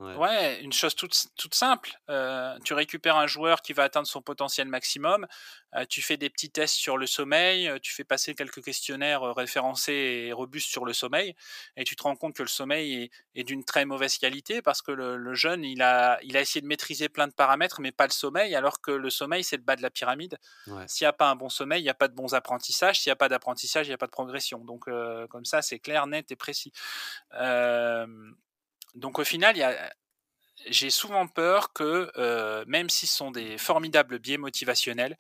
ouais. 0.01 0.61
une 0.61 0.73
chose 0.73 0.95
toute, 0.95 1.27
toute 1.37 1.55
simple. 1.55 1.91
Euh, 2.09 2.59
tu 2.65 2.75
récupères 2.75 3.17
un 3.17 3.27
joueur 3.27 3.63
qui 3.63 3.73
va 3.73 3.85
atteindre 3.85 4.07
son 4.07 4.23
potentiel 4.23 4.69
maximum. 4.69 5.27
Euh, 5.75 5.85
tu 5.89 6.03
fais 6.03 6.17
des 6.17 6.31
petits 6.31 6.51
tests 6.51 6.75
sur 6.75 6.97
le 6.97 7.07
sommeil. 7.07 7.71
Tu 7.83 7.93
fais 7.93 8.05
passer 8.05 8.35
quelques 8.35 8.63
questionnaires 8.63 9.23
référencés 9.35 10.27
et 10.27 10.33
robustes 10.33 10.71
sur 10.71 10.85
le 10.85 10.93
sommeil, 10.93 11.35
et 11.77 11.85
tu 11.85 11.97
te 11.97 12.03
rends 12.03 12.17
compte 12.17 12.35
que 12.35 12.43
le 12.43 12.49
sommeil 12.49 13.11
est, 13.35 13.45
d'une 13.45 13.65
très 13.65 13.85
mauvaise 13.85 14.19
qualité 14.19 14.63
parce 14.63 14.83
que 14.83 14.93
le, 14.93 15.35
jeune, 15.35 15.65
il 15.65 15.83
a, 15.83 16.19
il 16.23 16.37
a 16.37 16.41
essayé 16.41 16.61
de 16.61 16.67
maîtriser 16.67 17.09
plein 17.09 17.27
de 17.27 17.33
paramètres, 17.33 17.81
mais 17.81 17.93
pas 17.93 18.07
le 18.07 18.13
sommeil, 18.13 18.55
alors 18.55 18.81
que 18.81 18.91
le 18.91 19.11
sommeil, 19.11 19.45
c'est 19.45 19.57
le 19.57 19.63
bas 19.63 19.77
de 19.77 19.83
la 19.83 19.91
pyramide. 19.91 20.39
S'il 20.87 21.05
n'y 21.05 21.09
a 21.09 21.13
pas 21.13 21.29
un 21.29 21.37
bon 21.37 21.49
sommeil, 21.49 21.81
il 21.81 21.85
n'y 21.85 21.91
a 21.91 21.95
pas 21.95 22.09
de 22.09 22.15
bons 22.15 22.35
apprentissages. 22.35 23.01
S'il 23.01 23.11
n'y 23.11 23.15
a 23.15 23.17
pas 23.17 23.29
d'apprentissage, 23.29 23.87
il 23.87 23.91
n'y 23.91 23.95
a 23.95 23.99
pas 23.99 24.07
de 24.07 24.13
progression. 24.13 24.65
Donc, 24.65 24.89
comme 25.29 25.45
ça, 25.45 25.63
c'est 25.63 25.79
clair, 25.79 26.07
net 26.07 26.31
et 26.31 26.37
précis. 26.37 26.73
Euh, 27.35 28.07
donc 28.95 29.19
au 29.19 29.25
final, 29.25 29.57
j'ai 30.67 30.91
souvent 30.91 31.27
peur 31.27 31.73
que, 31.73 32.65
même 32.67 32.89
si 32.89 33.07
ce 33.07 33.17
sont 33.17 33.31
des 33.31 33.59
formidables 33.59 34.19
biais 34.19 34.39
motivationnels, 34.39 35.17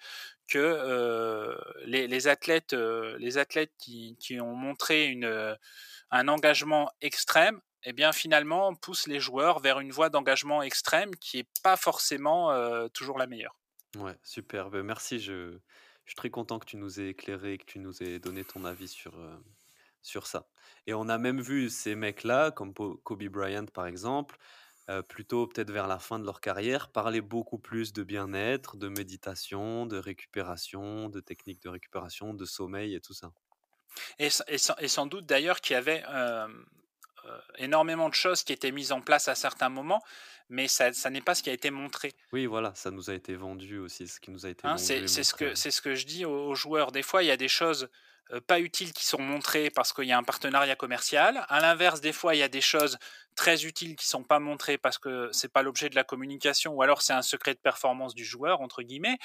que 0.48 1.56
les, 1.86 2.28
athlètes, 2.28 2.72
les 2.72 3.38
athlètes 3.38 3.72
qui, 3.78 4.40
ont 4.40 4.54
montré 4.54 5.06
une, 5.06 5.56
un 6.10 6.28
engagement 6.28 6.90
extrême, 7.00 7.60
eh 7.82 7.92
bien 7.92 8.12
finalement 8.12 8.74
poussent 8.74 9.06
les 9.06 9.20
joueurs 9.20 9.60
vers 9.60 9.80
une 9.80 9.90
voie 9.90 10.08
d'engagement 10.08 10.62
extrême 10.62 11.14
qui 11.16 11.38
n'est 11.38 11.48
pas 11.62 11.76
forcément 11.76 12.88
toujours 12.90 13.18
la 13.18 13.26
meilleure. 13.26 13.56
Ouais, 13.96 14.16
super. 14.22 14.70
Ben, 14.70 14.82
merci. 14.82 15.18
Je, 15.20 15.52
je, 16.04 16.10
suis 16.10 16.16
très 16.16 16.30
content 16.30 16.58
que 16.58 16.66
tu 16.66 16.76
nous 16.76 17.00
aies 17.00 17.10
éclairé, 17.10 17.58
que 17.58 17.64
tu 17.64 17.78
nous 17.78 18.02
aies 18.02 18.18
donné 18.18 18.44
ton 18.44 18.64
avis 18.64 18.88
sur, 18.88 19.14
sur 20.04 20.26
ça. 20.28 20.48
Et 20.86 20.94
on 20.94 21.08
a 21.08 21.18
même 21.18 21.40
vu 21.40 21.68
ces 21.70 21.96
mecs-là, 21.96 22.52
comme 22.52 22.72
Kobe 22.74 23.24
Bryant 23.24 23.66
par 23.66 23.86
exemple, 23.86 24.36
plutôt 25.08 25.46
peut-être 25.46 25.70
vers 25.70 25.88
la 25.88 25.98
fin 25.98 26.18
de 26.18 26.24
leur 26.24 26.40
carrière, 26.40 26.92
parlaient 26.92 27.22
beaucoup 27.22 27.58
plus 27.58 27.92
de 27.92 28.02
bien-être, 28.02 28.76
de 28.76 28.88
méditation, 28.88 29.86
de 29.86 29.96
récupération, 29.96 31.08
de 31.08 31.20
techniques 31.20 31.62
de 31.62 31.70
récupération, 31.70 32.34
de 32.34 32.44
sommeil 32.44 32.94
et 32.94 33.00
tout 33.00 33.14
ça. 33.14 33.32
Et 34.18 34.30
sans 34.30 34.44
et 34.48 34.58
sans 34.58 34.76
et 34.78 34.88
sans 34.88 35.06
doute 35.06 35.26
d'ailleurs 35.26 35.60
qu'il 35.60 35.74
y 35.74 35.76
avait, 35.76 36.04
énormément 37.58 38.08
de 38.08 38.14
choses 38.14 38.42
qui 38.42 38.52
étaient 38.52 38.72
mises 38.72 38.92
en 38.92 39.00
place 39.00 39.28
à 39.28 39.34
certains 39.34 39.68
moments, 39.68 40.02
mais 40.48 40.68
ça 40.68 40.92
ça 40.92 41.10
n'est 41.10 41.20
pas 41.20 41.34
ce 41.34 41.42
qui 41.42 41.50
a 41.50 41.52
été 41.52 41.70
montré. 41.70 42.12
Oui, 42.32 42.46
voilà, 42.46 42.74
ça 42.74 42.90
nous 42.90 43.10
a 43.10 43.14
été 43.14 43.34
vendu 43.34 43.78
aussi, 43.78 44.08
ce 44.08 44.20
qui 44.20 44.30
nous 44.30 44.44
a 44.46 44.50
été 44.50 44.66
Hein, 44.66 44.76
c'est 44.76 45.06
ce 45.06 45.34
que 45.34 45.54
ce 45.54 45.94
je 45.94 46.06
dis 46.06 46.24
aux 46.24 46.48
aux 46.48 46.54
joueurs. 46.54 46.92
Des 46.92 47.02
fois, 47.02 47.22
il 47.22 47.26
y 47.26 47.30
a 47.30 47.36
des 47.36 47.48
choses, 47.48 47.88
pas 48.46 48.60
utiles 48.60 48.92
qui 48.92 49.04
sont 49.04 49.20
montrées 49.20 49.70
parce 49.70 49.92
qu'il 49.92 50.04
y 50.04 50.12
a 50.12 50.18
un 50.18 50.22
partenariat 50.22 50.76
commercial. 50.76 51.44
À 51.48 51.60
l'inverse, 51.60 52.00
des 52.00 52.12
fois, 52.12 52.34
il 52.34 52.38
y 52.38 52.42
a 52.42 52.48
des 52.48 52.60
choses 52.60 52.98
très 53.36 53.64
utiles 53.64 53.96
qui 53.96 54.06
sont 54.06 54.22
pas 54.24 54.38
montrées 54.38 54.78
parce 54.78 54.98
que 54.98 55.28
c'est 55.32 55.52
pas 55.52 55.62
l'objet 55.62 55.88
de 55.90 55.94
la 55.96 56.04
communication 56.04 56.72
ou 56.74 56.82
alors 56.82 57.02
c'est 57.02 57.12
un 57.12 57.22
«secret 57.22 57.54
de 57.54 57.60
performance 57.60 58.14
du 58.14 58.24
joueur» 58.24 58.60
entre 58.60 58.82
guillemets. 58.82 59.18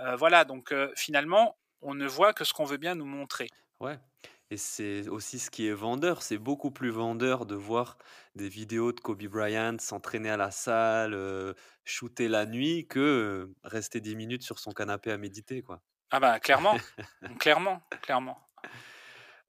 Heu, 0.00 0.14
voilà, 0.16 0.44
donc 0.44 0.72
heu, 0.72 0.92
finalement, 0.96 1.58
on 1.82 1.94
ne 1.94 2.06
voit 2.06 2.32
que 2.32 2.44
ce 2.44 2.52
qu'on 2.52 2.64
veut 2.64 2.78
bien 2.78 2.94
nous 2.94 3.06
montrer. 3.06 3.48
Ouais 3.80 3.98
et 4.50 4.56
c'est 4.56 5.08
aussi 5.08 5.38
ce 5.38 5.50
qui 5.50 5.66
est 5.66 5.72
vendeur. 5.72 6.22
C'est 6.22 6.38
beaucoup 6.38 6.70
plus 6.70 6.90
vendeur 6.90 7.46
de 7.46 7.54
voir 7.54 7.98
des 8.34 8.48
vidéos 8.48 8.92
de 8.92 9.00
Kobe 9.00 9.24
Bryant 9.24 9.76
s'entraîner 9.80 10.30
à 10.30 10.36
la 10.36 10.50
salle, 10.50 11.16
shooter 11.84 12.28
la 12.28 12.46
nuit 12.46 12.86
que, 12.86 13.52
rester 13.64 14.00
10 14.00 14.14
minutes 14.16 14.42
sur 14.42 14.58
son 14.58 14.70
canapé 14.72 15.10
à 15.10 15.18
méditer, 15.18 15.62
quoi. 15.62 15.82
Ah 16.10 16.20
bah, 16.20 16.40
clairement, 16.40 16.78
clairement, 17.38 17.82
clairement. 18.02 18.43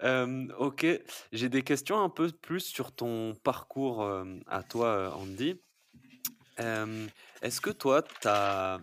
OK, 0.02 0.86
j'ai 1.32 1.50
des 1.50 1.64
questions 1.64 2.02
un 2.02 2.10
peu 2.10 2.32
plus 2.32 2.62
sur 2.62 2.94
ton 2.94 3.36
parcours, 3.36 4.10
à 4.48 4.64
toi, 4.64 5.16
Andy. 5.16 5.62
Est-ce 6.58 7.62
que 7.62 7.70
toi, 7.70 8.02
tu 8.02 8.28
as 8.28 8.80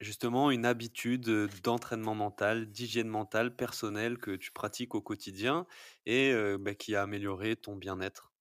justement 0.00 0.50
une 0.50 0.66
habitude, 0.66 1.48
d'entraînement 1.62 2.14
mental, 2.14 2.70
d'hygiène 2.70 3.08
mentale 3.08 3.54
personnelle 3.54 4.18
que 4.18 4.32
tu 4.32 4.50
pratiques 4.50 4.94
au 4.94 5.00
quotidien 5.00 5.66
et 6.06 6.34
bah, 6.58 6.74
qui 6.74 6.96
a 6.96 7.02
amélioré 7.02 7.56
ton 7.56 7.76
bien-être? 7.76 8.32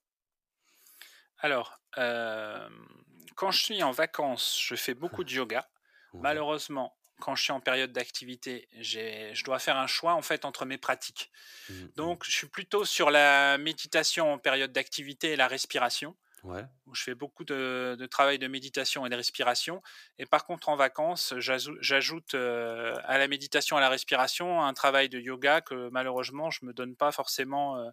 Alors, 1.38 1.82
quand 1.96 3.52
je 3.52 3.64
suis 3.64 3.84
en 3.84 3.92
vacances, 3.92 4.60
je 4.64 4.76
fais 4.76 4.94
beaucoup 4.94 5.24
de 5.24 5.32
yoga. 5.32 5.70
Ouais. 6.14 6.22
Malheureusement, 6.22 6.96
quand 7.22 7.36
je 7.36 7.44
suis 7.44 7.54
en 7.54 7.62
période 7.62 7.94
d'activité, 7.94 8.68
je 8.82 9.44
dois 9.46 9.60
faire 9.60 9.78
un 9.78 9.88
choix, 9.88 10.14
en 10.16 10.24
fait, 10.24 10.46
entre 10.46 10.66
mes 10.66 10.78
pratiques. 10.80 11.32
Mmh 11.70 11.92
mh. 11.92 11.92
Donc 11.96 12.24
je 12.26 12.32
suis 12.32 12.48
plutôt 12.50 12.86
sur 12.86 13.12
la 13.12 13.58
méditation 13.58 14.34
en 14.34 14.40
période 14.40 14.72
d'activité 14.72 15.34
et 15.34 15.36
la 15.38 15.48
respiration, 15.48 16.18
Ouais, 16.44 16.68
où 16.88 16.96
je 16.96 17.04
fais 17.04 17.16
beaucoup 17.16 17.46
de 17.46 17.96
de 18.00 18.06
travail 18.08 18.40
de 18.40 18.48
méditation 18.48 19.06
et 19.06 19.10
de 19.10 19.16
respiration 19.16 19.82
et 20.18 20.26
par 20.26 20.46
contre 20.46 20.70
en 20.70 20.76
vacances, 20.76 21.34
j'ajoute, 21.38 22.34
heu, 22.36 22.96
à 23.06 23.18
la 23.20 23.28
méditation, 23.28 23.78
à 23.78 23.82
la 23.82 23.90
respiration, 23.90 24.64
un 24.64 24.74
travail 24.74 25.10
de 25.10 25.20
yoga 25.20 25.62
que 25.62 25.90
malheureusement 25.92 26.50
je 26.52 26.66
me 26.66 26.74
donne 26.74 26.96
pas 26.96 27.12
forcément, 27.12 27.78
heu, 27.80 27.92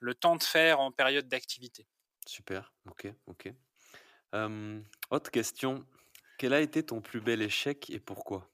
le 0.00 0.14
temps 0.14 0.36
de 0.36 0.42
faire 0.44 0.80
en 0.80 0.90
période 0.92 1.28
d'activité. 1.28 1.86
super, 2.26 2.72
OK, 2.86 3.06
OK. 3.26 3.52
Autre 5.10 5.30
question, 5.30 5.86
quel 6.38 6.52
a 6.54 6.60
été 6.60 6.84
ton 6.84 7.00
plus 7.00 7.20
bel 7.20 7.42
échec 7.42 7.90
et 7.90 8.00
pourquoi? 8.00 8.49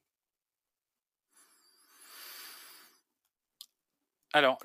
Alors 4.36 4.58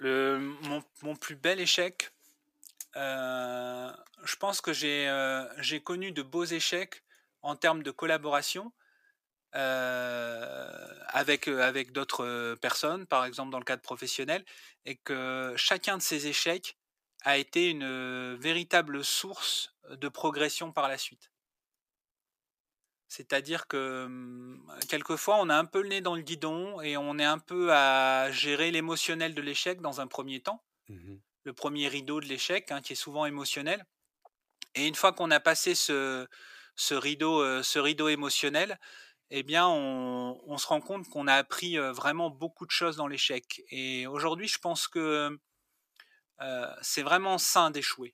mon 1.02 1.16
plus 1.16 1.38
bel 1.38 1.62
échec, 1.62 2.12
heu, 2.98 3.90
je 4.26 4.36
pense 4.36 4.60
que 4.60 4.74
j'ai, 4.74 5.08
heu, 5.08 5.48
j'ai 5.60 5.80
connu 5.80 6.12
de 6.12 6.22
beaux 6.22 6.44
échecs 6.44 7.04
en 7.42 7.56
termes 7.56 7.82
de 7.82 7.90
collaboration, 7.92 8.74
heu, 9.56 9.60
avec, 11.08 11.50
d'autres, 11.94 12.56
personnes, 12.56 13.08
par 13.08 13.24
exemple 13.24 13.50
dans 13.52 13.60
le 13.60 13.64
cadre 13.64 13.82
professionnel 13.82 14.44
et 14.84 14.98
que 14.98 15.54
chacun 15.56 15.96
de 15.96 16.02
ces 16.02 16.28
échecs 16.28 16.78
a 17.24 17.38
été 17.38 17.70
une, 17.70 18.36
véritable 18.36 19.06
source 19.06 19.74
de 19.90 20.10
progression 20.10 20.74
par 20.74 20.90
la 20.90 20.98
suite. 20.98 21.32
C'est-à-dire 23.12 23.68
que, 23.68 24.08
mmh, 24.08 24.80
quelquefois 24.90 25.38
on 25.42 25.50
a 25.50 25.56
un 25.58 25.66
peu 25.66 25.82
le 25.82 25.90
nez 25.90 26.02
dans 26.02 26.16
le 26.16 26.22
guidon 26.22 26.80
et 26.82 26.96
on 26.98 27.20
est 27.20 27.26
un 27.26 27.40
peu 27.40 27.74
à 27.74 28.32
gérer 28.32 28.72
l'émotionnel 28.72 29.34
de 29.36 29.42
l'échec 29.42 29.82
dans 29.82 30.00
un 30.02 30.08
premier 30.08 30.40
temps. 30.42 30.64
Mmh 30.90 31.22
Le 31.44 31.54
premier 31.54 31.88
rideau 31.90 32.22
de 32.22 32.28
l'échec, 32.28 32.72
hein, 32.72 32.82
qui 32.82 32.94
est 32.94 32.98
souvent 32.98 33.26
émotionnel 33.26 33.86
et 34.76 34.88
une 34.88 34.96
fois 34.96 35.14
qu'on 35.14 35.32
a 35.32 35.40
passé 35.40 35.76
ce 35.76 36.28
ce 36.76 36.96
rideau, 36.96 37.42
heu, 37.44 37.64
ce 37.64 37.80
rideau 37.80 38.10
émotionnel 38.10 38.80
eh 39.32 39.44
bien 39.44 39.68
on 39.70 40.42
on 40.48 40.58
se 40.60 40.68
rend 40.68 40.82
compte 40.82 41.08
qu'on 41.10 41.28
a 41.28 41.36
appris, 41.36 41.78
heu, 41.78 41.92
vraiment 41.92 42.30
beaucoup 42.32 42.66
de 42.68 42.72
choses 42.72 42.98
dans 42.98 43.08
l'échec 43.08 43.62
et 43.72 44.08
aujourd'hui 44.08 44.48
je 44.50 44.60
pense 44.60 44.88
que, 44.90 45.38
heu, 46.42 46.68
c'est 46.82 47.04
vraiment 47.04 47.38
sain 47.38 47.72
d'échouer. 47.72 48.14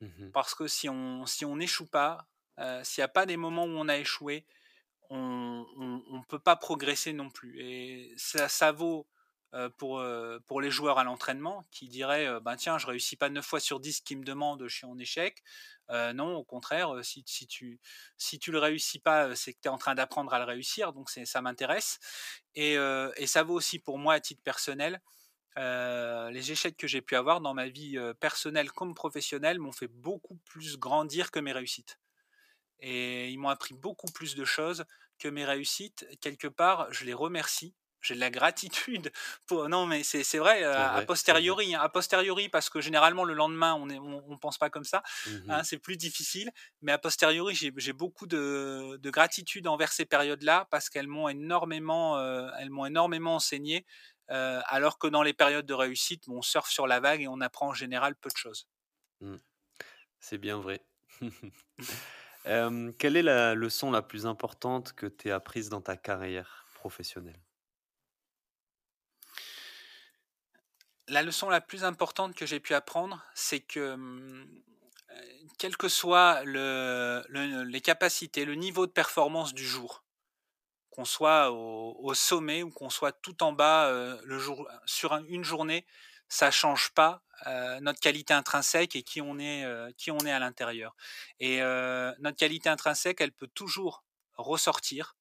Mmh 0.00 0.32
Parce 0.32 0.54
que 0.54 0.68
si 0.68 0.88
on 0.88 1.26
si 1.26 1.44
on 1.44 1.56
n'échoue 1.56 1.86
pas, 1.88 2.28
heu, 2.60 2.80
s'il 2.84 3.02
y 3.02 3.04
a 3.04 3.08
pas 3.08 3.26
des 3.26 3.36
moments 3.36 3.64
où 3.64 3.68
on 3.68 3.88
a 3.88 3.96
échoué, 3.98 4.46
on 5.10 5.66
on 5.78 6.22
peut 6.24 6.38
pas 6.40 6.56
progresser 6.56 7.12
non 7.12 7.30
plus 7.30 7.60
et 7.60 8.14
ça 8.16 8.72
vaut, 8.72 9.08
pour, 9.78 10.00
heu, 10.00 10.40
pour 10.46 10.60
les 10.60 10.70
joueurs 10.70 10.98
à 10.98 11.04
l'entraînement 11.04 11.64
qui 11.70 11.88
diraient, 11.88 12.40
«Ben, 12.40 12.56
tiens, 12.56 12.78
je 12.78 12.86
réussis 12.86 13.16
pas 13.16 13.28
9 13.30 13.46
fois 13.46 13.60
sur 13.60 13.80
10 13.80 13.94
ce 13.94 14.02
qu'ils 14.02 14.18
me 14.18 14.24
demandent, 14.24 14.66
je 14.68 14.74
suis 14.76 14.86
en 14.86 14.98
échec». 14.98 15.42
Non, 16.14 16.34
au 16.36 16.44
contraire, 16.44 16.92
si 17.04 17.24
tu 17.24 17.80
si 18.18 18.38
le 18.48 18.58
réussis 18.58 18.98
pas, 18.98 19.34
c'est 19.36 19.52
que 19.54 19.60
tu 19.62 19.68
es 19.68 19.70
en 19.70 19.78
train 19.78 19.94
d'apprendre 19.94 20.32
à 20.34 20.38
le 20.38 20.44
réussir, 20.44 20.92
donc 20.92 21.10
ça 21.10 21.40
m'intéresse 21.42 21.98
et 22.54 22.76
ça 23.26 23.42
vaut 23.44 23.54
aussi 23.54 23.78
pour 23.78 23.98
moi 23.98 24.14
à 24.14 24.20
titre 24.20 24.42
personnel. 24.42 25.00
Les 25.56 26.52
échecs 26.52 26.76
que 26.76 26.86
j'ai 26.88 27.02
pu 27.02 27.16
avoir 27.16 27.40
dans 27.40 27.54
ma 27.54 27.68
vie, 27.68 27.98
personnelle 28.20 28.72
comme 28.72 28.94
professionnelle 28.94 29.58
m'ont 29.60 29.72
fait 29.72 29.88
beaucoup 29.88 30.36
plus 30.46 30.78
grandir 30.78 31.30
que 31.32 31.40
mes 31.40 31.52
réussites 31.52 31.98
et 32.80 33.30
ils 33.30 33.38
m'ont 33.38 33.48
appris 33.48 33.74
beaucoup 33.74 34.10
plus 34.12 34.34
de 34.34 34.44
choses 34.44 34.84
que 35.18 35.28
mes 35.28 35.44
réussites. 35.44 36.06
Quelque 36.20 36.48
part, 36.48 36.92
je 36.92 37.04
les 37.04 37.14
remercie. 37.14 37.74
J'ai 38.02 38.14
de 38.14 38.20
la 38.20 38.30
gratitude 38.30 39.10
pour 39.46 39.68
non, 39.68 39.86
mais 39.86 40.02
c'est 40.04 40.38
vrai, 40.38 40.62
C'est 40.70 40.84
a 40.96 41.02
vrai. 41.02 41.06
posteriori, 41.06 41.74
hein, 41.74 41.80
a 41.80 41.88
posteriori 41.88 42.48
parce 42.48 42.68
que 42.70 42.80
généralement 42.80 43.24
le 43.24 43.34
lendemain 43.34 43.74
on 43.74 43.88
est 43.88 43.98
on 43.98 44.22
on 44.30 44.38
pense 44.38 44.58
pas 44.58 44.70
comme 44.70 44.84
ça, 44.84 45.02
hein, 45.48 45.62
Mmh 45.62 45.64
c'est 45.64 45.78
plus 45.78 45.96
difficile, 45.96 46.50
mais 46.82 46.92
a 46.92 46.98
posteriori 46.98 47.54
j'ai 47.54 47.92
beaucoup 47.92 48.26
de 48.26 48.98
de 49.00 49.10
gratitude 49.10 49.66
envers 49.66 49.92
ces 49.92 50.04
périodes-là 50.06 50.68
parce 50.70 50.88
qu'elles 50.90 51.08
m'ont 51.08 51.28
énormément, 51.28 52.18
elles 52.58 52.70
m'ont 52.70 52.86
énormément 52.86 53.36
enseigné, 53.36 53.86
heu, 54.30 54.60
alors 54.66 54.98
que 54.98 55.06
dans 55.08 55.22
les 55.22 55.34
périodes 55.34 55.66
de 55.66 55.74
réussite, 55.74 56.24
on 56.28 56.42
surfe 56.42 56.70
sur 56.70 56.86
la 56.86 57.00
vague 57.00 57.22
et 57.22 57.28
on 57.28 57.40
apprend 57.40 57.68
en 57.68 57.74
général 57.74 58.14
peu 58.16 58.28
de 58.30 58.36
choses. 58.36 58.66
Mmh. 59.20 59.36
C'est 60.20 60.38
bien 60.38 60.58
vrai. 60.60 60.86
Quelle 62.46 63.16
est 63.16 63.22
la 63.22 63.56
leçon 63.56 63.90
la 63.90 64.02
plus 64.02 64.24
importante 64.24 64.92
que 64.92 65.06
tu 65.06 65.28
aies 65.28 65.32
apprise 65.32 65.68
dans 65.68 65.80
ta 65.80 65.96
carrière 65.96 66.68
professionnelle? 66.74 67.40
La 71.08 71.22
leçon 71.22 71.48
la 71.50 71.60
plus 71.60 71.84
importante 71.84 72.34
que 72.34 72.46
j'ai 72.46 72.60
pu 72.60 72.74
apprendre, 72.74 73.24
c'est 73.34 73.60
que, 73.60 73.96
mmh, 73.96 74.62
heu, 75.10 75.14
quel 75.58 75.76
que 75.76 75.86
le 76.44 77.62
les 77.64 77.80
capacités, 77.80 78.44
le 78.44 78.54
niveau 78.54 78.86
de 78.86 78.92
performance 78.92 79.54
du 79.54 79.64
jour, 79.64 80.04
qu'on 80.90 81.04
soit 81.04 81.50
au 81.52 82.14
sommet 82.14 82.62
ou 82.62 82.70
qu'on 82.70 82.90
soit 82.90 83.12
tout 83.12 83.42
en 83.42 83.52
bas, 83.52 83.90
le 84.24 84.38
jour 84.38 84.68
sur 84.86 85.12
un 85.12 85.24
une 85.26 85.44
journée, 85.44 85.86
ça 86.28 86.50
change 86.50 86.90
pas, 86.90 87.22
notre 87.80 88.00
qualité 88.00 88.34
intrinsèque 88.34 88.96
et 88.96 89.02
qui 89.02 89.20
on 89.20 89.38
est, 89.38 89.64
qui 89.96 90.10
on 90.10 90.18
est 90.18 90.32
à 90.32 90.38
l'intérieur 90.38 90.96
et 91.38 91.60
notre 92.18 92.36
qualité 92.36 92.68
intrinsèque, 92.68 93.20
elle 93.20 93.32
peut 93.32 93.48
toujours 93.48 94.04
ressortir 94.36 95.16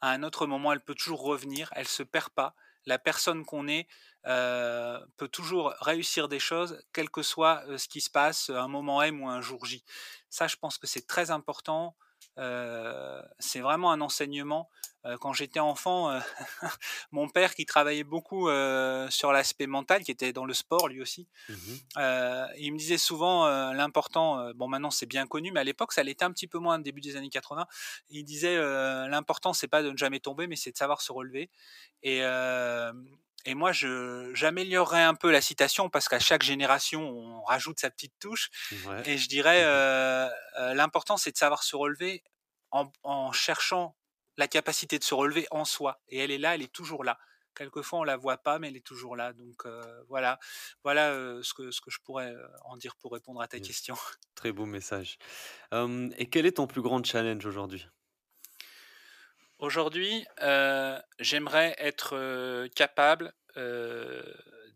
à 0.00 0.10
un 0.10 0.22
autre 0.22 0.46
moment, 0.46 0.72
elle 0.72 0.80
peut 0.80 0.94
toujours 0.94 1.22
revenir, 1.22 1.70
elle 1.74 1.88
se 1.88 2.02
perd 2.02 2.30
pas. 2.30 2.54
La 2.86 2.98
personne 2.98 3.44
qu'on 3.44 3.66
est, 3.68 3.88
peut 4.24 5.28
toujours 5.30 5.74
réussir 5.80 6.28
des 6.28 6.38
choses, 6.38 6.82
quel 6.92 7.10
que 7.10 7.22
soit, 7.22 7.64
ce 7.76 7.88
qui 7.88 8.00
se 8.00 8.10
passe, 8.10 8.50
un 8.50 8.68
moment 8.68 9.02
M 9.02 9.22
ou 9.22 9.28
un 9.28 9.40
jour 9.40 9.64
J. 9.66 9.84
Ça, 10.30 10.46
je 10.46 10.56
pense 10.56 10.78
que 10.78 10.86
c'est 10.86 11.06
très 11.06 11.30
important, 11.30 11.96
heu, 12.38 13.22
c'est 13.38 13.60
vraiment 13.60 13.92
un 13.92 14.00
enseignement. 14.00 14.68
Heu, 15.06 15.16
quand 15.18 15.32
j'étais 15.32 15.60
enfant, 15.60 16.10
heu, 16.12 16.20
mon 17.12 17.28
père 17.28 17.54
qui 17.54 17.66
travaillait 17.66 18.04
beaucoup, 18.04 18.48
sur 19.10 19.32
l'aspect 19.32 19.66
mental, 19.66 20.02
qui 20.04 20.10
était 20.10 20.32
dans 20.32 20.44
le 20.46 20.54
sport 20.54 20.88
lui 20.88 21.00
aussi, 21.02 21.28
Mmh 21.48 21.78
il 22.58 22.72
me 22.72 22.78
disait 22.78 22.98
souvent, 22.98 23.46
l'important, 23.72 24.52
bon 24.54 24.68
maintenant 24.68 24.90
c'est 24.90 25.06
bien 25.06 25.26
connu, 25.26 25.52
mais 25.52 25.60
à 25.60 25.64
l'époque 25.64 25.92
ça 25.92 26.02
l'était 26.02 26.24
un 26.24 26.32
petit 26.32 26.46
peu 26.48 26.58
moins, 26.58 26.78
début 26.78 27.00
des 27.00 27.16
années 27.16 27.28
80. 27.30 27.66
Il 28.10 28.24
disait, 28.24 28.56
«L'important 29.08 29.52
c'est 29.52 29.68
pas 29.68 29.82
de 29.82 29.90
ne 29.90 29.96
jamais 29.96 30.20
tomber, 30.20 30.46
mais 30.46 30.56
c'est 30.56 30.72
de 30.72 30.76
savoir 30.76 31.00
se 31.02 31.12
relever» 31.12 31.50
et 32.02 32.22
et 33.44 33.54
moi, 33.54 33.72
je 33.72 34.30
j'améliorerais 34.34 35.02
un 35.02 35.14
peu 35.14 35.30
la 35.30 35.40
citation 35.40 35.88
parce 35.90 36.08
qu'à 36.08 36.18
chaque 36.20 36.42
génération, 36.42 37.08
on 37.08 37.42
rajoute 37.44 37.80
sa 37.80 37.90
petite 37.90 38.14
touche 38.20 38.50
Ouais. 38.70 39.04
et 39.04 39.18
je 39.18 39.28
dirais, 39.28 39.62
Mmh 39.62 39.82
l'important, 40.74 41.16
c'est 41.16 41.32
de 41.32 41.36
savoir 41.38 41.62
se 41.62 41.76
relever 41.76 42.22
en 42.70 42.90
en 43.02 43.32
cherchant 43.32 43.96
la 44.36 44.48
capacité 44.48 44.98
de 44.98 45.04
se 45.04 45.14
relever 45.14 45.46
en 45.50 45.64
soi 45.64 46.00
et 46.08 46.18
elle 46.18 46.30
est 46.30 46.38
là, 46.38 46.54
elle 46.54 46.62
est 46.62 46.72
toujours 46.72 47.04
là. 47.04 47.18
Quelquefois, 47.54 47.98
on 48.00 48.04
la 48.04 48.16
voit 48.16 48.38
pas, 48.38 48.58
mais 48.60 48.68
elle 48.68 48.76
est 48.76 48.86
toujours 48.86 49.16
là 49.16 49.32
donc 49.32 49.64
voilà 50.08 50.38
voilà, 50.84 51.12
ce 51.42 51.54
que 51.54 51.70
ce 51.70 51.80
que 51.80 51.90
je 51.90 51.98
pourrais, 52.04 52.34
en 52.64 52.76
dire 52.76 52.96
pour 52.96 53.12
répondre 53.12 53.40
à 53.42 53.48
ta 53.48 53.58
Yes. 53.58 53.60
question. 53.60 53.96
Très 54.34 54.52
beau 54.52 54.64
message. 54.66 55.18
Et 55.72 56.30
quel 56.30 56.46
est 56.46 56.52
ton 56.56 56.66
plus 56.66 56.82
grand 56.82 57.04
challenge 57.04 57.44
aujourd'hui? 57.46 57.86
Aujourd'hui, 59.58 60.24
heu, 60.42 60.98
j'aimerais 61.18 61.74
être, 61.78 62.14
heu, 62.16 62.68
capable, 62.74 63.32
heu, 63.56 64.34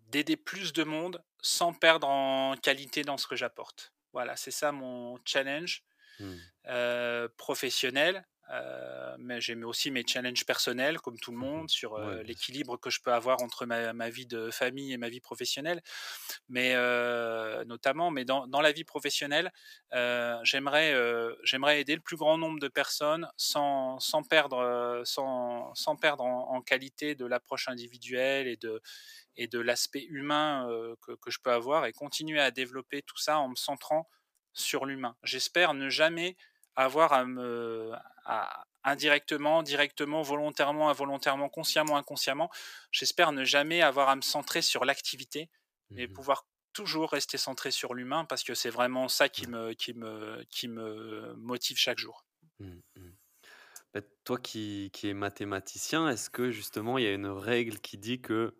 d'aider 0.08 0.36
plus 0.36 0.72
de 0.72 0.82
monde 0.84 1.22
sans 1.40 1.72
perdre 1.72 2.08
en 2.08 2.56
qualité 2.56 3.02
dans 3.02 3.16
ce 3.16 3.26
que 3.26 3.36
j'apporte. 3.36 3.94
Voilà, 4.12 4.36
c'est 4.36 4.50
ça 4.50 4.72
mon 4.72 5.18
challenge, 5.24 5.84
Mmh. 6.18 6.52
professionnel, 7.36 8.26
heu, 8.50 9.16
mais 9.18 9.40
j'ai 9.40 9.54
mais 9.54 9.64
aussi 9.64 9.90
mes 9.90 10.04
challenges 10.06 10.44
personnels 10.46 10.98
comme 11.00 11.18
tout 11.18 11.32
le 11.32 11.38
Mmh 11.40 11.48
mh. 11.62 11.66
monde 11.66 11.70
sur, 11.70 11.98
Ouais, 12.02 12.18
sûr. 12.24 12.24
l'équilibre 12.24 12.76
que 12.78 12.90
je 12.90 13.00
peux 13.02 13.12
avoir 13.12 13.42
entre 13.42 13.66
ma 13.66 13.92
ma 13.92 14.10
vie 14.10 14.26
de 14.26 14.50
famille 14.50 14.92
et 14.92 14.96
ma 14.98 15.08
vie 15.08 15.20
professionnelle. 15.20 15.82
Mais 16.48 16.74
heu, 16.76 17.64
notamment, 17.66 18.10
mais 18.10 18.24
dans 18.24 18.46
dans 18.46 18.60
la 18.60 18.72
vie 18.72 18.84
professionnelle, 18.84 19.52
j'aimerais, 20.42 20.94
j'aimerais 21.44 21.80
aider 21.80 21.94
le 21.94 22.00
plus 22.02 22.16
grand 22.16 22.38
nombre 22.38 22.60
de 22.60 22.68
personnes 22.68 23.28
sans 23.36 23.98
sans 24.00 24.22
perdre, 24.22 25.02
sans 25.04 25.74
sans 25.74 25.96
perdre 25.96 26.24
en 26.24 26.50
en 26.52 26.62
qualité 26.62 27.14
de 27.14 27.26
l'approche 27.26 27.68
individuelle 27.68 28.46
et 28.48 28.56
de 28.56 28.80
et 29.36 29.48
de 29.48 29.58
l'aspect 29.60 30.04
humain, 30.04 30.68
que 31.02 31.12
que 31.16 31.30
je 31.30 31.38
peux 31.42 31.52
avoir 31.52 31.86
et 31.86 31.92
continuer 31.92 32.40
à 32.40 32.50
développer 32.50 33.02
tout 33.02 33.18
ça 33.18 33.38
en 33.38 33.48
me 33.48 33.56
centrant 33.56 34.08
sur 34.52 34.86
l'humain. 34.86 35.16
J'espère 35.22 35.74
ne 35.74 35.88
jamais 35.90 36.36
avoir 36.76 37.12
à 37.12 37.24
me 37.24 37.92
à 38.24 38.64
indirectement, 38.84 39.62
directement, 39.62 40.22
volontairement, 40.22 40.90
involontairement, 40.90 41.48
consciemment, 41.48 41.96
inconsciemment, 41.96 42.50
j'espère 42.90 43.32
ne 43.32 43.44
jamais 43.44 43.82
avoir 43.82 44.08
à 44.08 44.16
me 44.16 44.22
centrer 44.22 44.62
sur 44.62 44.84
l'activité, 44.84 45.50
mais 45.96 46.06
Mmh 46.06 46.12
mh. 46.12 46.22
pouvoir 46.22 46.46
toujours 46.72 47.10
rester 47.10 47.38
centré 47.38 47.70
sur 47.70 47.94
l'humain 47.94 48.24
parce 48.24 48.42
que 48.44 48.54
c'est 48.54 48.70
vraiment 48.70 49.08
ça 49.08 49.28
qui 49.28 49.46
me 49.46 49.72
qui 49.74 49.92
me 49.94 50.44
qui 50.50 50.68
me 50.68 51.34
motive 51.36 51.76
chaque 51.78 51.98
jour. 51.98 52.24
Mmh 52.60 52.80
mh. 52.96 53.10
Bah, 53.94 54.00
toi 54.24 54.38
qui 54.38 54.90
qui 54.92 55.08
es 55.08 55.14
mathématicien, 55.14 56.08
est-ce 56.10 56.30
que 56.30 56.50
justement 56.52 56.98
il 56.98 57.04
y 57.04 57.08
a 57.08 57.14
une 57.14 57.26
règle 57.28 57.80
qui 57.80 57.98
dit 57.98 58.20
que 58.22 58.56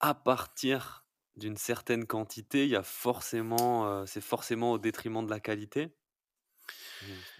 à 0.00 0.14
partir 0.14 1.06
d'une 1.36 1.56
certaine 1.56 2.06
quantité, 2.06 2.64
il 2.64 2.70
y 2.70 2.76
a 2.76 2.82
forcément, 2.84 4.02
heu, 4.02 4.06
c'est 4.06 4.20
forcément 4.22 4.72
au 4.72 4.78
détriment 4.78 5.24
de 5.26 5.30
la 5.30 5.40
qualité? 5.40 5.96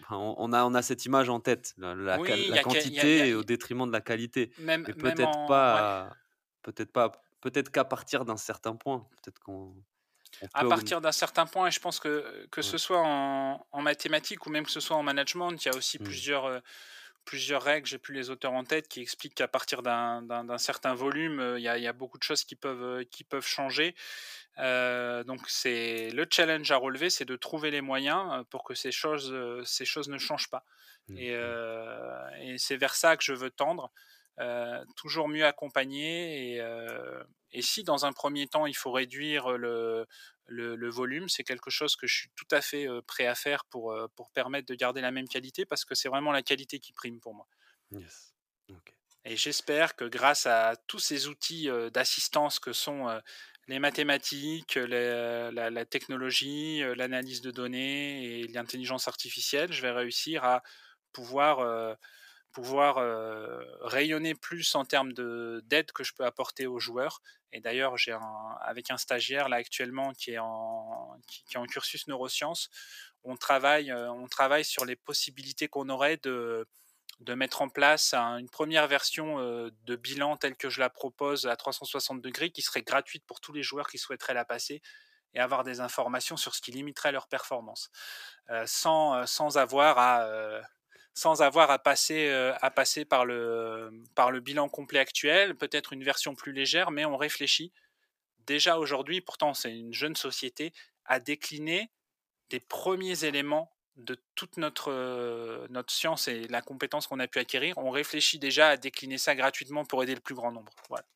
Enfin, 0.02 0.16
on 0.38 0.52
a 0.52 0.64
on 0.64 0.74
a 0.74 0.82
cette 0.82 1.04
image 1.06 1.28
en 1.28 1.40
tête, 1.40 1.74
la 1.78 2.14
Oui, 2.14 2.52
a 2.52 2.54
a 2.54 2.58
quantité 2.58 3.34
au 3.34 3.42
détriment 3.44 3.86
de 3.86 3.92
la 3.92 4.00
qualité, 4.00 4.52
même 4.56 4.88
peut-être 4.98 5.38
ouais. 5.72 5.84
pas 5.86 6.16
peut-être 6.62 6.92
pas 6.92 7.12
peut-être 7.40 7.70
qu'à 7.70 7.84
partir 7.84 8.24
d'un 8.24 8.36
certain 8.36 8.76
point, 8.76 9.08
peut-être 9.22 9.38
qu'on 9.40 9.76
on 10.42 10.48
À 10.54 10.64
partir 10.64 11.00
d'un 11.00 11.12
certain 11.12 11.46
point 11.46 11.68
et 11.68 11.70
je 11.70 11.80
pense 11.80 11.98
que 12.00 12.46
que 12.50 12.60
ouais. 12.60 12.72
ce 12.72 12.78
soit 12.78 13.00
en 13.02 13.66
en 13.72 13.82
mathématiques 13.82 14.46
ou 14.46 14.50
même 14.50 14.64
que 14.64 14.70
ce 14.70 14.80
soit 14.80 14.96
en 14.96 15.02
management, 15.02 15.52
il 15.52 15.66
y 15.66 15.68
a 15.70 15.74
aussi 15.74 15.98
Mmh. 15.98 15.98
plusieurs, 15.98 16.46
heu, 16.46 16.62
plusieurs 17.24 17.62
règles, 17.62 17.86
j'ai 17.86 17.98
plus 17.98 18.14
les 18.14 18.30
auteurs 18.30 18.52
en 18.52 18.64
tête, 18.64 18.88
qui 18.88 19.00
expliquent 19.00 19.34
qu'à 19.36 19.48
partir 19.48 19.82
d'un 19.82 20.58
certain 20.58 20.94
volume, 20.94 21.40
heu, 21.40 21.58
il 21.58 21.62
y 21.62 21.68
a 21.68 21.78
il 21.78 21.84
y 21.84 21.86
a 21.88 21.92
beaucoup 21.92 22.18
de 22.18 22.22
choses 22.22 22.44
qui 22.44 22.56
peuvent, 22.56 23.04
qui 23.06 23.24
peuvent 23.24 23.46
changer. 23.46 23.94
Heu, 24.58 25.24
donc 25.26 25.42
c'est 25.48 26.10
le 26.12 26.26
challenge 26.30 26.70
à 26.72 26.76
relever, 26.76 27.10
c'est 27.10 27.24
de 27.26 27.36
trouver 27.36 27.70
les 27.70 27.80
moyens, 27.82 28.44
pour 28.50 28.64
que 28.64 28.74
ces 28.74 28.92
choses, 28.92 29.32
heu, 29.32 29.64
ces 29.64 29.84
choses 29.86 30.08
ne 30.08 30.18
changent 30.18 30.50
pas. 30.50 30.64
Mmh 31.08 31.56
et 32.40 32.58
c'est 32.58 32.76
vers 32.76 32.94
ça 32.94 33.16
que 33.16 33.24
je 33.24 33.32
veux 33.32 33.50
tendre, 33.50 33.92
toujours 34.96 35.28
mieux 35.28 35.44
accompagner 35.46 36.54
et 36.54 36.60
heu 36.60 37.24
et 37.54 37.60
si 37.62 37.84
dans 37.84 38.06
un 38.06 38.12
premier 38.14 38.46
temps, 38.48 38.64
il 38.66 38.74
faut 38.76 38.90
réduire, 38.92 39.50
le 39.58 40.06
le 40.46 40.74
le 40.76 40.90
volume, 40.90 41.28
c'est 41.28 41.44
quelque 41.44 41.70
chose 41.70 41.96
que 41.96 42.06
je 42.06 42.14
suis 42.20 42.30
tout 42.34 42.46
à 42.50 42.60
fait, 42.62 42.86
prêt 43.06 43.26
à 43.26 43.34
faire 43.34 43.64
pour, 43.66 43.94
pour 44.16 44.30
permettre 44.32 44.66
de 44.66 44.74
garder 44.74 45.00
la 45.02 45.10
même 45.12 45.28
qualité 45.28 45.66
parce 45.66 45.84
que 45.84 45.94
c'est 45.94 46.08
vraiment 46.08 46.32
la 46.32 46.42
qualité 46.42 46.78
qui 46.80 46.92
prime 46.92 47.20
pour 47.20 47.34
moi 47.34 47.46
Yes. 47.90 48.34
OK. 48.68 48.92
et 49.24 49.36
j'espère 49.36 49.94
que 49.96 50.04
grâce 50.04 50.46
à 50.46 50.74
tous 50.88 50.98
ces 50.98 51.28
outils, 51.28 51.68
d'assistance 51.92 52.58
que 52.58 52.72
sont, 52.72 53.06
les 53.68 53.78
mathématiques, 53.78 54.74
la 54.74 55.50
la 55.52 55.84
technologie, 55.86 56.80
l'analyse 56.96 57.40
de 57.40 57.50
données 57.52 58.40
et 58.40 58.48
l'intelligence 58.48 59.06
artificielle, 59.08 59.72
je 59.72 59.80
vais 59.82 59.92
réussir 59.92 60.42
à 60.44 60.62
pouvoir, 61.12 61.96
pouvoir, 62.52 62.98
heu, 63.00 63.66
rayonner 63.82 64.34
plus 64.34 64.74
en 64.74 64.84
termes 64.84 65.12
de 65.12 65.62
d'aide 65.66 65.92
que 65.92 66.04
je 66.04 66.12
peux 66.14 66.24
apporter 66.24 66.66
aux 66.66 66.78
joueurs. 66.80 67.20
Et 67.52 67.60
d'ailleurs 67.60 67.96
j'ai 67.98 68.16
avec 68.60 68.90
un 68.90 68.96
stagiaire 68.98 69.48
là 69.48 69.56
actuellement 69.56 70.12
qui 70.12 70.32
est 70.32 70.38
en 70.38 71.16
qui 71.26 71.44
est 71.56 71.58
en 71.58 71.66
cursus 71.66 72.06
neurosciences, 72.08 72.70
on 73.24 73.36
travaille, 73.36 73.90
heu, 73.90 74.10
on 74.10 74.26
travaille 74.28 74.64
sur 74.64 74.84
les 74.84 74.96
possibilités 74.96 75.68
qu'on 75.68 75.88
aurait 75.88 76.16
de 76.18 76.66
de 77.20 77.34
mettre 77.34 77.62
en 77.62 77.68
place 77.70 78.14
un 78.14 78.38
une 78.38 78.50
première 78.50 78.88
version, 78.88 79.38
heu, 79.40 79.70
de 79.84 79.96
bilan 79.96 80.36
telle 80.36 80.56
que 80.56 80.70
je 80.70 80.80
la 80.80 80.90
propose 80.90 81.46
à 81.46 81.56
360 81.56 82.20
degrés 82.22 82.50
qui 82.50 82.62
serait 82.62 82.82
gratuite 82.82 83.24
pour 83.26 83.40
tous 83.40 83.52
les 83.52 83.62
joueurs 83.62 83.88
qui 83.88 83.98
souhaiteraient 83.98 84.34
la 84.34 84.44
passer 84.44 84.82
et 85.34 85.40
avoir 85.40 85.64
des 85.64 85.80
informations 85.80 86.36
sur 86.38 86.54
ce 86.54 86.60
qui 86.62 86.72
limiterait 86.72 87.12
leur 87.12 87.28
performance, 87.28 87.90
sans, 88.66 89.26
sans 89.26 89.58
avoir 89.58 89.98
à, 89.98 90.26
sans 91.14 91.42
avoir 91.42 91.70
à 91.70 91.78
passer, 91.78 92.28
heu, 92.28 92.52
à 92.60 92.70
passer 92.70 93.04
par 93.04 93.24
le, 93.26 93.90
par 94.14 94.30
le 94.30 94.40
bilan 94.40 94.68
complet 94.68 94.98
actuel, 95.00 95.56
peut-être 95.56 95.92
une 95.92 96.04
version 96.04 96.34
plus 96.34 96.52
légère, 96.52 96.90
mais 96.90 97.04
on 97.04 97.16
réfléchit 97.16 97.72
déjà 98.46 98.78
aujourd'hui, 98.78 99.20
pourtant 99.20 99.54
c'est 99.54 99.76
une 99.76 99.94
jeune 99.94 100.16
société, 100.16 100.72
à 101.04 101.20
décliner 101.20 101.90
des 102.50 102.60
premiers 102.60 103.24
éléments 103.24 103.72
de 103.96 104.16
toute 104.36 104.56
notre, 104.58 104.90
heu, 104.92 105.66
notre 105.70 105.92
science 105.92 106.28
et 106.28 106.48
la 106.48 106.62
compétence 106.62 107.06
qu'on 107.08 107.20
a 107.20 107.28
pu 107.28 107.38
acquérir. 107.40 107.78
On 107.78 107.90
réfléchit 107.90 108.38
déjà 108.38 108.70
à 108.70 108.76
décliner 108.78 109.18
ça 109.18 109.34
gratuitement 109.36 109.84
pour 109.86 110.02
aider 110.02 110.14
le 110.14 110.20
plus 110.22 110.34
grand 110.36 110.52
nombre. 110.52 110.72
Voilà. 110.88 111.06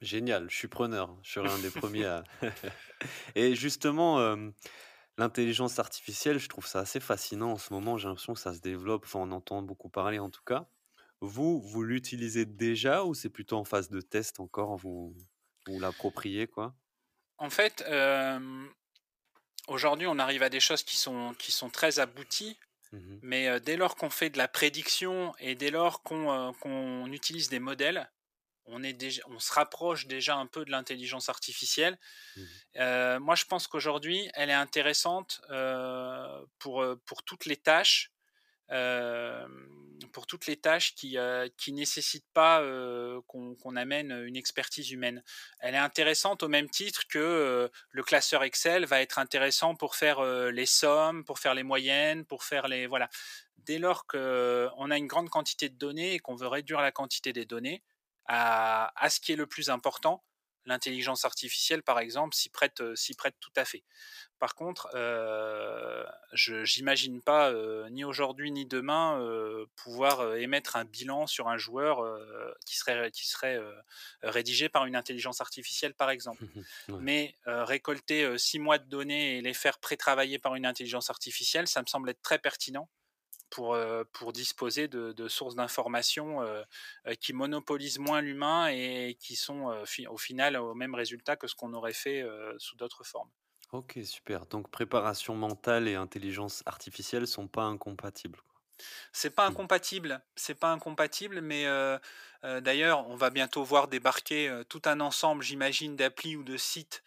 Génial, 0.00 0.48
je 0.50 0.56
suis 0.56 0.68
preneur, 0.68 1.18
je 1.22 1.30
serai 1.32 1.48
un 1.50 1.58
des 1.58 1.70
premiers 1.70 2.06
à 2.06 2.26
et 3.34 3.54
justement, 3.54 4.18
hem, 4.32 4.54
l'intelligence 5.18 5.78
artificielle, 5.78 6.38
je 6.38 6.48
trouve 6.48 6.66
ça 6.66 6.80
assez 6.80 7.00
fascinant 7.00 7.52
en 7.52 7.58
ce 7.58 7.72
moment, 7.72 7.96
j'ai 7.98 8.08
l'impression 8.08 8.34
que 8.34 8.40
ça 8.40 8.54
se 8.54 8.60
développe, 8.60 9.04
enfin, 9.04 9.20
on 9.20 9.32
entend 9.32 9.62
beaucoup 9.62 9.88
parler 9.90 10.18
en 10.18 10.30
tout 10.30 10.42
cas. 10.44 10.68
Vous, 11.20 11.60
vous 11.60 11.82
l'utilisez 11.84 12.46
déjà 12.46 13.04
ou 13.04 13.14
c'est 13.14 13.30
plutôt 13.30 13.56
en 13.58 13.64
phase 13.64 13.90
de 13.90 14.00
test 14.00 14.40
encore, 14.40 14.76
vous 14.76 15.14
vous 15.66 15.78
l'appropriez 15.80 16.46
quoi? 16.48 16.76
En 17.38 17.50
fait, 17.50 17.82
aujourd'hui, 19.68 20.06
on 20.06 20.18
arrive 20.18 20.42
à 20.42 20.48
des 20.48 20.60
choses 20.60 20.82
qui 20.82 20.96
sont 20.96 21.34
qui 21.38 21.52
sont 21.52 21.70
très 21.70 21.98
abouties, 21.98 22.58
Mmh 22.92 22.98
mh. 23.00 23.22
mais 23.22 23.60
dès 23.60 23.76
lors 23.76 23.96
qu'on 23.96 24.10
fait 24.10 24.30
de 24.30 24.38
la 24.38 24.48
prédiction 24.48 25.34
et 25.40 25.54
dès 25.56 25.70
lors 25.70 26.02
qu'on 26.02 27.06
utilise 27.12 27.48
des 27.50 27.60
modèles, 27.60 28.10
on 28.72 28.82
est 28.82 28.92
déj 28.94 29.22
on 29.28 29.38
se 29.40 29.52
rapproche 29.52 30.06
déjà 30.06 30.36
un 30.36 30.46
peu 30.46 30.64
de 30.64 30.70
l'intelligence 30.70 31.28
artificielle. 31.28 31.98
Mmh 32.36 32.42
mh. 32.44 32.60
Heu, 32.78 33.18
moi, 33.20 33.34
je 33.36 33.44
pense 33.46 33.68
qu'aujourd'hui, 33.68 34.30
elle 34.34 34.50
est 34.50 34.54
intéressante, 34.54 35.42
heu, 35.50 36.46
pour, 36.58 36.82
heu, 36.82 36.96
pour 37.06 37.24
toutes 37.24 37.46
les 37.46 37.56
tâches, 37.56 38.12
pour 40.12 40.26
toutes 40.26 40.46
les 40.46 40.56
tâches 40.58 40.94
qui, 40.96 41.18
heu, 41.18 41.50
qui 41.58 41.72
nécessitent 41.72 42.30
pas, 42.34 42.62
qu'on 43.28 43.76
amène, 43.76 44.12
une 44.12 44.36
expertise 44.36 44.90
humaine. 44.92 45.22
Elle 45.60 45.74
est 45.76 45.78
intéressante 45.78 46.42
au 46.44 46.48
même 46.48 46.70
titre 46.70 47.02
que, 47.08 47.70
le 47.90 48.02
classeur 48.04 48.42
Excel 48.44 48.86
va 48.86 49.00
être 49.02 49.18
intéressant 49.20 49.74
pour 49.76 49.96
faire, 49.96 50.22
les 50.52 50.66
sommes, 50.66 51.24
pour 51.24 51.38
faire 51.40 51.54
les 51.54 51.64
moyennes, 51.64 52.24
pour 52.26 52.44
faire 52.44 52.68
les 52.68 52.86
voilà. 52.88 53.08
Dès 53.58 53.78
lors 53.78 54.06
qu'on 54.06 54.90
a 54.90 54.98
une 54.98 55.06
grande 55.08 55.30
quantité 55.30 55.68
de 55.70 55.76
données 55.76 56.14
et 56.14 56.18
qu'on 56.20 56.36
veut 56.36 56.48
réduire 56.48 56.80
la 56.82 56.92
quantité 56.92 57.32
des 57.34 57.44
données 57.46 57.82
à 58.30 58.92
à 58.96 59.10
ce 59.10 59.20
qui 59.20 59.32
est 59.32 59.36
le 59.36 59.46
plus 59.48 59.70
important, 59.70 60.24
l'intelligence 60.66 61.24
artificielle, 61.24 61.82
par 61.82 62.00
exemple, 62.00 62.34
s'y 62.36 62.50
prête, 62.50 62.82
s'y 62.96 63.14
prête 63.14 63.36
tout 63.40 63.52
à 63.56 63.64
fait. 63.66 63.84
Par 64.40 64.54
contre, 64.56 64.88
heu, 64.96 66.06
je 66.34 66.64
j'imagine 66.64 67.22
pas, 67.22 67.52
heu, 67.52 67.88
ni 67.90 68.04
aujourd'hui 68.04 68.52
ni 68.52 68.66
demain, 68.66 69.20
pouvoir, 69.76 70.36
émettre 70.36 70.76
un 70.76 70.84
bilan 70.86 71.26
sur 71.28 71.48
un 71.48 71.58
joueur, 71.58 72.04
qui 72.66 72.76
serait 72.78 73.10
qui 73.12 73.28
serait, 73.28 73.56
heu, 73.58 73.74
rédigé 74.22 74.68
par 74.70 74.86
une 74.86 74.96
intelligence 74.96 75.40
artificielle, 75.42 75.94
par 75.94 76.10
exemple. 76.10 76.40
Ouais. 76.88 77.00
Mais, 77.00 77.36
récolter, 77.46 78.38
6 78.38 78.58
mois 78.60 78.78
de 78.78 78.88
données 78.88 79.38
et 79.38 79.42
les 79.42 79.54
faire 79.54 79.78
pré-travailler 79.80 80.38
par 80.40 80.54
une 80.56 80.66
intelligence 80.66 81.10
artificielle, 81.10 81.68
ça 81.68 81.82
me 81.82 81.86
semble 81.88 82.10
être 82.10 82.22
très 82.22 82.38
pertinent 82.40 82.88
pour, 83.50 83.76
pour 84.12 84.32
disposer 84.32 84.88
de, 84.88 85.28
sources 85.28 85.54
d'informations 85.56 86.40
qui 87.20 87.32
monopolisent 87.32 87.98
moins 87.98 88.20
l'humain 88.20 88.68
et 88.68 89.16
qui 89.20 89.36
sont 89.36 89.74
au 90.08 90.16
final 90.18 90.56
au 90.56 90.74
même 90.74 90.94
résultat 90.94 91.36
que 91.36 91.46
ce 91.46 91.54
qu'on 91.54 91.72
aurait 91.74 91.92
fait 91.92 92.24
sous 92.58 92.76
d'autres 92.76 93.04
formes. 93.04 93.30
Ok, 93.72 93.98
super. 94.04 94.46
Donc 94.46 94.70
préparation 94.70 95.34
mentale 95.34 95.88
et 95.88 95.96
intelligence 95.96 96.62
artificielle 96.66 97.26
sont 97.26 97.48
pas 97.48 97.64
incompatibles. 97.64 98.38
C'est 99.12 99.30
pas 99.30 99.46
Mmh. 99.46 99.56
incompatible, 99.56 100.22
c'est 100.36 100.54
pas 100.54 100.72
incompatible, 100.72 101.40
mais 101.40 101.64
d'ailleurs, 102.42 103.08
on 103.08 103.16
va 103.16 103.30
bientôt 103.30 103.64
voir 103.64 103.88
débarquer 103.88 104.62
tout 104.68 104.82
un 104.86 105.00
ensemble, 105.00 105.42
j'imagine, 105.42 105.96
d'applis 105.96 106.36
ou 106.36 106.42
de 106.44 106.56
sites 106.56 107.02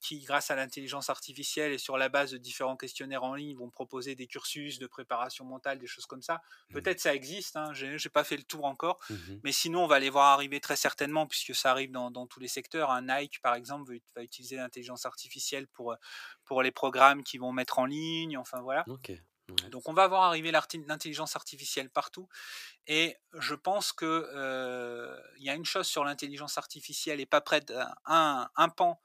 qui, 0.00 0.20
grâce 0.20 0.50
à 0.50 0.56
l'intelligence 0.56 1.10
artificielle 1.10 1.72
et 1.72 1.78
sur 1.78 1.98
la 1.98 2.08
base 2.08 2.30
de 2.30 2.38
différents 2.38 2.76
questionnaires 2.76 3.24
en 3.24 3.34
ligne, 3.34 3.56
vont 3.56 3.70
proposer 3.70 4.14
des 4.14 4.26
cursus 4.26 4.78
de 4.78 4.86
préparation 4.86 5.44
mentale, 5.44 5.78
des 5.78 5.86
choses 5.86 6.06
comme 6.06 6.22
ça. 6.22 6.40
Mmh. 6.70 6.74
Peut-être 6.74 7.00
ça 7.00 7.14
existe, 7.14 7.56
hein, 7.56 7.72
j'ai 7.72 8.08
pas 8.08 8.24
fait 8.24 8.36
le 8.36 8.44
tour 8.44 8.64
encore, 8.64 8.98
Mmh 9.10 9.40
mais 9.44 9.52
sinon 9.52 9.84
on 9.84 9.86
va 9.86 9.98
les 9.98 10.10
voir 10.10 10.26
arriver 10.26 10.60
très 10.60 10.76
certainement 10.76 11.26
puisque 11.26 11.54
ça 11.54 11.70
arrive 11.70 11.90
dans, 11.90 12.26
tous 12.26 12.40
les 12.40 12.48
secteurs. 12.48 12.90
Un 12.90 13.02
Nike, 13.02 13.40
par 13.40 13.54
exemple, 13.54 13.96
va 14.14 14.22
utiliser 14.22 14.56
l'intelligence 14.56 15.06
artificielle 15.06 15.66
pour, 15.68 15.96
pour 16.44 16.62
les 16.62 16.70
programmes 16.70 17.22
qu'ils 17.22 17.40
vont 17.40 17.52
mettre 17.52 17.78
en 17.78 17.86
ligne. 17.86 18.36
Enfin 18.36 18.60
voilà. 18.60 18.84
Donc 19.70 19.88
on 19.88 19.92
va 19.92 20.06
voir 20.06 20.22
arriver 20.22 20.52
l'intelligence 20.52 21.36
artificielle 21.36 21.90
partout. 21.90 22.28
Et 22.86 23.16
je 23.34 23.54
pense 23.54 23.92
que 23.92 25.18
il 25.38 25.44
y 25.44 25.50
a 25.50 25.54
une 25.54 25.64
chose 25.64 25.86
sur 25.86 26.04
l'intelligence 26.04 26.58
artificielle 26.58 27.20
et 27.20 27.26
pas 27.26 27.40
prête 27.40 27.72
un, 28.06 28.48
un 28.56 28.68
pan 28.68 29.00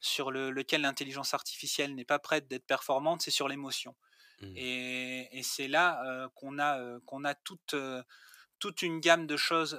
sur 0.00 0.30
lequel 0.30 0.82
l'intelligence 0.82 1.34
artificielle 1.34 1.94
n'est 1.94 2.04
pas 2.04 2.18
prête 2.18 2.48
d'être 2.48 2.66
performante, 2.66 3.22
c'est 3.22 3.30
sur 3.30 3.48
l'émotion. 3.48 3.94
Mmh. 4.40 4.52
Et, 4.56 5.40
c'est 5.42 5.68
là 5.68 6.28
qu'on 6.34 6.58
a, 6.58 6.98
qu'on 7.04 7.24
a 7.24 7.34
toute, 7.34 7.74
toute 8.58 8.82
une 8.82 9.00
gamme 9.00 9.26
de 9.26 9.36
choses 9.36 9.78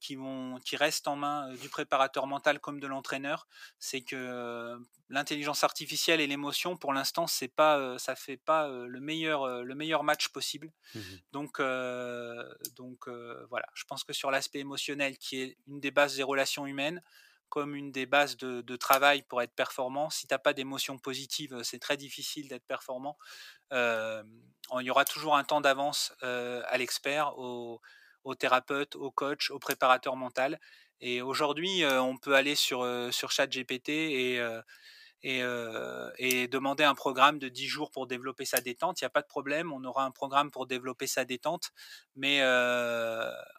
qui, 0.00 0.16
vont, 0.16 0.58
qui 0.64 0.76
restent 0.76 1.08
en 1.08 1.16
main 1.16 1.52
du 1.56 1.68
préparateur 1.68 2.26
mental 2.26 2.60
comme 2.60 2.80
de 2.80 2.86
l'entraîneur. 2.86 3.46
C'est 3.78 4.00
que 4.00 4.78
l'intelligence 5.10 5.64
artificielle 5.64 6.20
et 6.20 6.26
l'émotion, 6.26 6.76
pour 6.76 6.94
l'instant, 6.94 7.26
c'est 7.26 7.48
pas, 7.48 7.98
ça 7.98 8.16
fait 8.16 8.38
pas 8.38 8.68
le 8.68 9.00
meilleur, 9.00 9.62
le 9.62 9.74
meilleur 9.74 10.04
match 10.04 10.28
possible. 10.28 10.72
Mmh 10.94 11.00
donc, 11.32 11.60
donc 12.76 13.08
voilà, 13.50 13.66
je 13.74 13.84
pense 13.84 14.04
que 14.04 14.14
sur 14.14 14.30
l'aspect 14.30 14.60
émotionnel, 14.60 15.18
qui 15.18 15.40
est 15.40 15.58
une 15.66 15.80
des 15.80 15.90
bases 15.90 16.16
des 16.16 16.22
relations 16.22 16.66
humaines, 16.66 17.02
comme 17.48 17.74
une 17.74 17.92
des 17.92 18.06
bases 18.06 18.36
de, 18.36 18.76
travail 18.76 19.22
pour 19.22 19.42
être 19.42 19.54
performant. 19.54 20.10
Si 20.10 20.26
tu 20.26 20.34
n'as 20.34 20.38
pas 20.38 20.52
d'émotions 20.52 20.98
positives, 20.98 21.62
c'est 21.62 21.78
très 21.78 21.96
difficile 21.96 22.48
d'être 22.48 22.66
performant. 22.66 23.16
il 23.72 24.82
y 24.82 24.90
aura 24.90 25.04
toujours 25.04 25.36
un 25.36 25.44
temps 25.44 25.60
d'avance 25.60 26.14
à 26.22 26.76
l'expert, 26.78 27.38
au, 27.38 27.80
thérapeute, 28.38 28.96
au 28.96 29.10
coach, 29.10 29.50
au 29.50 29.58
préparateur 29.58 30.16
mental. 30.16 30.60
Et 31.00 31.22
aujourd'hui, 31.22 31.84
on 31.84 32.16
peut 32.16 32.34
aller 32.34 32.54
sur, 32.54 32.84
ChatGPT 33.12 33.88
et, 33.88 34.60
et, 35.22 35.42
et, 36.18 36.48
demander 36.48 36.84
un 36.84 36.94
programme 36.94 37.38
de 37.38 37.48
10 37.48 37.66
jours 37.66 37.90
pour 37.90 38.06
développer 38.06 38.44
sa 38.44 38.60
détente. 38.60 39.00
Il 39.00 39.04
n'y 39.04 39.06
a 39.06 39.10
pas 39.10 39.22
de 39.22 39.26
problème, 39.26 39.72
on 39.72 39.82
aura 39.84 40.04
un 40.04 40.10
programme 40.10 40.50
pour 40.50 40.66
développer 40.66 41.06
sa 41.06 41.24
détente. 41.24 41.70
Mais 42.14 42.42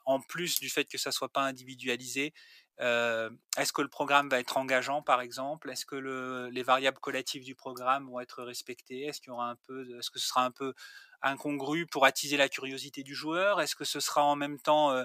en 0.05 0.21
plus 0.21 0.59
du 0.59 0.69
fait 0.69 0.85
que 0.85 0.97
ça 0.97 1.09
ne 1.09 1.13
soit 1.13 1.29
pas 1.29 1.41
individualisé, 1.41 2.33
est-ce 2.79 3.73
que 3.73 3.81
le 3.81 3.89
programme 3.89 4.29
va 4.29 4.39
être 4.39 4.55
engageant, 4.57 5.01
par 5.01 5.21
exemple? 5.21 5.69
Est-ce 5.69 5.85
que 5.85 5.95
le, 5.95 6.49
les 6.49 6.63
variables 6.63 6.99
collectives 6.99 7.43
du 7.43 7.55
programme 7.55 8.09
vont 8.09 8.19
être 8.19 8.43
respectées? 8.43 9.05
Est-ce 9.05 9.19
qu'il 9.19 9.29
y 9.29 9.31
aura 9.31 9.49
un 9.49 9.55
peu, 9.67 9.97
est-ce 9.97 10.09
que 10.09 10.19
ce 10.19 10.27
sera 10.27 10.45
un 10.45 10.51
peu 10.51 10.73
incongru 11.21 11.85
pour 11.85 12.05
attiser 12.05 12.37
la 12.37 12.47
curiosité 12.47 13.03
du 13.03 13.15
joueur? 13.15 13.59
Est-ce 13.61 13.75
que 13.75 13.83
ce 13.83 13.99
sera 13.99 14.23
en 14.23 14.35
même 14.35 14.59
temps 14.59 14.95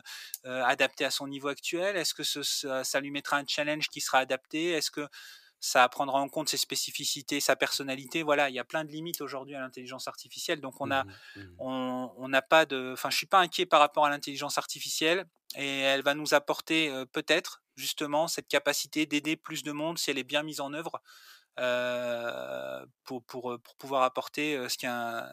adapté 0.45 1.05
à 1.05 1.11
son 1.11 1.27
niveau 1.27 1.49
actuel? 1.49 1.97
Est-ce 1.97 2.15
que 2.15 2.23
ça, 2.23 3.01
lui 3.01 3.11
mettra 3.11 3.39
un 3.39 3.45
challenge 3.47 3.89
qui 3.89 4.01
sera 4.01 4.19
adapté? 4.19 4.71
Est-ce 4.71 4.93
que 4.93 5.09
ça 5.59 5.89
prendra 5.89 6.21
en 6.21 6.29
compte 6.29 6.49
ses 6.49 6.59
spécificités, 6.59 7.41
sa 7.41 7.57
personnalité? 7.57 8.23
Voilà, 8.23 8.51
il 8.51 8.55
y 8.55 8.61
a 8.61 8.65
plein 8.65 8.85
de 8.85 8.93
limites 8.93 9.21
aujourd'hui 9.21 9.57
à 9.57 9.61
l'intelligence 9.61 10.07
artificielle. 10.07 10.61
Donc 10.61 10.81
on 10.81 10.93
a, 10.93 11.05
mmh 11.05 11.41
mmh 11.41 11.57
on 11.59 12.29
n'a 12.29 12.43
pas 12.43 12.67
de, 12.67 12.93
enfin, 12.93 13.11
je 13.11 13.17
suis 13.17 13.27
pas 13.27 13.41
inquiet 13.41 13.67
par 13.67 13.81
rapport 13.81 14.07
à 14.07 14.11
l'intelligence 14.11 14.59
artificielle 14.59 15.27
et 15.57 15.81
elle 15.81 16.03
va 16.03 16.15
nous 16.15 16.35
apporter 16.35 16.93
peut-être 17.13 17.64
justement 17.77 18.29
cette 18.29 18.49
capacité 18.49 19.07
d'aider 19.07 19.37
plus 19.37 19.63
de 19.63 19.73
monde 19.73 19.99
si 19.99 20.11
elle 20.11 20.19
est 20.19 20.25
bien 20.25 20.43
mise 20.43 20.61
en 20.61 20.73
œuvre. 20.73 21.03
pour, 23.05 23.23
pour, 23.25 23.59
pour, 23.63 23.77
pouvoir 23.77 24.03
apporter 24.03 24.69
ce 24.69 24.77
qui 24.77 24.87
un, 24.87 25.29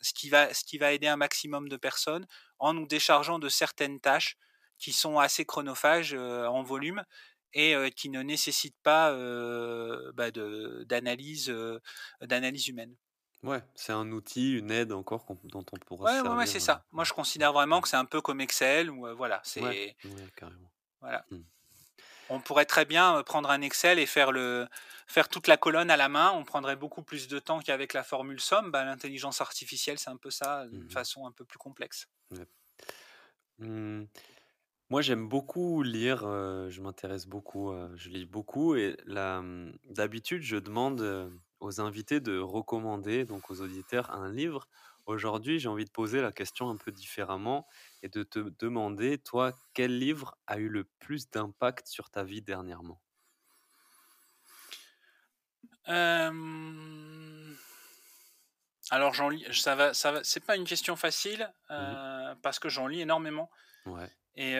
ce 0.00 0.12
qui, 0.12 0.28
va, 0.28 0.52
ce 0.52 0.64
qui 0.64 0.78
va 0.78 0.92
aider 0.92 1.06
un 1.06 1.16
maximum 1.16 1.68
de 1.68 1.76
personnes 1.76 2.26
en 2.58 2.72
nous 2.74 2.86
déchargeant 2.86 3.38
de 3.38 3.48
certaines 3.48 4.00
tâches 4.00 4.36
qui 4.78 4.92
sont 4.92 5.18
assez 5.18 5.44
chronophages 5.44 6.14
en 6.14 6.62
volume 6.62 7.04
et 7.52 7.74
qui 7.94 8.08
ne 8.10 8.22
nécessitent 8.22 8.80
pas 8.82 9.12
bah 10.14 10.30
d'analyse 10.30 11.48
humaine. 12.68 12.96
Ouais, 13.42 13.62
c'est 13.74 13.92
un 13.92 14.10
outil, 14.12 14.58
une 14.58 14.70
aide 14.70 14.92
encore 14.92 15.24
dont 15.44 15.64
on 15.72 15.76
pourra 15.78 16.08
se 16.08 16.14
servir. 16.16 16.32
Ouais, 16.32 16.46
c'est 16.46 16.60
ça. 16.60 16.84
Moi, 16.90 17.04
je 17.04 17.12
considère 17.12 17.52
vraiment 17.52 17.80
que 17.80 17.88
c'est 17.88 17.96
un 17.96 18.04
peu 18.04 18.20
comme 18.20 18.40
Excel 18.40 18.90
ou 18.90 19.06
voilà, 19.14 19.40
c'est 19.44 19.62
ouais, 19.62 19.96
carrément. 20.36 20.70
Voilà. 21.00 21.24
Mmh. 21.30 21.36
On 22.28 22.40
pourrait 22.40 22.64
très 22.64 22.84
bien 22.84 23.22
prendre 23.22 23.50
un 23.50 23.60
Excel 23.60 23.98
et 23.98 24.06
faire, 24.06 24.32
le, 24.32 24.66
faire 25.06 25.28
toute 25.28 25.46
la 25.46 25.56
colonne 25.56 25.90
à 25.90 25.96
la 25.96 26.08
main. 26.08 26.32
On 26.32 26.44
prendrait 26.44 26.76
beaucoup 26.76 27.02
plus 27.02 27.28
de 27.28 27.38
temps 27.38 27.60
qu'avec 27.60 27.92
la 27.92 28.02
formule 28.02 28.40
somme. 28.40 28.70
Bah, 28.70 28.84
L'intelligence 28.84 29.40
artificielle, 29.40 29.98
c'est 29.98 30.10
un 30.10 30.16
peu 30.16 30.30
ça, 30.30 30.66
d'une 30.66 30.84
mmh 30.84 30.90
façon 30.90 31.26
un 31.26 31.32
peu 31.32 31.44
plus 31.44 31.58
complexe. 31.58 32.08
Mmh. 33.58 34.04
Moi, 34.88 35.02
j'aime 35.02 35.28
beaucoup 35.28 35.82
lire, 35.82 36.20
je 36.20 36.80
m'intéresse 36.80 37.26
beaucoup, 37.26 37.72
je 37.96 38.08
lis 38.08 38.24
beaucoup 38.26 38.76
et 38.76 38.96
d'habitude, 39.84 40.42
je 40.42 40.56
demande 40.56 41.32
aux 41.60 41.80
invités 41.80 42.20
de 42.20 42.38
recommander, 42.38 43.24
donc 43.24 43.50
aux 43.50 43.60
auditeurs, 43.62 44.10
un 44.12 44.30
livre. 44.30 44.68
Aujourd'hui, 45.06 45.58
j'ai 45.58 45.68
envie 45.68 45.84
de 45.84 45.90
poser 45.90 46.20
la 46.20 46.32
question 46.32 46.68
un 46.70 46.76
peu 46.76 46.92
différemment 46.92 47.66
et 48.02 48.08
de 48.08 48.22
te 48.22 48.38
demander, 48.58 49.18
toi, 49.18 49.52
quel 49.74 49.98
livre 49.98 50.36
a 50.46 50.58
eu 50.58 50.68
le 50.68 50.84
plus 50.84 51.30
d'impact 51.30 51.86
sur 51.86 52.10
ta 52.10 52.24
vie 52.24 52.42
dernièrement? 52.42 53.00
Alors 58.90 59.14
j'en 59.14 59.28
lis, 59.28 59.44
ça 59.52 59.74
va, 59.74 59.94
ça 59.94 60.12
va, 60.12 60.24
c'est 60.24 60.44
pas 60.44 60.56
une 60.56 60.64
question 60.64 60.96
facile 60.96 61.52
mmh 61.70 62.36
parce 62.42 62.58
que 62.58 62.68
j'en 62.68 62.86
lis 62.86 63.00
énormément. 63.00 63.50
Ouais. 63.86 64.10
Et 64.34 64.54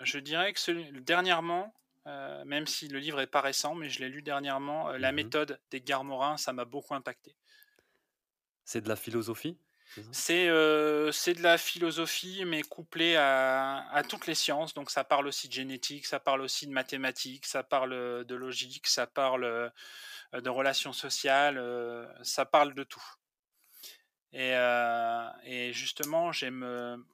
je 0.00 0.18
dirais 0.18 0.52
que 0.52 0.98
dernièrement, 1.00 1.74
même 2.06 2.66
si 2.66 2.88
le 2.88 2.98
livre 2.98 3.20
est 3.20 3.26
pas 3.26 3.40
récent, 3.40 3.74
mais 3.74 3.90
je 3.90 4.00
l'ai 4.00 4.08
lu 4.08 4.22
dernièrement, 4.22 4.90
La 4.92 5.12
mmh 5.12 5.14
méthode 5.14 5.60
d'Edgar 5.70 6.04
Morin, 6.04 6.36
ça 6.36 6.52
m'a 6.52 6.64
beaucoup 6.64 6.94
impacté. 6.94 7.36
C'est 8.64 8.80
de 8.80 8.88
la 8.88 8.96
philosophie? 8.96 9.58
C'est 10.10 10.46
de 10.46 11.42
la 11.42 11.58
philosophie, 11.58 12.44
mais 12.46 12.62
couplée 12.62 13.16
à, 13.16 14.02
toutes 14.08 14.26
les 14.26 14.34
sciences. 14.34 14.74
Donc 14.74 14.90
ça 14.90 15.04
parle 15.04 15.26
aussi 15.26 15.48
de 15.48 15.52
génétique, 15.52 16.06
ça 16.06 16.20
parle 16.20 16.40
aussi 16.40 16.66
de 16.66 16.72
mathématiques, 16.72 17.46
ça 17.46 17.62
parle 17.62 18.24
de 18.24 18.34
logique, 18.34 18.86
ça 18.86 19.06
parle 19.06 19.72
de 20.32 20.50
relations 20.50 20.92
sociales, 20.92 21.60
ça 22.22 22.44
parle 22.44 22.74
de 22.74 22.84
tout. 22.84 23.04
Et, 24.32 25.72
justement, 25.72 26.32
j'aime 26.32 27.04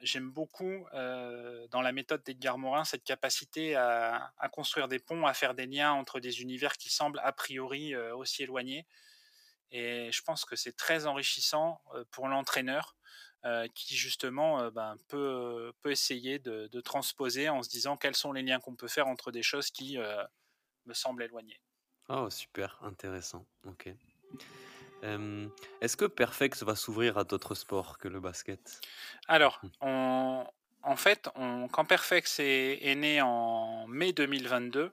j'aime 0.00 0.30
beaucoup 0.30 0.86
dans 0.92 1.82
la 1.82 1.92
méthode 1.92 2.22
d'Edgar 2.24 2.58
Morin 2.58 2.84
cette 2.84 3.04
capacité 3.04 3.74
à, 3.74 4.32
à, 4.38 4.48
construire 4.48 4.88
des 4.88 4.98
ponts, 4.98 5.26
à 5.26 5.34
faire 5.34 5.54
des 5.54 5.66
liens 5.66 5.92
entre 5.92 6.20
des 6.20 6.42
univers 6.42 6.76
qui 6.76 6.90
semblent 6.90 7.20
a 7.22 7.32
priori 7.32 7.94
aussi 7.96 8.42
éloignés. 8.42 8.86
Et 9.76 10.12
je 10.12 10.22
pense 10.22 10.44
que 10.44 10.54
c'est 10.54 10.76
très 10.76 11.06
enrichissant 11.06 11.82
pour 12.12 12.28
l'entraîneur 12.28 12.96
qui 13.74 13.96
justement 13.96 14.70
ben, 14.70 14.96
peut, 15.08 15.72
peut 15.82 15.90
essayer 15.90 16.38
de, 16.38 16.80
transposer 16.80 17.48
en 17.48 17.60
se 17.62 17.68
disant 17.68 17.96
quels 17.96 18.14
sont 18.14 18.32
les 18.32 18.42
liens 18.42 18.60
qu'on 18.60 18.76
peut 18.76 18.86
faire 18.86 19.08
entre 19.08 19.32
des 19.32 19.42
choses 19.42 19.70
qui 19.72 19.98
me 20.86 20.94
semblent 20.94 21.24
éloignées. 21.24 21.60
Oh, 22.08 22.30
super, 22.30 22.78
intéressant. 22.82 23.44
Ok. 23.66 23.92
Est-ce 25.80 25.96
que 25.96 26.04
Perfex 26.04 26.62
va 26.62 26.76
s'ouvrir 26.76 27.18
à 27.18 27.24
d'autres 27.24 27.56
sports 27.56 27.98
que 27.98 28.06
le 28.06 28.20
basket? 28.20 28.80
Alors, 29.26 29.60
mmh. 29.82 30.44
en 30.84 30.96
fait, 30.96 31.28
quand 31.72 31.84
Perfex 31.84 32.38
est, 32.38 32.78
est, 32.80 32.94
né 32.94 33.20
en 33.20 33.88
mai 33.88 34.12
2022, 34.12 34.92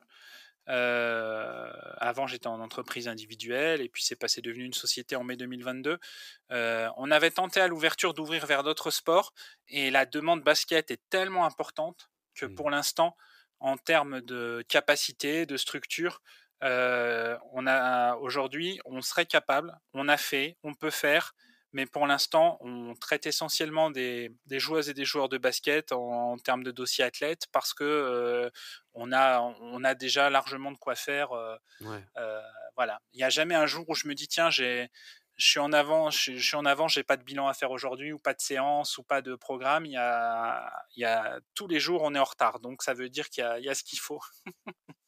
euh, 0.69 1.71
avant, 1.97 2.27
j'étais 2.27 2.47
en 2.47 2.59
entreprise 2.59 3.07
individuelle 3.07 3.81
et 3.81 3.89
puis 3.89 4.03
c'est 4.03 4.15
passé 4.15 4.41
devenu 4.41 4.63
une 4.63 4.73
société 4.73 5.15
en 5.15 5.23
mai 5.23 5.35
2022. 5.35 5.97
Euh, 6.51 6.89
on 6.97 7.11
avait 7.11 7.31
tenté 7.31 7.59
à 7.59 7.67
l'ouverture 7.67 8.13
d'ouvrir 8.13 8.45
vers 8.45 8.63
d'autres 8.63 8.91
sports 8.91 9.33
et 9.67 9.89
la 9.91 10.05
demande 10.05 10.43
basket 10.43 10.91
est 10.91 11.01
tellement 11.09 11.45
importante 11.45 12.09
que 12.35 12.45
mmh. 12.45 12.55
pour 12.55 12.69
l'instant, 12.69 13.17
en 13.59 13.77
termes 13.77 14.21
de 14.21 14.63
capacité, 14.67 15.45
de 15.45 15.57
structure, 15.57 16.21
on 16.61 17.65
a 17.67 18.15
aujourd'hui, 18.17 18.79
on 18.85 19.01
serait 19.01 19.25
capable, 19.25 19.75
on 19.93 20.07
a 20.07 20.17
fait, 20.17 20.57
on 20.63 20.75
peut 20.75 20.91
faire, 20.91 21.33
mais 21.73 21.85
pour 21.85 22.07
l'instant, 22.07 22.57
on 22.61 22.93
traite 22.95 23.26
essentiellement 23.26 23.91
des, 23.91 24.31
joueuses 24.49 24.89
et 24.89 24.93
des 24.93 25.06
joueurs 25.06 25.30
de 25.30 25.38
basket 25.38 25.91
en, 25.91 26.38
termes 26.38 26.64
de 26.64 26.72
dossier 26.72 27.03
athlète 27.03 27.48
parce 27.52 27.73
que 27.73 28.52
on, 28.93 29.11
a, 29.11 29.39
on 29.39 29.84
a 29.84 29.95
déjà 29.95 30.30
largement 30.30 30.72
de 30.72 30.77
quoi 30.77 30.95
faire. 30.95 31.30
voilà. 32.76 32.99
Il 33.14 33.18
n'y 33.18 33.23
a 33.23 33.30
jamais 33.30 33.56
un 33.56 33.68
jour 33.68 33.85
où 33.89 33.95
je 33.95 34.07
me 34.07 34.15
dis, 34.15 34.27
tiens, 34.27 34.49
j'ai 34.49 34.89
je 35.38 35.48
suis 35.48 35.60
en 35.60 35.73
avant, 35.73 36.11
je, 36.11 36.38
suis 36.38 36.56
en 36.56 36.65
avant, 36.65 36.88
j'ai 36.88 37.03
pas 37.03 37.18
de 37.18 37.23
bilan 37.23 37.48
à 37.48 37.53
faire 37.53 37.72
aujourd'hui 37.72 38.11
ou 38.14 38.19
pas 38.19 38.34
de 38.34 38.41
séance 38.41 38.99
ou 38.99 39.03
pas 39.03 39.23
de 39.23 39.34
programme. 39.35 39.85
Il 39.85 39.93
y 39.93 39.98
a, 39.98 40.72
il 40.95 41.02
y 41.02 41.06
a 41.06 41.39
tous 41.56 41.68
les 41.68 41.80
jours 41.80 42.03
on 42.03 42.14
est 42.14 42.19
en 42.19 42.23
retard, 42.23 42.60
donc 42.60 42.84
ça 42.84 42.93
veut 42.93 43.10
dire 43.10 43.30
qu'il 43.30 43.43
y, 43.60 43.64
y 43.64 43.69
a, 43.69 43.76
ce 43.76 43.84
qu'il 43.84 43.99
faut. 43.99 44.22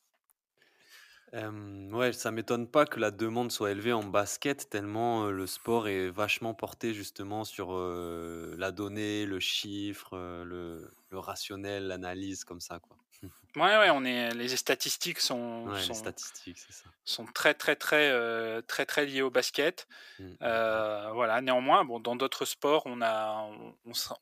ouais, 1.34 2.14
ça 2.14 2.32
m'étonne 2.32 2.68
pas 2.68 2.86
que 2.86 3.00
la 3.00 3.12
demande 3.12 3.52
soit 3.52 3.72
élevée 3.72 3.94
en 3.94 4.04
basket, 4.04 4.70
tellement 4.70 5.26
le 5.26 5.48
sport 5.48 5.88
est 5.88 6.10
vachement 6.10 6.54
porté 6.54 6.94
justement 6.94 7.44
sur 7.44 7.74
la 7.76 8.72
donnée, 8.72 9.26
le 9.26 9.40
chiffre, 9.40 10.16
le, 10.46 10.92
le 11.10 11.20
rationnel, 11.20 11.88
l'analyse, 11.88 12.44
comme 12.44 12.62
ça, 12.62 12.80
quoi. 12.80 12.98
Ouais, 13.56 13.78
ouais, 13.78 13.92
on 13.92 14.04
est, 14.04 14.34
les 14.34 14.48
statistiques 14.58 15.20
sont, 15.20 15.72
sont, 15.76 15.94
statistiques, 15.94 16.58
ça. 16.58 16.86
sont 17.06 17.26
très, 17.26 17.54
très, 17.54 17.76
très, 17.76 18.62
très, 18.64 18.86
très 18.88 19.06
liées 19.06 19.22
au 19.22 19.30
basket. 19.30 19.88
Mmh, 20.18 20.24
mmh, 20.24 20.36
mmh. 20.42 21.12
voilà. 21.14 21.40
Néanmoins, 21.42 21.86
bon, 21.86 22.00
dans 22.00 22.16
d'autres 22.16 22.46
sports, 22.46 22.82
on, 22.88 23.02
a, 23.04 23.48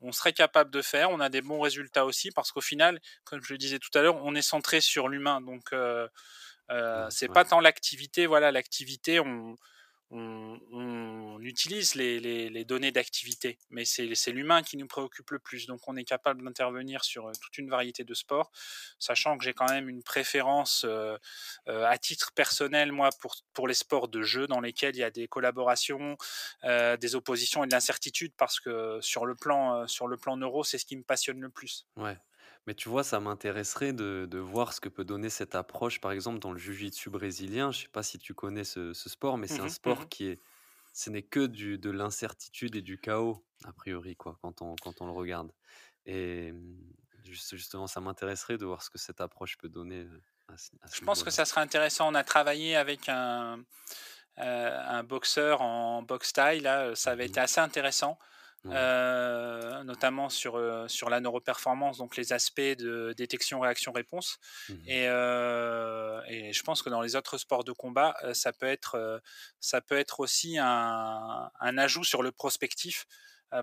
on, 0.02 0.12
serait 0.12 0.34
capable 0.34 0.70
de 0.70 0.82
faire. 0.82 1.12
On 1.12 1.22
a 1.22 1.30
des 1.30 1.42
bons 1.42 1.62
résultats 1.62 2.06
aussi 2.06 2.32
parce 2.32 2.52
qu'au 2.52 2.60
final, 2.60 3.00
comme 3.24 3.42
je 3.42 3.54
le 3.54 3.58
disais 3.58 3.80
tout 3.80 3.98
à 3.98 4.02
l'heure, 4.02 4.18
on 4.18 4.36
est 4.36 4.42
centré 4.42 4.82
sur 4.82 5.08
l'humain. 5.08 5.40
Donc, 5.40 5.74
c'est 7.10 7.28
pas 7.28 7.46
tant 7.46 7.60
l'activité. 7.60 8.26
Voilà, 8.26 8.52
l'activité, 8.52 9.20
on, 9.20 9.56
on, 10.12 11.40
utilise 11.42 11.96
les, 11.96 12.66
données 12.66 12.92
d'activité, 12.92 13.58
mais 13.70 13.86
c'est 13.86 14.32
l'humain 14.32 14.62
qui 14.62 14.78
nous 14.78 14.88
préoccupe 14.88 15.32
le 15.32 15.40
plus. 15.40 15.68
Donc 15.68 15.82
on 15.88 15.96
est 15.96 16.04
capable 16.04 16.44
d'intervenir 16.44 17.04
sur 17.04 17.28
euh, 17.28 17.32
toute 17.42 17.58
une 17.58 17.70
variété 17.70 18.04
de 18.04 18.14
sports, 18.14 18.52
sachant 19.00 19.38
que 19.38 19.44
j'ai 19.44 19.54
quand 19.54 19.70
même 19.70 19.90
une 19.90 20.04
préférence 20.04 20.86
euh, 20.86 21.18
euh, 21.68 21.86
à 21.86 21.98
titre 21.98 22.32
personnel, 22.34 22.92
moi, 22.92 23.10
pour, 23.20 23.36
pour 23.54 23.68
les 23.68 23.74
sports 23.74 24.08
de 24.08 24.22
jeu 24.22 24.48
dans 24.48 24.62
lesquels 24.62 24.96
il 24.96 25.00
y 25.00 25.04
a 25.04 25.12
des 25.12 25.28
collaborations, 25.28 26.18
des 26.64 27.16
oppositions 27.16 27.64
et 27.64 27.68
de 27.68 27.72
l'incertitude, 27.72 28.34
parce 28.38 28.60
que 28.60 29.00
sur 29.02 29.26
le 29.26 29.36
plan, 29.36 29.88
sur 29.88 30.08
le 30.08 30.18
plan 30.18 30.38
neuro, 30.38 30.64
c'est 30.64 30.78
ce 30.78 30.86
qui 30.86 30.96
me 30.96 31.04
passionne 31.04 31.42
le 31.42 31.50
plus. 31.50 31.86
Ouais. 31.96 32.18
Mais 32.68 32.76
tu 32.76 32.90
vois, 32.90 33.04
ça 33.04 33.20
m'intéresserait 33.20 33.94
de, 33.94 34.28
de 34.30 34.38
voir 34.38 34.74
ce 34.74 34.80
que 34.82 34.90
peut 34.90 35.04
donner 35.04 35.30
cette 35.30 35.56
approche, 35.56 36.00
par 36.00 36.12
exemple, 36.12 36.40
dans 36.40 36.52
le 36.52 36.60
jiu-jitsu 36.60 37.10
brésilien. 37.10 37.72
Je 37.72 37.82
sais 37.84 37.88
pas 37.88 38.04
si 38.04 38.20
tu 38.20 38.34
connais 38.36 38.64
ce, 38.64 38.94
ce 38.94 39.10
sport, 39.10 39.38
mais 39.38 39.48
c'est 39.48 39.62
un 39.62 39.66
mmh 39.66 39.70
sport 39.70 40.02
mmh 40.02 40.08
qui 40.10 40.28
est, 40.28 40.42
ce 40.94 41.10
n'est 41.10 41.24
que 41.24 41.48
du, 41.48 41.78
de 41.80 41.90
l'incertitude 41.90 42.76
et 42.76 42.82
du 42.82 43.00
chaos, 43.00 43.46
a 43.66 43.74
priori, 43.74 44.16
quoi, 44.16 44.38
quand 44.42 44.62
on, 44.62 44.76
quand 44.76 45.02
on 45.02 45.06
le 45.08 45.12
regarde. 45.14 45.52
Et 46.06 46.52
mmh, 46.52 46.94
justement, 47.24 47.88
ça 47.88 48.00
m'intéresserait 48.02 48.58
de 48.58 48.66
voir 48.66 48.84
ce 48.84 48.90
que 48.90 48.98
cette 49.00 49.22
approche 49.22 49.58
peut 49.58 49.70
donner 49.70 50.08
à 50.48 50.56
Je 50.94 51.02
pense 51.02 51.24
que 51.24 51.32
ça 51.32 51.46
serait 51.46 51.62
intéressant. 51.62 52.10
On 52.12 52.16
a 52.16 52.24
travaillé 52.24 52.76
avec 52.76 53.10
un, 53.10 53.64
euh, 54.40 54.80
un 54.88 55.04
boxeur 55.04 55.62
en 55.62 56.02
box 56.04 56.30
style, 56.30 56.64
là, 56.64 56.96
ça 56.96 57.12
avait 57.12 57.26
été 57.28 57.40
assez 57.40 57.60
intéressant. 57.60 58.18
Euh, 58.68 59.84
notamment 59.84 60.30
sur, 60.30 60.56
euh, 60.56 60.88
sur 60.88 61.10
la 61.10 61.20
neuroperformance, 61.20 61.98
donc 61.98 62.16
les 62.16 62.32
aspects 62.32 62.62
de 62.62 63.14
détection, 63.18 63.60
réaction, 63.60 63.92
réponse. 63.92 64.38
Mmh 64.70 64.74
et, 64.86 65.08
euh, 65.08 66.22
et, 66.28 66.54
je 66.54 66.64
pense 66.64 66.84
que 66.84 66.90
dans 66.90 67.02
les 67.02 67.16
autres 67.16 67.38
sports 67.38 67.64
de 67.64 67.72
combat, 67.72 68.16
ça 68.34 68.54
peut 68.54 68.68
être, 68.68 69.22
ça 69.60 69.82
peut 69.82 69.98
être 69.98 70.20
aussi 70.20 70.58
un, 70.60 71.50
un 71.60 71.78
ajout 71.78 72.04
sur 72.04 72.22
le 72.22 72.32
prospectif. 72.32 73.06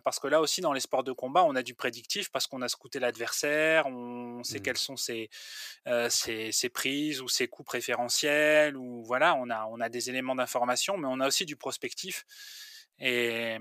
Parce 0.04 0.18
que 0.18 0.26
là 0.26 0.42
aussi, 0.42 0.60
dans 0.60 0.74
les 0.74 0.80
sports 0.80 1.02
de 1.02 1.12
combat, 1.12 1.44
on 1.44 1.56
a 1.56 1.62
du 1.62 1.74
prédictif 1.74 2.30
parce 2.30 2.46
qu'on 2.46 2.60
a 2.60 2.68
scouté 2.68 2.98
l'adversaire, 2.98 3.86
on 3.86 4.44
sait 4.44 4.58
mmh. 4.58 4.62
quelles 4.62 4.76
sont 4.76 4.96
ses, 4.96 5.30
ses, 6.10 6.52
ses, 6.52 6.68
prises 6.68 7.22
ou 7.22 7.28
ses 7.28 7.48
coups 7.48 7.66
préférentiels, 7.66 8.76
ou 8.76 9.02
voilà, 9.04 9.34
on 9.36 9.48
a, 9.48 9.64
on 9.64 9.80
a 9.80 9.88
des 9.88 10.10
éléments 10.10 10.34
d'information, 10.34 10.98
mais 10.98 11.08
on 11.08 11.20
a 11.20 11.26
aussi 11.26 11.46
du 11.46 11.56
prospectif. 11.56 12.26
Et, 13.00 13.56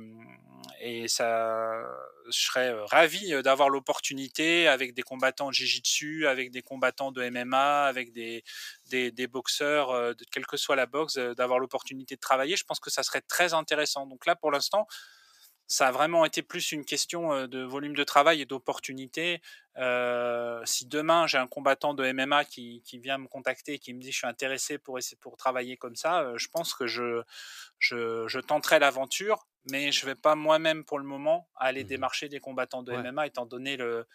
et 0.79 1.07
ça, 1.07 1.81
je 2.29 2.39
serais 2.39 2.73
ravi 2.85 3.41
d'avoir 3.41 3.69
l'opportunité 3.69 4.67
avec 4.67 4.93
des 4.93 5.03
combattants 5.03 5.47
de 5.47 5.53
Jiu-Jitsu, 5.53 6.27
avec 6.27 6.51
des 6.51 6.61
combattants 6.61 7.11
de 7.11 7.27
MMA, 7.29 7.85
avec 7.85 8.11
des, 8.11 8.43
des, 8.89 9.11
des 9.11 9.27
boxeurs, 9.27 10.15
de, 10.15 10.25
quelle 10.31 10.45
que 10.45 10.57
soit 10.57 10.75
la 10.75 10.85
boxe, 10.85 11.17
d'avoir 11.17 11.59
l'opportunité 11.59 12.15
de 12.15 12.19
travailler. 12.19 12.55
Je 12.55 12.63
pense 12.63 12.79
que 12.79 12.89
ça 12.89 13.03
serait 13.03 13.21
très 13.21 13.53
intéressant. 13.53 14.05
Donc 14.07 14.25
là, 14.25 14.35
pour 14.35 14.51
l'instant, 14.51 14.87
ça 15.67 15.87
a 15.87 15.91
vraiment 15.91 16.25
été 16.25 16.41
plus 16.41 16.71
une 16.71 16.85
question 16.85 17.45
de 17.47 17.63
volume 17.63 17.95
de 17.95 18.03
travail 18.03 18.41
et 18.41 18.45
d'opportunité. 18.45 19.41
Euh, 19.77 20.61
si 20.65 20.87
demain 20.87 21.27
j'ai 21.27 21.37
un 21.37 21.45
combattant 21.45 21.93
de 21.93 22.11
MMA 22.11 22.45
qui, 22.45 22.81
qui, 22.83 22.97
vient 22.97 23.19
me 23.19 23.27
contacter 23.27 23.73
et 23.73 23.79
qui 23.79 23.93
me 23.93 23.99
dit 23.99 24.11
je 24.11 24.17
suis 24.17 24.27
intéressé 24.27 24.79
pour 24.79 24.97
essayer 24.97 25.17
pour 25.21 25.37
travailler 25.37 25.77
comme 25.77 25.95
ça, 25.95 26.31
je 26.35 26.47
pense 26.47 26.73
que 26.73 26.87
je, 26.87 27.21
je, 27.77 28.27
je 28.27 28.39
tenterai 28.39 28.79
l'aventure, 28.79 29.45
mais 29.69 29.91
je 29.91 30.05
vais 30.05 30.15
pas 30.15 30.35
moi-même 30.35 30.83
pour 30.83 30.97
le 30.97 31.05
moment 31.05 31.47
aller 31.55 31.83
mmh 31.83 31.87
démarcher 31.87 32.29
des 32.29 32.39
combattants 32.39 32.81
de 32.81 32.93
MMA 32.93 33.27
étant 33.27 33.45
donné 33.45 33.77
le, 33.77 34.07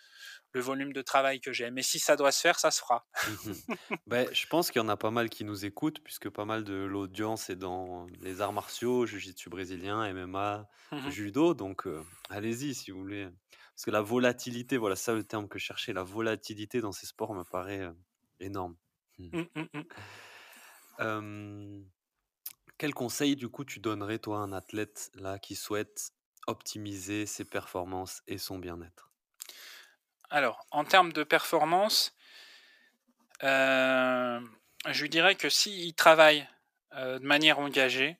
le 0.52 0.60
volume 0.60 0.92
de 0.92 1.02
travail 1.02 1.40
que 1.40 1.52
j'ai. 1.52 1.70
Mais 1.70 1.82
si 1.82 1.98
ça 1.98 2.16
doit 2.16 2.32
se 2.32 2.40
faire, 2.40 2.58
ça 2.58 2.70
se 2.70 2.80
fera. 2.80 3.06
Mmh 3.28 3.52
ben, 4.06 4.28
je 4.32 4.46
pense 4.46 4.70
qu'il 4.70 4.80
y 4.80 4.84
en 4.84 4.88
a 4.88 4.96
pas 4.96 5.10
mal 5.10 5.30
qui 5.30 5.44
nous 5.44 5.64
écoutent, 5.64 6.00
puisque 6.00 6.28
pas 6.28 6.44
mal 6.44 6.64
de 6.64 6.74
l'audience 6.74 7.50
est 7.50 7.56
dans 7.56 8.06
les 8.20 8.40
arts 8.40 8.52
martiaux, 8.52 9.06
jiu-jitsu 9.06 9.48
brésilien, 9.50 10.12
MMA, 10.12 10.68
mmh 10.92 11.10
judo. 11.10 11.54
Donc, 11.54 11.86
allez-y 12.30 12.74
si 12.74 12.90
vous 12.90 13.00
voulez. 13.00 13.28
Parce 13.74 13.84
que 13.86 13.90
la 13.90 14.02
volatilité, 14.02 14.76
voilà, 14.76 14.96
ça 14.96 15.14
le 15.14 15.24
terme 15.24 15.48
que 15.48 15.58
je 15.58 15.64
cherchais, 15.64 15.92
la 15.92 16.02
volatilité 16.02 16.80
dans 16.80 16.92
ces 16.92 17.06
sports 17.06 17.34
me 17.34 17.44
paraît 17.44 17.90
énorme. 18.38 18.76
Mmh. 19.18 19.42
quel 22.78 22.94
conseil, 22.94 23.36
du 23.36 23.48
coup, 23.48 23.64
tu 23.64 23.80
donnerais, 23.80 24.18
toi, 24.18 24.38
à 24.38 24.40
un 24.40 24.52
athlète 24.52 25.10
là 25.14 25.38
qui 25.38 25.54
souhaite 25.54 26.12
optimiser 26.46 27.26
ses 27.26 27.44
performances 27.44 28.22
et 28.26 28.38
son 28.38 28.58
bien-être? 28.58 29.11
Alors, 30.32 30.66
en 30.70 30.84
termes 30.84 31.12
de 31.12 31.24
performance, 31.24 32.14
euh, 33.42 34.40
je 34.88 35.02
lui 35.02 35.10
dirais 35.10 35.34
que 35.34 35.50
s'il 35.50 35.92
travaille 35.92 36.48
euh, 36.94 37.18
de 37.18 37.26
manière 37.26 37.58
engagée 37.58 38.16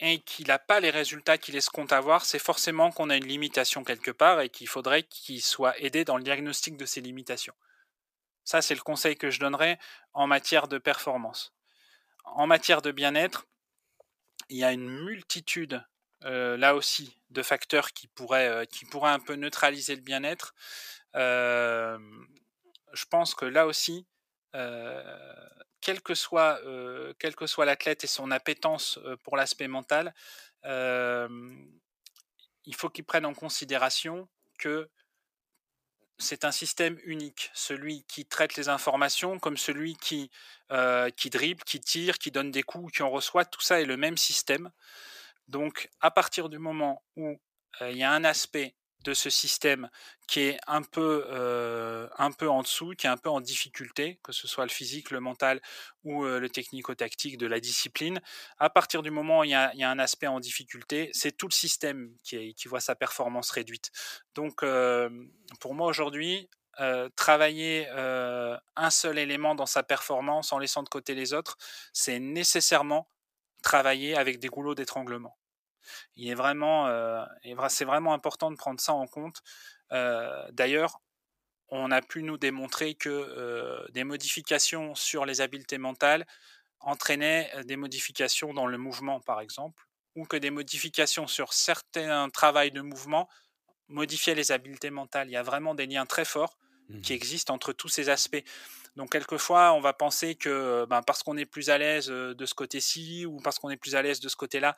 et 0.00 0.18
qu'il 0.18 0.48
n'a 0.48 0.58
pas 0.58 0.80
les 0.80 0.90
résultats 0.90 1.38
qu'il 1.38 1.54
escompte 1.54 1.92
avoir, 1.92 2.24
c'est 2.24 2.40
forcément 2.40 2.90
qu'on 2.90 3.10
a 3.10 3.16
une 3.16 3.28
limitation 3.28 3.84
quelque 3.84 4.10
part 4.10 4.40
et 4.40 4.48
qu'il 4.48 4.66
faudrait 4.66 5.04
qu'il 5.04 5.40
soit 5.40 5.78
aidé 5.78 6.04
dans 6.04 6.16
le 6.16 6.24
diagnostic 6.24 6.76
de 6.76 6.84
ces 6.84 7.00
limitations. 7.00 7.54
Ça, 8.42 8.60
c'est 8.60 8.74
le 8.74 8.80
conseil 8.80 9.16
que 9.16 9.30
je 9.30 9.38
donnerais 9.38 9.78
en 10.14 10.26
matière 10.26 10.66
de 10.66 10.78
performance. 10.78 11.54
En 12.24 12.48
matière 12.48 12.82
de 12.82 12.90
bien-être, 12.90 13.46
il 14.48 14.56
y 14.56 14.64
a 14.64 14.72
une 14.72 14.88
multitude, 14.88 15.84
euh, 16.24 16.56
là 16.56 16.74
aussi, 16.74 17.20
de 17.30 17.42
facteurs 17.44 17.92
qui 17.92 18.08
pourraient, 18.08 18.66
qui 18.66 18.84
pourraient 18.84 19.12
un 19.12 19.20
peu 19.20 19.36
neutraliser 19.36 19.94
le 19.94 20.02
bien-être 20.02 20.54
je 21.14 23.04
pense 23.10 23.34
que 23.34 23.44
là 23.44 23.66
aussi, 23.66 24.06
quel 24.52 26.02
que 26.02 26.14
soit, 26.14 26.60
quel 27.18 27.34
que 27.34 27.46
soit 27.46 27.64
l'athlète 27.64 28.04
et 28.04 28.08
son 28.08 28.30
appétence 28.30 28.98
pour 29.24 29.36
l'aspect 29.36 29.68
mental, 29.68 30.14
il 30.64 31.48
faut 32.74 32.90
qu'il 32.90 33.04
prenne 33.04 33.26
en 33.26 33.34
considération 33.34 34.28
que 34.58 34.88
c'est 36.18 36.44
un 36.44 36.52
système 36.52 36.98
unique, 37.04 37.50
celui 37.54 38.04
qui 38.04 38.26
traite 38.26 38.56
les 38.56 38.68
informations 38.68 39.38
comme 39.38 39.56
celui 39.56 39.96
qui, 39.96 40.30
qui 41.16 41.30
dribble, 41.30 41.64
qui 41.64 41.80
tire, 41.80 42.18
qui 42.18 42.30
donne 42.30 42.50
des 42.50 42.62
coups, 42.62 42.92
qui 42.92 43.02
en 43.02 43.08
reçoit, 43.08 43.46
tout 43.46 43.62
ça 43.62 43.80
est 43.80 43.86
le 43.86 43.96
même 43.96 44.18
système. 44.18 44.70
Donc 45.48 45.88
à 46.00 46.10
partir 46.10 46.50
du 46.50 46.58
moment 46.58 47.02
où 47.16 47.40
il 47.80 47.96
y 47.96 48.02
a 48.02 48.12
un 48.12 48.24
aspect 48.24 48.74
de 49.04 49.14
ce 49.14 49.30
système 49.30 49.88
qui 50.26 50.40
est 50.40 50.58
un 50.66 50.82
peu, 50.82 51.24
euh, 51.28 52.08
un 52.18 52.30
peu 52.30 52.48
en 52.48 52.62
dessous, 52.62 52.92
qui 52.96 53.06
est 53.06 53.10
un 53.10 53.16
peu 53.16 53.30
en 53.30 53.40
difficulté, 53.40 54.20
que 54.22 54.32
ce 54.32 54.46
soit 54.46 54.64
le 54.64 54.70
physique, 54.70 55.10
le 55.10 55.20
mental 55.20 55.60
ou 56.04 56.24
euh, 56.24 56.38
le 56.38 56.48
technico-tactique 56.48 57.38
de 57.38 57.46
la 57.46 57.60
discipline, 57.60 58.20
à 58.58 58.70
partir 58.70 59.02
du 59.02 59.10
moment 59.10 59.40
où 59.40 59.44
il 59.44 59.50
y 59.50 59.54
a, 59.54 59.72
un 59.72 59.98
aspect 59.98 60.26
en 60.26 60.40
difficulté, 60.40 61.10
c'est 61.12 61.36
tout 61.36 61.48
le 61.48 61.52
système 61.52 62.14
qui, 62.22 62.54
qui, 62.54 62.68
voit 62.68 62.80
sa 62.80 62.94
performance 62.94 63.50
réduite. 63.50 63.90
Donc, 64.34 64.62
euh, 64.62 65.10
pour 65.60 65.74
moi 65.74 65.88
aujourd'hui, 65.88 66.48
travailler 67.14 67.86
un 67.90 68.90
seul 68.90 69.18
élément 69.18 69.54
dans 69.54 69.66
sa 69.66 69.82
performance 69.82 70.50
en 70.54 70.58
laissant 70.58 70.82
de 70.82 70.88
côté 70.88 71.14
les 71.14 71.34
autres, 71.34 71.58
c'est 71.92 72.18
nécessairement 72.18 73.06
travailler 73.62 74.16
avec 74.16 74.38
des 74.38 74.48
goulots 74.48 74.74
d'étranglement. 74.74 75.36
Il 76.16 76.28
est 76.28 76.34
vraiment, 76.34 76.88
euh, 76.88 77.24
c'est 77.68 77.84
vraiment 77.84 78.12
important 78.12 78.50
de 78.50 78.56
prendre 78.56 78.80
ça 78.80 78.92
en 78.92 79.06
compte. 79.06 79.42
Euh, 79.92 80.46
d'ailleurs, 80.52 81.00
on 81.68 81.90
a 81.90 82.02
pu 82.02 82.22
nous 82.22 82.36
démontrer 82.36 82.94
que 82.94 83.08
euh, 83.08 83.86
des 83.90 84.04
modifications 84.04 84.94
sur 84.94 85.24
les 85.24 85.40
habiletés 85.40 85.78
mentales 85.78 86.26
entraînaient 86.80 87.50
des 87.64 87.76
modifications 87.76 88.54
dans 88.54 88.66
le 88.66 88.78
mouvement, 88.78 89.20
par 89.20 89.40
exemple, 89.40 89.84
ou 90.16 90.24
que 90.24 90.36
des 90.36 90.50
modifications 90.50 91.26
sur 91.26 91.52
certains 91.52 92.30
travails 92.30 92.70
de 92.70 92.80
mouvement 92.80 93.28
modifiaient 93.88 94.34
les 94.34 94.50
habiletés 94.50 94.90
mentales. 94.90 95.28
Il 95.28 95.32
y 95.32 95.36
a 95.36 95.42
vraiment 95.42 95.74
des 95.74 95.86
liens 95.86 96.06
très 96.06 96.24
forts 96.24 96.56
qui 97.02 97.12
mmh 97.12 97.16
existent 97.16 97.54
entre 97.54 97.72
tous 97.72 97.88
ces 97.88 98.08
aspects. 98.08 98.42
Donc 98.96 99.12
quelquefois, 99.12 99.72
on 99.72 99.80
va 99.80 99.92
penser 99.92 100.34
que 100.34 100.84
ben, 100.86 101.02
parce 101.02 101.22
qu'on 101.22 101.36
est 101.36 101.46
plus 101.46 101.70
à 101.70 101.78
l'aise 101.78 102.08
de 102.08 102.46
ce 102.46 102.54
côté-ci 102.54 103.24
ou 103.26 103.38
parce 103.38 103.58
qu'on 103.58 103.70
est 103.70 103.76
plus 103.76 103.94
à 103.94 104.02
l'aise 104.02 104.20
de 104.20 104.28
ce 104.28 104.36
côté-là, 104.36 104.76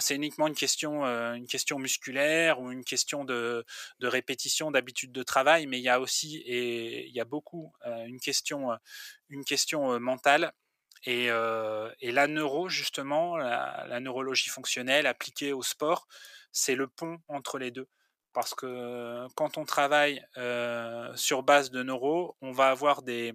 c'est 0.00 0.14
uniquement 0.14 0.46
une 0.46 0.54
question, 0.54 1.04
une 1.04 1.46
question 1.46 1.78
musculaire 1.78 2.60
ou 2.60 2.70
une 2.70 2.84
question 2.84 3.24
de, 3.24 3.64
de 4.00 4.06
répétition, 4.06 4.70
d'habitude 4.70 5.12
de 5.12 5.22
travail. 5.22 5.66
Mais 5.66 5.78
il 5.78 5.82
y 5.82 5.88
a 5.88 6.00
aussi 6.00 6.36
et 6.46 7.06
il 7.06 7.14
y 7.14 7.20
a 7.20 7.24
beaucoup 7.24 7.72
une 8.06 8.20
question, 8.20 8.70
une 9.30 9.44
question 9.44 9.98
mentale. 10.00 10.52
Et, 11.04 11.28
la 11.28 12.26
neuro, 12.28 12.68
justement, 12.68 13.36
la, 13.36 13.84
la 13.88 14.00
neurologie 14.00 14.48
fonctionnelle 14.50 15.06
appliquée 15.06 15.52
au 15.52 15.62
sport, 15.62 16.06
c'est 16.52 16.76
le 16.76 16.86
pont 16.86 17.18
entre 17.28 17.58
les 17.58 17.70
deux 17.70 17.88
parce 18.34 18.54
que 18.54 19.26
quand 19.36 19.56
on 19.56 19.64
travaille 19.64 20.22
sur 21.14 21.42
base 21.42 21.70
de 21.70 21.82
neuro, 21.82 22.36
on 22.42 22.52
va 22.52 22.68
avoir 22.68 23.02
des, 23.02 23.34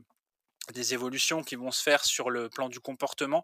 des, 0.74 0.94
évolutions 0.94 1.44
qui 1.44 1.56
vont 1.56 1.72
se 1.72 1.82
faire 1.82 2.06
sur 2.06 2.30
le 2.30 2.50
plan 2.50 2.70
du 2.70 2.80
comportement, 2.80 3.44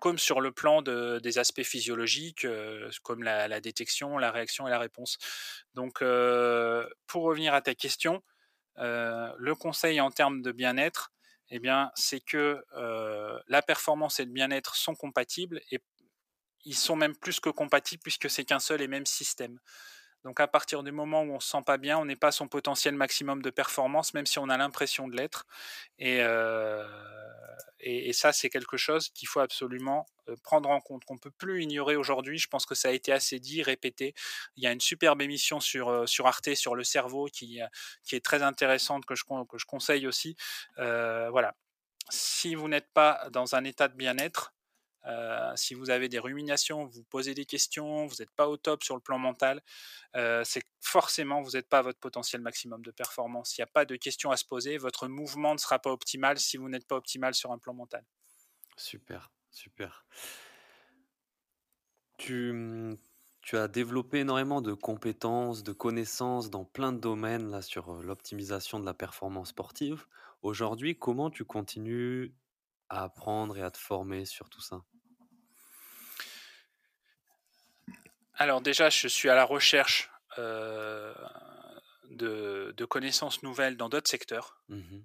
comme 0.00 0.18
sur 0.18 0.40
le 0.40 0.52
plan 0.52 0.82
de, 0.82 1.18
des 1.22 1.38
aspects 1.38 1.62
physiologiques, 1.62 2.46
comme 3.02 3.22
la, 3.22 3.60
détection, 3.60 4.18
la 4.18 4.30
réaction 4.30 4.66
et 4.66 4.70
la 4.70 4.78
réponse. 4.78 5.18
Donc, 5.74 5.98
pour 7.06 7.22
revenir 7.22 7.54
à 7.54 7.60
ta 7.60 7.74
question, 7.74 8.22
le 8.76 9.52
conseil 9.54 10.00
en 10.00 10.10
termes 10.10 10.42
de 10.42 10.52
bien-être, 10.52 11.12
eh 11.50 11.58
bien, 11.58 11.90
c'est 11.94 12.20
que 12.20 12.62
la 13.48 13.62
performance 13.62 14.20
et 14.20 14.24
le 14.24 14.32
bien-être 14.32 14.76
sont 14.76 14.94
compatibles 14.94 15.60
et 15.70 15.80
ils 16.64 16.76
sont 16.76 16.96
même 16.96 17.16
plus 17.16 17.40
que 17.40 17.50
compatibles 17.50 18.02
puisque 18.02 18.30
c'est 18.30 18.44
qu'un 18.44 18.58
seul 18.58 18.80
et 18.80 18.88
même 18.88 19.06
système. 19.06 19.58
Donc 20.24 20.40
à 20.40 20.48
partir 20.48 20.82
du 20.82 20.90
moment 20.90 21.22
où 21.22 21.32
on 21.32 21.40
se 21.40 21.50
sent 21.50 21.62
pas 21.66 21.76
bien, 21.76 21.98
on 21.98 22.06
n'est 22.06 22.16
pas 22.16 22.32
son 22.32 22.48
potentiel 22.48 22.94
maximum 22.94 23.42
de 23.42 23.50
performance, 23.50 24.14
même 24.14 24.24
si 24.24 24.38
on 24.38 24.48
a 24.48 24.56
l'impression 24.56 25.06
de 25.06 25.16
l'être. 25.16 25.46
Et, 25.98 26.20
euh, 26.22 26.86
ça, 28.12 28.32
c'est 28.32 28.48
quelque 28.48 28.78
chose 28.78 29.10
qu'il 29.10 29.28
faut 29.28 29.40
absolument 29.40 30.06
euh, 30.28 30.36
prendre 30.42 30.70
en 30.70 30.80
compte, 30.80 31.04
qu'on 31.04 31.18
peut 31.18 31.30
plus 31.30 31.62
ignorer 31.62 31.96
aujourd'hui. 31.96 32.38
Je 32.38 32.48
pense 32.48 32.64
que 32.64 32.74
ça 32.74 32.88
a 32.88 32.92
été 32.92 33.12
assez 33.12 33.38
dit, 33.38 33.62
répété. 33.62 34.14
Il 34.56 34.62
y 34.62 34.66
a 34.66 34.72
une 34.72 34.80
superbe 34.80 35.20
émission 35.20 35.60
sur, 35.60 35.90
euh, 35.90 36.06
Arte 36.24 36.54
sur 36.54 36.74
le 36.74 36.84
cerveau 36.84 37.26
qui, 37.26 37.60
est 38.12 38.24
très 38.24 38.42
intéressante, 38.42 39.04
que 39.04 39.14
je 39.14 39.24
conseille 39.66 40.06
aussi. 40.06 40.36
voilà. 40.76 41.54
Si 42.10 42.54
vous 42.54 42.68
n'êtes 42.68 42.92
pas 42.92 43.28
dans 43.30 43.54
un 43.54 43.64
état 43.64 43.88
de 43.88 43.96
bien-être, 43.96 44.53
euh, 45.06 45.52
si 45.56 45.74
vous 45.74 45.90
avez 45.90 46.08
des 46.08 46.18
ruminations, 46.18 46.86
vous 46.86 47.04
posez 47.04 47.34
des 47.34 47.44
questions, 47.44 48.06
vous 48.06 48.16
n'êtes 48.20 48.30
pas 48.32 48.48
au 48.48 48.56
top 48.56 48.82
sur 48.82 48.94
le 48.94 49.00
plan 49.00 49.18
mental, 49.18 49.62
euh, 50.16 50.42
c'est 50.44 50.62
forcément 50.80 51.42
vous 51.42 51.52
n'êtes 51.52 51.68
pas 51.68 51.78
à 51.78 51.82
votre 51.82 51.98
potentiel 51.98 52.40
maximum 52.40 52.82
de 52.82 52.90
performance. 52.90 53.56
Il 53.56 53.60
n'y 53.60 53.64
a 53.64 53.68
pas 53.68 53.84
de 53.84 53.96
questions 53.96 54.30
à 54.30 54.36
se 54.36 54.44
poser. 54.44 54.78
Votre 54.78 55.08
mouvement 55.08 55.52
ne 55.54 55.58
sera 55.58 55.78
pas 55.78 55.90
optimal 55.90 56.38
si 56.38 56.56
vous 56.56 56.68
n'êtes 56.68 56.86
pas 56.86 56.96
optimal 56.96 57.34
sur 57.34 57.52
un 57.52 57.58
plan 57.58 57.74
mental. 57.74 58.04
Super, 58.76 59.30
super. 59.50 60.04
Tu, 62.16 62.52
mmh, 62.52 62.96
tu 63.40 63.56
as 63.56 63.68
développé 63.68 64.18
énormément 64.20 64.60
de 64.60 64.72
compétences, 64.74 65.62
de 65.62 65.72
connaissances 65.72 66.50
dans 66.50 66.64
plein 66.64 66.92
de 66.92 66.98
domaines 66.98 67.50
là, 67.50 67.62
sur 67.62 68.02
l'optimisation 68.02 68.80
de 68.80 68.84
la 68.84 68.94
performance 68.94 69.50
sportive. 69.50 70.06
Aujourd'hui, 70.42 70.98
comment 70.98 71.30
tu 71.30 71.44
continues 71.44 72.34
à 72.88 73.04
apprendre 73.04 73.56
et 73.58 73.62
à 73.62 73.70
te 73.70 73.78
former 73.78 74.24
sur 74.24 74.48
tout 74.48 74.60
ça? 74.60 74.84
Alors 78.36 78.60
déjà, 78.60 78.90
je 78.90 79.08
suis 79.08 79.28
à 79.28 79.34
la 79.34 79.44
recherche 79.44 80.10
euh, 80.38 81.14
de, 82.10 82.84
connaissances 82.84 83.42
nouvelles 83.42 83.76
dans 83.76 83.88
d'autres 83.88 84.10
secteurs. 84.10 84.60
Mmh 84.68 84.98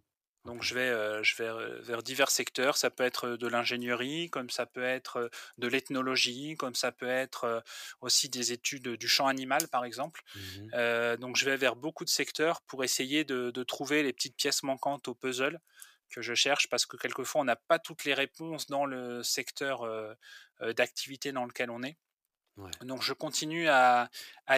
Donc 0.45 0.63
je 0.63 0.75
vais, 0.75 0.89
euh, 0.89 1.23
je 1.23 1.35
vais 1.37 1.81
vers 1.81 2.03
divers 2.03 2.29
secteurs. 2.29 2.77
Ça 2.77 2.89
peut 2.89 3.03
être 3.03 3.29
de 3.29 3.47
l'ingénierie, 3.47 4.29
comme 4.29 4.49
ça 4.49 4.65
peut 4.65 4.83
être 4.83 5.29
de 5.57 5.67
l'ethnologie, 5.67 6.55
comme 6.55 6.75
ça 6.75 6.91
peut 6.91 7.09
être 7.09 7.63
aussi 8.01 8.29
des 8.29 8.51
études 8.51 8.89
du 8.89 9.07
champ 9.07 9.27
animal, 9.27 9.67
par 9.69 9.85
exemple. 9.85 10.21
Mmh 10.35 10.39
euh, 10.73 11.17
donc 11.17 11.35
je 11.35 11.45
vais 11.45 11.57
vers 11.57 11.75
beaucoup 11.75 12.05
de 12.05 12.09
secteurs 12.09 12.61
pour 12.61 12.83
essayer 12.83 13.23
de, 13.23 13.49
de, 13.51 13.63
trouver 13.63 14.03
les 14.03 14.13
petites 14.13 14.35
pièces 14.35 14.61
manquantes 14.63 15.07
au 15.07 15.15
puzzle 15.15 15.59
que 16.09 16.21
je 16.21 16.33
cherche, 16.33 16.67
parce 16.69 16.85
que 16.85 16.97
quelquefois 16.97 17.41
on 17.41 17.45
n'a 17.45 17.55
pas 17.55 17.79
toutes 17.79 18.03
les 18.03 18.15
réponses 18.15 18.67
dans 18.67 18.85
le 18.85 19.23
secteur 19.23 19.87
d'activité 20.61 21.31
dans 21.31 21.45
lequel 21.45 21.69
on 21.69 21.83
est. 21.83 21.97
Donc 22.81 23.01
je 23.03 23.13
continue 23.13 23.67
à, 23.69 24.09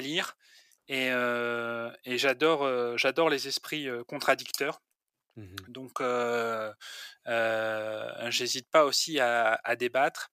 lire 0.01 0.37
et, 0.87 1.09
j'adore, 2.05 2.97
j'adore 2.97 3.29
les 3.29 3.47
esprits 3.47 3.87
contradicteurs. 4.07 4.81
Mmh 5.37 5.55
Donc 5.69 6.01
j'hésite 8.29 8.69
pas 8.69 8.85
aussi 8.85 9.19
à, 9.19 9.75
débattre 9.77 10.31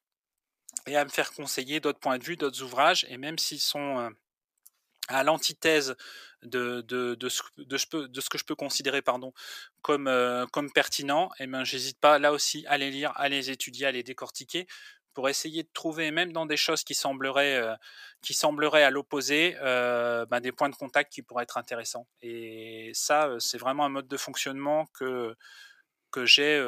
et 0.87 0.97
à 0.97 1.05
me 1.05 1.11
faire 1.11 1.33
conseiller 1.33 1.81
d'autres 1.81 2.01
points 2.01 2.19
de 2.19 2.25
vue, 2.25 2.37
d'autres 2.37 2.63
ouvrages, 2.63 3.07
et 3.09 3.19
même 3.19 3.39
s'ils 3.39 3.61
sont 3.61 4.11
à 5.09 5.25
l'antithèse 5.25 5.97
de, 6.43 6.83
de, 6.83 7.15
de, 7.15 7.29
ce, 7.29 7.43
de, 7.57 7.77
ce, 7.77 8.29
que 8.29 8.39
je 8.39 8.45
peux 8.45 8.55
considérer 8.55 9.03
pardon, 9.03 9.33
comme, 9.83 10.11
comme 10.53 10.71
pertinent, 10.73 11.31
et 11.39 11.47
ben, 11.47 11.65
j'hésite 11.65 11.99
pas 11.99 12.19
là 12.19 12.33
aussi 12.33 12.65
à 12.69 12.79
les 12.79 12.91
lire, 12.91 13.13
à 13.17 13.29
les 13.29 13.51
étudier, 13.51 13.87
à 13.87 13.93
les 13.93 14.03
décortiquer, 14.03 14.67
pour 15.19 15.29
essayer 15.29 15.65
de 15.65 15.69
trouver, 15.75 16.13
même 16.13 16.33
dans 16.33 16.47
des 16.47 16.57
choses 16.57 16.85
qui 16.85 16.95
sembleraient, 16.95 17.57
euh, 17.57 17.75
qui 18.23 18.35
sembleraient 18.35 18.85
à 18.85 18.91
l'opposé, 18.91 19.57
euh, 19.61 20.25
ben, 20.27 20.39
des 20.39 20.53
points 20.53 20.69
de 20.69 20.77
contact 20.77 21.13
qui 21.13 21.23
pourraient 21.23 21.43
être 21.43 21.57
intéressants. 21.57 22.07
Et 22.23 22.93
ça, 22.95 23.27
euh, 23.27 23.41
c'est 23.41 23.59
vraiment 23.59 23.85
un 23.85 23.89
mode 23.89 24.07
de 24.07 24.17
fonctionnement 24.17 24.87
que, 24.95 25.35
que 26.13 26.25
j'ai 26.25 26.65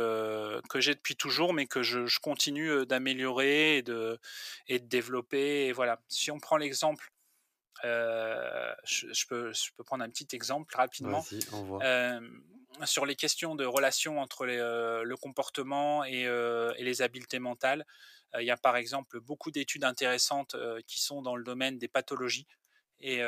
que 0.69 0.81
j'ai 0.81 0.97
depuis 0.97 1.15
toujours, 1.15 1.55
mais 1.55 1.67
que 1.67 1.85
je, 1.85 2.19
continue 2.19 2.85
d'améliorer 2.87 3.77
et 3.77 3.83
de, 3.83 4.19
et 4.67 4.81
de 4.81 4.87
développer. 4.87 5.67
Et 5.67 5.73
voilà. 5.73 6.01
Si 6.09 6.33
on 6.33 6.41
prend 6.41 6.57
l'exemple 6.57 7.09
je, 7.85 9.27
peux, 9.29 9.53
je 9.53 9.71
peux 9.77 9.85
prendre 9.85 10.03
un 10.03 10.11
petit 10.11 10.27
exemple 10.35 10.75
rapidement. 10.75 11.25
sur 12.85 13.07
les 13.07 13.15
questions 13.15 13.55
de 13.55 13.65
relation 13.65 14.21
entre 14.21 14.45
le 14.45 15.15
comportement 15.15 16.05
et, 16.05 16.23
et, 16.23 16.83
les 16.85 17.01
habiletés 17.01 17.39
mentales, 17.39 17.87
il 18.39 18.45
y 18.45 18.51
a 18.51 18.57
par 18.57 18.77
exemple 18.77 19.21
beaucoup 19.21 19.51
d'études 19.51 19.85
intéressantes 19.85 20.57
qui 20.87 21.01
sont 21.01 21.23
dans 21.23 21.37
le 21.37 21.45
domaine 21.45 21.79
des 21.79 21.89
pathologies. 21.89 22.47
Et, 23.01 23.23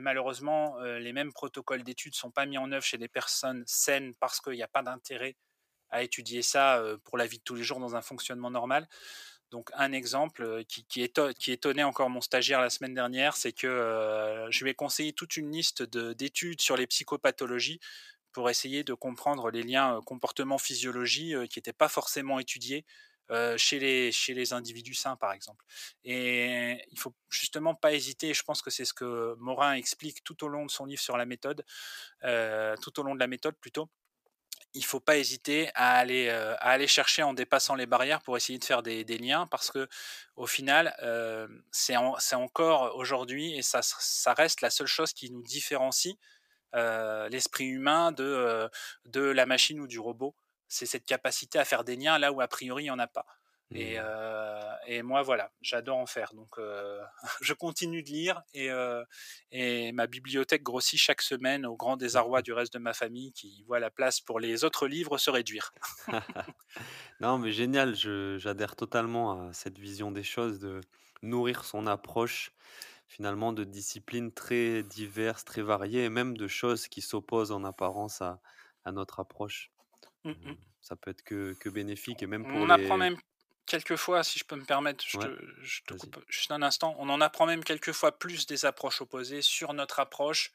malheureusement, 0.00 0.78
les 0.80 1.12
mêmes 1.12 1.32
protocoles 1.32 1.84
d'études 1.84 2.12
ne 2.12 2.18
sont 2.18 2.30
pas 2.30 2.46
mis 2.46 2.58
en 2.58 2.70
œuvre 2.72 2.84
chez 2.84 2.98
des 2.98 3.08
personnes 3.08 3.62
saines 3.66 4.14
parce 4.16 4.40
qu'il 4.40 4.54
n'y 4.54 4.62
a 4.62 4.68
pas 4.68 4.82
d'intérêt 4.82 5.36
à 5.90 6.02
étudier 6.02 6.42
ça 6.42 6.82
pour 7.04 7.18
la 7.18 7.26
vie 7.26 7.38
de 7.38 7.44
tous 7.44 7.54
les 7.54 7.62
jours 7.62 7.80
dans 7.80 7.96
un 7.96 8.02
fonctionnement 8.02 8.50
normal. 8.50 8.88
Donc 9.50 9.70
un 9.74 9.92
exemple 9.92 10.64
qui, 10.64 10.84
qui, 10.86 11.02
étonnait 11.02 11.82
encore 11.82 12.08
mon 12.08 12.20
stagiaire 12.20 12.60
la 12.60 12.70
semaine 12.70 12.94
dernière, 12.94 13.36
c'est 13.36 13.52
que 13.52 14.46
je 14.50 14.64
lui 14.64 14.70
ai 14.70 14.74
conseillé 14.74 15.12
toute 15.12 15.36
une 15.36 15.50
liste 15.50 15.82
d'études 15.82 16.60
sur 16.60 16.76
les 16.76 16.86
psychopathologies 16.86 17.80
pour 18.32 18.48
essayer 18.48 18.84
de 18.84 18.94
comprendre 18.94 19.50
les 19.50 19.64
liens 19.64 20.00
comportement-physiologie 20.06 21.34
qui 21.48 21.58
n'étaient 21.58 21.72
pas 21.72 21.88
forcément 21.88 22.38
étudiés 22.38 22.84
chez, 23.56 23.78
les, 23.78 24.12
chez 24.12 24.34
les 24.34 24.52
individus 24.52 24.94
sains, 24.94 25.16
par 25.16 25.32
exemple. 25.32 25.64
Et 26.04 26.84
il 26.90 26.98
faut 26.98 27.14
justement 27.28 27.74
pas 27.74 27.92
hésiter, 27.92 28.34
je 28.34 28.42
pense 28.42 28.62
que 28.62 28.70
c'est 28.70 28.84
ce 28.84 28.94
que 28.94 29.34
Morin 29.38 29.74
explique 29.74 30.24
tout 30.24 30.44
au 30.44 30.48
long 30.48 30.66
de 30.66 30.70
son 30.70 30.84
livre 30.84 31.00
sur 31.00 31.16
la 31.16 31.26
méthode, 31.26 31.64
tout 32.22 33.00
au 33.00 33.02
long 33.02 33.14
de 33.14 33.20
la 33.20 33.26
méthode 33.26 33.56
plutôt, 33.60 33.88
il 34.74 34.84
faut 34.84 35.00
pas 35.00 35.16
hésiter 35.16 35.70
à 35.74 35.96
aller, 35.96 36.28
à 36.28 36.70
aller 36.70 36.86
chercher 36.86 37.22
en 37.22 37.34
dépassant 37.34 37.74
les 37.74 37.86
barrières 37.86 38.22
pour 38.22 38.36
essayer 38.36 38.58
de 38.58 38.64
faire 38.64 38.82
des, 38.82 39.04
des 39.04 39.18
liens 39.18 39.46
parce 39.46 39.70
que 39.70 39.88
au 40.36 40.46
final, 40.46 40.94
c'est 41.72 41.96
encore 41.96 42.96
aujourd'hui 42.96 43.56
et 43.56 43.62
ça, 43.62 43.80
ça 43.82 44.34
reste 44.34 44.60
la 44.60 44.70
seule 44.70 44.86
chose 44.86 45.12
qui 45.12 45.30
nous 45.30 45.42
différencie 45.42 46.14
l'esprit 46.72 47.66
humain 47.66 48.12
de, 48.12 48.68
de 49.06 49.22
la 49.22 49.46
machine 49.46 49.80
ou 49.80 49.86
du 49.86 49.98
robot 49.98 50.34
c'est 50.70 50.86
cette 50.86 51.04
capacité 51.04 51.58
à 51.58 51.66
faire 51.66 51.84
des 51.84 51.96
liens 51.96 52.18
là 52.18 52.32
où 52.32 52.40
a 52.40 52.48
priori 52.48 52.84
il 52.84 52.86
n'y 52.86 52.90
en 52.90 52.98
a 52.98 53.08
pas. 53.08 53.26
Et, 53.72 53.94
mmh. 53.94 54.02
euh, 54.02 54.72
et, 54.88 55.02
moi, 55.02 55.22
voilà, 55.22 55.52
j'adore 55.62 55.98
en 55.98 56.06
faire. 56.06 56.34
Donc, 56.34 56.58
euh, 56.58 57.00
je 57.40 57.52
continue 57.52 58.02
de 58.02 58.08
lire 58.08 58.42
et, 58.52 58.70
euh, 58.70 59.04
et, 59.52 59.92
ma 59.92 60.08
bibliothèque 60.08 60.64
grossit 60.64 60.98
chaque 60.98 61.22
semaine 61.22 61.64
au 61.64 61.76
grand 61.76 61.96
désarroi 61.96 62.42
du 62.42 62.52
reste 62.52 62.72
de 62.72 62.80
ma 62.80 62.94
famille 62.94 63.32
qui 63.32 63.62
voit 63.68 63.78
la 63.78 63.90
place 63.90 64.20
pour 64.20 64.40
les 64.40 64.64
autres 64.64 64.88
livres 64.88 65.18
se 65.18 65.30
réduire. 65.30 65.72
non, 67.20 67.38
mais 67.38 67.52
génial, 67.52 67.94
j'adhère 67.94 68.74
totalement 68.74 69.48
à 69.48 69.52
cette 69.52 69.78
vision 69.78 70.10
des 70.10 70.24
choses, 70.24 70.58
de 70.58 70.80
nourrir 71.22 71.64
son 71.64 71.86
approche 71.86 72.52
finalement 73.06 73.52
de 73.52 73.64
disciplines 73.64 74.32
très 74.32 74.84
diverses, 74.84 75.44
très 75.44 75.62
variées, 75.62 76.04
et 76.04 76.08
même 76.08 76.36
de 76.36 76.46
choses 76.46 76.86
qui 76.86 77.02
s'opposent 77.02 77.50
en 77.50 77.64
apparence 77.64 78.22
à, 78.22 78.40
à 78.84 78.92
notre 78.92 79.18
approche. 79.18 79.72
Mmh 80.24 80.32
mh. 80.44 80.56
ça 80.82 80.94
peut 80.96 81.10
être 81.10 81.22
que 81.22 81.54
que 81.54 81.68
bénéfique 81.70 82.22
et 82.22 82.26
même 82.26 82.46
pour 82.46 82.66
On 82.66 82.70
apprend 82.70 82.96
les 82.98 82.98
même 82.98 83.16
quelquefois, 83.66 84.24
si 84.24 84.38
je 84.38 84.44
peux 84.44 84.56
me 84.56 84.64
permettre, 84.64 85.04
je 85.06 85.16
Ouais, 85.16 85.28
te 85.28 85.38
je 85.62 85.80
te 85.86 85.92
vas-y. 85.92 85.94
coupe 85.94 86.18
juste 86.28 86.50
un 86.50 86.62
instant, 86.62 86.94
on 86.98 87.08
en 87.08 87.20
apprend 87.20 87.46
même 87.46 87.64
quelquefois 87.64 88.18
plus 88.18 88.46
des 88.46 88.64
approches 88.64 89.00
opposées 89.02 89.42
sur 89.42 89.72
notre 89.74 90.00
approche 90.00 90.52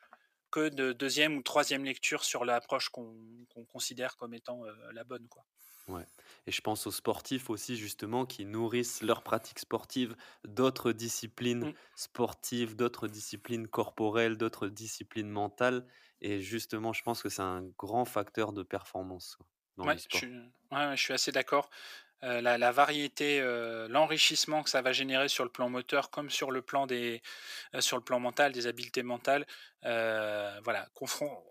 que 0.51 0.69
de 0.69 0.93
deuxième 0.93 1.37
ou 1.37 1.43
troisième 1.43 1.85
lecture 1.85 2.23
sur 2.25 2.45
l'approche 2.45 2.89
qu'on 2.89 3.45
considère 3.69 4.17
comme 4.17 4.33
étant, 4.33 4.65
heu, 4.65 4.75
la 4.93 5.03
bonne, 5.03 5.27
quoi. 5.29 5.45
Ouais 5.87 6.07
et 6.47 6.51
je 6.51 6.61
pense 6.61 6.87
aux 6.87 6.91
sportifs 6.91 7.49
aussi 7.51 7.75
justement 7.75 8.25
qui 8.25 8.43
nourrissent 8.45 9.01
leur 9.03 9.21
pratique 9.23 9.59
sportive 9.59 10.15
d'autres 10.43 10.91
disciplines 10.91 11.67
Mmh. 11.67 11.75
sportives, 11.95 12.75
d'autres 12.75 13.07
disciplines 13.07 13.67
corporelles, 13.67 14.35
d'autres 14.37 14.67
disciplines 14.67 15.29
mentales 15.29 15.85
et 16.21 16.41
justement 16.41 16.91
je 16.91 17.03
pense 17.03 17.21
que 17.21 17.29
c'est 17.29 17.43
un 17.43 17.63
grand 17.77 18.05
facteur 18.05 18.51
de 18.51 18.63
performance, 18.63 19.35
quoi, 19.35 19.45
dans 19.77 19.85
Ouais, 19.85 19.97
je 20.09 20.15
suis 20.15 20.27
ouais, 20.27 20.87
ouais, 20.87 20.97
je 20.97 21.01
suis 21.03 21.13
assez 21.13 21.31
d'accord. 21.31 21.69
Heu, 22.23 22.41
la 22.41 22.57
la 22.59 22.71
variété, 22.71 23.41
heu, 23.41 23.87
l'enrichissement 23.89 24.63
que 24.63 24.69
ça 24.69 24.81
va 24.83 24.93
générer 24.93 25.29
sur 25.29 25.43
le 25.45 25.51
plan 25.51 25.69
moteur 25.69 26.11
comme 26.11 26.29
sur 26.29 26.51
le 26.51 26.61
plan 26.63 26.87
des 26.87 27.21
heu, 27.75 27.81
sur 27.81 27.97
le 27.97 28.03
plan 28.03 28.19
mental, 28.21 28.53
des 28.53 28.67
habiletés 28.67 29.03
mentales, 29.03 29.45
voilà, 29.83 30.87
confron 30.95 31.43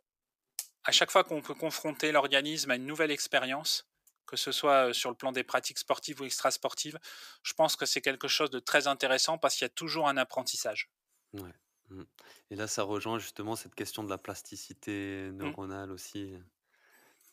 à 0.84 0.92
chaque 0.92 1.10
fois 1.10 1.24
qu'on 1.24 1.42
peut 1.42 1.54
confronter 1.54 2.12
l'organisme 2.12 2.70
à 2.70 2.76
une 2.76 2.86
nouvelle 2.86 3.10
expérience, 3.10 3.88
que 4.26 4.36
ce 4.36 4.52
soit, 4.52 4.94
sur 4.94 5.10
le 5.10 5.16
plan 5.16 5.32
des 5.32 5.44
pratiques 5.44 5.78
sportives 5.78 6.20
ou 6.20 6.24
extrasportives, 6.24 6.98
je 7.42 7.52
pense 7.54 7.76
que 7.76 7.86
c'est 7.86 8.00
quelque 8.02 8.28
chose 8.28 8.50
de 8.50 8.60
très 8.60 8.86
intéressant 8.86 9.38
parce 9.38 9.56
qu'il 9.56 9.64
y 9.64 9.66
a 9.66 9.70
toujours 9.70 10.08
un 10.08 10.16
apprentissage. 10.16 10.90
Ouais, 11.32 11.52
mmh 11.90 12.02
et 12.50 12.56
là 12.56 12.66
ça 12.68 12.82
rejoint 12.84 13.18
justement 13.18 13.56
cette 13.56 13.74
question 13.74 14.04
de 14.04 14.08
la 14.08 14.18
plasticité 14.18 15.30
Mmh. 15.42 15.54
neuronale 15.54 15.90
aussi, 15.90 16.34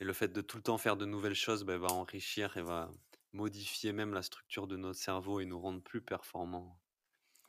et 0.02 0.06
le 0.06 0.12
fait 0.12 0.28
de 0.28 0.42
tout 0.42 0.58
le 0.58 0.64
temps 0.64 0.78
faire 0.78 0.98
de 0.98 1.06
nouvelles 1.06 1.34
choses, 1.36 1.64
bah, 1.64 1.78
va 1.78 1.88
enrichir 1.94 2.58
et 2.58 2.62
va 2.62 2.92
modifier 3.32 3.94
même 3.94 4.14
la 4.14 4.22
structure 4.22 4.68
de 4.68 4.76
notre 4.76 5.00
cerveau 5.00 5.40
et 5.40 5.46
nous 5.46 5.62
rendre 5.62 5.82
plus 5.82 6.02
performants. 6.02 6.82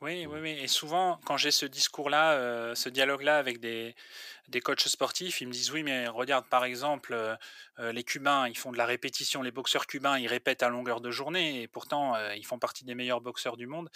Oui, 0.01 0.25
oui, 0.25 0.39
Mmh. 0.39 0.41
oui 0.41 0.49
et 0.51 0.67
souvent 0.67 1.17
quand 1.25 1.37
j'ai 1.37 1.51
ce 1.51 1.65
discours-là, 1.65 2.37
heu, 2.71 2.75
ce 2.75 2.89
dialogue-là 2.89 3.37
avec 3.37 3.59
des 3.61 3.95
des 4.49 4.61
coachs 4.61 4.81
sportifs, 4.87 5.41
ils 5.41 5.47
me 5.47 5.53
disent: 5.53 5.71
«Oui, 5.71 5.83
mais 5.83 6.07
regarde 6.07 6.47
par 6.49 6.65
exemple, 6.65 7.13
heu 7.13 7.35
heu, 7.79 7.91
les 7.91 8.03
cubains, 8.05 8.47
ils 8.49 8.57
font 8.57 8.71
de 8.71 8.77
la 8.77 8.85
répétition, 8.85 9.41
les 9.43 9.51
boxeurs 9.51 9.87
cubains, 9.87 10.17
ils 10.19 10.27
répètent 10.27 10.63
à 10.63 10.69
longueur 10.69 11.01
de 11.01 11.11
journée 11.11 11.61
et 11.63 11.67
pourtant, 11.69 12.15
ils 12.33 12.45
font 12.45 12.59
partie 12.59 12.85
des 12.85 12.95
meilleurs 12.95 13.21
boxeurs 13.21 13.57
du 13.57 13.67
monde» 13.67 13.89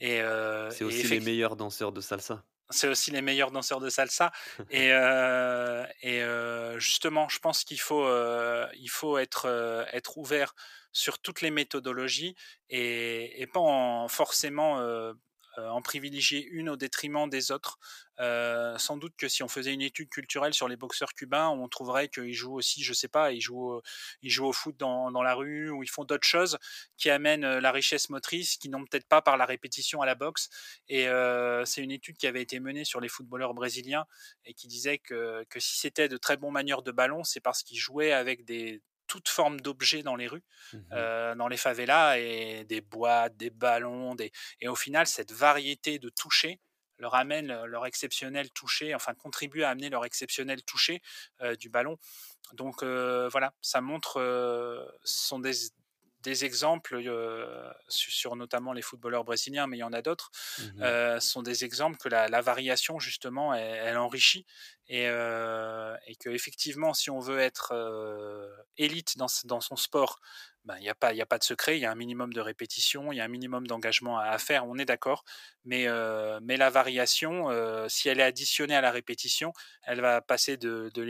et 0.00 0.20
C'est 0.68 0.84
et 0.84 0.84
aussi 0.84 1.08
les 1.08 1.18
meilleurs 1.18 1.56
danseurs 1.56 1.90
de 1.90 2.00
salsa. 2.00 2.44
C'est 2.70 2.88
aussi 2.88 3.10
les 3.10 3.22
meilleurs 3.22 3.50
danseurs 3.52 3.80
de 3.80 3.88
salsa 3.90 4.32
et 4.70 4.90
heu 4.92 5.86
et 6.02 6.20
heu, 6.22 6.78
justement, 6.78 7.28
je 7.28 7.38
pense 7.38 7.64
qu'il 7.64 7.80
faut, 7.80 8.04
heu, 8.06 8.66
il 8.74 8.88
faut 8.90 9.18
être, 9.18 9.46
heu, 9.48 9.84
être 9.92 10.18
ouvert 10.18 10.54
sur 10.92 11.18
toutes 11.20 11.42
les 11.42 11.50
méthodologies 11.50 12.34
et 12.70 13.40
et 13.42 13.46
pas 13.46 13.60
en 13.60 14.08
forcément, 14.08 14.80
heu, 14.80 15.14
en 15.58 15.82
privilégier 15.82 16.44
une 16.44 16.68
au 16.70 16.76
détriment 16.76 17.28
des 17.28 17.50
autres. 17.52 17.78
Heu, 18.20 18.74
sans 18.78 18.96
doute 18.96 19.14
que 19.16 19.28
si 19.28 19.42
on 19.42 19.48
faisait 19.48 19.74
une 19.74 19.82
étude 19.82 20.08
culturelle 20.08 20.54
sur 20.54 20.68
les 20.68 20.76
boxeurs 20.76 21.12
cubains, 21.14 21.48
on 21.50 21.68
trouverait 21.68 22.08
qu'ils 22.08 22.32
jouent 22.34 22.54
aussi, 22.54 22.82
je 22.82 22.92
sais 22.94 23.08
pas, 23.08 23.32
ils 23.32 23.40
jouent 23.40 23.80
ils 24.22 24.30
jouent 24.30 24.46
au 24.46 24.52
foot 24.52 24.76
dans 24.76 25.10
dans 25.10 25.22
la 25.22 25.34
rue 25.34 25.70
ou 25.70 25.82
ils 25.82 25.88
font 25.90 26.04
d'autres 26.04 26.26
choses 26.26 26.58
qui 26.96 27.10
amènent, 27.10 27.44
heu, 27.44 27.58
la 27.60 27.72
richesse 27.72 28.08
motrice, 28.10 28.56
qui 28.56 28.68
n'ont 28.68 28.84
peut-être 28.84 29.06
pas 29.08 29.22
par 29.22 29.36
la 29.36 29.44
répétition 29.46 30.00
à 30.02 30.06
la 30.06 30.14
boxe 30.14 30.48
et 30.88 31.06
c'est 31.64 31.82
une 31.82 31.90
étude 31.90 32.16
qui 32.16 32.26
avait 32.26 32.42
été 32.42 32.60
menée 32.60 32.84
sur 32.84 33.00
les 33.00 33.08
footballeurs 33.08 33.54
brésiliens 33.54 34.04
et 34.44 34.54
qui 34.54 34.68
disait 34.68 34.98
que 34.98 35.44
que 35.48 35.60
si 35.60 35.76
c'était 35.78 36.08
de 36.08 36.16
très 36.16 36.36
bons 36.36 36.50
manieurs 36.50 36.82
de 36.82 36.92
ballon, 36.92 37.24
c'est 37.24 37.40
parce 37.40 37.62
qu'ils 37.62 37.78
jouaient 37.78 38.12
avec 38.12 38.44
des 38.44 38.82
toutes 39.16 39.28
formes 39.28 39.60
d'objets 39.60 40.02
dans 40.02 40.16
les 40.16 40.28
rues, 40.28 40.44
Mmh 40.72 41.34
dans 41.36 41.48
les 41.48 41.56
favelas 41.56 42.18
et 42.18 42.64
des 42.64 42.80
boîtes, 42.82 43.36
des 43.36 43.50
ballons, 43.50 44.14
des 44.14 44.30
et 44.60 44.68
au 44.68 44.74
final, 44.76 45.06
cette 45.06 45.32
variété 45.32 45.98
de 45.98 46.10
toucher 46.10 46.60
leur 46.98 47.14
amène, 47.14 47.64
leur 47.64 47.86
exceptionnel 47.86 48.50
toucher, 48.50 48.94
enfin 48.94 49.14
contribue 49.14 49.62
à 49.62 49.70
amener 49.70 49.90
leur 49.90 50.04
exceptionnel 50.04 50.62
toucher, 50.64 51.02
du 51.60 51.68
ballon. 51.70 51.96
Donc 52.52 52.82
voilà, 52.84 53.54
ça 53.60 53.80
montre, 53.80 54.14
ce 55.04 55.26
sont 55.28 55.38
des 55.38 55.52
des 56.30 56.44
exemples, 56.44 56.92
su 57.88 58.10
sur 58.10 58.36
notamment 58.36 58.72
les 58.74 58.82
footballeurs 58.82 59.24
brésiliens, 59.24 59.66
mais 59.68 59.78
il 59.78 59.80
y 59.80 59.84
en 59.84 59.92
a 59.94 60.02
d'autres, 60.02 60.30
Mmh 60.58 60.72
mh. 60.76 60.90
heu, 60.90 61.18
sont 61.20 61.42
des 61.42 61.64
exemples 61.64 61.98
que 61.98 62.08
la 62.08 62.28
la 62.28 62.40
variation 62.42 62.98
justement 63.00 63.54
elle 63.54 63.76
elle 63.88 63.98
enrichit 63.98 64.46
et 64.88 65.06
heu 65.08 65.94
et 66.06 66.16
qu'effectivement 66.16 66.94
si 66.94 67.10
on 67.10 67.20
veut 67.20 67.38
être, 67.40 67.72
élite 68.76 69.16
dans 69.18 69.26
dans 69.44 69.60
son 69.60 69.76
sport, 69.76 70.20
ben, 70.66 70.76
il 70.78 70.84
y 70.84 70.88
a 70.90 70.94
pas 70.94 71.12
y 71.14 71.22
a 71.22 71.26
pas 71.26 71.38
de 71.38 71.44
secret, 71.44 71.78
il 71.78 71.80
y 71.80 71.86
a 71.86 71.90
un 71.92 71.94
minimum 71.94 72.32
de 72.32 72.40
répétition, 72.40 73.12
il 73.12 73.16
y 73.16 73.20
a 73.20 73.24
un 73.24 73.28
minimum 73.28 73.66
d'engagement 73.66 74.18
à 74.18 74.24
à 74.26 74.38
faire, 74.38 74.66
on 74.66 74.76
est 74.78 74.84
d'accord. 74.84 75.24
Mais 75.64 75.86
heu, 75.88 76.38
mais 76.42 76.56
la 76.56 76.70
variation, 76.70 77.50
heu, 77.50 77.88
si 77.88 78.08
elle 78.08 78.20
est 78.20 78.22
additionnée 78.24 78.76
à 78.76 78.80
la 78.80 78.90
répétition, 78.90 79.52
elle 79.82 80.00
va 80.00 80.20
passer 80.22 80.56
de 80.56 80.90
de 80.94 81.02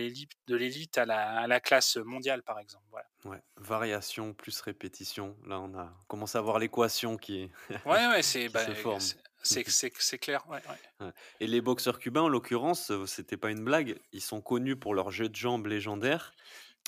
l'élite 0.56 0.98
à 0.98 1.06
la 1.06 1.40
à 1.40 1.46
la 1.46 1.60
classe 1.60 1.96
mondiale, 1.96 2.42
par 2.42 2.58
exemple, 2.60 2.84
voilà. 2.90 3.08
Ouais, 3.24 3.42
variation 3.56 4.34
plus 4.34 4.60
répétition. 4.60 5.36
Là, 5.46 5.60
on 5.60 5.74
a 5.76 5.98
commencé 6.06 6.38
à 6.38 6.40
voir 6.42 6.58
l'équation 6.58 7.16
qui 7.16 7.50
Ouais, 7.84 8.06
ouais, 8.08 8.22
c'est 8.22 8.48
bah, 8.50 8.66
se 8.66 8.74
forme. 8.74 9.14
c'est 9.42 10.18
clair, 10.18 10.46
ouais, 10.48 10.62
ouais. 10.68 10.80
Ouais 11.00 11.12
et 11.40 11.46
les 11.46 11.60
boxeurs 11.60 11.98
cubains, 11.98 12.22
en 12.22 12.28
l'occurrence, 12.28 12.90
heu, 12.90 13.06
c'était 13.06 13.36
pas 13.36 13.50
une 13.50 13.62
blague. 13.64 14.00
Ils 14.12 14.20
sont 14.22 14.40
connus 14.40 14.76
pour 14.76 14.94
leur 14.94 15.10
jeu 15.10 15.28
de 15.28 15.36
jambes 15.36 15.66
légendaire 15.66 16.34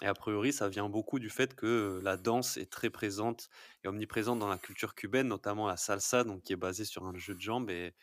et 0.02 0.06
a 0.06 0.14
priori, 0.14 0.52
ça 0.52 0.68
vient 0.68 0.88
beaucoup 0.88 1.18
du 1.18 1.30
fait 1.30 1.54
que, 1.54 2.00
la 2.02 2.16
danse 2.16 2.56
est 2.56 2.70
très 2.70 2.90
présente 2.90 3.48
et 3.84 3.88
omniprésente 3.88 4.38
dans 4.38 4.48
la 4.48 4.58
culture 4.58 4.94
cubaine, 4.94 5.28
notamment 5.28 5.66
la 5.66 5.76
salsa, 5.76 6.24
donc 6.24 6.42
qui 6.44 6.52
est 6.52 6.56
basée 6.56 6.84
sur 6.84 7.04
un 7.06 7.16
jeu 7.16 7.34
de 7.34 7.40
jambes 7.40 7.70
et 7.70 7.94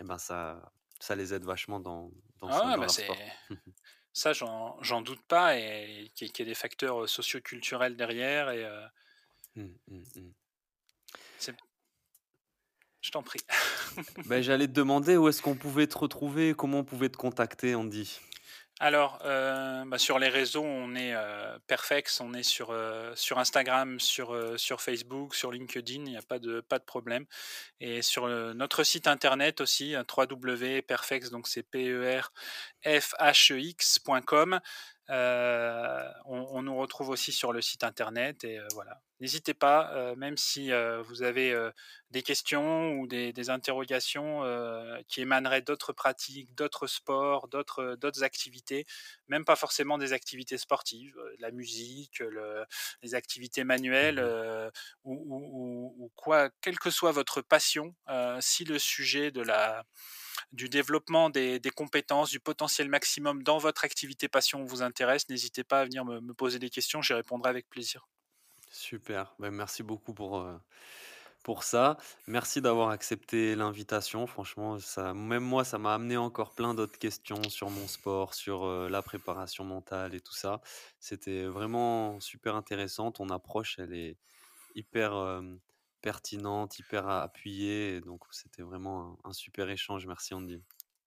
et 0.00 0.04
ben, 0.04 0.18
ça 0.18 0.72
ça 1.00 1.16
les 1.16 1.34
aide 1.34 1.44
vachement 1.44 1.80
dans 1.80 2.12
dans 2.40 2.50
Ah 2.50 2.58
ce 2.60 2.66
ouais, 2.66 2.72
dans 2.74 2.80
bah, 2.80 2.86
leur 2.86 2.94
sport. 2.94 3.18
ça 4.12 4.32
j'en 4.32 5.02
doute 5.02 5.22
pas 5.26 5.56
et 5.56 6.10
qu'il 6.14 6.26
y 6.26 6.30
ait 6.30 6.32
qu'il 6.32 6.46
y 6.46 6.48
ait 6.48 6.52
des 6.52 6.54
facteurs, 6.54 7.08
socio-culturels 7.08 7.96
derrière 7.96 8.50
et 8.50 8.66
Mmh, 9.56 9.78
mmh 9.88 10.04
mh. 10.16 10.32
c'est 11.38 11.54
je 13.00 13.10
t'en 13.10 13.22
prie. 13.22 13.40
Beh, 14.24 14.42
j'allais 14.42 14.66
te 14.66 14.72
demander 14.72 15.16
où 15.16 15.28
est-ce 15.28 15.42
qu'on 15.42 15.54
pouvait 15.56 15.86
te 15.86 15.96
retrouver? 15.98 16.54
Comment 16.54 16.80
on 16.80 16.84
pouvait 16.84 17.08
te 17.08 17.16
contacter, 17.16 17.74
Andy? 17.74 18.20
Alors, 18.84 19.20
heu, 19.24 19.84
bah, 19.86 19.96
sur 19.96 20.18
les 20.18 20.28
réseaux, 20.28 20.64
on 20.64 20.96
est, 20.96 21.14
heu, 21.14 21.58
Perfex, 21.68 22.20
on 22.20 22.34
est 22.34 22.42
sur, 22.42 22.74
sur 23.14 23.38
Instagram, 23.38 24.00
sur, 24.00 24.34
Facebook, 24.80 25.36
sur 25.36 25.52
LinkedIn, 25.52 26.04
il 26.06 26.12
y 26.14 26.16
a 26.16 26.22
pas 26.22 26.40
de 26.40 26.60
pas 26.60 26.80
de 26.80 26.84
problème. 26.84 27.24
Et 27.78 28.02
sur, 28.02 28.26
notre 28.26 28.82
site 28.82 29.06
internet 29.06 29.60
aussi, 29.60 29.94
www.perfex 29.94 31.30
donc 31.30 31.46
c'est 31.46 31.62
P-E-R-F-H-E-X.com. 31.62 32.32
Heu, 35.10 36.08
on 36.26 36.46
on 36.52 36.62
nous 36.62 36.76
retrouve 36.76 37.08
aussi 37.10 37.32
sur 37.32 37.52
le 37.52 37.60
site 37.60 37.82
internet 37.84 38.44
et 38.44 38.58
heu, 38.58 38.68
voilà. 38.72 39.00
N'hésitez 39.20 39.54
pas, 39.54 39.92
heu, 40.12 40.16
même 40.16 40.36
si, 40.36 40.70
vous 41.04 41.22
avez, 41.22 41.54
des 42.10 42.22
questions 42.22 42.92
ou 42.94 43.06
des 43.06 43.32
des 43.32 43.50
interrogations, 43.50 44.42
qui 45.08 45.20
émaneraient 45.20 45.62
d'autres 45.62 45.92
pratiques, 45.92 46.54
d'autres 46.54 46.86
sports, 46.86 47.48
d'autres, 47.48 47.96
activités, 48.24 48.84
même 49.28 49.44
pas 49.44 49.56
forcément 49.56 49.98
des 49.98 50.12
activités 50.12 50.58
sportives, 50.58 51.16
la 51.38 51.50
musique, 51.52 52.18
le 52.20 52.64
les 53.02 53.14
activités 53.14 53.64
manuelles, 53.64 54.20
Mmh 54.20 54.32
ou 55.04 55.14
ou 55.14 55.94
ou 55.98 56.04
ou 56.04 56.12
quoi, 56.16 56.50
quelle 56.60 56.78
que 56.78 56.90
soit 56.90 57.12
votre 57.12 57.42
passion, 57.42 57.94
si 58.40 58.64
le 58.64 58.78
sujet 58.78 59.30
de 59.30 59.42
la 59.42 59.84
du 60.52 60.68
développement 60.68 61.30
des 61.30 61.60
compétences, 61.74 62.30
du 62.30 62.40
potentiel 62.40 62.88
maximum 62.88 63.42
dans 63.42 63.58
votre 63.58 63.84
activité 63.84 64.28
passion 64.28 64.64
vous 64.64 64.82
intéresse, 64.82 65.28
n'hésitez 65.28 65.64
pas 65.64 65.80
à 65.80 65.84
venir 65.84 66.04
me 66.04 66.34
poser 66.34 66.58
des 66.58 66.70
questions, 66.70 67.02
j'y 67.02 67.14
répondrai 67.14 67.50
avec 67.50 67.68
plaisir. 67.70 68.06
Super, 68.70 69.34
bah, 69.38 69.50
merci 69.50 69.82
beaucoup 69.82 70.14
pour, 70.14 70.38
heu, 70.38 70.58
pour 71.44 71.62
ça. 71.64 71.98
Merci 72.26 72.60
d'avoir 72.62 72.90
accepté 72.90 73.54
l'invitation. 73.56 74.26
Franchement, 74.26 74.78
ça 74.78 75.14
même 75.14 75.42
moi, 75.44 75.64
ça 75.64 75.78
m'a 75.78 75.94
amené 75.94 76.16
encore 76.16 76.54
plein 76.54 76.74
d'autres 76.74 76.98
questions 76.98 77.48
sur 77.50 77.70
mon 77.70 77.86
sport, 77.88 78.34
sur, 78.34 78.64
heu, 78.66 78.88
la 78.88 79.02
préparation 79.02 79.64
mentale 79.64 80.14
et 80.14 80.20
tout 80.20 80.34
ça. 80.34 80.62
C'était 81.00 81.44
vraiment 81.46 82.20
super 82.20 82.56
intéressant. 82.56 83.12
Ton 83.12 83.28
approche, 83.30 83.78
elle 83.78 83.94
est 83.94 84.18
hyper, 84.74 85.12
hem, 85.14 85.60
pertinente, 86.02 86.78
hyper 86.78 87.08
appuyée 87.08 88.00
donc 88.02 88.20
c'était 88.30 88.62
vraiment 88.62 89.16
un 89.24 89.30
un 89.30 89.32
super 89.32 89.70
échange. 89.70 90.06
Merci 90.06 90.34
Andy. 90.34 90.62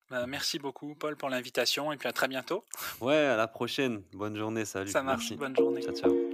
Bah, 0.10 0.26
merci 0.28 0.60
beaucoup 0.60 0.96
Paul 0.96 1.16
pour 1.18 1.30
l'invitation 1.30 1.92
et 1.92 1.98
puis 1.98 2.08
à 2.08 2.14
très 2.14 2.28
bientôt. 2.28 2.66
Ouais, 3.02 3.16
à 3.16 3.36
la 3.36 3.48
prochaine. 3.48 4.04
Bonne 4.14 4.36
journée, 4.36 4.66
salut. 4.66 4.90
Ça 4.92 5.04
marche, 5.04 5.32
Merci. 5.32 5.36
bonne 5.36 5.56
journée. 5.56 5.82
Ciao, 5.82 5.94
ciao. 5.96 6.25